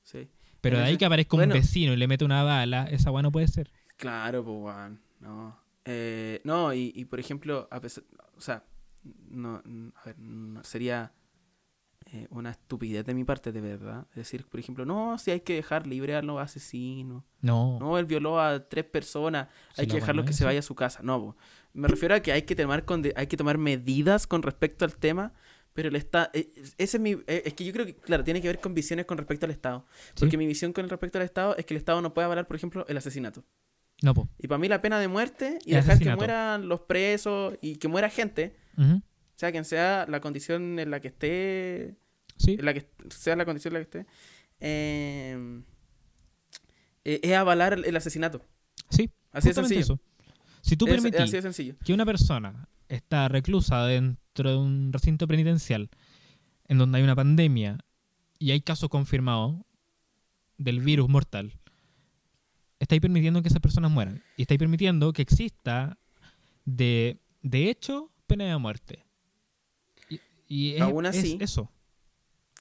sí. 0.03 0.27
Pero 0.69 0.79
de 0.79 0.85
ahí 0.85 0.97
que 0.97 1.05
aparezca 1.05 1.35
bueno. 1.37 1.53
un 1.53 1.59
vecino 1.61 1.93
y 1.93 1.97
le 1.97 2.07
mete 2.07 2.25
una 2.25 2.43
bala, 2.43 2.85
esa 2.89 3.11
weá 3.11 3.21
no 3.23 3.31
puede 3.31 3.47
ser. 3.47 3.71
Claro, 3.97 4.43
pues, 4.43 4.57
weón. 4.57 4.99
No. 5.19 5.57
Eh, 5.85 6.41
no, 6.43 6.73
y, 6.73 6.91
y, 6.95 7.05
por 7.05 7.19
ejemplo, 7.19 7.67
a 7.71 7.79
pesar, 7.79 8.03
o 8.35 8.41
sea, 8.41 8.63
no, 9.29 9.61
a 9.95 10.05
ver, 10.05 10.19
no- 10.19 10.63
sería 10.63 11.13
eh, 12.13 12.27
una 12.29 12.51
estupidez 12.51 13.05
de 13.05 13.13
mi 13.13 13.23
parte, 13.23 13.51
de 13.51 13.59
verdad. 13.61 14.05
Decir, 14.15 14.45
por 14.47 14.59
ejemplo, 14.59 14.85
no, 14.85 15.17
si 15.17 15.31
hay 15.31 15.41
que 15.41 15.55
dejar 15.55 15.87
libre 15.87 16.15
a 16.15 16.21
los 16.21 16.39
asesinos. 16.39 17.23
No. 17.41 17.77
No, 17.79 17.97
él 17.97 18.05
violó 18.05 18.39
a 18.39 18.67
tres 18.67 18.85
personas, 18.85 19.47
Si 19.73 19.81
hay 19.81 19.87
que 19.87 19.95
dejarlo 19.95 20.23
que 20.25 20.33
se 20.33 20.45
vaya 20.45 20.59
a 20.59 20.63
su 20.63 20.75
casa. 20.75 20.99
No, 21.03 21.19
po. 21.19 21.37
me 21.73 21.87
refiero 21.87 22.15
a 22.15 22.19
que 22.21 22.31
hay 22.31 22.43
que 22.43 22.55
tomar 22.55 22.85
con 22.85 23.01
de- 23.01 23.13
hay 23.17 23.27
que 23.27 23.35
tomar 23.37 23.57
medidas 23.57 24.25
con 24.27 24.41
respecto 24.41 24.85
al 24.85 24.95
tema, 24.95 25.33
pero 25.77 25.89
el 25.89 25.95
Estado, 25.95 26.31
ese 26.33 26.73
es 26.79 26.99
mi, 26.99 27.11
eh, 27.27 27.43
es 27.45 27.53
que 27.53 27.63
yo 27.63 27.71
creo 27.71 27.85
que, 27.85 27.93
claro, 27.95 28.23
tiene 28.23 28.41
que 28.41 28.47
ver 28.47 28.59
con 28.59 28.73
visiones 28.73 29.05
con 29.05 29.15
respecto 29.15 29.45
al 29.45 29.51
Estado. 29.51 29.85
Sí. 30.07 30.13
Porque 30.21 30.35
mi 30.35 30.47
visión 30.47 30.73
con 30.73 30.89
respecto 30.89 31.19
al 31.19 31.23
Estado 31.23 31.55
es 31.55 31.67
que 31.67 31.75
el 31.75 31.77
Estado 31.77 32.01
no 32.01 32.15
puede 32.15 32.25
avalar, 32.25 32.47
por 32.47 32.55
ejemplo, 32.55 32.83
el 32.89 32.97
asesinato. 32.97 33.43
No, 34.01 34.15
po. 34.15 34.27
Y 34.39 34.47
para 34.47 34.57
mí 34.57 34.67
la 34.67 34.81
pena 34.81 34.99
de 34.99 35.07
muerte 35.07 35.59
y 35.65 35.69
El 35.69 35.81
dejar 35.81 35.91
asesinato. 35.91 36.17
que 36.17 36.25
mueran 36.25 36.67
los 36.67 36.81
presos 36.81 37.59
y 37.61 37.75
que 37.75 37.87
muera 37.87 38.09
gente, 38.09 38.55
Ujú. 38.75 39.03
sea 39.35 39.51
quien 39.51 39.65
sea 39.65 40.07
la 40.09 40.19
condición 40.19 40.79
en 40.79 40.89
la 40.89 40.99
que 40.99 41.09
esté, 41.09 41.95
Sí. 42.37 42.53
en 42.57 42.65
la 42.65 42.73
que 42.73 42.87
sea 43.11 43.35
la 43.35 43.45
condición 43.45 43.75
en 43.75 43.79
la 43.81 43.85
que 43.85 43.99
esté, 43.99 44.11
eh, 44.59 45.61
eh, 47.05 47.19
es 47.21 47.33
avalar 47.33 47.73
el, 47.85 47.95
asesinato. 47.95 48.43
Sí. 48.89 49.11
Así 49.31 49.49
de 49.49 49.53
sencillo. 49.53 49.79
eso. 49.81 49.99
Si 50.61 50.75
tú 50.75 50.87
Es- 50.87 50.95
es 50.95 51.01
permitís 51.03 51.29
sencillo. 51.43 51.75
que 51.85 51.93
una 51.93 52.03
persona 52.03 52.67
está 52.89 53.27
reclusa 53.27 53.85
dentro 53.85 54.49
de 54.51 54.55
un 54.57 54.93
recinto 54.93 55.27
penitencial 55.27 55.89
en 56.67 56.77
donde 56.77 56.97
hay 56.97 57.03
una 57.03 57.15
pandemia 57.15 57.77
y 58.39 58.51
hay 58.51 58.61
casos 58.61 58.89
confirmados 58.89 59.55
del 60.57 60.79
virus 60.79 61.07
mortal, 61.09 61.53
estáis 62.79 63.01
permitiendo 63.01 63.41
que 63.41 63.47
esas 63.49 63.61
personas 63.61 63.91
mueran. 63.91 64.23
Y 64.37 64.43
estáis 64.43 64.59
permitiendo 64.59 65.13
que 65.13 65.21
exista, 65.21 65.97
de, 66.65 67.19
de 67.41 67.69
hecho, 67.69 68.11
pena 68.27 68.45
de 68.45 68.57
muerte. 68.57 69.05
Y, 70.09 70.19
y 70.47 70.73
es, 70.75 70.81
Aún 70.81 71.05
es 71.05 71.17
así- 71.17 71.37
eso. 71.41 71.71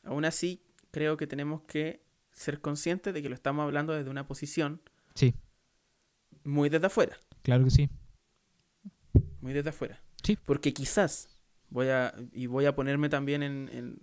Aún 0.05 0.24
así, 0.24 0.62
creo 0.93 1.16
que 1.16 1.27
tenemos 1.27 1.62
que 1.62 2.05
ser 2.33 2.61
conscientes 2.61 3.12
de 3.14 3.22
que 3.22 3.29
lo 3.29 3.35
estamos 3.35 3.64
hablando 3.64 3.93
desde 3.93 4.11
una 4.11 4.27
posición 4.27 4.81
Sí, 5.14 5.35
muy 6.45 6.68
desde 6.68 6.87
afuera. 6.87 7.16
claro 7.43 7.64
que 7.64 7.70
sí. 7.70 7.89
Muy 9.41 9.53
desde 9.53 9.70
afuera. 9.70 10.01
Sí. 10.27 10.37
Porque 10.45 10.72
quizás, 10.72 11.29
voy 11.70 11.89
a, 11.89 12.12
y 12.33 12.47
voy 12.47 12.64
a 12.66 12.74
ponerme 12.74 13.09
también 13.09 13.43
en, 13.43 13.70
en- 13.72 13.99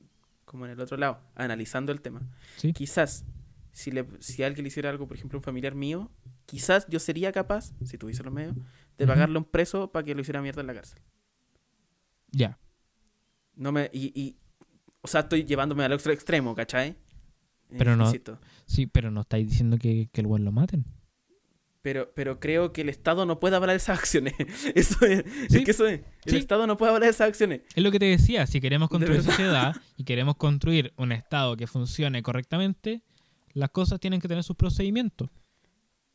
como 0.46 0.66
en 0.66 0.72
el 0.72 0.80
otro 0.80 0.96
lado, 0.98 1.20
analizando 1.36 1.92
el 1.92 2.00
tema. 2.02 2.22
Sí. 2.58 2.72
Quizás, 2.74 3.26
si, 3.72 3.92
le, 3.92 4.08
si 4.20 4.44
alguien 4.44 4.64
le 4.64 4.68
hiciera 4.70 4.90
algo, 4.90 5.08
por 5.08 5.18
ejemplo, 5.18 5.40
un 5.40 5.44
familiar 5.44 5.76
mío, 5.76 6.10
quizás 6.46 6.86
yo 6.88 7.00
sería 7.00 7.32
capaz, 7.32 7.74
si 7.84 7.98
tuviese 7.98 8.24
los 8.24 8.32
medios, 8.34 8.56
de 8.98 9.08
pagarle 9.08 9.36
a 9.38 9.40
un 9.40 9.46
preso 9.46 9.92
para 9.92 10.06
que 10.06 10.14
lo 10.16 10.22
hiciera 10.22 10.42
mierda 10.42 10.62
en 10.62 10.68
la 10.68 10.74
cárcel. 10.76 11.00
Ya. 12.32 12.58
No 13.56 13.72
me, 13.72 13.90
y, 13.94 14.12
y- 14.20 14.38
o 15.02 15.08
sea, 15.08 15.22
estoy 15.22 15.44
llevándome 15.44 15.84
al 15.84 15.92
otro 15.94 16.12
extremo, 16.14 16.56
¿cachai? 16.56 16.90
Eh, 16.90 17.76
Pero 17.78 17.96
no- 17.96 18.06
insisto. 18.06 18.40
Sí, 18.66 18.86
pero 18.86 19.12
no 19.12 19.22
estáis 19.22 19.48
diciendo 19.50 19.78
que, 19.78 20.08
que 20.12 20.22
el 20.22 20.28
buen 20.28 20.46
lo 20.46 20.52
maten. 20.52 20.86
Pero, 21.84 22.12
pero 22.16 22.40
creo 22.40 22.72
que 22.74 22.82
el 22.82 22.90
Estado 22.90 23.26
no 23.28 23.40
puede 23.40 23.56
hablar 23.56 23.72
de 23.72 23.76
esas 23.76 24.00
acciones. 24.00 24.34
Eso 24.76 25.06
es, 25.06 25.24
Sí. 25.50 25.58
es 25.60 25.66
que 25.66 25.72
eso 25.72 25.86
es. 25.86 26.00
El 26.26 26.32
Sí. 26.32 26.38
Estado 26.38 26.66
no 26.66 26.78
puede 26.78 26.90
hablar 26.94 27.04
de 27.04 27.10
esas 27.10 27.28
acciones. 27.28 27.62
Es 27.76 27.84
lo 27.84 27.92
que 27.92 28.00
te 28.00 28.06
decía, 28.06 28.48
si 28.48 28.60
queremos 28.62 28.90
construir 28.90 29.22
sociedad 29.22 29.76
y 29.98 30.04
queremos 30.06 30.38
construir 30.38 30.94
un 30.96 31.12
Estado 31.12 31.56
que 31.58 31.68
funcione 31.68 32.24
correctamente, 32.24 33.04
las 33.54 33.70
cosas 33.70 34.00
tienen 34.00 34.20
que 34.22 34.28
tener 34.28 34.44
sus 34.44 34.56
procedimientos. 34.56 35.30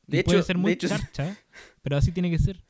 De 0.07 0.21
Y 0.21 0.23
puede 0.25 0.39
hecho- 0.39 0.47
ser 0.47 0.57
de 0.57 0.63
muy 0.63 0.73
hecho, 0.73 0.89
charcha, 0.89 1.37
pero 1.83 1.97
así 1.99 2.11
tiene 2.13 2.31
que 2.31 2.39
ser. 2.39 2.65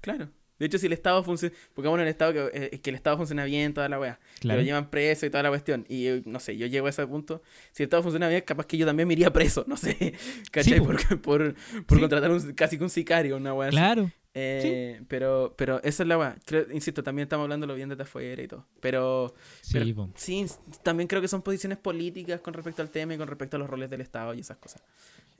Claro. 0.00 0.30
De 0.60 0.66
hecho, 0.66 0.78
si 0.78 0.86
el 0.86 0.92
Estado 0.92 1.24
funciona. 1.24 1.52
Pongámonos 1.74 2.02
en 2.02 2.06
el 2.06 2.10
Estado 2.12 2.32
que, 2.32 2.50
eh, 2.74 2.78
que 2.80 2.90
el 2.90 2.96
Estado 2.96 3.16
funciona 3.16 3.44
bien, 3.44 3.74
toda 3.74 3.88
la 3.88 3.98
weá. 3.98 4.20
Claro. 4.38 4.60
Lo 4.60 4.64
llevan 4.64 4.90
preso 4.90 5.26
y 5.26 5.30
toda 5.30 5.42
la 5.42 5.48
cuestión. 5.48 5.84
Y 5.88 6.06
eh, 6.06 6.22
no 6.26 6.38
sé, 6.38 6.56
yo 6.56 6.66
llego 6.68 6.86
a 6.86 6.90
ese 6.90 7.04
punto. 7.06 7.42
Si 7.72 7.82
el 7.82 7.86
Estado 7.88 8.02
funciona 8.04 8.28
bien, 8.28 8.42
capaz 8.46 8.66
que 8.66 8.76
yo 8.76 8.86
también 8.86 9.08
me 9.08 9.14
iría 9.14 9.32
preso. 9.32 9.64
No 9.66 9.76
sé. 9.76 10.14
¿Cachai? 10.52 10.74
Sí, 10.74 10.80
po. 10.80 10.86
por, 10.86 11.20
por, 11.20 11.54
por 11.86 11.96
Sí. 11.96 12.00
contratar 12.00 12.30
un, 12.30 12.52
casi 12.52 12.78
que 12.78 12.84
un 12.84 12.90
sicario, 12.90 13.36
una 13.36 13.52
weá 13.54 13.68
así. 13.68 13.76
Claro. 13.76 14.10
Eh, 14.32 15.00
pero, 15.08 15.54
pero 15.58 15.82
esa 15.82 16.02
es 16.04 16.08
la 16.08 16.16
weá. 16.18 16.36
Insisto, 16.72 17.02
también 17.02 17.24
estamos 17.24 17.44
hablándolo 17.44 17.74
bien 17.74 17.88
desde 17.88 18.04
afuera 18.04 18.40
y 18.40 18.46
todo. 18.46 18.66
Pero, 18.80 19.34
Sí, 19.60 19.72
pero 19.72 20.10
sí, 20.14 20.46
también 20.84 21.08
creo 21.08 21.20
que 21.20 21.26
son 21.26 21.42
posiciones 21.42 21.78
políticas 21.78 22.40
con 22.40 22.54
respecto 22.54 22.82
al 22.82 22.90
tema 22.90 23.14
y 23.14 23.18
con 23.18 23.26
respecto 23.26 23.56
a 23.56 23.58
los 23.58 23.68
roles 23.68 23.90
del 23.90 24.02
Estado 24.02 24.34
y 24.34 24.40
esas 24.40 24.58
cosas. 24.58 24.82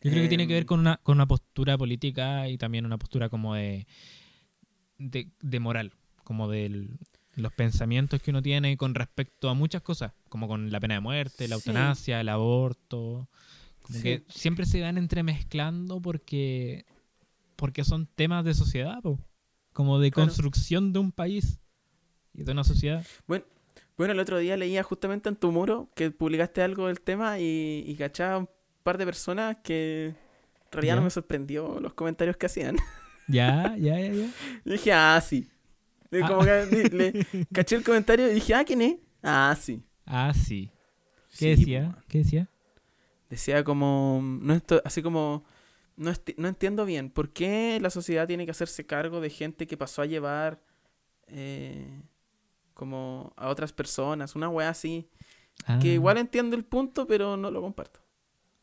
Yo 0.03 0.11
creo 0.11 0.23
que 0.23 0.29
tiene 0.29 0.47
que 0.49 0.55
ver 0.55 0.63
Em, 0.63 0.67
con 0.67 0.81
una, 0.81 0.97
con 1.03 1.19
una 1.19 1.27
postura 1.27 1.77
política 1.77 2.49
y 2.49 2.57
también 2.57 2.87
una 2.87 2.97
postura 2.99 3.29
como 3.29 3.55
de, 3.55 3.87
de, 5.01 5.29
de 5.41 5.61
moral, 5.61 5.93
como 6.25 6.49
de 6.49 6.89
los 7.35 7.53
pensamientos 7.53 8.21
que 8.21 8.31
uno 8.31 8.43
tiene 8.43 8.77
con 8.77 8.95
respecto 8.95 9.49
a 9.49 9.55
muchas 9.55 9.83
cosas, 9.83 10.13
como 10.29 10.47
con 10.47 10.71
la 10.71 10.79
pena 10.79 10.95
de 10.95 11.01
muerte, 11.01 11.49
la 11.49 11.57
Sí. 11.57 11.63
eutanasia, 11.71 12.21
el 12.21 12.29
aborto. 12.29 13.29
Como 13.83 13.97
Sí. 13.99 14.03
que 14.03 14.25
siempre 14.29 14.67
se 14.67 14.83
van 14.83 14.99
entremezclando 14.99 16.01
porque, 16.01 16.85
porque 17.57 17.83
son 17.83 18.07
temas 18.07 18.45
de 18.45 18.55
sociedad, 18.55 19.01
po. 19.03 19.19
como 19.73 19.99
de 19.99 20.11
Claro. 20.11 20.29
construcción 20.29 20.93
de 20.93 20.99
un 20.99 21.13
país 21.13 21.59
y 22.35 22.43
de 22.43 22.53
una 22.53 22.65
sociedad. 22.65 23.05
Bueno, 23.27 23.45
bueno, 23.97 24.13
el 24.13 24.19
otro 24.21 24.39
día 24.39 24.57
leía 24.57 24.83
justamente 24.83 25.29
en 25.29 25.37
tu 25.37 25.51
muro 25.53 25.89
que 25.95 26.11
publicaste 26.11 26.61
algo 26.63 26.89
del 26.89 27.01
tema 27.01 27.39
y, 27.39 27.85
y 27.87 27.95
cachaba 27.97 28.39
un 28.39 28.49
par 28.83 28.99
de 28.99 29.05
personas 29.07 29.57
que 29.63 30.07
en 30.09 30.73
realidad 30.73 30.97
no 30.97 31.03
me 31.03 31.11
sorprendió 31.11 31.81
los 31.81 31.95
comentarios 31.95 32.37
que 32.37 32.47
hacían. 32.47 32.77
Ya, 33.33 33.77
ya, 33.79 33.99
ya, 34.01 34.13
ya. 34.13 34.29
Y 34.65 34.71
dije, 34.71 34.93
ah, 34.93 35.21
sí. 35.21 35.49
Y 36.13 36.19
Ah. 36.23 36.29
Como 36.29 36.43
que 36.45 36.67
le, 36.67 36.85
le- 36.89 37.27
caché 37.53 37.77
el 37.77 37.85
comentario 37.85 38.31
y 38.31 38.35
dije, 38.35 38.55
ah, 38.55 38.65
¿quién 38.65 38.83
es? 38.83 38.97
Ah, 39.23 39.57
sí. 39.61 39.83
Ah, 40.07 40.33
sí. 40.35 40.71
¿Qué 41.39 41.55
Sí, 41.55 41.61
decía? 41.61 41.97
¿Qué 42.09 42.19
decía? 42.19 42.49
Decía 43.29 43.63
como, 43.63 44.21
no 44.23 44.55
esto, 44.55 44.83
así 44.85 45.03
como, 45.03 45.45
no, 45.97 46.13
no 46.37 46.49
entiendo 46.49 46.85
bien, 46.85 47.11
¿por 47.11 47.33
qué 47.33 47.79
la 47.81 47.91
sociedad 47.91 48.27
tiene 48.27 48.45
que 48.45 48.51
hacerse 48.51 48.85
cargo 48.87 49.21
de 49.21 49.31
gente 49.31 49.67
que 49.69 49.77
pasó 49.77 50.03
a 50.03 50.07
llevar 50.07 50.61
eh, 51.29 52.03
como 52.75 53.33
a 53.37 53.49
otras 53.49 53.73
personas? 53.73 54.35
Una 54.35 54.49
wea 54.49 54.71
así. 54.71 55.09
Ah, 55.67 55.79
Que 55.81 55.93
igual 55.95 56.19
entiendo 56.19 56.57
el 56.57 56.65
punto, 56.65 57.07
pero 57.07 57.37
no 57.37 57.51
lo 57.51 57.61
comparto. 57.61 58.01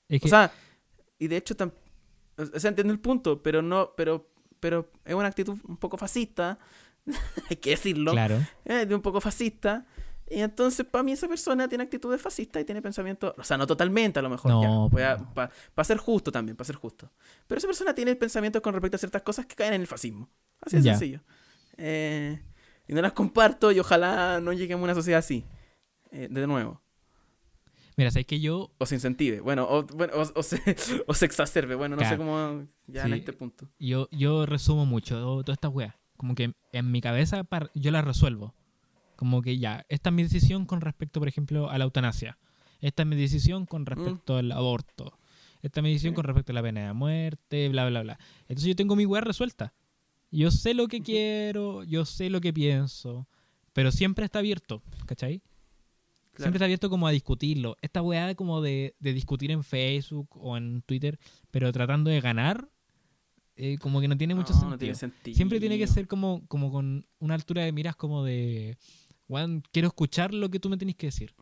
es 0.10 0.20
que- 0.22 0.28
O 0.28 0.30
sea, 0.30 0.52
y 1.20 1.28
de 1.28 1.38
hecho, 1.38 1.56
o 2.38 2.60
sea, 2.60 2.70
entiendo 2.70 2.92
el 2.92 3.00
punto, 3.00 3.42
pero 3.42 3.62
no, 3.62 3.94
pero, 3.96 4.30
pero 4.60 4.90
es 5.06 5.14
una 5.14 5.28
actitud 5.28 5.58
un 5.68 5.78
poco 5.78 5.98
fascista, 5.98 6.58
hay 7.50 7.56
que 7.58 7.72
decirlo, 7.72 8.12
claro. 8.12 8.40
eh, 8.66 8.86
de 8.86 8.96
un 8.96 9.02
poco 9.02 9.22
fascista. 9.22 9.86
Y 10.30 10.42
entonces, 10.42 10.86
para 10.86 11.04
mí, 11.04 11.14
esa 11.14 11.26
persona 11.30 11.70
tiene 11.70 11.86
actitudes 11.86 12.22
fascistas 12.22 12.62
y 12.62 12.66
tiene 12.66 12.82
pensamientos, 12.82 13.34
o 13.38 13.44
sea, 13.46 13.58
no 13.58 13.66
totalmente 13.66 14.20
a 14.20 14.22
lo 14.22 14.30
mejor, 14.30 14.52
No, 14.52 14.90
para 14.92 15.86
ser 15.86 15.98
justo 15.98 16.34
también, 16.34 16.58
para 16.58 16.66
ser 16.66 16.76
justo. 16.76 17.10
Pero 17.48 17.60
esa 17.60 17.68
persona 17.68 17.96
tiene 17.96 18.14
pensamientos 18.18 18.62
con 18.62 18.74
respecto 18.74 18.96
a 18.96 19.00
ciertas 19.00 19.22
cosas 19.22 19.46
que 19.46 19.56
caen 19.56 19.76
en 19.76 19.82
el 19.82 19.88
fascismo. 19.88 20.30
Así 20.60 20.76
de 20.78 20.82
Ya. 20.84 20.92
sencillo. 20.94 21.22
Eh, 21.78 22.42
y 22.90 22.94
no 22.94 23.02
las 23.02 23.14
comparto 23.14 23.72
y 23.72 23.80
ojalá 23.80 24.42
no 24.42 24.52
lleguemos 24.52 24.82
a 24.82 24.86
una 24.86 24.96
sociedad 24.96 25.20
así. 25.20 25.46
Eh, 26.12 26.28
de 26.30 26.46
nuevo. 26.48 26.82
Mira, 27.98 28.12
sabes 28.12 28.28
que 28.28 28.40
yo 28.40 28.72
O 28.78 28.86
se 28.86 28.96
incentive. 28.96 29.40
Bueno, 29.42 29.66
o, 29.68 29.84
bueno, 29.84 30.14
o, 30.16 30.40
o 30.40 30.44
se, 30.44 30.58
o 31.08 31.14
se 31.14 31.26
exacerbe. 31.26 31.76
Bueno, 31.76 31.96
no 31.96 32.04
sé 32.04 32.10
Claro. 32.16 32.18
cómo 32.24 32.68
ya 32.88 33.04
en 33.06 33.14
Sí. 33.14 33.20
este 33.20 33.34
punto. 33.34 33.68
yo, 33.80 34.08
yo 34.12 34.46
resumo 34.46 34.86
mucho 34.86 35.16
todas 35.44 35.56
estas 35.58 35.74
weas. 35.74 35.96
Como 36.16 36.36
que 36.36 36.54
en 36.72 36.92
mi 36.92 37.02
cabeza 37.02 37.46
yo 37.74 37.92
las 37.92 38.06
resuelvo. 38.06 38.54
Como 39.16 39.42
que 39.42 39.58
ya, 39.58 39.86
esta 39.90 40.10
es 40.12 40.16
mi 40.16 40.24
decisión 40.24 40.66
con 40.66 40.80
respecto, 40.82 41.20
por 41.20 41.28
ejemplo, 41.28 41.70
a 41.72 41.78
la 41.80 41.86
eutanasia. 41.86 42.38
Esta 42.82 43.02
es 43.02 43.08
mi 43.08 43.16
decisión 43.16 43.66
con 43.66 43.86
respecto 43.88 44.38
al 44.38 44.52
aborto. 44.52 45.18
Esta 45.64 45.80
es 45.80 45.84
mi 45.84 45.90
decisión 45.90 46.12
Sí. 46.12 46.16
con 46.16 46.24
respecto 46.26 46.52
a 46.52 46.56
la 46.56 46.62
pena 46.62 46.86
de 46.88 46.94
muerte, 46.94 47.68
bla, 47.70 47.88
bla, 47.90 48.04
bla. 48.04 48.20
Entonces 48.42 48.66
yo 48.68 48.76
tengo 48.76 48.96
mi 48.96 49.08
wea 49.08 49.22
resuelta. 49.22 49.74
Yo 50.30 50.52
sé 50.52 50.76
lo 50.76 50.88
que 50.88 51.02
quiero, 51.02 51.84
yo 51.84 52.06
sé 52.06 52.30
lo 52.30 52.42
que 52.42 52.54
pienso, 52.54 53.28
pero 53.74 53.92
siempre 53.92 54.26
está 54.26 54.38
abierto, 54.40 54.84
¿cachai? 55.08 55.42
Claro. 56.38 56.46
Siempre 56.46 56.58
está 56.58 56.66
abierto 56.66 56.90
como 56.90 57.08
a 57.08 57.12
discutirlo. 57.12 57.78
Esta 57.82 58.02
weá 58.02 58.36
como 58.36 58.62
de, 58.62 58.96
de 59.00 59.14
discutir 59.14 59.50
en 59.52 59.64
Facebook 59.64 60.30
o 60.38 60.56
en 60.56 60.82
Twitter, 60.84 61.20
pero 61.52 61.72
tratando 61.72 62.10
de 62.12 62.22
ganar, 62.22 62.70
eh, 63.56 63.78
como 63.80 64.00
que 64.02 64.08
no 64.08 64.16
tiene 64.18 64.36
mucho 64.36 64.50
No, 64.54 64.60
sentido. 64.60 64.70
no 64.72 64.78
tiene 64.78 64.96
sentido. 64.96 65.36
Siempre 65.36 65.60
tiene 65.60 65.78
que 65.80 65.88
ser 65.88 66.08
como, 66.08 66.46
como 66.48 66.72
con 66.72 67.06
una 67.20 67.34
altura 67.34 67.64
de 67.64 67.72
miras 67.72 67.96
como 67.96 68.24
de, 68.24 68.78
weón, 69.28 69.64
quiero 69.72 69.88
escuchar 69.88 70.34
lo 70.34 70.50
que 70.50 70.60
tú 70.60 70.70
me 70.70 70.78
tenés 70.78 70.96
que 70.96 71.08
decir. 71.08 71.34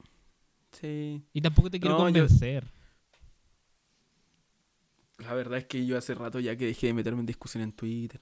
Sí. 0.71 1.21
Y 1.33 1.41
tampoco 1.41 1.69
te 1.69 1.79
quiero 1.79 1.97
No, 1.97 2.07
yo- 2.09 2.21
convencer. 2.23 2.65
La 5.19 5.33
verdad 5.33 5.59
es 5.59 5.65
que 5.65 5.85
yo 5.85 5.97
hace 5.97 6.13
rato 6.13 6.39
ya 6.39 6.55
que 6.57 6.65
dejé 6.65 6.87
de 6.87 6.93
meterme 6.93 7.21
en 7.21 7.25
discusión 7.25 7.63
en 7.63 7.71
Twitter, 7.71 8.19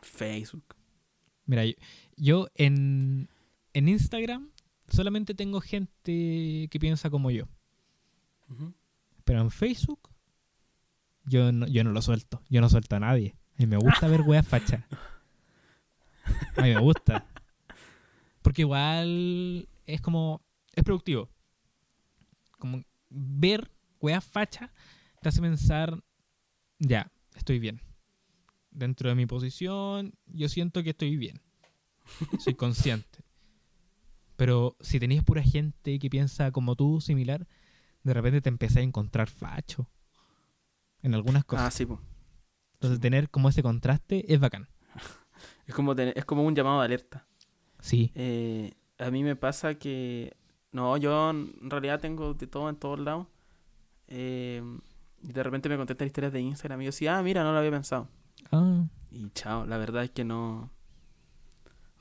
Facebook. 0.00 0.74
Mira, 1.46 1.64
yo, 1.66 1.74
yo 2.16 2.48
en, 2.54 3.28
en 3.72 3.88
Instagram 3.88 4.50
solamente 4.88 5.34
tengo 5.34 5.60
gente 5.60 6.68
que 6.70 6.78
piensa 6.80 7.10
como 7.10 7.30
yo. 7.30 7.46
Pero 9.24 9.40
en 9.40 9.50
Facebook, 9.50 10.10
yo 11.24 11.50
no, 11.52 11.66
yo 11.66 11.84
no 11.84 11.92
lo 11.92 12.02
suelto. 12.02 12.42
Yo 12.48 12.60
no 12.60 12.68
suelto 12.68 12.96
a 12.96 13.00
nadie. 13.00 13.34
A 13.58 13.62
mí 13.62 13.66
me 13.66 13.76
gusta 13.76 14.08
ver 14.08 14.22
weas 14.22 14.46
fachas. 14.46 14.84
A 16.56 16.62
mí 16.62 16.74
me 16.74 16.80
gusta. 16.80 17.26
Porque 18.42 18.62
igual 18.62 19.68
es 19.86 20.00
como. 20.00 20.42
Es 20.74 20.84
productivo. 20.84 21.28
Como 22.58 22.82
ver 23.08 23.70
weas 24.00 24.24
fachas 24.24 24.70
te 25.22 25.28
hace 25.28 25.40
pensar. 25.40 26.02
Ya, 26.78 27.10
estoy 27.34 27.58
bien. 27.58 27.80
Dentro 28.70 29.08
de 29.08 29.14
mi 29.14 29.26
posición, 29.26 30.14
yo 30.26 30.48
siento 30.48 30.82
que 30.82 30.90
estoy 30.90 31.16
bien. 31.16 31.40
Soy 32.40 32.54
consciente. 32.54 33.23
Pero 34.36 34.76
si 34.80 34.98
tenías 34.98 35.24
pura 35.24 35.42
gente 35.42 35.98
que 35.98 36.10
piensa 36.10 36.50
como 36.50 36.74
tú, 36.76 37.00
similar, 37.00 37.46
de 38.02 38.14
repente 38.14 38.40
te 38.40 38.48
empecé 38.48 38.80
a 38.80 38.82
encontrar 38.82 39.28
facho 39.30 39.88
en 41.02 41.14
algunas 41.14 41.42
Ah, 41.42 41.46
cosas. 41.46 41.74
sí, 41.74 41.86
po. 41.86 42.00
Entonces 42.74 43.00
tener 43.00 43.30
como 43.30 43.48
ese 43.48 43.62
contraste 43.62 44.32
es 44.32 44.40
bacán. 44.40 44.68
Es 45.66 45.74
como, 45.74 45.94
tener- 45.96 46.16
es 46.16 46.24
como 46.26 46.44
un 46.44 46.54
llamado 46.54 46.80
de 46.80 46.84
alerta. 46.84 47.26
Sí. 47.80 48.12
Eh, 48.14 48.74
a 48.98 49.10
mí 49.10 49.22
me 49.24 49.34
pasa 49.36 49.74
que. 49.76 50.36
No, 50.72 50.96
yo 50.98 51.30
en 51.30 51.70
realidad 51.70 52.00
tengo 52.00 52.34
de 52.34 52.46
todo 52.46 52.68
en 52.68 52.76
todos 52.76 52.98
lados. 53.00 53.26
Eh, 54.08 54.62
y 55.22 55.32
de 55.32 55.42
repente 55.42 55.68
me 55.70 55.76
contestan 55.78 56.06
historias 56.06 56.32
de 56.34 56.40
Instagram 56.40 56.82
y 56.82 56.84
yo 56.84 56.88
decía, 56.88 57.16
ah, 57.18 57.22
mira, 57.22 57.42
no 57.44 57.52
lo 57.52 57.58
había 57.58 57.70
pensado. 57.70 58.08
Ah, 58.52 58.84
Y 59.10 59.30
chao, 59.30 59.64
la 59.66 59.78
verdad 59.78 60.04
es 60.04 60.10
que 60.10 60.24
no. 60.24 60.70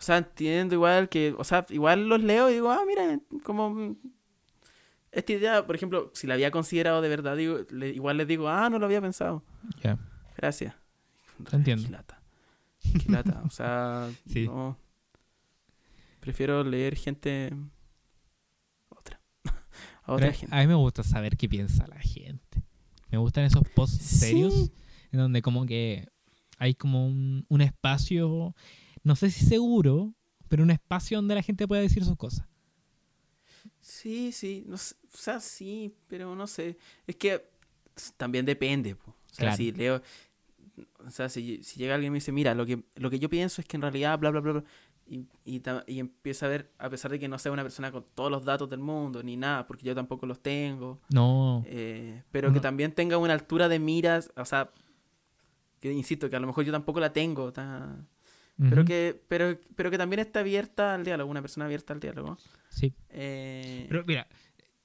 O 0.04 0.06
sea, 0.06 0.18
entiendo 0.18 0.76
igual 0.76 1.08
que. 1.08 1.34
O 1.38 1.46
sea, 1.46 1.66
igual 1.70 2.10
los 2.10 2.22
leo 2.22 2.50
y 2.50 2.56
digo, 2.56 2.70
ah, 2.72 2.82
mira, 2.86 3.20
como. 3.44 3.70
mm, 3.70 3.96
Esta 5.14 5.32
idea, 5.32 5.66
por 5.66 5.76
ejemplo, 5.78 6.12
si 6.14 6.28
la 6.28 6.34
había 6.34 6.52
considerado 6.52 7.00
de 7.02 7.08
verdad, 7.08 7.38
digo, 7.38 7.60
le- 7.70 7.92
igual 7.92 8.18
les 8.18 8.28
digo, 8.28 8.50
ah, 8.50 8.70
no 8.70 8.80
lo 8.80 8.86
había 8.86 9.00
pensado. 9.00 9.44
ya. 9.82 9.98
Gracias. 10.36 10.76
Te 11.50 11.56
entiendo. 11.56 11.86
Qué 11.86 11.92
lata. 11.92 12.22
Qué 12.82 13.10
lata. 13.12 13.42
O 13.46 13.50
sea, 13.50 14.10
Sí. 14.28 14.46
no. 14.48 14.78
Prefiero 16.20 16.64
leer 16.66 16.96
gente. 16.98 17.54
Otra. 18.90 19.22
A 20.04 20.14
otra 20.14 20.28
Pero 20.28 20.38
gente. 20.40 20.56
a 20.56 20.60
mí 20.60 20.68
me 20.68 20.76
gusta 20.76 21.04
saber 21.04 21.38
qué 21.38 21.48
piensa 21.48 21.88
la 21.88 22.00
gente. 22.00 22.64
Me 23.10 23.18
gustan 23.18 23.46
esos 23.46 23.64
posts 23.76 24.04
Sí. 24.04 24.16
serios 24.20 24.72
en 25.14 25.20
donde 25.20 25.42
como 25.42 25.66
que 25.66 26.10
hay 26.58 26.74
como 26.74 27.06
un, 27.08 27.46
un 27.48 27.62
espacio, 27.62 28.54
no 29.04 29.16
sé 29.16 29.30
si 29.30 29.46
seguro, 29.46 30.14
pero 30.48 30.64
un 30.64 30.72
espacio 30.72 31.18
donde 31.18 31.36
la 31.36 31.42
gente 31.44 31.68
pueda 31.68 31.82
decir 31.82 32.04
sus 32.04 32.16
cosas. 32.18 32.48
Sí, 33.82 34.32
sí. 34.32 34.64
No 34.68 34.78
sé, 34.78 34.96
o 35.14 35.18
sea, 35.18 35.40
sí, 35.40 35.94
pero 36.08 36.36
no 36.36 36.48
sé. 36.48 36.78
Es 37.08 37.16
que 37.16 37.50
también 38.18 38.46
depende. 38.46 38.96
po. 38.96 39.12
O 39.12 39.16
sea, 39.34 39.38
Claro. 39.48 39.58
si 39.58 39.72
leo. 39.72 40.02
O 41.06 41.10
sea, 41.12 41.30
si, 41.30 41.62
si 41.64 41.78
llega 41.80 41.96
alguien 41.96 42.12
y 42.12 42.14
me 42.14 42.18
dice, 42.18 42.32
mira, 42.32 42.56
lo 42.56 42.66
que, 42.66 42.84
lo 42.96 43.10
que 43.10 43.20
yo 43.20 43.30
pienso 43.30 43.62
es 43.62 43.68
que 43.68 43.78
en 43.78 43.82
realidad, 43.82 44.18
bla, 44.18 44.32
bla, 44.32 44.40
bla, 44.42 44.54
bla. 44.54 44.64
Y, 45.06 45.28
y, 45.46 46.00
empieza 46.00 46.46
a 46.46 46.50
ver, 46.50 46.72
a 46.78 46.90
pesar 46.90 47.12
de 47.12 47.20
que 47.20 47.28
no 47.28 47.38
sea 47.38 47.52
una 47.52 47.62
persona 47.62 47.92
con 47.92 48.06
todos 48.16 48.32
los 48.32 48.46
datos 48.46 48.70
del 48.70 48.80
mundo, 48.80 49.22
ni 49.22 49.36
nada, 49.36 49.68
porque 49.68 49.86
yo 49.86 49.94
tampoco 49.94 50.26
los 50.26 50.40
tengo. 50.42 51.02
No, 51.10 51.62
eh, 51.68 52.24
pero 52.32 52.54
que 52.54 52.62
también 52.62 52.94
tenga 52.94 53.18
una 53.18 53.34
altura 53.34 53.68
de 53.68 53.80
miras, 53.80 54.32
o 54.38 54.46
sea, 54.46 54.72
que 55.82 55.92
insisto, 55.92 56.30
que 56.30 56.38
a 56.38 56.40
lo 56.40 56.48
mejor 56.48 56.64
yo 56.64 56.72
tampoco 56.72 57.02
la 57.02 57.12
tengo, 57.12 57.52
pero, 58.58 58.86
que, 58.86 59.22
pero, 59.28 59.58
pero 59.76 59.90
que 59.92 59.98
también 59.98 60.20
está 60.20 60.42
abierta 60.42 60.94
al 60.96 61.04
diálogo, 61.04 61.30
una 61.32 61.42
persona 61.42 61.66
abierta 61.66 61.94
al 61.94 62.00
diálogo. 62.00 62.38
Sí. 62.70 62.94
Eh, 63.10 63.86
Pero 63.90 64.04
mira, 64.06 64.28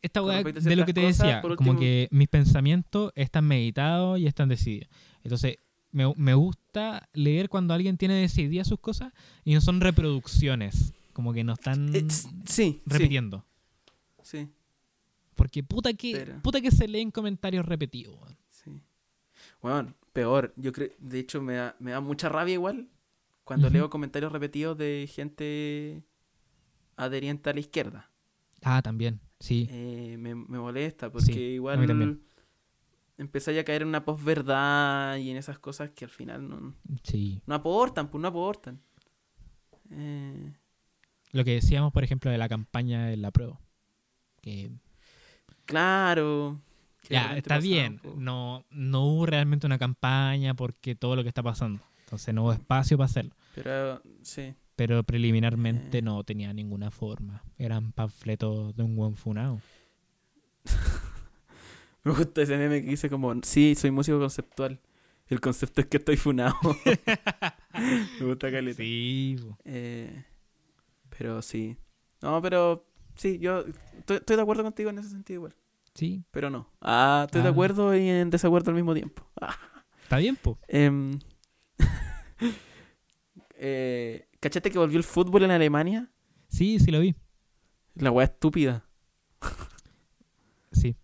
esta 0.02 0.22
weá 0.22 0.42
de 0.42 0.76
lo 0.76 0.86
que 0.86 0.94
te 0.94 1.02
cosas, 1.02 1.18
decía, 1.18 1.42
por 1.42 1.56
como 1.56 1.70
último- 1.72 1.80
que 1.80 2.08
mis 2.10 2.28
pensamientos 2.28 3.12
están 3.14 3.46
meditados 3.46 4.18
y 4.18 4.26
están 4.26 4.48
decididos. 4.48 4.88
Entonces, 5.22 5.56
me, 5.90 6.12
me 6.16 6.34
gusta 6.34 7.08
leer 7.14 7.48
cuando 7.48 7.72
alguien 7.74 7.96
tiene 7.96 8.14
decididas 8.14 8.68
sus 8.68 8.78
cosas 8.80 9.12
y 9.44 9.54
no 9.54 9.60
son 9.60 9.80
reproducciones, 9.80 10.92
como 11.12 11.32
que 11.32 11.44
no 11.44 11.54
están 11.54 11.94
eh, 11.94 12.06
sí, 12.46 12.82
repitiendo. 12.86 13.44
Sí, 14.22 14.38
sí, 14.44 14.48
Porque 15.34 15.62
puta 15.62 15.92
que, 15.94 16.12
Pero- 16.12 16.42
puta 16.42 16.60
que 16.60 16.70
se 16.70 16.86
leen 16.88 17.10
comentarios 17.10 17.64
repetidos. 17.66 18.16
sí. 18.50 18.70
Bueno, 19.62 19.94
peor, 20.12 20.52
yo 20.56 20.72
creo, 20.72 20.90
de 20.98 21.18
hecho 21.20 21.40
me 21.42 21.54
da, 21.54 21.76
me 21.80 21.90
da 21.92 22.00
mucha 22.00 22.28
rabia 22.28 22.54
igual 22.54 22.88
cuando 23.48 23.70
leo 23.70 23.88
comentarios 23.88 24.30
repetidos 24.30 24.76
de 24.76 25.08
gente 25.10 26.02
adheriente 26.96 27.48
a 27.48 27.54
la 27.54 27.60
izquierda. 27.60 28.10
Ah, 28.62 28.82
también, 28.82 29.20
sí. 29.40 29.66
Eh, 29.70 30.16
me, 30.18 30.34
me 30.34 30.58
molesta 30.58 31.10
porque 31.10 31.32
Sí, 31.32 31.40
igual 31.40 32.20
empezáis 33.16 33.58
a 33.58 33.64
caer 33.64 33.82
en 33.82 33.88
una 33.88 34.04
posverdad 34.04 35.16
y 35.16 35.30
en 35.30 35.38
esas 35.38 35.58
cosas 35.58 35.90
que 35.90 36.04
al 36.04 36.10
final 36.10 36.48
no, 36.48 36.74
Sí. 37.02 37.40
no 37.46 37.54
aportan, 37.54 38.10
pues 38.10 38.20
no 38.20 38.28
aportan. 38.28 38.80
Eh, 39.90 40.52
Lo 41.32 41.42
que 41.44 41.54
decíamos, 41.54 41.92
por 41.92 42.04
ejemplo, 42.04 42.30
de 42.30 42.36
la 42.38 42.48
campaña 42.50 43.06
de 43.06 43.16
la 43.16 43.30
prueba. 43.30 43.58
Que 44.42 44.70
claro. 45.64 46.60
que 47.02 47.14
ya, 47.14 47.36
está 47.36 47.58
bien. 47.58 48.00
No, 48.16 48.66
no 48.70 49.04
hubo 49.06 49.24
realmente 49.26 49.66
una 49.66 49.78
campaña 49.78 50.52
porque 50.54 50.94
todo 50.94 51.16
lo 51.16 51.22
que 51.22 51.28
está 51.28 51.42
pasando. 51.42 51.82
Entonces 52.08 52.34
no 52.34 52.44
hubo 52.44 52.52
espacio 52.54 52.96
para 52.96 53.04
hacerlo. 53.04 53.34
Pero 53.54 54.00
sí. 54.22 54.54
Pero 54.76 55.02
preliminarmente 55.02 55.98
Eh. 55.98 56.02
no 56.02 56.24
tenía 56.24 56.54
ninguna 56.54 56.90
forma. 56.90 57.42
Eran 57.58 57.92
panfletos 57.92 58.74
de 58.74 58.82
un 58.82 58.96
buen 58.96 59.14
funado. 59.14 59.60
Me 62.04 62.12
gusta 62.12 62.42
ese 62.42 62.56
meme 62.56 62.82
que 62.82 62.88
dice 62.90 63.10
como, 63.10 63.34
sí, 63.42 63.74
soy 63.74 63.90
músico 63.90 64.18
conceptual. 64.18 64.80
El 65.26 65.40
concepto 65.40 65.82
es 65.82 65.86
que 65.88 65.98
estoy 65.98 66.16
funado. 66.16 66.54
Me 68.20 68.24
gusta 68.26 68.50
caleta. 68.50 68.78
Sí. 68.82 69.36
Eh, 69.64 70.24
pero 71.10 71.42
sí. 71.42 71.76
No, 72.22 72.40
pero 72.40 72.86
sí, 73.16 73.38
yo 73.38 73.64
estoy, 73.98 74.16
estoy 74.16 74.36
de 74.36 74.42
acuerdo 74.42 74.62
contigo 74.62 74.88
en 74.90 74.98
ese 74.98 75.10
sentido 75.10 75.38
igual. 75.40 75.54
sí. 75.94 76.24
Pero 76.30 76.48
no. 76.48 76.70
Ah, 76.80 77.24
estoy 77.26 77.42
de 77.42 77.48
Ah. 77.48 77.50
acuerdo 77.50 77.94
y 77.94 78.08
en 78.08 78.30
desacuerdo 78.30 78.70
al 78.70 78.76
mismo 78.76 78.94
tiempo. 78.94 79.22
Ah. 79.40 79.54
Está 80.04 80.16
bien, 80.16 80.36
po. 80.36 80.58
Em, 80.68 81.18
eh, 83.54 84.28
¿Cachate 84.40 84.70
que 84.70 84.78
volvió 84.78 84.98
el 84.98 85.04
fútbol 85.04 85.42
en 85.44 85.50
Alemania? 85.50 86.10
Sí, 86.48 86.78
sí 86.78 86.90
lo 86.90 87.00
vi. 87.00 87.14
La 87.94 88.10
weá 88.10 88.26
estúpida. 88.26 88.84
Sí. 90.72 90.96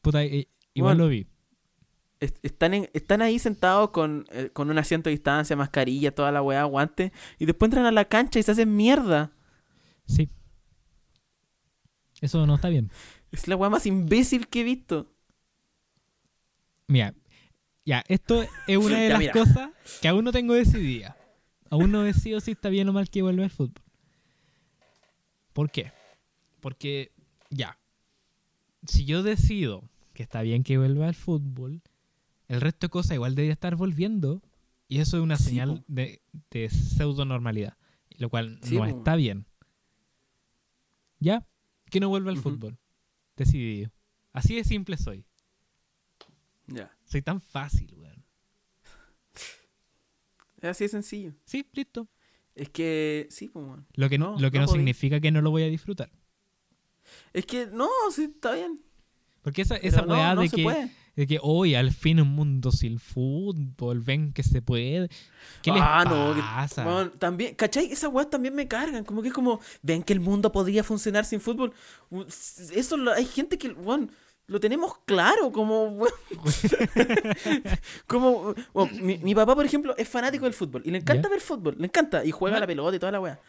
Puta, 0.00 0.24
eh, 0.24 0.48
igual 0.74 0.96
Bueno. 0.96 1.04
lo 1.04 1.10
vi. 1.10 1.26
Est- 2.20 2.38
Están, 2.42 2.72
en- 2.74 2.88
están 2.94 3.20
ahí 3.20 3.38
sentados 3.38 3.90
con, 3.90 4.24
eh, 4.30 4.48
con 4.52 4.70
un 4.70 4.78
asiento 4.78 5.10
de 5.10 5.16
distancia, 5.16 5.54
mascarilla, 5.56 6.14
toda 6.14 6.32
la 6.32 6.40
weá, 6.42 6.64
guante. 6.64 7.12
Y 7.38 7.44
después 7.44 7.66
entran 7.68 7.84
a 7.84 7.92
la 7.92 8.06
cancha 8.06 8.38
y 8.38 8.42
se 8.42 8.52
hacen 8.52 8.74
mierda. 8.74 9.32
Sí. 10.06 10.30
Eso 12.22 12.46
no 12.46 12.54
está 12.54 12.70
bien. 12.70 12.90
Es 13.30 13.46
la 13.48 13.56
weá 13.56 13.68
más 13.68 13.84
imbécil 13.84 14.48
que 14.48 14.60
he 14.62 14.64
visto. 14.64 15.12
Mira, 16.88 17.14
ya, 17.86 18.04
esto 18.08 18.42
es 18.66 18.76
una 18.76 18.98
de 19.00 19.08
las 19.08 19.18
mira. 19.20 19.32
cosas 19.32 19.70
que 20.02 20.08
aún 20.08 20.24
no 20.24 20.32
tengo 20.32 20.52
decidida. 20.52 21.16
Aún 21.70 21.90
no 21.90 22.02
decido 22.02 22.40
si 22.40 22.50
está 22.52 22.68
bien 22.68 22.88
o 22.88 22.92
mal 22.92 23.08
que 23.08 23.22
vuelva 23.22 23.44
el 23.44 23.50
fútbol. 23.50 23.82
¿Por 25.54 25.70
qué? 25.70 25.90
Porque, 26.60 27.12
ya, 27.50 27.78
si 28.86 29.04
yo 29.06 29.22
decido 29.22 29.88
que 30.12 30.22
está 30.22 30.42
bien 30.42 30.62
que 30.62 30.76
vuelva 30.78 31.08
el 31.08 31.14
fútbol, 31.14 31.80
el 32.48 32.60
resto 32.60 32.86
de 32.86 32.90
cosas 32.90 33.12
igual 33.14 33.34
debería 33.34 33.52
estar 33.54 33.74
volviendo. 33.76 34.42
Y 34.88 35.00
eso 35.00 35.16
es 35.16 35.22
una 35.24 35.36
Sí, 35.36 35.44
señal 35.44 35.82
de, 35.88 36.20
de 36.50 36.68
pseudo 36.70 37.24
normalidad. 37.24 37.76
Lo 38.18 38.28
cual 38.30 38.60
Sí, 38.62 38.76
no 38.76 38.82
po. 38.82 38.98
está 38.98 39.16
bien. 39.16 39.46
¿Ya? 41.18 41.44
Que 41.90 41.98
no 41.98 42.08
vuelva 42.08 42.30
el 42.30 42.38
Ujú. 42.38 42.50
fútbol. 42.50 42.78
Decidido. 43.36 43.90
Así 44.32 44.54
de 44.54 44.62
simple 44.64 44.96
soy. 44.96 45.24
Ya. 46.68 46.95
Soy 47.06 47.22
tan 47.22 47.40
fácil, 47.40 47.94
weón. 47.96 48.24
Es 50.60 50.70
así 50.70 50.84
de 50.84 50.88
sencillo. 50.88 51.32
Sí, 51.44 51.66
listo. 51.72 52.08
Es 52.54 52.70
que, 52.70 53.26
sí, 53.30 53.48
pues, 53.48 53.64
weón. 53.64 53.86
Lo 53.94 54.08
que 54.08 54.18
no, 54.18 54.32
No, 54.32 54.40
lo 54.40 54.50
que 54.50 54.58
no 54.58 54.66
no, 54.66 54.72
significa 54.72 55.20
que 55.20 55.30
no 55.30 55.42
lo 55.42 55.50
voy 55.50 55.62
a 55.62 55.68
disfrutar. 55.68 56.10
Es 57.32 57.46
que, 57.46 57.66
no, 57.66 57.88
sí, 58.10 58.24
está 58.34 58.54
bien. 58.54 58.80
Porque 59.42 59.62
esa, 59.62 59.76
Pero 59.76 59.86
esa 59.88 60.02
no, 60.02 60.14
weá 60.14 60.34
no 60.34 60.40
de, 60.40 60.48
que, 60.48 60.90
de 61.14 61.26
que 61.28 61.38
hoy 61.40 61.76
al 61.76 61.92
fin 61.92 62.20
un 62.20 62.28
mundo 62.28 62.72
sin 62.72 62.98
fútbol, 62.98 64.00
ven 64.00 64.32
que 64.32 64.42
se 64.42 64.60
puede. 64.60 65.08
¿Qué 65.62 65.70
les 65.70 65.80
Ah, 65.84 66.04
no, 66.04 66.34
que- 66.34 66.40
pasa? 66.40 66.84
weón, 66.84 67.12
también, 67.18 67.54
¿cachai? 67.54 67.92
Esas 67.92 68.10
weas 68.12 68.28
también 68.28 68.54
me 68.56 68.66
cargan. 68.66 69.04
Como 69.04 69.22
que 69.22 69.28
es 69.28 69.34
como, 69.34 69.60
ven 69.82 70.02
que 70.02 70.14
el 70.14 70.20
mundo 70.20 70.50
podría 70.50 70.82
funcionar 70.82 71.24
sin 71.24 71.40
fútbol. 71.40 71.72
Eso 72.72 72.96
hay 73.12 73.24
gente 73.26 73.56
que, 73.56 73.68
weón, 73.68 74.10
lo 74.48 74.60
tenemos 74.60 74.92
claro. 75.04 75.50
Como, 75.52 76.06
como, 78.06 78.54
mi, 79.00 79.18
mi 79.18 79.34
papá, 79.34 79.54
por 79.54 79.64
ejemplo, 79.64 79.94
es 79.96 80.08
fanático 80.08 80.44
del 80.44 80.54
fútbol. 80.54 80.82
Y 80.84 80.90
le 80.90 80.98
encanta 80.98 81.28
Ya. 81.28 81.30
ver 81.30 81.40
fútbol. 81.40 81.76
Le 81.78 81.86
encanta. 81.86 82.24
Y 82.24 82.30
juega 82.30 82.56
Ya. 82.56 82.60
la 82.60 82.66
pelota 82.66 82.96
y 82.96 82.98
toda 82.98 83.12
la 83.12 83.20
wea. 83.20 83.40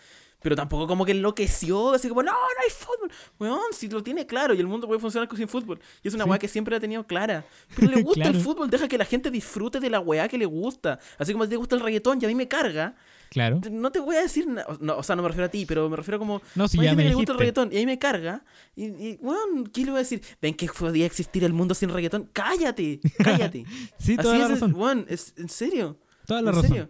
Pero 0.42 0.56
tampoco 0.56 0.86
como 0.88 1.04
que 1.04 1.14
enloqueció, 1.14 1.94
así 1.94 2.08
como, 2.10 2.22
no, 2.22 2.32
no 2.32 2.38
hay 2.64 2.70
fútbol. 2.70 3.12
Weón, 3.40 3.74
si 3.74 3.88
lo 3.90 4.04
tiene 4.04 4.26
claro 4.28 4.54
y 4.54 4.60
el 4.60 4.68
mundo 4.68 4.86
puede 4.88 5.00
funcionar 5.00 5.28
sin 5.36 5.48
fútbol. 5.48 5.80
Y 6.04 6.08
es 6.08 6.14
una 6.14 6.26
Sí. 6.26 6.30
weá 6.30 6.40
que 6.40 6.48
siempre 6.48 6.72
la 6.72 6.78
ha 6.78 6.80
tenido 6.80 7.06
clara. 7.08 7.44
Pero 7.76 7.92
le 7.92 8.02
gusta 8.04 8.24
el 8.28 8.32
Claro. 8.34 8.40
fútbol, 8.44 8.70
deja 8.70 8.88
que 8.88 8.98
la 9.00 9.06
gente 9.06 9.32
disfrute 9.32 9.80
de 9.80 9.90
la 9.90 10.00
weá 10.00 10.28
que 10.28 10.38
le 10.38 10.46
gusta. 10.46 11.00
Así 11.18 11.32
como 11.32 11.44
a 11.44 11.48
ti 11.48 11.52
te 11.52 11.56
gusta 11.58 11.76
el 11.76 11.82
reggaetón 11.82 12.20
y 12.22 12.26
a 12.26 12.28
mí 12.28 12.36
me 12.36 12.48
carga. 12.48 12.96
Claro. 13.30 13.60
No 13.72 13.92
te 13.92 14.00
voy 14.00 14.16
a 14.16 14.22
decir 14.22 14.48
nada. 14.48 14.78
No, 14.80 14.98
o 14.98 15.04
sea, 15.04 15.16
no 15.16 15.22
me 15.24 15.28
refiero 15.28 15.48
a 15.48 15.50
ti, 15.50 15.66
pero 15.66 15.90
me 15.90 15.98
refiero 15.98 16.18
como. 16.20 16.42
No, 16.56 16.68
si 16.68 16.78
ya 16.80 16.94
me 16.96 17.04
le 17.04 17.14
gusta 17.16 17.32
el 17.34 17.40
reggaetón 17.40 17.74
y 17.74 17.78
a 17.78 17.80
mí 17.80 17.86
me 17.88 18.00
carga. 18.00 18.46
Y, 18.76 18.86
y 18.86 19.18
weón, 19.22 19.66
¿qué 19.74 19.82
le 19.84 19.92
voy 19.92 19.98
a 19.98 20.04
decir? 20.04 20.22
Ven 20.42 20.54
que 20.54 20.68
podía 20.68 21.06
existir 21.08 21.44
el 21.44 21.52
mundo 21.52 21.74
sin 21.74 21.90
reggaetón. 21.90 22.30
Cállate, 22.32 23.00
cállate. 23.24 23.66
Sí, 24.00 24.16
toda 24.16 24.34
Así 24.36 24.40
la 24.40 24.46
es, 24.46 24.52
razón. 24.52 24.74
weón, 24.76 25.06
es, 25.10 25.34
en 25.36 25.50
serio. 25.50 25.98
Toda 26.26 26.42
la 26.42 26.52
¿En 26.52 26.56
razón. 26.56 26.70
serio? 26.70 26.90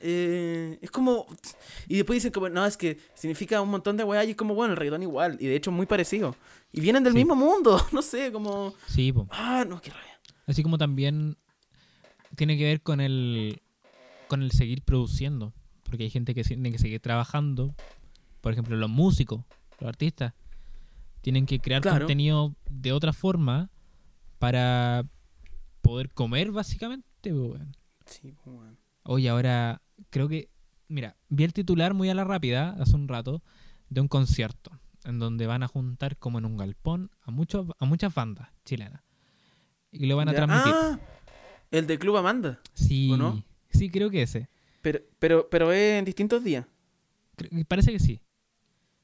Eh, 0.00 0.78
es 0.82 0.90
como. 0.90 1.26
Y 1.88 1.96
después 1.96 2.16
dicen 2.16 2.32
como, 2.32 2.48
no, 2.48 2.64
es 2.66 2.76
que 2.76 2.98
significa 3.14 3.60
un 3.60 3.70
montón 3.70 3.96
de 3.96 4.04
weá 4.04 4.24
y 4.24 4.30
es 4.30 4.36
como, 4.36 4.54
bueno, 4.54 4.72
el 4.72 4.76
reggaetón 4.78 5.02
igual. 5.02 5.36
Y 5.40 5.46
de 5.46 5.56
hecho, 5.56 5.70
muy 5.72 5.86
parecido. 5.86 6.36
Y 6.72 6.80
vienen 6.80 7.02
del 7.04 7.12
Sí. 7.12 7.18
mismo 7.18 7.34
mundo. 7.34 7.76
No 7.92 8.02
sé, 8.02 8.30
como. 8.32 8.74
Sí, 8.88 9.12
po. 9.12 9.26
Ah, 9.30 9.64
no, 9.68 9.80
qué 9.80 9.90
rabia. 9.90 10.20
Así 10.46 10.62
como 10.62 10.78
también 10.78 11.36
tiene 12.36 12.56
que 12.58 12.64
ver 12.64 12.82
con 12.82 13.00
el 13.00 13.60
con 14.28 14.42
el 14.42 14.50
seguir 14.50 14.82
produciendo, 14.82 15.52
porque 15.84 16.02
hay 16.04 16.10
gente 16.10 16.34
que 16.34 16.42
tiene 16.42 16.72
que 16.72 16.78
seguir 16.78 17.00
trabajando, 17.00 17.74
por 18.40 18.52
ejemplo, 18.52 18.76
los 18.76 18.90
músicos, 18.90 19.44
los 19.80 19.88
artistas 19.88 20.34
tienen 21.22 21.46
que 21.46 21.58
crear 21.60 21.80
Claro. 21.80 21.98
contenido 22.00 22.54
de 22.68 22.92
otra 22.92 23.12
forma 23.12 23.70
para 24.38 25.04
poder 25.82 26.10
comer 26.10 26.50
básicamente. 26.52 27.06
Sí, 28.06 28.34
pues, 28.44 28.56
weón. 28.56 28.78
Oye, 29.04 29.28
ahora 29.28 29.80
creo 30.10 30.28
que 30.28 30.48
mira, 30.88 31.16
vi 31.28 31.44
el 31.44 31.52
titular 31.52 31.94
muy 31.94 32.08
a 32.10 32.14
la 32.14 32.24
rápida 32.24 32.76
hace 32.80 32.94
un 32.94 33.08
rato 33.08 33.42
de 33.88 34.00
un 34.00 34.08
concierto 34.08 34.70
en 35.04 35.18
donde 35.18 35.46
van 35.46 35.62
a 35.62 35.68
juntar 35.68 36.16
como 36.16 36.38
en 36.38 36.44
un 36.44 36.56
galpón 36.56 37.10
a 37.22 37.30
muchos 37.30 37.66
a 37.78 37.84
muchas 37.84 38.14
bandas 38.14 38.48
chilenas 38.64 39.02
y 39.92 40.06
lo 40.06 40.16
van 40.16 40.28
a 40.28 40.32
Ya- 40.32 40.36
transmitir. 40.46 40.72
Ah, 40.74 40.98
el 41.70 41.86
de 41.86 41.98
Club 41.98 42.16
Amanda. 42.16 42.60
Sí, 42.74 43.10
¿O 43.12 43.16
no? 43.16 43.42
sí, 43.70 43.88
creo 43.90 44.10
que 44.10 44.22
ese. 44.22 44.48
Pero, 44.82 45.00
pero, 45.18 45.48
pero 45.50 45.72
es 45.72 45.98
en 45.98 46.04
distintos 46.04 46.42
días. 46.44 46.66
Parece 47.68 47.92
que 47.92 47.98
sí. 47.98 48.20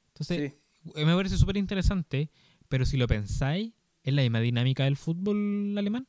Entonces, 0.08 0.52
Sí. 0.52 0.90
eh, 0.96 1.04
me 1.04 1.14
parece 1.14 1.36
súper 1.36 1.56
interesante, 1.56 2.30
pero 2.68 2.84
si 2.86 2.96
lo 2.96 3.06
pensáis, 3.06 3.72
es 4.02 4.14
la 4.14 4.22
misma 4.22 4.40
dinámica 4.40 4.84
del 4.84 4.96
fútbol 4.96 5.76
alemán. 5.76 6.06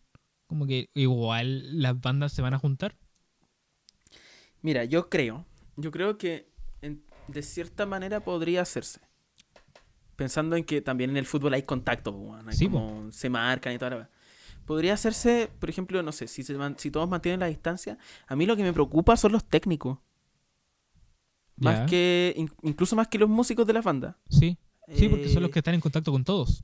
Como 0.48 0.66
que 0.68 0.90
igual 0.94 1.82
las 1.82 2.00
bandas 2.00 2.34
se 2.34 2.42
van 2.42 2.54
a 2.54 2.60
juntar. 2.60 2.96
Mira, 4.64 4.84
yo 4.86 5.10
creo, 5.10 5.46
yo 5.78 5.92
creo 5.92 6.18
que 6.18 6.50
en- 6.82 7.04
de 7.28 7.44
cierta 7.44 7.86
manera 7.86 8.22
podría 8.22 8.62
hacerse. 8.64 9.00
Pensando 10.16 10.56
en 10.56 10.64
que 10.64 10.82
también 10.82 11.12
en 11.12 11.18
el 11.18 11.26
fútbol 11.26 11.54
hay 11.54 11.64
contacto, 11.64 12.34
hay 12.48 12.56
Sí, 12.56 12.66
como 12.68 13.12
se 13.12 13.30
marcan 13.30 13.74
y 13.74 13.78
toda 13.78 13.92
la. 13.92 14.10
Podría 14.66 14.94
hacerse, 14.94 15.50
por 15.60 15.70
ejemplo, 15.70 16.02
no 16.02 16.12
sé, 16.12 16.28
si, 16.28 16.42
se 16.44 16.54
man- 16.56 16.76
si 16.80 16.90
todos 16.90 17.08
mantienen 17.10 17.40
la 17.42 17.48
distancia. 17.48 17.98
A 18.28 18.36
mí 18.36 18.46
lo 18.46 18.56
que 18.56 18.64
me 18.64 18.74
preocupa 18.74 19.16
son 19.18 19.34
los 19.34 19.44
técnicos. 19.44 20.00
Más 21.58 21.90
que, 21.90 22.34
in- 22.36 22.52
incluso 22.64 22.96
más 22.96 23.08
que 23.08 23.18
los 23.20 23.30
músicos 23.30 23.66
de 23.68 23.74
la 23.74 23.82
banda. 23.82 24.18
Sí, 24.30 24.58
sí, 24.94 25.08
porque 25.10 25.30
son 25.30 25.44
los 25.44 25.50
Eh, 25.50 25.54
que 25.54 25.60
están 25.60 25.76
en 25.76 25.82
contacto 25.82 26.12
con 26.12 26.24
todos. 26.24 26.64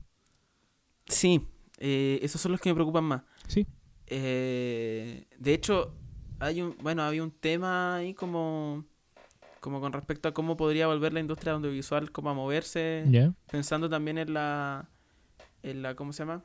Sí, 1.06 1.46
eh, 1.78 2.18
esos 2.22 2.40
son 2.40 2.52
los 2.52 2.60
que 2.60 2.70
me 2.70 2.74
preocupan 2.74 3.04
más. 3.04 3.22
Sí. 3.46 3.66
Eh, 4.06 5.26
de 5.38 5.54
hecho, 5.54 5.94
hay 6.40 6.62
un, 6.62 6.76
bueno, 6.82 7.02
había 7.02 7.22
un 7.22 7.30
tema 7.30 7.96
ahí 7.96 8.14
como, 8.14 8.84
como 9.60 9.80
con 9.80 9.92
respecto 9.92 10.28
a 10.28 10.34
cómo 10.34 10.56
podría 10.56 10.86
volver 10.86 11.12
la 11.12 11.20
industria 11.20 11.52
audiovisual 11.52 12.10
como 12.12 12.30
a 12.30 12.34
moverse, 12.34 13.32
pensando 13.50 13.88
también 13.88 14.18
en 14.18 14.34
la, 14.34 14.88
en 15.62 15.82
la, 15.82 15.94
¿cómo 15.94 16.12
se 16.12 16.20
llama? 16.24 16.42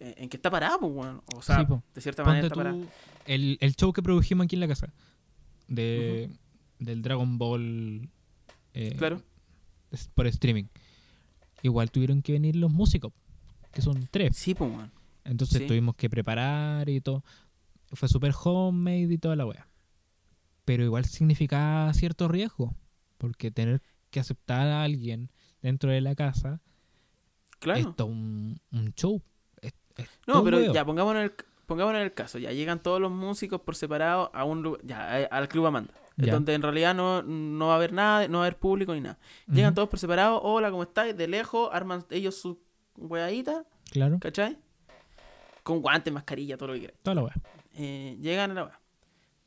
En, 0.00 0.14
en 0.24 0.28
que 0.28 0.36
está 0.36 0.50
parado, 0.50 0.80
pues. 0.80 1.08
O 1.36 1.42
sea, 1.42 1.58
Sí, 1.66 1.74
de 1.94 2.00
cierta 2.00 2.24
manera 2.24 2.46
está 2.48 2.56
parado. 2.56 2.80
el, 3.26 3.56
el 3.60 3.76
show 3.76 3.92
que 3.92 4.02
produjimos 4.02 4.44
aquí 4.44 4.56
en 4.56 4.60
la 4.60 4.68
casa 4.68 4.92
de, 5.68 6.30
del 6.78 7.00
Dragon 7.02 7.38
Ball 7.38 8.08
eh, 8.74 8.94
Claro. 8.98 9.22
por 10.14 10.26
streaming. 10.26 10.64
Igual 11.62 11.90
tuvieron 11.90 12.20
que 12.22 12.32
venir 12.32 12.56
los 12.56 12.70
músicos, 12.72 13.12
que 13.72 13.80
son 13.80 14.06
tres. 14.10 14.36
Sí, 14.36 14.54
pues, 14.54 14.70
weón. 14.70 14.90
Entonces 15.24 15.58
Sí. 15.62 15.66
tuvimos 15.66 15.94
que 15.94 16.10
preparar 16.10 16.88
y 16.90 17.00
todo. 17.00 17.24
Fue 17.94 18.08
súper 18.08 18.32
homemade 18.44 19.12
y 19.12 19.18
toda 19.18 19.36
la 19.36 19.46
wea. 19.46 19.68
Pero 20.64 20.84
igual 20.84 21.04
significaba 21.04 21.92
cierto 21.94 22.28
riesgo. 22.28 22.74
Porque 23.18 23.50
tener 23.50 23.82
que 24.10 24.20
aceptar 24.20 24.66
a 24.66 24.82
alguien 24.82 25.30
dentro 25.62 25.90
de 25.90 26.00
la 26.00 26.14
casa 26.14 26.60
Claro. 27.58 27.80
es 27.80 27.96
todo 27.96 28.08
un, 28.08 28.60
un 28.72 28.92
show. 28.94 29.22
Es- 29.60 29.72
es 29.96 30.08
todo 30.26 30.36
No, 30.38 30.44
pero 30.44 30.72
ya, 30.72 30.84
pongámonos 30.84 31.20
en, 31.20 31.24
el, 31.26 31.32
pongámonos 31.66 31.98
en 32.00 32.04
el 32.06 32.12
caso. 32.14 32.38
Ya 32.38 32.52
llegan 32.52 32.82
todos 32.82 33.00
los 33.00 33.10
músicos 33.10 33.60
por 33.62 33.76
separado 33.76 34.30
a 34.34 34.44
un 34.44 34.62
lugar, 34.62 34.80
ya, 34.84 35.00
a- 35.14 35.24
al 35.26 35.48
Club 35.48 35.66
Amanda. 35.66 35.94
Ya. 36.16 36.32
Donde 36.32 36.54
en 36.54 36.62
realidad 36.62 36.94
no, 36.94 37.22
no 37.22 37.66
va 37.68 37.72
a 37.72 37.76
haber 37.76 37.92
nada, 37.92 38.28
no 38.28 38.38
va 38.38 38.44
a 38.44 38.46
haber 38.46 38.58
público 38.58 38.94
ni 38.94 39.00
nada. 39.00 39.18
Llegan 39.48 39.74
todos 39.74 39.88
por 39.88 39.98
separado, 39.98 40.40
hola, 40.42 40.70
¿cómo 40.70 40.84
estáis? 40.84 41.16
De 41.16 41.26
lejos, 41.26 41.70
arman 41.72 42.04
ellos 42.10 42.36
su 42.36 42.60
weadita, 42.96 43.64
Claro, 43.90 44.18
¿cachai? 44.20 44.56
Con 45.64 45.80
guantes, 45.82 46.12
mascarilla, 46.14 46.56
todo 46.56 46.68
lo 46.68 46.74
que 46.74 46.78
quieran. 46.80 46.96
toda 47.02 47.14
la. 47.16 47.34
Eh, 47.76 48.16
llegan 48.20 48.52
a 48.52 48.54
la 48.54 48.64
wea. 48.66 48.80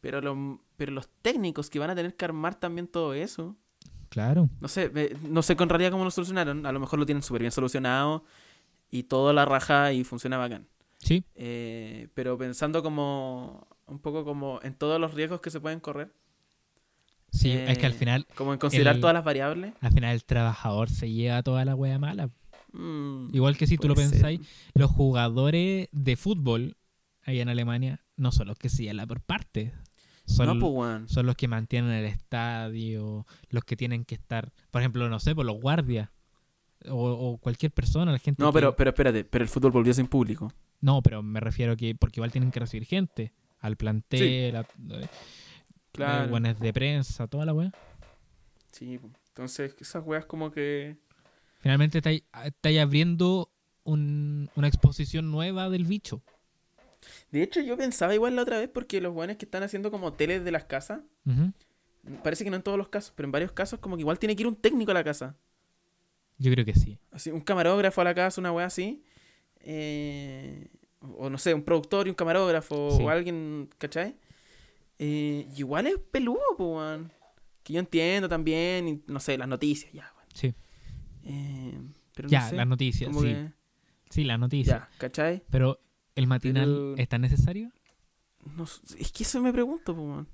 Pero, 0.02 0.20
los 0.20 0.38
pero 0.76 0.92
los 0.92 1.08
técnicos 1.22 1.70
que 1.70 1.80
van 1.80 1.90
a 1.92 1.96
tener 1.96 2.16
que 2.16 2.26
armar 2.26 2.56
también 2.56 2.88
todo 2.88 3.14
eso, 3.14 3.56
Claro. 4.10 4.50
no 4.60 4.68
sé, 4.68 4.92
no 5.30 5.42
sé 5.42 5.56
con 5.56 5.70
realidad 5.70 5.92
cómo 5.92 6.04
lo 6.04 6.12
solucionaron. 6.12 6.66
A 6.66 6.72
lo 6.74 6.80
mejor 6.80 7.00
lo 7.00 7.06
tienen 7.06 7.24
súper 7.24 7.42
bien 7.42 7.52
solucionado 7.52 8.24
y 8.92 9.04
toda 9.04 9.32
la 9.34 9.46
raja 9.46 9.94
y 9.94 10.04
funciona 10.04 10.38
bacán. 10.38 10.68
Sí, 11.00 11.24
Eh, 11.36 12.08
pero 12.16 12.38
pensando 12.38 12.82
como 12.84 13.68
un 13.86 14.00
poco 14.00 14.26
como 14.26 14.60
en 14.64 14.74
todos 14.76 15.00
los 15.00 15.14
riesgos 15.14 15.40
que 15.42 15.50
se 15.52 15.60
pueden 15.60 15.80
correr, 15.80 16.12
sí. 17.32 17.52
es 17.52 17.78
que 17.78 17.86
al 17.86 17.92
Eh, 17.94 17.96
final, 17.96 18.28
como 18.36 18.54
en 18.54 18.60
considerar 18.60 18.96
El- 18.96 19.02
todas 19.02 19.14
las 19.14 19.24
variables. 19.24 19.74
al 19.82 19.92
final 19.92 20.14
el 20.16 20.24
trabajador 20.26 20.90
se 20.90 21.12
lleva 21.12 21.44
toda 21.44 21.66
la 21.66 21.76
wea 21.76 22.00
mala. 22.00 22.30
Mm, 22.78 23.36
Igual 23.36 23.58
que 23.58 23.68
si 23.68 23.78
tú 23.78 23.88
lo 23.88 23.96
ser. 23.96 24.10
pensáis, 24.10 24.42
los 24.74 24.90
jugadores 24.92 25.90
de 25.92 26.16
fútbol 26.16 26.78
ahí 27.24 27.40
en 27.42 27.50
Alemania 27.50 28.02
no 28.16 28.32
son 28.32 28.48
los 28.48 28.58
que 28.58 28.70
llevan 28.70 28.98
la 28.98 29.06
por 29.08 29.22
parte. 29.22 29.74
Son, 30.26 30.46
No, 30.48 30.60
pues, 30.60 31.10
son 31.12 31.26
los 31.26 31.36
que 31.36 31.48
mantienen 31.48 31.92
el 31.92 32.06
estadio, 32.06 33.26
los 33.50 33.64
que 33.64 33.76
tienen 33.78 34.04
que 34.06 34.16
estar, 34.16 34.52
por 34.72 34.82
ejemplo, 34.82 35.08
no 35.10 35.20
sé, 35.20 35.34
por 35.34 35.46
los 35.46 35.60
guardias 35.62 36.10
o, 36.90 37.10
o 37.12 37.38
cualquier 37.38 37.72
persona, 37.72 38.12
la 38.12 38.20
gente 38.20 38.44
No, 38.44 38.52
que- 38.52 38.60
pero, 38.60 38.76
pero 38.76 38.90
espérate, 38.92 39.24
pero 39.24 39.44
el 39.44 39.50
fútbol 39.50 39.72
volvió 39.72 39.94
sin 39.94 40.08
público. 40.08 40.52
No, 40.82 41.02
pero 41.02 41.24
me 41.24 41.40
refiero 41.40 41.76
que 41.78 41.96
porque 41.96 42.20
igual 42.20 42.32
tienen 42.32 42.52
que 42.52 42.60
recibir 42.60 42.86
gente 42.86 43.34
al 43.60 43.78
plantel, 43.78 44.56
a- 44.58 44.62
eh, 44.92 45.08
Claro. 45.92 46.40
de 46.40 46.74
prensa, 46.74 47.28
toda 47.28 47.46
la 47.46 47.54
weá. 47.54 47.72
Sí, 48.72 49.00
entonces 49.30 49.76
esas 49.80 50.06
weas 50.06 50.26
como 50.26 50.52
que... 50.52 50.98
Finalmente 51.60 51.98
estáis 52.00 52.80
abriendo 52.80 53.52
un- 53.84 54.50
una 54.56 54.68
exposición 54.68 55.32
nueva 55.32 55.70
del 55.70 55.86
bicho. 55.86 56.22
De 57.32 57.42
hecho, 57.44 57.62
yo 57.62 57.78
pensaba 57.78 58.14
igual 58.16 58.36
la 58.36 58.42
otra 58.42 58.60
vez 58.60 58.70
porque 58.70 59.00
los 59.02 59.14
weones 59.16 59.38
que 59.38 59.46
están 59.46 59.64
haciendo 59.64 59.92
como 59.92 60.14
teles 60.14 60.44
de 60.44 60.52
las 60.52 60.66
casas, 60.66 61.02
parece 62.24 62.44
que 62.44 62.50
no 62.50 62.56
en 62.58 62.64
todos 62.64 62.78
los 62.78 62.90
casos, 62.90 63.14
pero 63.16 63.26
en 63.28 63.32
varios 63.32 63.52
casos 63.52 63.80
como 63.80 63.96
que 63.96 64.02
igual 64.02 64.20
tiene 64.20 64.36
que 64.36 64.42
ir 64.44 64.48
un 64.48 64.56
técnico 64.56 64.92
a 64.92 64.94
la 64.94 65.04
casa. 65.04 65.36
Yo 66.38 66.52
creo 66.52 66.66
que 66.66 66.76
sí. 66.76 67.00
Así, 67.12 67.32
un 67.32 67.42
camarógrafo 67.42 68.02
a 68.02 68.04
la 68.04 68.14
casa, 68.16 68.40
una 68.42 68.52
wea 68.52 68.66
así. 68.66 69.04
eh, 69.70 70.68
o 71.02 71.30
no 71.30 71.38
sé, 71.38 71.54
un 71.54 71.64
productor 71.64 72.08
y 72.08 72.10
un 72.10 72.16
camarógrafo 72.16 72.92
Sí. 72.96 73.04
o 73.04 73.10
alguien, 73.10 73.70
¿cachai? 73.78 74.16
Eh, 75.00 75.46
y 75.54 75.60
igual 75.60 75.88
es 75.88 75.98
peludo, 76.12 76.40
pues. 76.58 77.02
Que 77.64 77.74
yo 77.74 77.80
entiendo 77.80 78.30
también, 78.30 78.88
y, 78.88 79.02
no 79.08 79.20
sé, 79.20 79.38
las 79.38 79.48
noticias, 79.48 79.92
ya, 79.92 80.12
weón. 80.16 80.28
Sí. 80.34 80.54
Eh, 81.30 81.78
pero 82.16 82.30
Ya, 82.30 82.42
no 82.44 82.50
sé, 82.50 82.56
las 82.56 82.68
noticias, 82.68 83.16
sí. 83.16 83.22
que- 83.24 83.52
Sí, 84.10 84.24
las 84.24 84.40
noticias. 84.40 84.80
ya, 84.80 84.90
¿cachai? 84.98 85.44
Pero, 85.50 85.80
¿el 86.16 86.28
matinal 86.28 86.66
Pero- 86.66 86.96
es 86.98 87.10
tan 87.10 87.22
necesario? 87.22 87.72
No 88.56 88.64
es 88.64 89.12
que 89.12 89.24
eso 89.24 89.42
me 89.42 89.52
pregunto, 89.52 89.92
weón. 89.94 90.28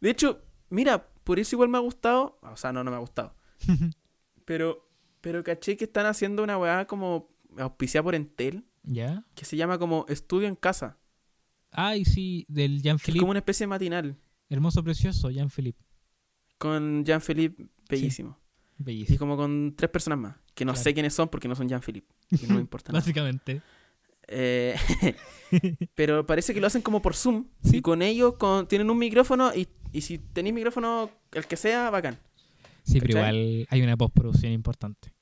De 0.00 0.10
hecho, 0.10 0.42
mira, 0.70 1.08
por 1.24 1.40
eso 1.40 1.56
igual 1.56 1.68
me 1.68 1.78
ha 1.78 1.80
gustado. 1.80 2.38
O 2.42 2.56
sea, 2.56 2.72
no, 2.72 2.84
no 2.84 2.90
me 2.92 2.96
ha 2.96 3.00
gustado. 3.00 3.34
Pero, 4.44 4.88
pero 5.20 5.42
caché 5.42 5.76
que 5.76 5.84
están 5.86 6.06
haciendo 6.06 6.44
una 6.44 6.56
weá 6.56 6.86
como 6.86 7.28
auspiciada 7.58 8.04
por 8.04 8.14
Entel, 8.14 8.64
¿Ya? 8.84 9.24
que 9.34 9.44
se 9.44 9.56
llama 9.56 9.76
como 9.78 10.06
Estudio 10.08 10.46
en 10.46 10.54
Casa. 10.54 10.98
Ay, 11.72 12.04
sí, 12.04 12.44
del 12.48 12.70
Que 12.70 12.76
es 12.76 12.82
Jean-Philippe. 12.84 13.18
como 13.20 13.30
una 13.30 13.40
especie 13.40 13.64
de 13.64 13.68
matinal. 13.68 14.16
Hermoso, 14.48 14.84
precioso, 14.84 15.30
Jean-Philippe. 15.30 15.82
Con 16.58 17.04
Jean-Philippe, 17.04 17.66
bellísimo. 17.88 18.38
Y 18.78 18.82
Bellísimo. 18.82 19.18
como 19.18 19.36
con 19.36 19.74
tres 19.76 19.90
personas 19.90 20.18
más. 20.18 20.36
Que 20.54 20.64
no 20.64 20.72
Claro. 20.72 20.84
sé 20.84 20.94
quiénes 20.94 21.14
son 21.14 21.28
porque 21.28 21.48
no 21.48 21.54
son 21.54 21.68
Jean-Philippe. 21.68 22.12
Y 22.30 22.46
no 22.46 22.54
me 22.54 22.60
importa 22.60 22.92
nada. 22.92 23.00
Básicamente. 23.00 23.62
Eh, 24.28 24.74
pero 25.94 26.26
parece 26.26 26.52
que 26.54 26.60
lo 26.60 26.66
hacen 26.66 26.82
como 26.82 27.00
por 27.02 27.14
Zoom. 27.14 27.46
Sí. 27.62 27.78
Y 27.78 27.82
con 27.82 28.02
ellos 28.02 28.34
con, 28.34 28.66
tienen 28.68 28.90
un 28.90 28.98
micrófono. 28.98 29.54
Y, 29.54 29.68
y 29.92 30.00
si 30.02 30.18
tenéis 30.18 30.54
micrófono, 30.54 31.10
el 31.32 31.46
que 31.46 31.56
sea, 31.56 31.90
bacán. 31.90 32.18
Sí, 32.84 33.00
pero 33.00 33.18
igual 33.18 33.66
hay 33.70 33.82
una 33.82 33.96
postproducción 33.96 34.52
importante. 34.52 35.12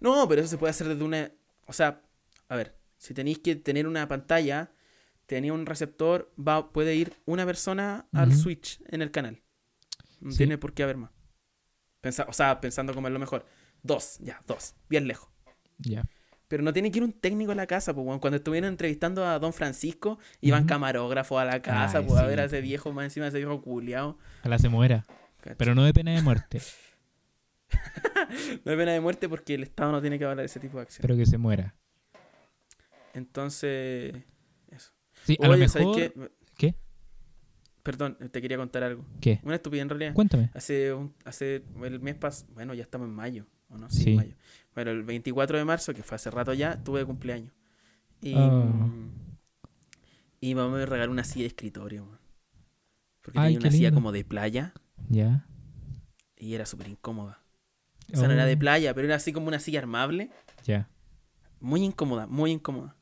No, 0.00 0.26
pero 0.28 0.40
eso 0.40 0.50
se 0.50 0.58
puede 0.58 0.70
hacer 0.70 0.88
desde 0.88 1.04
una. 1.04 1.30
O 1.66 1.72
sea, 1.72 2.02
a 2.48 2.56
ver, 2.56 2.76
si 2.98 3.14
tenéis 3.14 3.38
que 3.38 3.56
tener 3.56 3.86
una 3.86 4.08
pantalla, 4.08 4.72
tenía 5.26 5.52
un 5.52 5.66
receptor, 5.66 6.32
va, 6.36 6.72
puede 6.72 6.94
ir 6.96 7.12
una 7.24 7.44
persona 7.46 8.06
al 8.12 8.34
switch 8.34 8.80
en 8.88 9.02
el 9.02 9.10
canal. 9.10 9.42
No 10.20 10.30
Sí. 10.32 10.38
tiene 10.38 10.56
por 10.58 10.72
qué 10.72 10.82
haber 10.82 10.96
más. 10.96 11.10
Pensa- 12.06 12.26
o 12.28 12.32
sea, 12.32 12.60
pensando 12.60 12.94
como 12.94 13.08
es 13.08 13.12
lo 13.12 13.18
mejor. 13.18 13.44
Dos, 13.82 14.18
ya, 14.20 14.40
dos, 14.46 14.74
bien 14.88 15.06
lejos. 15.06 15.28
Ya. 15.78 16.04
Pero 16.48 16.62
no 16.62 16.72
tiene 16.72 16.90
que 16.92 16.98
ir 16.98 17.04
un 17.04 17.12
técnico 17.12 17.52
a 17.52 17.54
la 17.56 17.66
casa, 17.66 17.92
pues. 17.92 18.06
Cuando 18.20 18.36
estuvieron 18.36 18.68
entrevistando 18.68 19.26
a 19.26 19.38
Don 19.40 19.52
Francisco, 19.52 20.18
iban 20.40 20.64
camarógrafos 20.66 21.40
a 21.40 21.44
la 21.44 21.60
casa, 21.60 21.98
Ay, 21.98 22.04
pues, 22.06 22.20
a 22.20 22.26
ver 22.26 22.38
a 22.40 22.44
ese 22.44 22.60
viejo, 22.60 22.92
más 22.92 23.04
encima 23.06 23.24
de 23.26 23.30
ese 23.30 23.38
viejo 23.38 23.60
culiao. 23.62 24.16
Ojalá 24.40 24.58
se 24.58 24.68
muera. 24.68 25.04
Pero 25.58 25.74
no 25.74 25.84
de 25.84 25.92
pena 25.92 26.12
de 26.14 26.22
muerte. 26.22 26.60
No 28.64 28.72
hay 28.72 28.76
pena 28.78 28.92
de 28.92 29.00
muerte 29.00 29.28
porque 29.28 29.54
el 29.54 29.62
Estado 29.64 29.90
no 29.92 30.00
tiene 30.00 30.18
que 30.18 30.24
hablar 30.24 30.38
de 30.38 30.44
ese 30.46 30.60
tipo 30.60 30.76
de 30.78 30.82
acciones. 30.84 31.02
pero 31.02 31.16
que 31.16 31.26
se 31.26 31.36
muera. 31.38 31.74
Entonces, 33.14 34.14
eso. 34.70 34.92
Sí, 35.24 35.36
a 35.42 35.46
lo 35.48 35.54
Oye, 35.54 35.68
¿sabes 35.68 35.88
mejor. 35.88 36.32
qué? 36.58 36.74
Perdón, 37.86 38.16
te 38.32 38.42
quería 38.42 38.56
contar 38.56 38.82
algo. 38.82 39.04
¿Qué? 39.20 39.38
Una 39.44 39.54
estupidez 39.54 39.82
en 39.82 39.88
realidad. 39.90 40.12
Cuéntame. 40.14 40.50
Hace, 40.54 40.92
un- 40.92 41.14
hace 41.24 41.62
el 41.84 42.00
mes 42.00 42.16
pasado, 42.16 42.50
bueno, 42.52 42.74
ya 42.74 42.82
estamos 42.82 43.06
en 43.06 43.14
mayo, 43.14 43.46
¿o 43.70 43.78
no? 43.78 43.88
Sí, 43.88 44.02
Sí. 44.02 44.14
mayo. 44.16 44.34
Bueno, 44.74 44.90
el 44.90 45.04
24 45.04 45.56
de 45.56 45.64
marzo, 45.64 45.94
que 45.94 46.02
fue 46.02 46.16
hace 46.16 46.30
rato 46.30 46.52
ya, 46.52 46.82
tuve 46.82 47.04
cumpleaños. 47.04 47.52
Y, 48.20 48.34
Ah. 48.36 48.68
y 50.40 50.54
mamá 50.56 50.76
me 50.78 50.84
regaló 50.86 51.12
una 51.12 51.22
silla 51.24 51.42
de 51.44 51.48
escritorio, 51.48 52.06
man. 52.06 52.18
Porque 53.22 53.38
Ay, 53.38 53.54
tenía 53.54 53.68
una 53.68 53.70
silla 53.76 53.92
como 53.92 54.10
de 54.12 54.24
playa 54.24 54.72
Ya. 55.08 55.46
y 56.36 56.54
era 56.54 56.66
súper 56.66 56.88
incómoda. 56.88 57.40
O 58.12 58.16
sea, 58.16 58.26
no 58.28 58.34
era 58.34 58.46
de 58.46 58.54
Oh, 58.54 58.58
playa, 58.58 58.94
pero 58.94 59.06
era 59.06 59.16
así 59.16 59.32
como 59.32 59.46
una 59.48 59.58
silla 59.60 59.78
armable. 59.80 60.30
Ya. 60.64 60.88
Muy 61.60 61.82
incómoda, 61.84 62.26
muy 62.26 62.50
incómoda. 62.52 62.96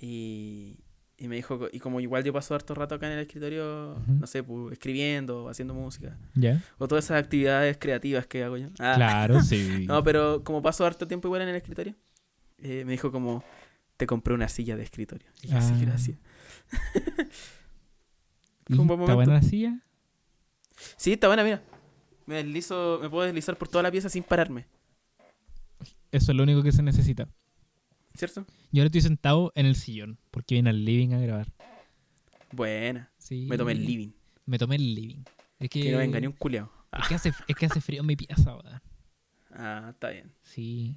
Y, 0.00 0.78
y 1.18 1.28
me 1.28 1.36
dijo, 1.36 1.68
y 1.72 1.78
como 1.80 2.00
igual 2.00 2.24
yo 2.24 2.32
paso 2.32 2.54
harto 2.54 2.74
rato 2.74 2.94
acá 2.94 3.06
en 3.06 3.12
el 3.14 3.20
escritorio, 3.20 3.98
no 4.06 4.26
sé, 4.26 4.42
pues, 4.42 4.72
escribiendo, 4.72 5.48
haciendo 5.48 5.72
música, 5.74 6.18
Ya. 6.34 6.62
o 6.78 6.86
todas 6.88 7.04
esas 7.06 7.22
actividades 7.22 7.78
creativas 7.78 8.26
que 8.26 8.44
hago 8.44 8.56
yo. 8.58 8.68
Ah, 8.78 8.92
Claro, 8.96 9.40
sí. 9.42 9.86
No, 9.86 10.02
pero 10.02 10.44
como 10.44 10.60
paso 10.62 10.84
harto 10.84 11.06
tiempo 11.08 11.28
igual 11.28 11.42
en 11.42 11.48
el 11.48 11.56
escritorio, 11.56 11.94
eh, 12.58 12.84
me 12.84 12.92
dijo 12.92 13.10
como, 13.12 13.42
te 13.96 14.06
compré 14.06 14.34
una 14.34 14.48
silla 14.48 14.76
de 14.76 14.82
escritorio. 14.82 15.26
Y 15.42 15.48
yo, 15.48 15.60
sí, 15.62 15.72
Ah. 15.74 15.78
gracias. 15.80 16.18
¿Y 18.68 18.74
fue 18.74 18.78
un 18.82 18.86
buen 18.88 19.00
¿Está 19.00 19.14
buena 19.14 19.34
la 19.34 19.42
silla? 19.42 19.80
Sí, 20.96 21.12
está 21.14 21.28
buena, 21.28 21.44
mira. 21.44 21.62
Me 22.26 22.36
deslizo, 22.36 22.98
me 23.00 23.08
puedo 23.08 23.24
deslizar 23.24 23.56
por 23.56 23.68
toda 23.68 23.82
la 23.84 23.90
pieza 23.90 24.08
sin 24.08 24.22
pararme, 24.22 24.66
Eso 26.12 26.32
es 26.32 26.36
lo 26.36 26.42
único 26.42 26.62
que 26.62 26.72
se 26.72 26.82
necesita. 26.82 27.28
¿Cierto? 28.16 28.44
Yo 28.72 28.82
ahora 28.82 28.86
estoy 28.86 29.00
sentado 29.02 29.52
en 29.54 29.66
el 29.66 29.76
sillón 29.76 30.18
porque 30.30 30.54
vine 30.56 30.70
al 30.70 30.84
living 30.84 31.12
a 31.14 31.20
grabar. 31.20 31.52
Buena. 32.52 33.10
Sí. 33.18 33.46
Me 33.48 33.56
tomé 33.58 33.72
el 33.72 33.84
living. 33.84 34.10
Me 34.46 34.58
tomé 34.58 34.76
el 34.76 34.94
living. 34.94 35.22
Es 35.58 35.70
que, 35.70 35.82
Que 35.82 35.92
no 35.92 35.98
venga 35.98 36.20
ni 36.20 36.26
un 36.26 36.32
culeado. 36.34 36.70
es 37.00 37.08
que, 37.08 37.14
hace, 37.14 37.32
es 37.48 37.56
que 37.56 37.66
hace 37.66 37.80
frío 37.80 38.00
en 38.00 38.06
mi 38.06 38.16
pieza, 38.16 38.54
weón. 38.56 38.80
Ah, 39.50 39.88
está 39.90 40.10
bien. 40.10 40.30
Sí. 40.42 40.96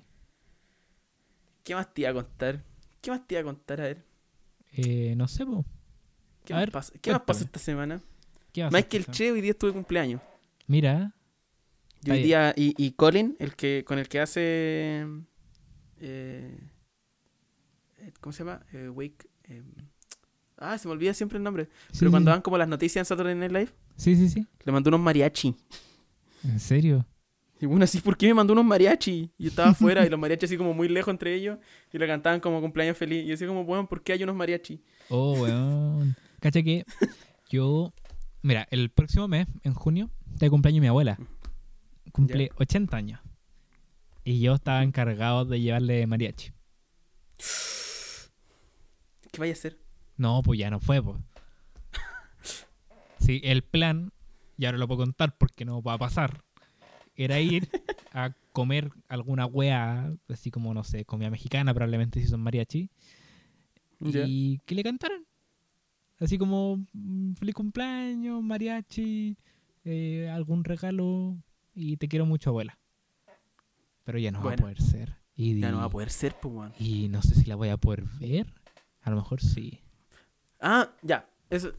¿Qué 1.63 1.75
más 1.75 1.93
te 1.93 2.01
iba 2.01 2.09
a 2.11 2.13
contar? 2.13 2.63
¿Qué 3.01 3.11
más 3.11 3.25
te 3.25 3.35
iba 3.35 3.41
a 3.41 3.43
contar? 3.45 3.81
A 3.81 3.83
ver. 3.85 4.05
Eh, 4.73 5.13
no 5.15 5.27
sé, 5.27 5.45
po. 5.45 5.65
¿Qué, 6.45 6.53
A 6.53 6.57
más, 6.57 6.61
ver, 6.65 6.71
pasa? 6.71 6.93
¿Qué 7.01 7.11
más 7.11 7.21
pasó 7.21 7.43
esta 7.45 7.59
semana? 7.59 8.01
¿Qué 8.51 8.63
vas 8.63 8.69
a 8.69 8.71
Más 8.71 8.85
que 8.85 8.97
el? 8.97 9.05
Che, 9.07 9.31
hoy 9.31 9.41
día 9.41 9.51
estuve 9.51 9.71
cumpleaños. 9.73 10.21
Mira, 10.67 11.15
hoy 12.09 12.23
día, 12.23 12.53
y, 12.55 12.73
y 12.77 12.91
Colin, 12.91 13.35
el 13.39 13.55
que, 13.55 13.83
con 13.85 13.97
el 13.99 14.07
que 14.07 14.19
hace. 14.19 15.05
eh, 15.99 16.59
¿Cómo 18.21 18.33
se 18.33 18.39
llama? 18.43 18.61
Eh, 18.73 18.89
Wake. 18.89 19.27
eh, 19.45 19.63
ah, 20.57 20.77
se 20.77 20.87
me 20.87 20.93
olvida 20.93 21.13
siempre 21.13 21.37
el 21.37 21.43
nombre. 21.43 21.65
sí, 21.91 21.99
Pero 21.99 22.11
cuando 22.11 22.31
sí. 22.31 22.33
dan 22.35 22.41
como 22.41 22.57
las 22.57 22.67
noticias 22.67 23.01
en 23.01 23.05
Saturday 23.05 23.35
Night 23.35 23.51
Live, 23.51 23.69
Sí, 23.95 24.15
sí, 24.15 24.29
sí. 24.29 24.45
le 24.63 24.71
mandó 24.71 24.89
unos 24.89 24.99
mariachi. 25.01 25.55
¿En 26.43 26.59
serio? 26.59 27.05
Y 27.61 27.65
bueno, 27.65 27.83
así, 27.83 27.99
¿por 27.99 28.15
qué 28.15 28.27
me 28.27 28.35
mandó 28.35 28.53
unos 28.53 28.63
mariachi? 28.65 29.31
Y 29.37 29.43
yo 29.43 29.49
estaba 29.49 29.69
afuera 29.71 30.05
y 30.05 30.09
los 30.09 30.17
mariachi 30.19 30.45
así 30.45 30.55
como 30.57 30.73
muy 30.73 30.87
lejos 30.87 31.11
entre 31.11 31.33
ellos 31.35 31.57
y 31.91 31.97
le 31.97 32.07
cantaban 32.07 32.39
como 32.39 32.61
cumpleaños 32.61 32.97
feliz. 32.97 33.23
Y 33.23 33.27
yo 33.27 33.31
decía 33.31 33.47
como, 33.47 33.65
bueno, 33.65 33.87
¿por 33.87 34.01
qué 34.01 34.13
hay 34.13 34.23
unos 34.23 34.35
mariachi? 34.35 34.81
Oh, 35.09 35.33
weón. 35.41 36.15
Cacha 36.39 36.61
que 36.63 36.85
yo. 37.49 37.93
Mira, 38.41 38.65
el 38.71 38.89
próximo 38.89 39.27
mes, 39.27 39.47
en 39.63 39.73
junio, 39.73 40.09
de 40.25 40.49
cumpleaños 40.49 40.79
mi 40.81 40.87
abuela. 40.87 41.17
Cumple 42.13 42.51
80 42.55 42.95
años. 42.95 43.19
Y 44.23 44.39
yo 44.39 44.53
estaba 44.55 44.81
encargado 44.83 45.43
de 45.43 45.59
llevarle 45.59 46.07
mariachi. 46.07 46.51
¿Qué 49.31 49.39
vaya 49.39 49.51
a 49.51 49.53
hacer? 49.53 49.79
No, 50.17 50.41
pues 50.43 50.59
ya 50.59 50.69
no 50.69 50.79
fue, 50.79 51.01
pues. 51.01 51.17
Sí, 53.19 53.41
el 53.43 53.63
plan, 53.63 54.11
y 54.57 54.65
ahora 54.65 54.77
lo 54.77 54.87
puedo 54.87 55.01
contar 55.01 55.37
porque 55.37 55.65
no 55.65 55.81
va 55.81 55.93
a 55.93 55.97
pasar, 55.97 56.41
era 57.15 57.39
ir 57.39 57.69
a 58.13 58.33
comer 58.53 58.91
alguna 59.07 59.45
wea, 59.45 60.11
así 60.29 60.51
como, 60.51 60.73
no 60.73 60.83
sé, 60.83 61.05
comida 61.05 61.29
mexicana, 61.29 61.73
probablemente 61.73 62.21
si 62.21 62.27
son 62.27 62.41
mariachi, 62.41 62.89
y 63.99 64.59
que 64.59 64.75
le 64.75 64.83
cantaran. 64.83 65.25
Así 66.19 66.37
como, 66.37 66.85
mm, 66.93 67.33
feliz 67.33 67.55
cumpleaños, 67.55 68.41
mariachi, 68.41 69.37
eh, 69.85 70.29
algún 70.33 70.63
regalo, 70.63 71.37
y 71.75 71.97
te 71.97 72.07
quiero 72.07 72.25
mucho, 72.25 72.49
abuela. 72.49 72.77
Pero 74.03 74.17
ya 74.17 74.31
no 74.31 74.43
va 74.43 74.53
a 74.53 74.55
poder 74.55 74.81
ser. 74.81 75.15
Y, 75.35 75.59
Ya 75.59 75.71
no 75.71 75.77
va 75.77 75.85
a 75.85 75.89
poder 75.89 76.09
ser, 76.09 76.35
pues, 76.41 76.71
y 76.79 77.07
no 77.09 77.21
sé 77.21 77.35
si 77.35 77.45
la 77.45 77.55
voy 77.55 77.69
a 77.69 77.77
poder 77.77 78.03
ver. 78.19 78.47
A 79.01 79.09
lo 79.09 79.15
mejor 79.17 79.41
sí. 79.41 79.81
Ah, 80.59 80.91
ya. 81.01 81.29
Eso. 81.49 81.73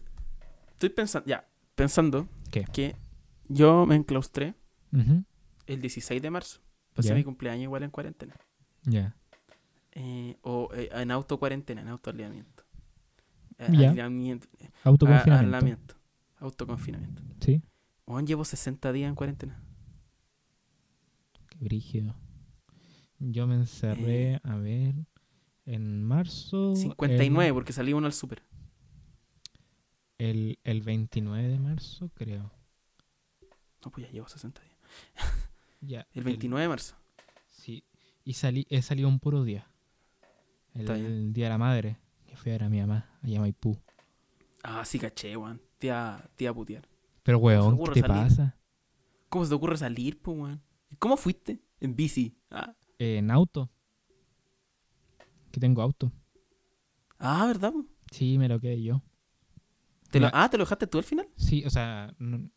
Estoy 0.72 0.88
pensando, 0.88 1.28
ya. 1.28 1.46
Pensando 1.74 2.28
¿Qué? 2.50 2.64
que 2.72 2.96
yo 3.48 3.86
me 3.86 3.96
enclaustré 3.96 4.54
Ujú, 4.92 5.24
el 5.66 5.80
16 5.80 6.20
de 6.20 6.30
marzo. 6.30 6.60
Pasé 6.94 7.14
mi 7.14 7.24
cumpleaños 7.24 7.64
igual 7.64 7.82
en 7.82 7.90
cuarentena. 7.90 8.34
Ya. 8.84 9.14
Eh, 9.92 10.36
o 10.42 10.68
eh, 10.74 10.88
en 10.92 11.10
auto 11.10 11.38
cuarentena, 11.38 11.82
en 11.82 11.88
auto 11.88 12.10
aislamiento. 12.10 12.64
Eh, 13.58 13.66
eh, 13.68 14.70
Autoconfinamiento. 14.84 15.94
Autoconfinamiento. 16.38 17.22
Sí. 17.40 17.62
Llevo 18.26 18.44
60 18.44 18.92
días 18.92 19.08
en 19.08 19.14
cuarentena. 19.14 19.62
Qué 21.50 21.58
brígido. 21.60 22.14
Yo 23.18 23.46
me 23.46 23.54
encerré, 23.54 24.40
a 24.42 24.56
ver, 24.56 24.94
en 25.74 26.02
marzo. 26.04 26.74
59, 26.76 27.52
porque 27.52 27.72
salí 27.72 27.92
uno 27.92 28.06
al 28.06 28.12
súper. 28.12 28.42
El, 30.18 30.58
el, 30.64 30.76
el 30.78 30.82
29 30.82 31.48
de 31.48 31.58
marzo, 31.58 32.10
creo. 32.14 32.52
No, 33.84 33.90
pues 33.90 34.06
ya 34.06 34.12
llevo 34.12 34.28
60 34.28 34.60
días. 34.62 34.76
Ya. 35.82 36.06
El 36.12 36.24
29 36.24 36.62
de 36.62 36.68
marzo. 36.68 36.94
sí. 37.48 37.84
Y 38.22 38.34
salí, 38.34 38.66
he 38.68 38.82
salido 38.82 39.08
un 39.08 39.18
puro 39.18 39.44
día. 39.44 39.66
El, 40.74 40.90
el 40.90 41.32
día 41.32 41.46
de 41.46 41.50
la 41.50 41.56
madre, 41.58 41.96
que 42.26 42.36
fui 42.36 42.50
a 42.52 42.54
ver 42.56 42.64
a 42.64 42.68
mi 42.68 42.78
mamá, 42.80 43.08
allá 43.22 43.38
a 43.38 43.40
Maipú. 43.40 43.78
Ah, 44.62 44.84
sí, 44.84 44.98
caché, 44.98 45.34
weón. 45.38 45.58
Tía, 45.78 46.28
tía 46.36 46.52
putear. 46.52 46.86
Pero, 47.22 47.38
weón, 47.38 47.78
¿qué 47.78 47.92
te 47.92 48.00
salir? 48.00 48.16
pasa? 48.24 48.58
¿Cómo 49.30 49.44
se 49.46 49.48
te 49.48 49.54
ocurre 49.54 49.78
salir, 49.78 50.20
pues, 50.20 50.36
weón? 50.38 50.62
¿Cómo 50.98 51.16
fuiste? 51.16 51.62
En 51.80 51.96
bici. 51.96 52.36
Ah, 52.50 52.74
Eh, 52.98 53.16
en 53.16 53.30
auto. 53.30 53.70
Que 55.50 55.60
tengo 55.60 55.82
auto. 55.82 56.12
ah 57.18 57.46
¿verdad? 57.46 57.72
Sí, 58.10 58.38
me 58.38 58.48
lo 58.48 58.60
quedé 58.60 58.82
yo. 58.82 59.02
¿Te 60.10 60.18
lo- 60.20 60.30
ah, 60.32 60.48
¿te 60.50 60.58
lo 60.58 60.64
dejaste 60.64 60.86
tú 60.86 60.98
al 60.98 61.04
final? 61.04 61.28
Sí, 61.36 61.64
o 61.64 61.70
sea, 61.70 62.14
no- 62.18 62.50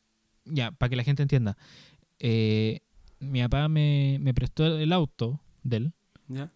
ya, 0.46 0.72
para 0.72 0.90
que 0.90 0.96
la 0.96 1.04
gente 1.04 1.22
entienda. 1.22 1.58
Eh, 2.20 2.82
mi 3.20 3.42
papá 3.42 3.68
me, 3.70 4.18
me 4.22 4.34
prestó 4.34 4.66
el 4.66 4.92
auto 4.92 5.40
de 5.64 5.78
él 5.78 5.94
Ya. 6.28 6.52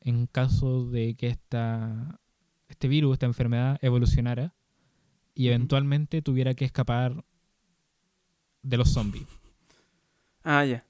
en 0.00 0.26
caso 0.26 0.86
de 0.90 1.14
que 1.14 1.28
esta, 1.28 2.20
este 2.68 2.88
virus, 2.88 3.14
esta 3.14 3.26
enfermedad 3.26 3.78
evolucionara 3.82 4.54
y 5.34 5.46
eventualmente 5.48 6.20
tuviera 6.22 6.54
que 6.54 6.64
escapar 6.64 7.24
de 8.62 8.76
los 8.76 8.90
zombies. 8.92 9.26
Ah, 10.42 10.64
ya. 10.64 10.84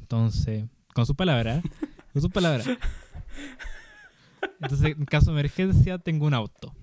Entonces, 0.00 0.64
con 0.94 1.06
sus 1.06 1.14
palabras, 1.16 1.62
con 2.12 2.22
sus 2.22 2.30
palabras. 2.30 2.66
Entonces, 4.62 4.96
en 4.96 5.04
caso 5.04 5.26
de 5.32 5.40
emergencia, 5.40 5.98
tengo 5.98 6.26
un 6.26 6.34
auto. 6.34 6.74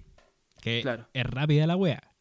Que 0.61 0.81
Claro. 0.81 1.07
es 1.13 1.25
rápida 1.25 1.65
la 1.67 1.75
wea. 1.75 2.13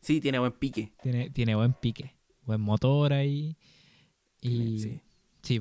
Sí, 0.00 0.20
tiene 0.20 0.38
buen 0.38 0.52
pique. 0.52 0.92
Tiene, 1.02 1.30
tiene 1.30 1.54
buen 1.54 1.72
pique, 1.72 2.14
buen 2.42 2.60
motor 2.60 3.12
ahí. 3.12 3.56
Y. 4.40 4.80
Sí. 4.80 5.00
Sí. 5.42 5.60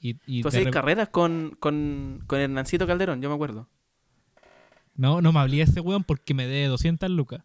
Y, 0.00 0.16
y 0.26 0.42
de 0.42 0.70
carreras 0.70 1.08
con, 1.08 1.56
con, 1.60 2.24
con 2.26 2.40
Hernancito 2.40 2.86
Calderón, 2.86 3.22
yo 3.22 3.28
me 3.28 3.34
acuerdo. 3.34 3.68
No, 4.94 5.22
no 5.22 5.32
me 5.32 5.38
hablé 5.40 5.62
ese 5.62 5.80
weón 5.80 6.04
porque 6.04 6.34
me 6.34 6.46
dé 6.46 6.66
200 6.66 7.08
lucas. 7.10 7.44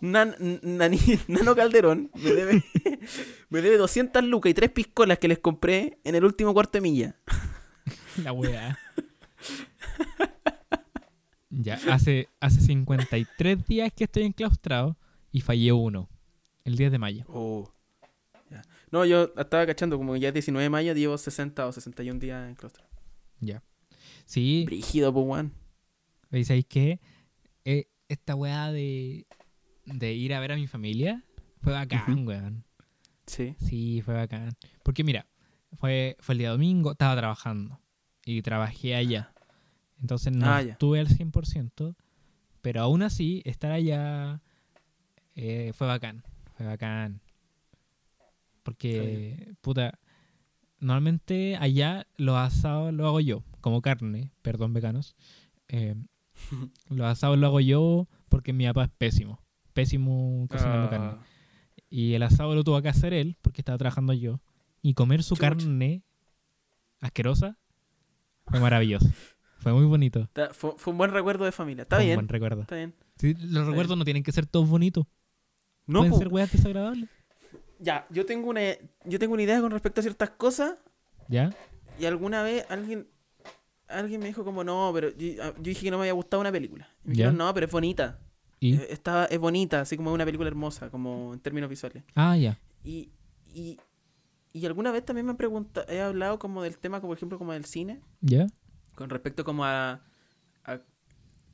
Nan- 0.00 0.36
Nani- 0.62 1.18
Nano 1.28 1.54
Calderón 1.56 2.10
me 2.14 2.30
debe, 2.32 2.64
me 3.50 3.60
debe 3.62 3.76
200 3.76 4.22
lucas 4.24 4.50
y 4.50 4.54
tres 4.54 4.70
piscolas 4.70 5.18
que 5.18 5.28
les 5.28 5.38
compré 5.38 5.98
en 6.04 6.14
el 6.14 6.24
último 6.24 6.52
cuarto 6.54 6.72
de 6.78 6.82
milla. 6.82 7.16
La 8.22 8.32
weá. 8.32 8.78
ya, 11.50 11.78
hace, 11.90 12.28
hace 12.40 12.60
53 12.60 13.66
días 13.66 13.92
que 13.92 14.04
estoy 14.04 14.24
enclaustrado 14.24 14.96
y 15.32 15.40
fallé 15.40 15.72
uno. 15.72 16.08
El 16.64 16.76
10 16.76 16.92
de 16.92 16.98
mayo. 16.98 17.24
Oh. 17.28 17.72
Ya. 18.50 18.62
No, 18.90 19.04
yo 19.04 19.32
estaba 19.36 19.66
cachando, 19.66 19.96
como 19.96 20.16
ya 20.16 20.28
es 20.28 20.34
19 20.34 20.62
de 20.64 20.70
mayo, 20.70 20.92
llevo 20.94 21.16
60 21.16 21.66
o 21.66 21.72
61 21.72 22.18
días 22.20 22.48
en 22.48 22.54
claustro. 22.54 22.84
Ya. 23.40 23.62
Sí, 24.26 24.64
Brígido, 24.66 25.12
pues, 25.12 25.26
weón. 25.26 25.52
¿veis 26.30 26.48
sabéis 26.48 26.66
qué? 26.68 27.00
Eh, 27.64 27.88
esta 28.08 28.34
weá 28.34 28.70
de, 28.70 29.26
de 29.94 30.12
ir 30.14 30.34
a 30.34 30.40
ver 30.40 30.52
a 30.52 30.56
mi 30.56 30.66
familia 30.66 31.24
fue 31.60 31.72
bacán, 31.72 32.26
weón. 32.26 32.64
Sí. 33.26 33.54
Sí, 33.58 34.00
fue 34.02 34.14
bacán. 34.14 34.56
Porque 34.82 35.04
mira, 35.04 35.26
fue, 35.74 36.16
fue 36.20 36.34
el 36.34 36.38
día 36.38 36.50
domingo, 36.50 36.92
estaba 36.92 37.16
trabajando 37.16 37.80
y 38.24 38.42
trabajé 38.42 38.94
allá. 38.94 39.32
Entonces 40.00 40.32
no 40.32 40.46
Ah, 40.46 40.62
estuve 40.62 41.00
al 41.00 41.08
100%, 41.08 41.96
pero 42.60 42.80
aún 42.82 43.02
así, 43.02 43.42
estar 43.44 43.72
allá 43.72 44.40
eh, 45.34 45.72
fue 45.74 45.86
bacán. 45.86 46.24
Fue 46.56 46.66
bacán. 46.66 47.20
Porque, 48.62 49.54
puta, 49.60 49.98
normalmente 50.78 51.56
allá 51.56 52.06
los 52.16 52.36
asados 52.36 52.92
lo 52.92 53.06
hago 53.06 53.20
yo, 53.20 53.42
como 53.60 53.80
carne, 53.82 54.30
perdón, 54.42 54.72
veganos. 54.74 55.16
Eh, 55.68 55.94
los 56.88 57.06
asados 57.06 57.38
lo 57.38 57.46
hago 57.46 57.60
yo 57.60 58.08
porque 58.28 58.52
mi 58.52 58.66
papá 58.66 58.84
es 58.84 58.90
pésimo. 58.90 59.40
Pésimo 59.82 60.46
cocinando 60.50 60.90
carne. 60.90 61.06
Ah, 61.12 61.18
Y 61.88 62.14
el 62.14 62.22
asado 62.24 62.52
lo 62.56 62.64
tuvo 62.64 62.82
que 62.82 62.88
hacer 62.88 63.12
él, 63.14 63.36
porque 63.42 63.60
estaba 63.60 63.78
trabajando 63.78 64.12
yo. 64.12 64.40
Y 64.82 64.94
comer 64.94 65.22
su 65.22 65.36
carne 65.36 66.02
asquerosa 67.00 67.56
fue 68.46 68.58
maravilloso. 68.58 69.08
Fue 69.60 69.72
muy 69.72 69.84
bonito. 69.84 70.28
fue, 70.52 70.72
fue 70.76 70.90
un 70.92 70.98
buen 70.98 71.12
recuerdo 71.12 71.44
de 71.44 71.52
familia. 71.52 71.82
Está 71.82 71.96
Fue 71.96 72.04
un 72.04 72.08
bien. 72.08 72.16
buen 72.16 72.28
recuerdo. 72.28 72.62
Está 72.62 72.74
bien. 72.76 72.92
Sí, 73.20 73.34
los 73.40 73.66
recuerdos 73.68 73.96
no 73.96 74.04
tienen 74.04 74.22
que 74.24 74.32
ser 74.32 74.46
todos 74.46 74.68
bonitos. 74.68 75.06
No, 75.86 76.00
Pueden 76.00 76.12
po. 76.12 76.18
ser 76.18 76.28
weas 76.28 76.50
desagradables. 76.52 77.08
Ya, 77.78 78.04
yo 78.10 78.26
tengo 78.26 78.50
una 78.50 78.60
yo 79.04 79.18
tengo 79.20 79.34
una 79.34 79.42
idea 79.44 79.60
con 79.60 79.70
respecto 79.70 80.00
a 80.00 80.02
ciertas 80.02 80.30
cosas 80.30 80.74
¿Ya? 81.28 81.50
y 82.00 82.04
alguna 82.06 82.42
vez 82.42 82.66
alguien 82.68 83.06
alguien 83.86 84.20
me 84.20 84.26
dijo 84.26 84.44
como 84.44 84.64
no, 84.64 84.90
pero 84.92 85.10
yo, 85.10 85.34
yo 85.36 85.52
dije 85.58 85.82
que 85.84 85.90
no 85.92 85.98
me 85.98 86.02
había 86.02 86.12
gustado 86.14 86.40
una 86.40 86.50
película. 86.52 86.88
Y 87.04 87.08
me 87.08 87.14
dijeron, 87.14 87.36
"No, 87.36 87.52
pero 87.54 87.66
es 87.66 87.72
bonita." 87.72 88.18
¿Y? 88.60 88.74
Eh, 88.74 88.86
Está, 88.90 89.26
es 89.26 89.38
bonita, 89.38 89.80
así 89.80 89.96
como 89.96 90.12
una 90.12 90.24
película 90.24 90.48
hermosa, 90.48 90.90
como 90.90 91.34
en 91.34 91.40
términos 91.40 91.68
visuales. 91.70 92.04
Ah, 92.14 92.36
ya. 92.36 92.58
Y, 92.84 93.10
y, 93.54 93.78
y 94.52 94.66
alguna 94.66 94.90
vez 94.92 95.04
también 95.04 95.26
me 95.26 95.30
han 95.30 95.36
preguntado, 95.36 95.86
he 95.88 96.00
hablado 96.00 96.38
como 96.38 96.62
del 96.62 96.78
tema, 96.78 97.00
como 97.00 97.10
por 97.10 97.18
ejemplo, 97.18 97.38
como 97.38 97.52
del 97.52 97.64
cine, 97.64 98.00
¿Ya? 98.20 98.46
con 98.94 99.10
respecto 99.10 99.44
como 99.44 99.64
a, 99.64 100.02
a- 100.64 100.80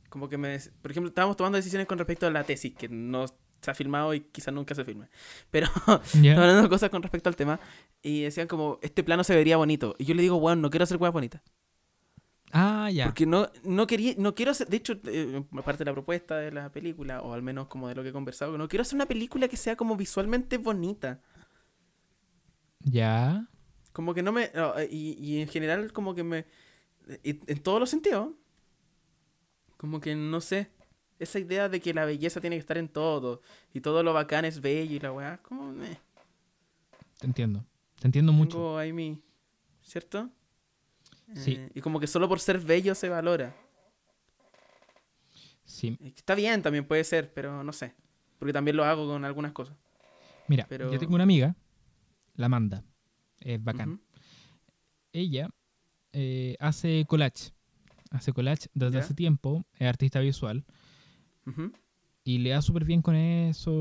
como 0.08 0.28
que 0.28 0.38
me, 0.38 0.58
por 0.80 0.90
ejemplo, 0.90 1.08
estábamos 1.08 1.36
tomando 1.36 1.56
decisiones 1.56 1.86
con 1.88 1.98
respecto 1.98 2.26
a 2.26 2.30
la 2.30 2.44
tesis, 2.44 2.74
que 2.74 2.88
no 2.88 3.26
se 3.60 3.70
ha 3.70 3.74
filmado 3.74 4.14
y 4.14 4.20
quizás 4.20 4.54
nunca 4.54 4.74
se 4.74 4.84
filme. 4.84 5.08
Pero. 5.50 5.66
Estaba 5.86 6.42
hablando 6.42 6.62
de 6.62 6.68
cosas 6.68 6.90
con 6.90 7.02
respecto 7.02 7.28
al 7.28 7.36
tema 7.36 7.58
y 8.02 8.22
decían 8.22 8.46
como, 8.46 8.78
este 8.82 9.02
plano 9.02 9.24
se 9.24 9.34
vería 9.34 9.56
bonito. 9.56 9.94
Y 9.98 10.04
yo 10.04 10.14
le 10.14 10.22
digo, 10.22 10.36
weón, 10.36 10.60
no 10.62 10.70
quiero 10.70 10.84
hacer 10.84 10.98
weas 10.98 11.12
bonitas. 11.12 11.42
Ah, 12.56 12.88
ya. 12.88 13.06
Porque 13.06 13.26
no, 13.26 13.50
no 13.64 13.84
quería, 13.88 14.14
no 14.16 14.32
quiero 14.36 14.52
hacer, 14.52 14.68
de 14.68 14.76
hecho, 14.76 14.92
eh, 15.06 15.44
aparte 15.58 15.80
de 15.80 15.86
la 15.86 15.92
propuesta 15.92 16.36
de 16.38 16.52
la 16.52 16.70
película, 16.70 17.20
o 17.20 17.32
al 17.34 17.42
menos 17.42 17.66
como 17.66 17.88
de 17.88 17.96
lo 17.96 18.04
que 18.04 18.10
he 18.10 18.12
conversado, 18.12 18.56
no 18.56 18.68
quiero 18.68 18.82
hacer 18.82 18.94
una 18.94 19.06
película 19.06 19.48
que 19.48 19.56
sea 19.56 19.74
como 19.74 19.96
visualmente 19.96 20.56
bonita. 20.56 21.20
Ya. 22.80 23.48
Como 23.92 24.14
que 24.14 24.22
no 24.22 24.30
me. 24.32 24.50
no, 24.54 24.78
eh, 24.78 24.88
y, 24.90 25.12
y 25.18 25.40
en 25.42 25.48
general, 25.48 25.92
como 25.92 26.14
que 26.14 26.22
me. 26.22 26.46
y- 27.24 27.40
En 27.50 27.60
todos 27.62 27.80
los 27.80 27.90
sentidos. 27.90 28.28
Como 29.76 30.00
que 30.00 30.14
no 30.14 30.40
sé. 30.40 30.70
Esa 31.18 31.38
idea 31.38 31.68
de 31.68 31.80
que 31.80 31.92
la 31.94 32.04
belleza 32.04 32.40
tiene 32.40 32.56
que 32.56 32.60
estar 32.60 32.78
en 32.78 32.88
todo. 32.88 33.40
Y 33.72 33.80
todo 33.80 34.02
lo 34.02 34.12
bacán 34.12 34.44
es 34.44 34.60
bello 34.60 34.94
y 34.94 35.00
la 35.00 35.12
weá. 35.12 35.38
Como. 35.42 35.72
Te 37.18 37.26
entiendo. 37.26 37.64
Te 38.00 38.06
entiendo 38.08 38.32
mucho. 38.32 38.56
Tengo 38.58 38.78
ahí 38.78 38.92
mi. 38.92 39.20
¿Cierto? 39.82 40.30
Sí. 41.34 41.52
Eh, 41.52 41.70
y 41.74 41.80
como 41.80 42.00
que 42.00 42.06
solo 42.06 42.28
por 42.28 42.40
ser 42.40 42.58
bello 42.60 42.94
se 42.94 43.08
valora. 43.08 43.54
Sí. 45.64 45.96
Está 46.16 46.34
bien, 46.34 46.62
también 46.62 46.86
puede 46.86 47.04
ser, 47.04 47.32
pero 47.32 47.64
no 47.64 47.72
sé. 47.72 47.94
Porque 48.38 48.52
también 48.52 48.76
lo 48.76 48.84
hago 48.84 49.06
con 49.08 49.24
algunas 49.24 49.52
cosas. 49.52 49.76
Mira, 50.48 50.66
Pero- 50.68 50.92
yo 50.92 50.98
tengo 50.98 51.14
una 51.14 51.24
amiga, 51.24 51.56
la 52.34 52.46
Amanda. 52.46 52.84
Es 53.40 53.62
bacán. 53.62 53.90
Ujú. 53.94 54.00
Ella 55.12 55.48
eh, 56.12 56.56
hace 56.60 57.04
collage. 57.08 57.50
Hace 58.10 58.32
collage 58.32 58.68
desde 58.74 58.94
Ya. 58.94 59.00
hace 59.00 59.14
tiempo. 59.14 59.64
Es 59.78 59.88
artista 59.88 60.20
visual. 60.20 60.64
Ujú. 61.46 61.72
Y 62.22 62.38
le 62.38 62.50
da 62.50 62.62
súper 62.62 62.84
bien 62.84 63.02
con 63.02 63.16
eso. 63.16 63.72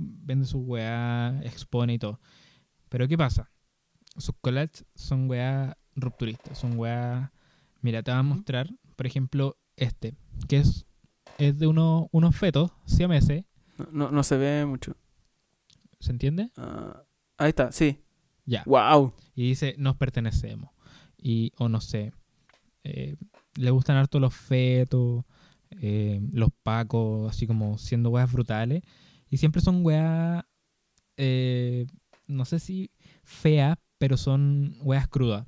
Vende 0.00 0.46
sus 0.46 0.62
weá, 0.64 1.38
expone 1.44 1.94
y 1.94 1.98
todo. 1.98 2.20
Pero 2.88 3.06
¿qué 3.08 3.18
pasa? 3.18 3.50
Sus 4.16 4.34
collages 4.40 4.84
son 4.94 5.28
weá 5.28 5.76
rupturistas. 5.96 6.58
Son 6.58 6.78
weá. 6.78 7.32
Mira, 7.80 8.02
te 8.02 8.10
voy 8.10 8.20
a 8.20 8.22
mostrar, 8.22 8.70
por 8.96 9.06
ejemplo, 9.06 9.56
este. 9.76 10.14
Que 10.48 10.58
es, 10.58 10.86
es 11.38 11.58
de 11.58 11.66
uno- 11.66 12.08
unos 12.12 12.36
fetos 12.36 12.70
siameses. 12.86 13.44
No, 13.78 13.86
no, 13.92 14.10
no 14.10 14.22
se 14.22 14.36
ve 14.36 14.66
mucho. 14.66 14.96
¿Se 16.00 16.10
entiende? 16.12 16.50
Ah, 16.56 17.02
ahí 17.38 17.50
está, 17.50 17.72
sí. 17.72 17.98
Ya. 18.44 18.64
¡Wow! 18.66 19.14
y 19.36 19.48
dice 19.48 19.76
nos 19.78 19.96
pertenecemos 19.96 20.68
y 21.16 21.52
o 21.58 21.68
no 21.68 21.80
sé 21.80 22.12
eh, 22.82 23.14
le 23.54 23.70
gustan 23.70 23.96
harto 23.96 24.18
los 24.18 24.34
fetos 24.34 25.24
eh, 25.70 26.20
los 26.32 26.48
pacos 26.64 27.30
así 27.30 27.46
como 27.46 27.78
siendo 27.78 28.10
weas 28.10 28.32
brutales 28.32 28.82
y 29.30 29.36
siempre 29.36 29.62
son 29.62 29.86
weas 29.86 30.44
eh, 31.16 31.86
no 32.26 32.44
sé 32.44 32.58
si 32.58 32.90
feas 33.22 33.78
pero 33.98 34.16
son 34.16 34.74
weas 34.82 35.06
crudas 35.06 35.46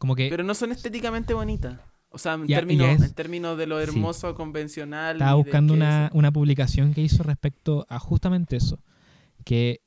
como 0.00 0.16
que 0.16 0.28
Pero 0.30 0.42
no 0.42 0.54
son 0.54 0.72
estéticamente 0.72 1.34
bonitas. 1.34 1.78
O 2.08 2.18
sea, 2.18 2.32
en, 2.34 2.46
Ya- 2.48 2.56
términos, 2.56 2.98
ya 2.98 3.06
en 3.06 3.14
términos 3.14 3.56
de 3.56 3.66
lo 3.68 3.76
sí. 3.76 3.84
hermoso, 3.84 4.34
convencional. 4.34 5.16
estaba 5.16 5.34
buscando 5.34 5.74
una, 5.74 6.10
una 6.12 6.32
publicación 6.32 6.92
que 6.92 7.02
hizo 7.02 7.22
respecto 7.22 7.86
a 7.88 8.00
justamente 8.00 8.56
eso 8.56 8.82
que, 9.44 9.82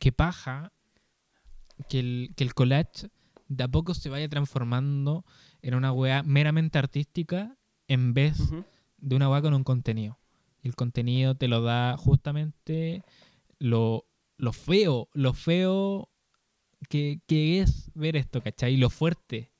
que 0.00 0.10
paja 0.12 0.72
que 1.88 1.98
el, 1.98 2.32
que 2.36 2.44
el 2.44 2.54
collage 2.54 3.10
de 3.48 3.64
a 3.64 3.68
poco 3.68 3.92
se 3.92 4.08
vaya 4.08 4.28
transformando 4.28 5.24
en 5.60 5.74
una 5.74 5.92
wea 5.92 6.22
meramente 6.22 6.78
artística 6.78 7.56
en 7.88 8.14
vez 8.14 8.38
de 8.98 9.16
una 9.16 9.28
wea 9.28 9.42
con 9.42 9.52
un 9.52 9.62
contenido. 9.64 10.18
Y 10.62 10.68
el 10.68 10.74
contenido 10.76 11.34
te 11.34 11.46
lo 11.48 11.60
da 11.60 11.96
justamente 11.98 13.02
lo, 13.58 14.06
lo 14.38 14.52
feo, 14.52 15.08
lo 15.12 15.32
feo 15.34 16.08
que, 16.88 17.20
que 17.26 17.60
es 17.60 17.90
ver 17.94 18.16
esto, 18.16 18.40
¿cachai? 18.42 18.74
Y 18.74 18.76
lo 18.78 18.88
fuerte. 18.90 19.52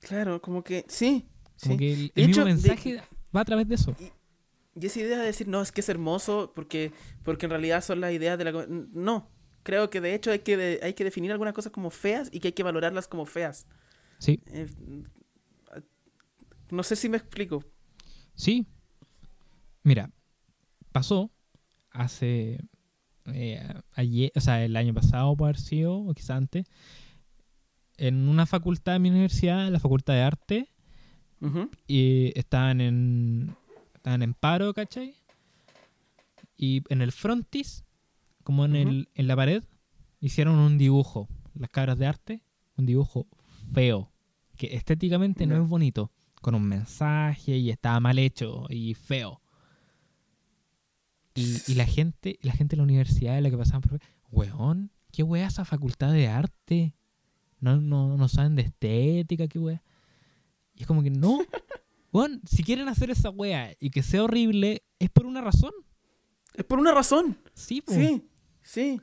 Claro, 0.00 0.40
como 0.40 0.62
que 0.62 0.84
sí. 0.88 1.28
Como 1.60 1.74
sí. 1.74 1.78
que 1.78 1.92
el, 1.92 2.26
mismo 2.26 2.30
hecho, 2.30 2.44
de- 2.44 2.44
mensaje 2.52 3.02
va 3.34 3.40
a 3.40 3.44
través 3.44 3.68
de 3.68 3.74
eso. 3.74 3.94
Y 4.80 4.86
esa 4.86 5.00
idea 5.00 5.18
de 5.18 5.26
decir, 5.26 5.48
no, 5.48 5.60
es 5.60 5.72
que 5.72 5.80
es 5.80 5.88
hermoso 5.88 6.52
porque, 6.54 6.92
porque 7.24 7.46
en 7.46 7.50
realidad 7.50 7.82
son 7.82 8.00
las 8.00 8.12
ideas 8.12 8.38
de 8.38 8.44
la... 8.44 8.66
No, 8.68 9.28
creo 9.64 9.90
que 9.90 10.00
de 10.00 10.14
hecho 10.14 10.30
hay 10.30 10.38
que, 10.40 10.56
de- 10.56 10.80
hay 10.82 10.94
que 10.94 11.04
definir 11.04 11.32
algunas 11.32 11.52
cosas 11.54 11.72
como 11.72 11.90
feas 11.90 12.28
y 12.32 12.38
que 12.40 12.48
hay 12.48 12.52
que 12.52 12.62
valorarlas 12.62 13.08
como 13.08 13.26
feas. 13.26 13.66
Sí, 14.18 14.40
Eh, 14.46 14.68
no 16.70 16.82
sé 16.82 16.96
si 16.96 17.08
me 17.08 17.16
explico. 17.16 17.64
sí. 18.34 18.66
Mira, 19.82 20.10
pasó 20.92 21.30
hace 21.90 22.60
eh, 23.26 23.74
ayer, 23.94 24.32
o 24.34 24.40
sea, 24.40 24.64
el 24.64 24.76
año 24.76 24.92
pasado 24.92 25.34
puede 25.36 25.50
haber 25.50 25.60
sido, 25.60 25.94
o 25.96 26.14
quizá 26.14 26.36
antes, 26.36 26.66
en 27.98 28.28
una 28.28 28.46
facultad 28.46 28.94
de 28.94 28.98
mi 29.00 29.10
universidad, 29.10 29.68
la 29.70 29.80
facultad 29.80 30.14
de 30.14 30.22
arte, 30.22 30.68
y 31.86 32.32
estaban 32.36 32.80
en 32.80 33.54
estaban 33.94 34.22
en 34.22 34.34
paro, 34.34 34.72
¿cachai? 34.72 35.14
Y 36.56 36.82
en 36.88 37.02
el 37.02 37.12
frontis, 37.12 37.84
como 38.42 38.64
en, 38.64 38.74
el, 38.74 39.08
en 39.14 39.26
la 39.28 39.36
pared, 39.36 39.62
hicieron 40.20 40.58
un 40.58 40.78
dibujo, 40.78 41.28
las 41.54 41.70
cabras 41.70 41.98
de 41.98 42.06
arte, 42.06 42.42
un 42.76 42.86
dibujo 42.86 43.26
feo, 43.72 44.10
que 44.56 44.74
estéticamente 44.74 45.46
no 45.46 45.62
es 45.62 45.68
bonito, 45.68 46.10
con 46.40 46.54
un 46.54 46.64
mensaje 46.64 47.56
y 47.56 47.70
estaba 47.70 48.00
mal 48.00 48.18
hecho 48.18 48.66
y 48.70 48.94
feo. 48.94 49.40
Y, 51.34 51.58
y 51.68 51.74
la 51.74 51.86
gente, 51.86 52.38
la 52.42 52.52
gente 52.52 52.74
de 52.74 52.78
la 52.78 52.84
universidad 52.84 53.34
de 53.34 53.42
la 53.42 53.50
que 53.50 53.58
pasaban 53.58 53.82
por 53.82 54.00
weón, 54.30 54.90
qué 55.12 55.22
wea 55.22 55.46
esa 55.46 55.64
facultad 55.64 56.12
de 56.12 56.28
arte. 56.28 56.94
No, 57.60 57.80
no, 57.80 58.16
no 58.16 58.28
saben 58.28 58.54
de 58.54 58.62
estética, 58.62 59.48
qué 59.48 59.58
wea. 59.58 59.82
Y 60.74 60.82
es 60.82 60.86
como 60.86 61.02
que 61.02 61.10
no. 61.10 61.38
Weón, 62.12 62.40
si 62.46 62.62
quieren 62.62 62.88
hacer 62.88 63.10
esa 63.10 63.30
wea 63.30 63.74
y 63.80 63.90
que 63.90 64.02
sea 64.02 64.24
horrible, 64.24 64.82
es 64.98 65.10
por 65.10 65.26
una 65.26 65.40
razón. 65.40 65.72
Es 66.54 66.64
por 66.64 66.78
una 66.78 66.92
razón. 66.92 67.38
Sí, 67.54 67.80
po. 67.80 67.92
Sí, 67.92 68.24
sí. 68.62 69.00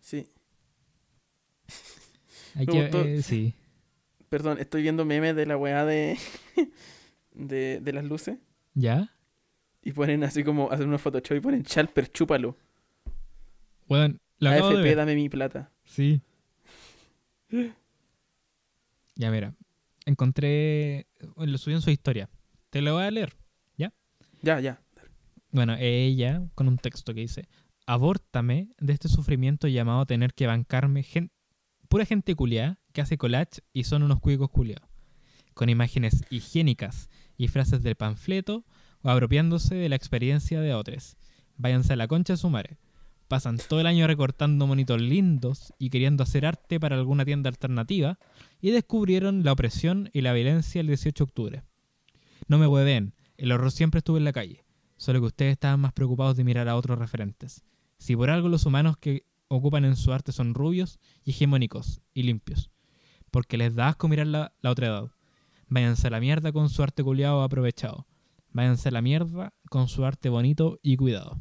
Sí. 0.00 0.28
Hay 2.54 2.66
que, 2.66 2.90
eh, 2.92 3.22
sí. 3.22 3.54
Perdón, 4.28 4.58
estoy 4.58 4.82
viendo 4.82 5.04
memes 5.04 5.34
de 5.36 5.46
la 5.46 5.56
weá 5.56 5.84
de, 5.84 6.18
de, 7.32 7.80
de 7.80 7.92
las 7.92 8.04
luces. 8.04 8.38
¿Ya? 8.74 9.10
Y 9.82 9.92
ponen 9.92 10.22
así 10.22 10.44
como, 10.44 10.70
hacen 10.70 10.88
una 10.88 10.98
Photoshop 10.98 11.36
y 11.36 11.40
ponen 11.40 11.64
Chalper, 11.64 12.10
chúpalo. 12.10 12.56
Acabo 13.88 14.70
de 14.70 14.78
AFP, 14.78 14.94
dame 14.94 15.14
mi 15.14 15.28
plata. 15.28 15.71
Sí. 15.92 16.22
Ya, 19.14 19.30
mira. 19.30 19.54
Encontré. 20.06 21.06
Lo 21.36 21.58
subí 21.58 21.74
en 21.74 21.82
su 21.82 21.90
historia. 21.90 22.30
Te 22.70 22.80
lo 22.80 22.94
voy 22.94 23.04
a 23.04 23.10
leer. 23.10 23.34
Ya, 24.44 24.58
ya. 24.58 24.80
Bueno, 25.52 25.76
ella 25.78 26.42
con 26.56 26.66
un 26.66 26.78
texto 26.78 27.14
que 27.14 27.20
dice: 27.20 27.46
Abórtame 27.86 28.70
de 28.80 28.92
este 28.92 29.08
sufrimiento 29.08 29.68
llamado 29.68 30.04
tener 30.06 30.34
que 30.34 30.48
bancarme 30.48 31.04
gen- 31.04 31.30
pura 31.88 32.04
gente 32.06 32.34
culiada 32.34 32.80
que 32.92 33.02
hace 33.02 33.18
collage 33.18 33.60
y 33.72 33.84
son 33.84 34.02
unos 34.02 34.18
cuicos 34.18 34.50
culiados. 34.50 34.88
Con 35.54 35.68
imágenes 35.68 36.24
higiénicas 36.30 37.08
y 37.36 37.46
frases 37.48 37.82
del 37.82 37.94
panfleto 37.94 38.64
o 39.02 39.10
apropiándose 39.10 39.74
de 39.76 39.88
la 39.88 39.94
experiencia 39.96 40.60
de 40.60 40.74
otros. 40.74 41.16
Váyanse 41.56 41.92
a 41.92 41.96
la 41.96 42.08
concha 42.08 42.32
de 42.32 42.38
su 42.38 42.48
madre. 42.50 42.78
Pasan 43.32 43.56
todo 43.56 43.80
el 43.80 43.86
año 43.86 44.06
recortando 44.06 44.66
monitos 44.66 45.00
lindos 45.00 45.72
y 45.78 45.88
queriendo 45.88 46.22
hacer 46.22 46.44
arte 46.44 46.78
para 46.78 46.96
alguna 46.96 47.24
tienda 47.24 47.48
alternativa 47.48 48.18
y 48.60 48.72
descubrieron 48.72 49.42
la 49.42 49.52
opresión 49.52 50.10
y 50.12 50.20
la 50.20 50.34
violencia 50.34 50.82
el 50.82 50.88
18 50.88 51.24
de 51.24 51.26
octubre. 51.26 51.62
No 52.46 52.58
me 52.58 52.66
hueven, 52.66 53.14
el 53.38 53.52
horror 53.52 53.72
siempre 53.72 54.00
estuvo 54.00 54.18
en 54.18 54.24
la 54.24 54.34
calle, 54.34 54.66
solo 54.98 55.20
que 55.20 55.28
ustedes 55.28 55.52
estaban 55.52 55.80
más 55.80 55.94
preocupados 55.94 56.36
de 56.36 56.44
mirar 56.44 56.68
a 56.68 56.76
otros 56.76 56.98
referentes. 56.98 57.64
Si 57.96 58.14
por 58.14 58.28
algo 58.28 58.50
los 58.50 58.66
humanos 58.66 58.98
que 58.98 59.24
ocupan 59.48 59.86
en 59.86 59.96
su 59.96 60.12
arte 60.12 60.30
son 60.32 60.52
rubios 60.52 61.00
hegemónicos 61.24 62.02
y 62.12 62.24
limpios, 62.24 62.70
porque 63.30 63.56
les 63.56 63.74
da 63.74 63.88
asco 63.88 64.08
mirar 64.08 64.26
la, 64.26 64.52
la 64.60 64.70
otra 64.70 64.88
edad. 64.88 65.10
Váyanse 65.68 66.08
a 66.08 66.10
la 66.10 66.20
mierda 66.20 66.52
con 66.52 66.68
su 66.68 66.82
arte 66.82 67.02
culiado 67.02 67.42
aprovechado. 67.42 68.06
Váyanse 68.50 68.90
a 68.90 68.92
la 68.92 69.00
mierda 69.00 69.54
con 69.70 69.88
su 69.88 70.04
arte 70.04 70.28
bonito 70.28 70.78
y 70.82 70.98
cuidado. 70.98 71.40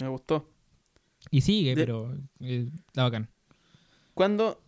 Me 0.00 0.08
gustó. 0.08 0.48
Y 1.30 1.40
sigue, 1.42 1.74
De- 1.74 1.82
pero 1.82 2.14
eh, 2.40 2.68
está 2.88 3.02
bacán. 3.04 3.28
¿Cuándo 4.14 4.60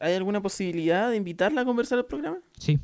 hay 0.00 0.14
alguna 0.14 0.40
posibilidad 0.42 1.10
de 1.10 1.16
invitarla 1.16 1.62
a 1.62 1.64
conversar 1.64 1.98
al 1.98 2.06
programa? 2.06 2.38
Sí, 2.58 2.78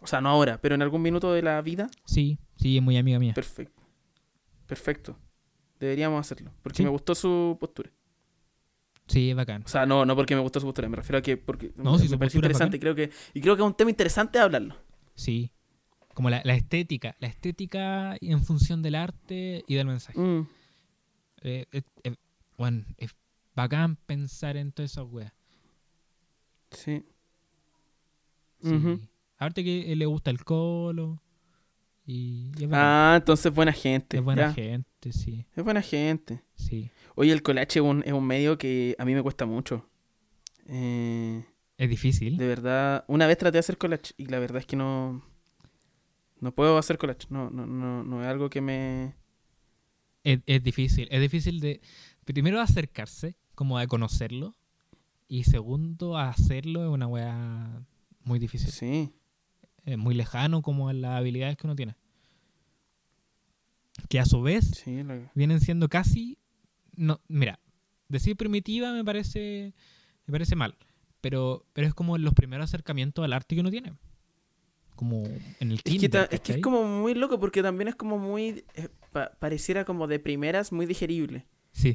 O 0.00 0.06
sea, 0.06 0.20
no 0.20 0.28
ahora, 0.28 0.60
pero 0.60 0.74
en 0.74 0.82
algún 0.82 1.02
minuto 1.02 1.32
de 1.32 1.42
la 1.42 1.60
vida. 1.62 1.88
sí, 2.04 2.38
sí, 2.56 2.76
es 2.76 2.82
muy 2.82 2.96
amiga 2.96 3.18
mía. 3.18 3.34
Perfecto. 3.34 3.82
Perfecto. 4.66 5.18
Deberíamos 5.80 6.20
hacerlo. 6.20 6.52
Porque 6.62 6.78
Sí. 6.78 6.82
me 6.84 6.90
gustó 6.90 7.14
su 7.14 7.56
postura. 7.60 7.90
Sí, 9.08 9.30
es 9.30 9.36
bacán. 9.36 9.62
O 9.64 9.68
sea, 9.68 9.86
no, 9.86 10.04
no 10.04 10.16
porque 10.16 10.34
me 10.34 10.40
gustó 10.40 10.58
su 10.60 10.66
postura, 10.66 10.88
me 10.88 10.96
refiero 10.96 11.18
a 11.18 11.22
que 11.22 11.36
porque 11.36 11.72
No, 11.76 11.92
me, 11.92 11.98
si 11.98 12.16
me 12.16 12.26
es 12.26 12.34
interesante. 12.34 12.80
Creo 12.80 12.94
que, 12.94 13.10
y 13.34 13.40
creo 13.40 13.54
que 13.56 13.62
es 13.62 13.66
un 13.66 13.74
tema 13.74 13.90
interesante 13.90 14.38
de 14.38 14.44
hablarlo. 14.44 14.74
Sí. 15.14 15.52
Como 16.14 16.30
la, 16.30 16.40
la 16.44 16.54
estética, 16.54 17.14
la 17.20 17.28
estética 17.28 18.16
en 18.20 18.42
función 18.42 18.82
del 18.82 18.94
arte 18.96 19.64
y 19.68 19.74
del 19.74 19.86
mensaje. 19.86 20.18
Mm. 20.18 20.48
Eh, 21.42 21.66
eh, 21.72 21.82
eh, 22.04 22.14
bueno, 22.56 22.84
es 22.96 23.14
bacán 23.54 23.96
pensar 23.96 24.56
en 24.56 24.72
todas 24.72 24.92
esas 24.92 25.06
weas. 25.10 25.32
Sí. 26.70 27.04
Sí. 28.62 29.00
Aparte 29.36 29.62
que 29.62 29.92
él 29.92 29.98
le 29.98 30.06
gusta 30.06 30.30
el 30.30 30.42
colo. 30.44 31.22
Y. 32.04 32.50
Ah, 32.72 33.14
entonces 33.16 33.52
buena 33.52 33.72
gente. 33.72 34.16
es 34.18 34.22
buena 34.22 34.48
ya. 34.48 34.54
gente, 34.54 35.12
sí. 35.12 35.44
Es 35.54 35.64
buena 35.64 35.82
gente. 35.82 36.42
Sí. 36.54 36.90
Oye, 37.14 37.32
el 37.32 37.42
collage 37.42 37.78
es 37.78 37.84
un, 37.84 38.02
es 38.06 38.12
un 38.12 38.26
medio 38.26 38.58
que 38.58 38.94
a 38.98 39.04
mí 39.04 39.14
me 39.14 39.22
cuesta 39.22 39.46
mucho. 39.46 39.88
Eh, 40.68 41.44
Es 41.78 41.88
difícil. 41.88 42.36
de 42.36 42.46
verdad, 42.46 43.04
una 43.08 43.26
vez 43.26 43.38
traté 43.38 43.54
de 43.54 43.60
hacer 43.60 43.78
collage 43.78 44.12
y 44.16 44.26
la 44.26 44.38
verdad 44.38 44.58
es 44.58 44.66
que 44.66 44.76
no. 44.76 45.22
No 46.40 46.52
puedo 46.54 46.76
hacer 46.78 46.98
collage. 46.98 47.26
No, 47.30 47.50
no, 47.50 47.66
no, 47.66 48.04
no 48.04 48.22
es 48.22 48.28
algo 48.28 48.50
que 48.50 48.60
me. 48.60 49.14
Es, 50.26 50.40
es 50.46 50.62
difícil. 50.62 51.06
Es 51.10 51.20
difícil 51.20 51.60
de. 51.60 51.80
Primero 52.24 52.60
acercarse, 52.60 53.36
como 53.54 53.78
a 53.78 53.86
conocerlo. 53.86 54.56
Y 55.28 55.44
segundo, 55.44 56.16
hacerlo 56.18 56.84
es 56.84 56.90
una 56.90 57.06
weá 57.06 57.84
muy 58.24 58.38
difícil. 58.38 58.70
Sí. 58.70 59.12
Es 59.84 59.96
muy 59.96 60.14
lejano 60.14 60.62
como 60.62 60.88
a 60.88 60.92
las 60.92 61.12
habilidades 61.18 61.56
que 61.56 61.66
uno 61.66 61.76
tiene. 61.76 61.94
Que 64.08 64.20
a 64.20 64.24
su 64.26 64.42
vez 64.42 64.64
Sí, 64.84 65.02
la- 65.02 65.30
vienen 65.34 65.60
siendo 65.60 65.88
casi. 65.88 66.38
No, 66.96 67.20
mira, 67.28 67.58
decir 68.08 68.36
primitiva 68.36 68.92
me 68.92 69.04
parece. 69.04 69.74
Me 70.26 70.32
parece 70.32 70.56
mal. 70.56 70.76
Pero, 71.20 71.64
pero 71.72 71.86
es 71.88 71.94
como 71.94 72.18
los 72.18 72.34
primeros 72.34 72.64
acercamientos 72.64 73.24
al 73.24 73.32
arte 73.32 73.54
que 73.54 73.60
uno 73.60 73.70
tiene. 73.70 73.94
Como 74.96 75.24
en 75.60 75.70
el 75.70 75.76
Es 75.76 75.82
que, 75.82 75.90
kinder, 75.98 76.28
es 76.30 76.40
que 76.40 76.52
es 76.54 76.58
como 76.62 76.84
muy 76.84 77.14
loco 77.14 77.38
porque 77.38 77.62
también 77.62 77.88
es 77.88 77.94
como 77.94 78.18
muy. 78.18 78.64
eh, 78.74 78.88
pa- 79.16 79.32
pareciera 79.38 79.84
como 79.84 80.06
de 80.06 80.18
primeras 80.18 80.72
muy 80.72 80.84
digerible. 80.86 81.46
Sí, 81.72 81.92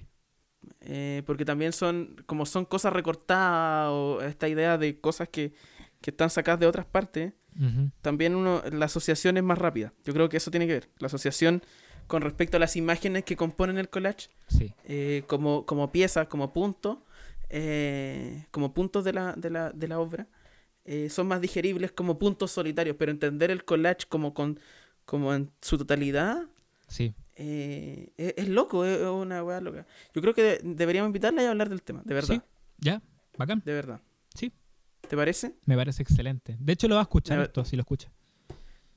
Eh, 0.82 1.22
porque 1.26 1.46
también 1.46 1.72
son. 1.74 2.16
Como 2.26 2.46
son 2.46 2.66
cosas 2.66 2.94
recortadas 2.94 3.90
o 3.92 4.22
esta 4.22 4.48
idea 4.48 4.78
de 4.78 5.00
cosas 5.00 5.28
que, 5.30 5.54
que 6.02 6.12
están 6.12 6.30
sacadas 6.30 6.60
de 6.60 6.68
otras 6.68 6.86
partes. 6.86 7.34
También 8.02 8.36
uno, 8.36 8.62
la 8.72 8.86
asociación 8.86 9.38
es 9.38 9.44
más 9.44 9.58
rápida. 9.58 9.92
Yo 10.06 10.14
creo 10.14 10.30
que 10.30 10.38
eso 10.38 10.52
tiene 10.52 10.68
que 10.68 10.74
ver. 10.74 10.90
La 11.00 11.08
asociación 11.08 11.62
con 12.08 12.22
respecto 12.22 12.58
a 12.58 12.60
las 12.60 12.76
imágenes 12.76 13.24
que 13.26 13.36
componen 13.36 13.78
el 13.78 13.90
collage. 13.90 14.30
sí, 14.48 14.74
eh, 14.86 15.24
como, 15.28 15.66
como 15.66 15.92
piezas, 15.92 16.28
como 16.28 16.54
puntos, 16.54 17.00
eh, 17.50 18.46
como 18.52 18.74
puntos 18.74 19.04
de 19.04 19.14
la, 19.14 19.34
de 19.34 19.50
la, 19.50 19.72
de 19.72 19.88
la 19.88 20.00
obra, 20.00 20.28
son 21.10 21.28
más 21.28 21.42
digeribles 21.42 21.92
como 21.92 22.18
puntos 22.18 22.52
solitarios, 22.52 22.96
pero 22.98 23.12
entender 23.12 23.52
el 23.52 23.64
collage 23.64 24.06
como, 24.10 24.34
con, 24.34 24.60
como 25.06 25.34
en 25.34 25.50
su 25.62 25.78
totalidad 25.78 26.44
sí. 26.92 27.14
eh, 27.36 28.12
es, 28.18 28.34
es 28.38 28.48
loco, 28.50 28.86
es, 28.86 29.00
una 29.02 29.44
weá 29.44 29.62
loca. 29.62 29.86
Yo 30.14 30.22
creo 30.22 30.34
que 30.34 30.44
de- 30.44 30.60
deberíamos 30.64 31.08
invitarla 31.10 31.42
y 31.44 31.46
hablar 31.46 31.70
del 31.70 31.82
tema, 31.82 32.02
de 32.06 32.14
verdad, 32.14 32.36
Sí, 32.36 32.42
ya, 32.80 33.02
bacán. 33.38 33.62
de 33.66 33.74
verdad. 33.74 34.02
Sí. 34.36 34.52
¿Te 35.08 35.16
parece? 35.18 35.56
Me 35.66 35.76
parece 35.76 36.04
excelente. 36.04 36.56
De 36.60 36.74
hecho, 36.74 36.88
lo 36.88 36.96
va 36.96 37.02
a 37.02 37.04
escuchar 37.04 37.38
Me- 37.40 37.44
esto, 37.46 37.66
si 37.66 37.76
lo 37.76 37.82
escucha. 37.82 38.12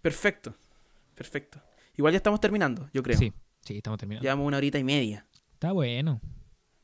Perfecto, 0.02 0.54
perfecto. 1.14 1.60
Igual 1.96 2.12
ya 2.12 2.18
estamos 2.18 2.40
terminando, 2.40 2.88
yo 2.92 3.02
creo. 3.02 3.16
Sí, 3.18 3.32
sí, 3.62 3.76
estamos 3.76 3.98
terminando. 3.98 4.22
Llevamos 4.22 4.46
una 4.46 4.56
horita 4.58 4.78
y 4.78 4.84
media. 4.84 5.26
Está 5.52 5.72
bueno. 5.72 6.20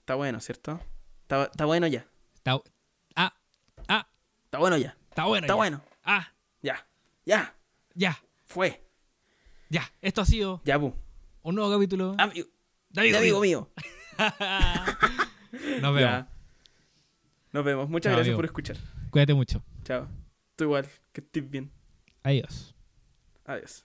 Está 0.01 0.15
bueno, 0.15 0.41
¿cierto? 0.41 0.81
Está, 1.23 1.45
está 1.45 1.65
bueno 1.66 1.87
ya. 1.87 2.07
Está... 2.35 2.59
Ah, 3.16 3.35
ah, 3.89 4.09
Está 4.45 4.59
bueno 4.59 4.77
ya. 4.78 4.97
está 5.11 5.24
bueno. 5.27 5.45
Está 5.45 5.53
ya. 5.53 5.57
bueno. 5.57 5.82
Ah, 6.05 6.32
Ya. 6.62 6.87
Ya. 7.27 7.55
ya, 7.95 8.19
Fue. 8.47 8.82
Ya. 9.71 9.91
Esto 10.03 10.21
ha 10.21 10.25
sido 10.27 10.61
Ya, 10.67 10.79
pu. 10.79 10.95
un 11.43 11.55
nuevo 11.55 11.73
capítulo. 11.73 12.15
Amigo, 12.19 12.47
de 12.91 13.01
Amigo 13.01 13.13
de 13.15 13.19
amigo 13.19 13.41
Mío. 13.41 13.69
mío. 13.71 13.71
Nos 15.81 15.95
vemos. 15.95 16.01
Ya. 16.01 16.29
Nos 17.53 17.65
vemos. 17.65 17.89
Muchas 17.89 18.11
Chao, 18.11 18.17
gracias 18.17 18.27
amigo. 18.33 18.37
por 18.39 18.45
escuchar. 18.45 18.77
Cuídate 19.11 19.35
mucho. 19.35 19.63
Chao. 19.85 20.07
Tú 20.57 20.65
igual. 20.65 20.87
Que 21.13 21.21
estés 21.23 21.49
bien. 21.51 21.71
Adiós. 22.23 22.75
Adiós. 23.47 23.85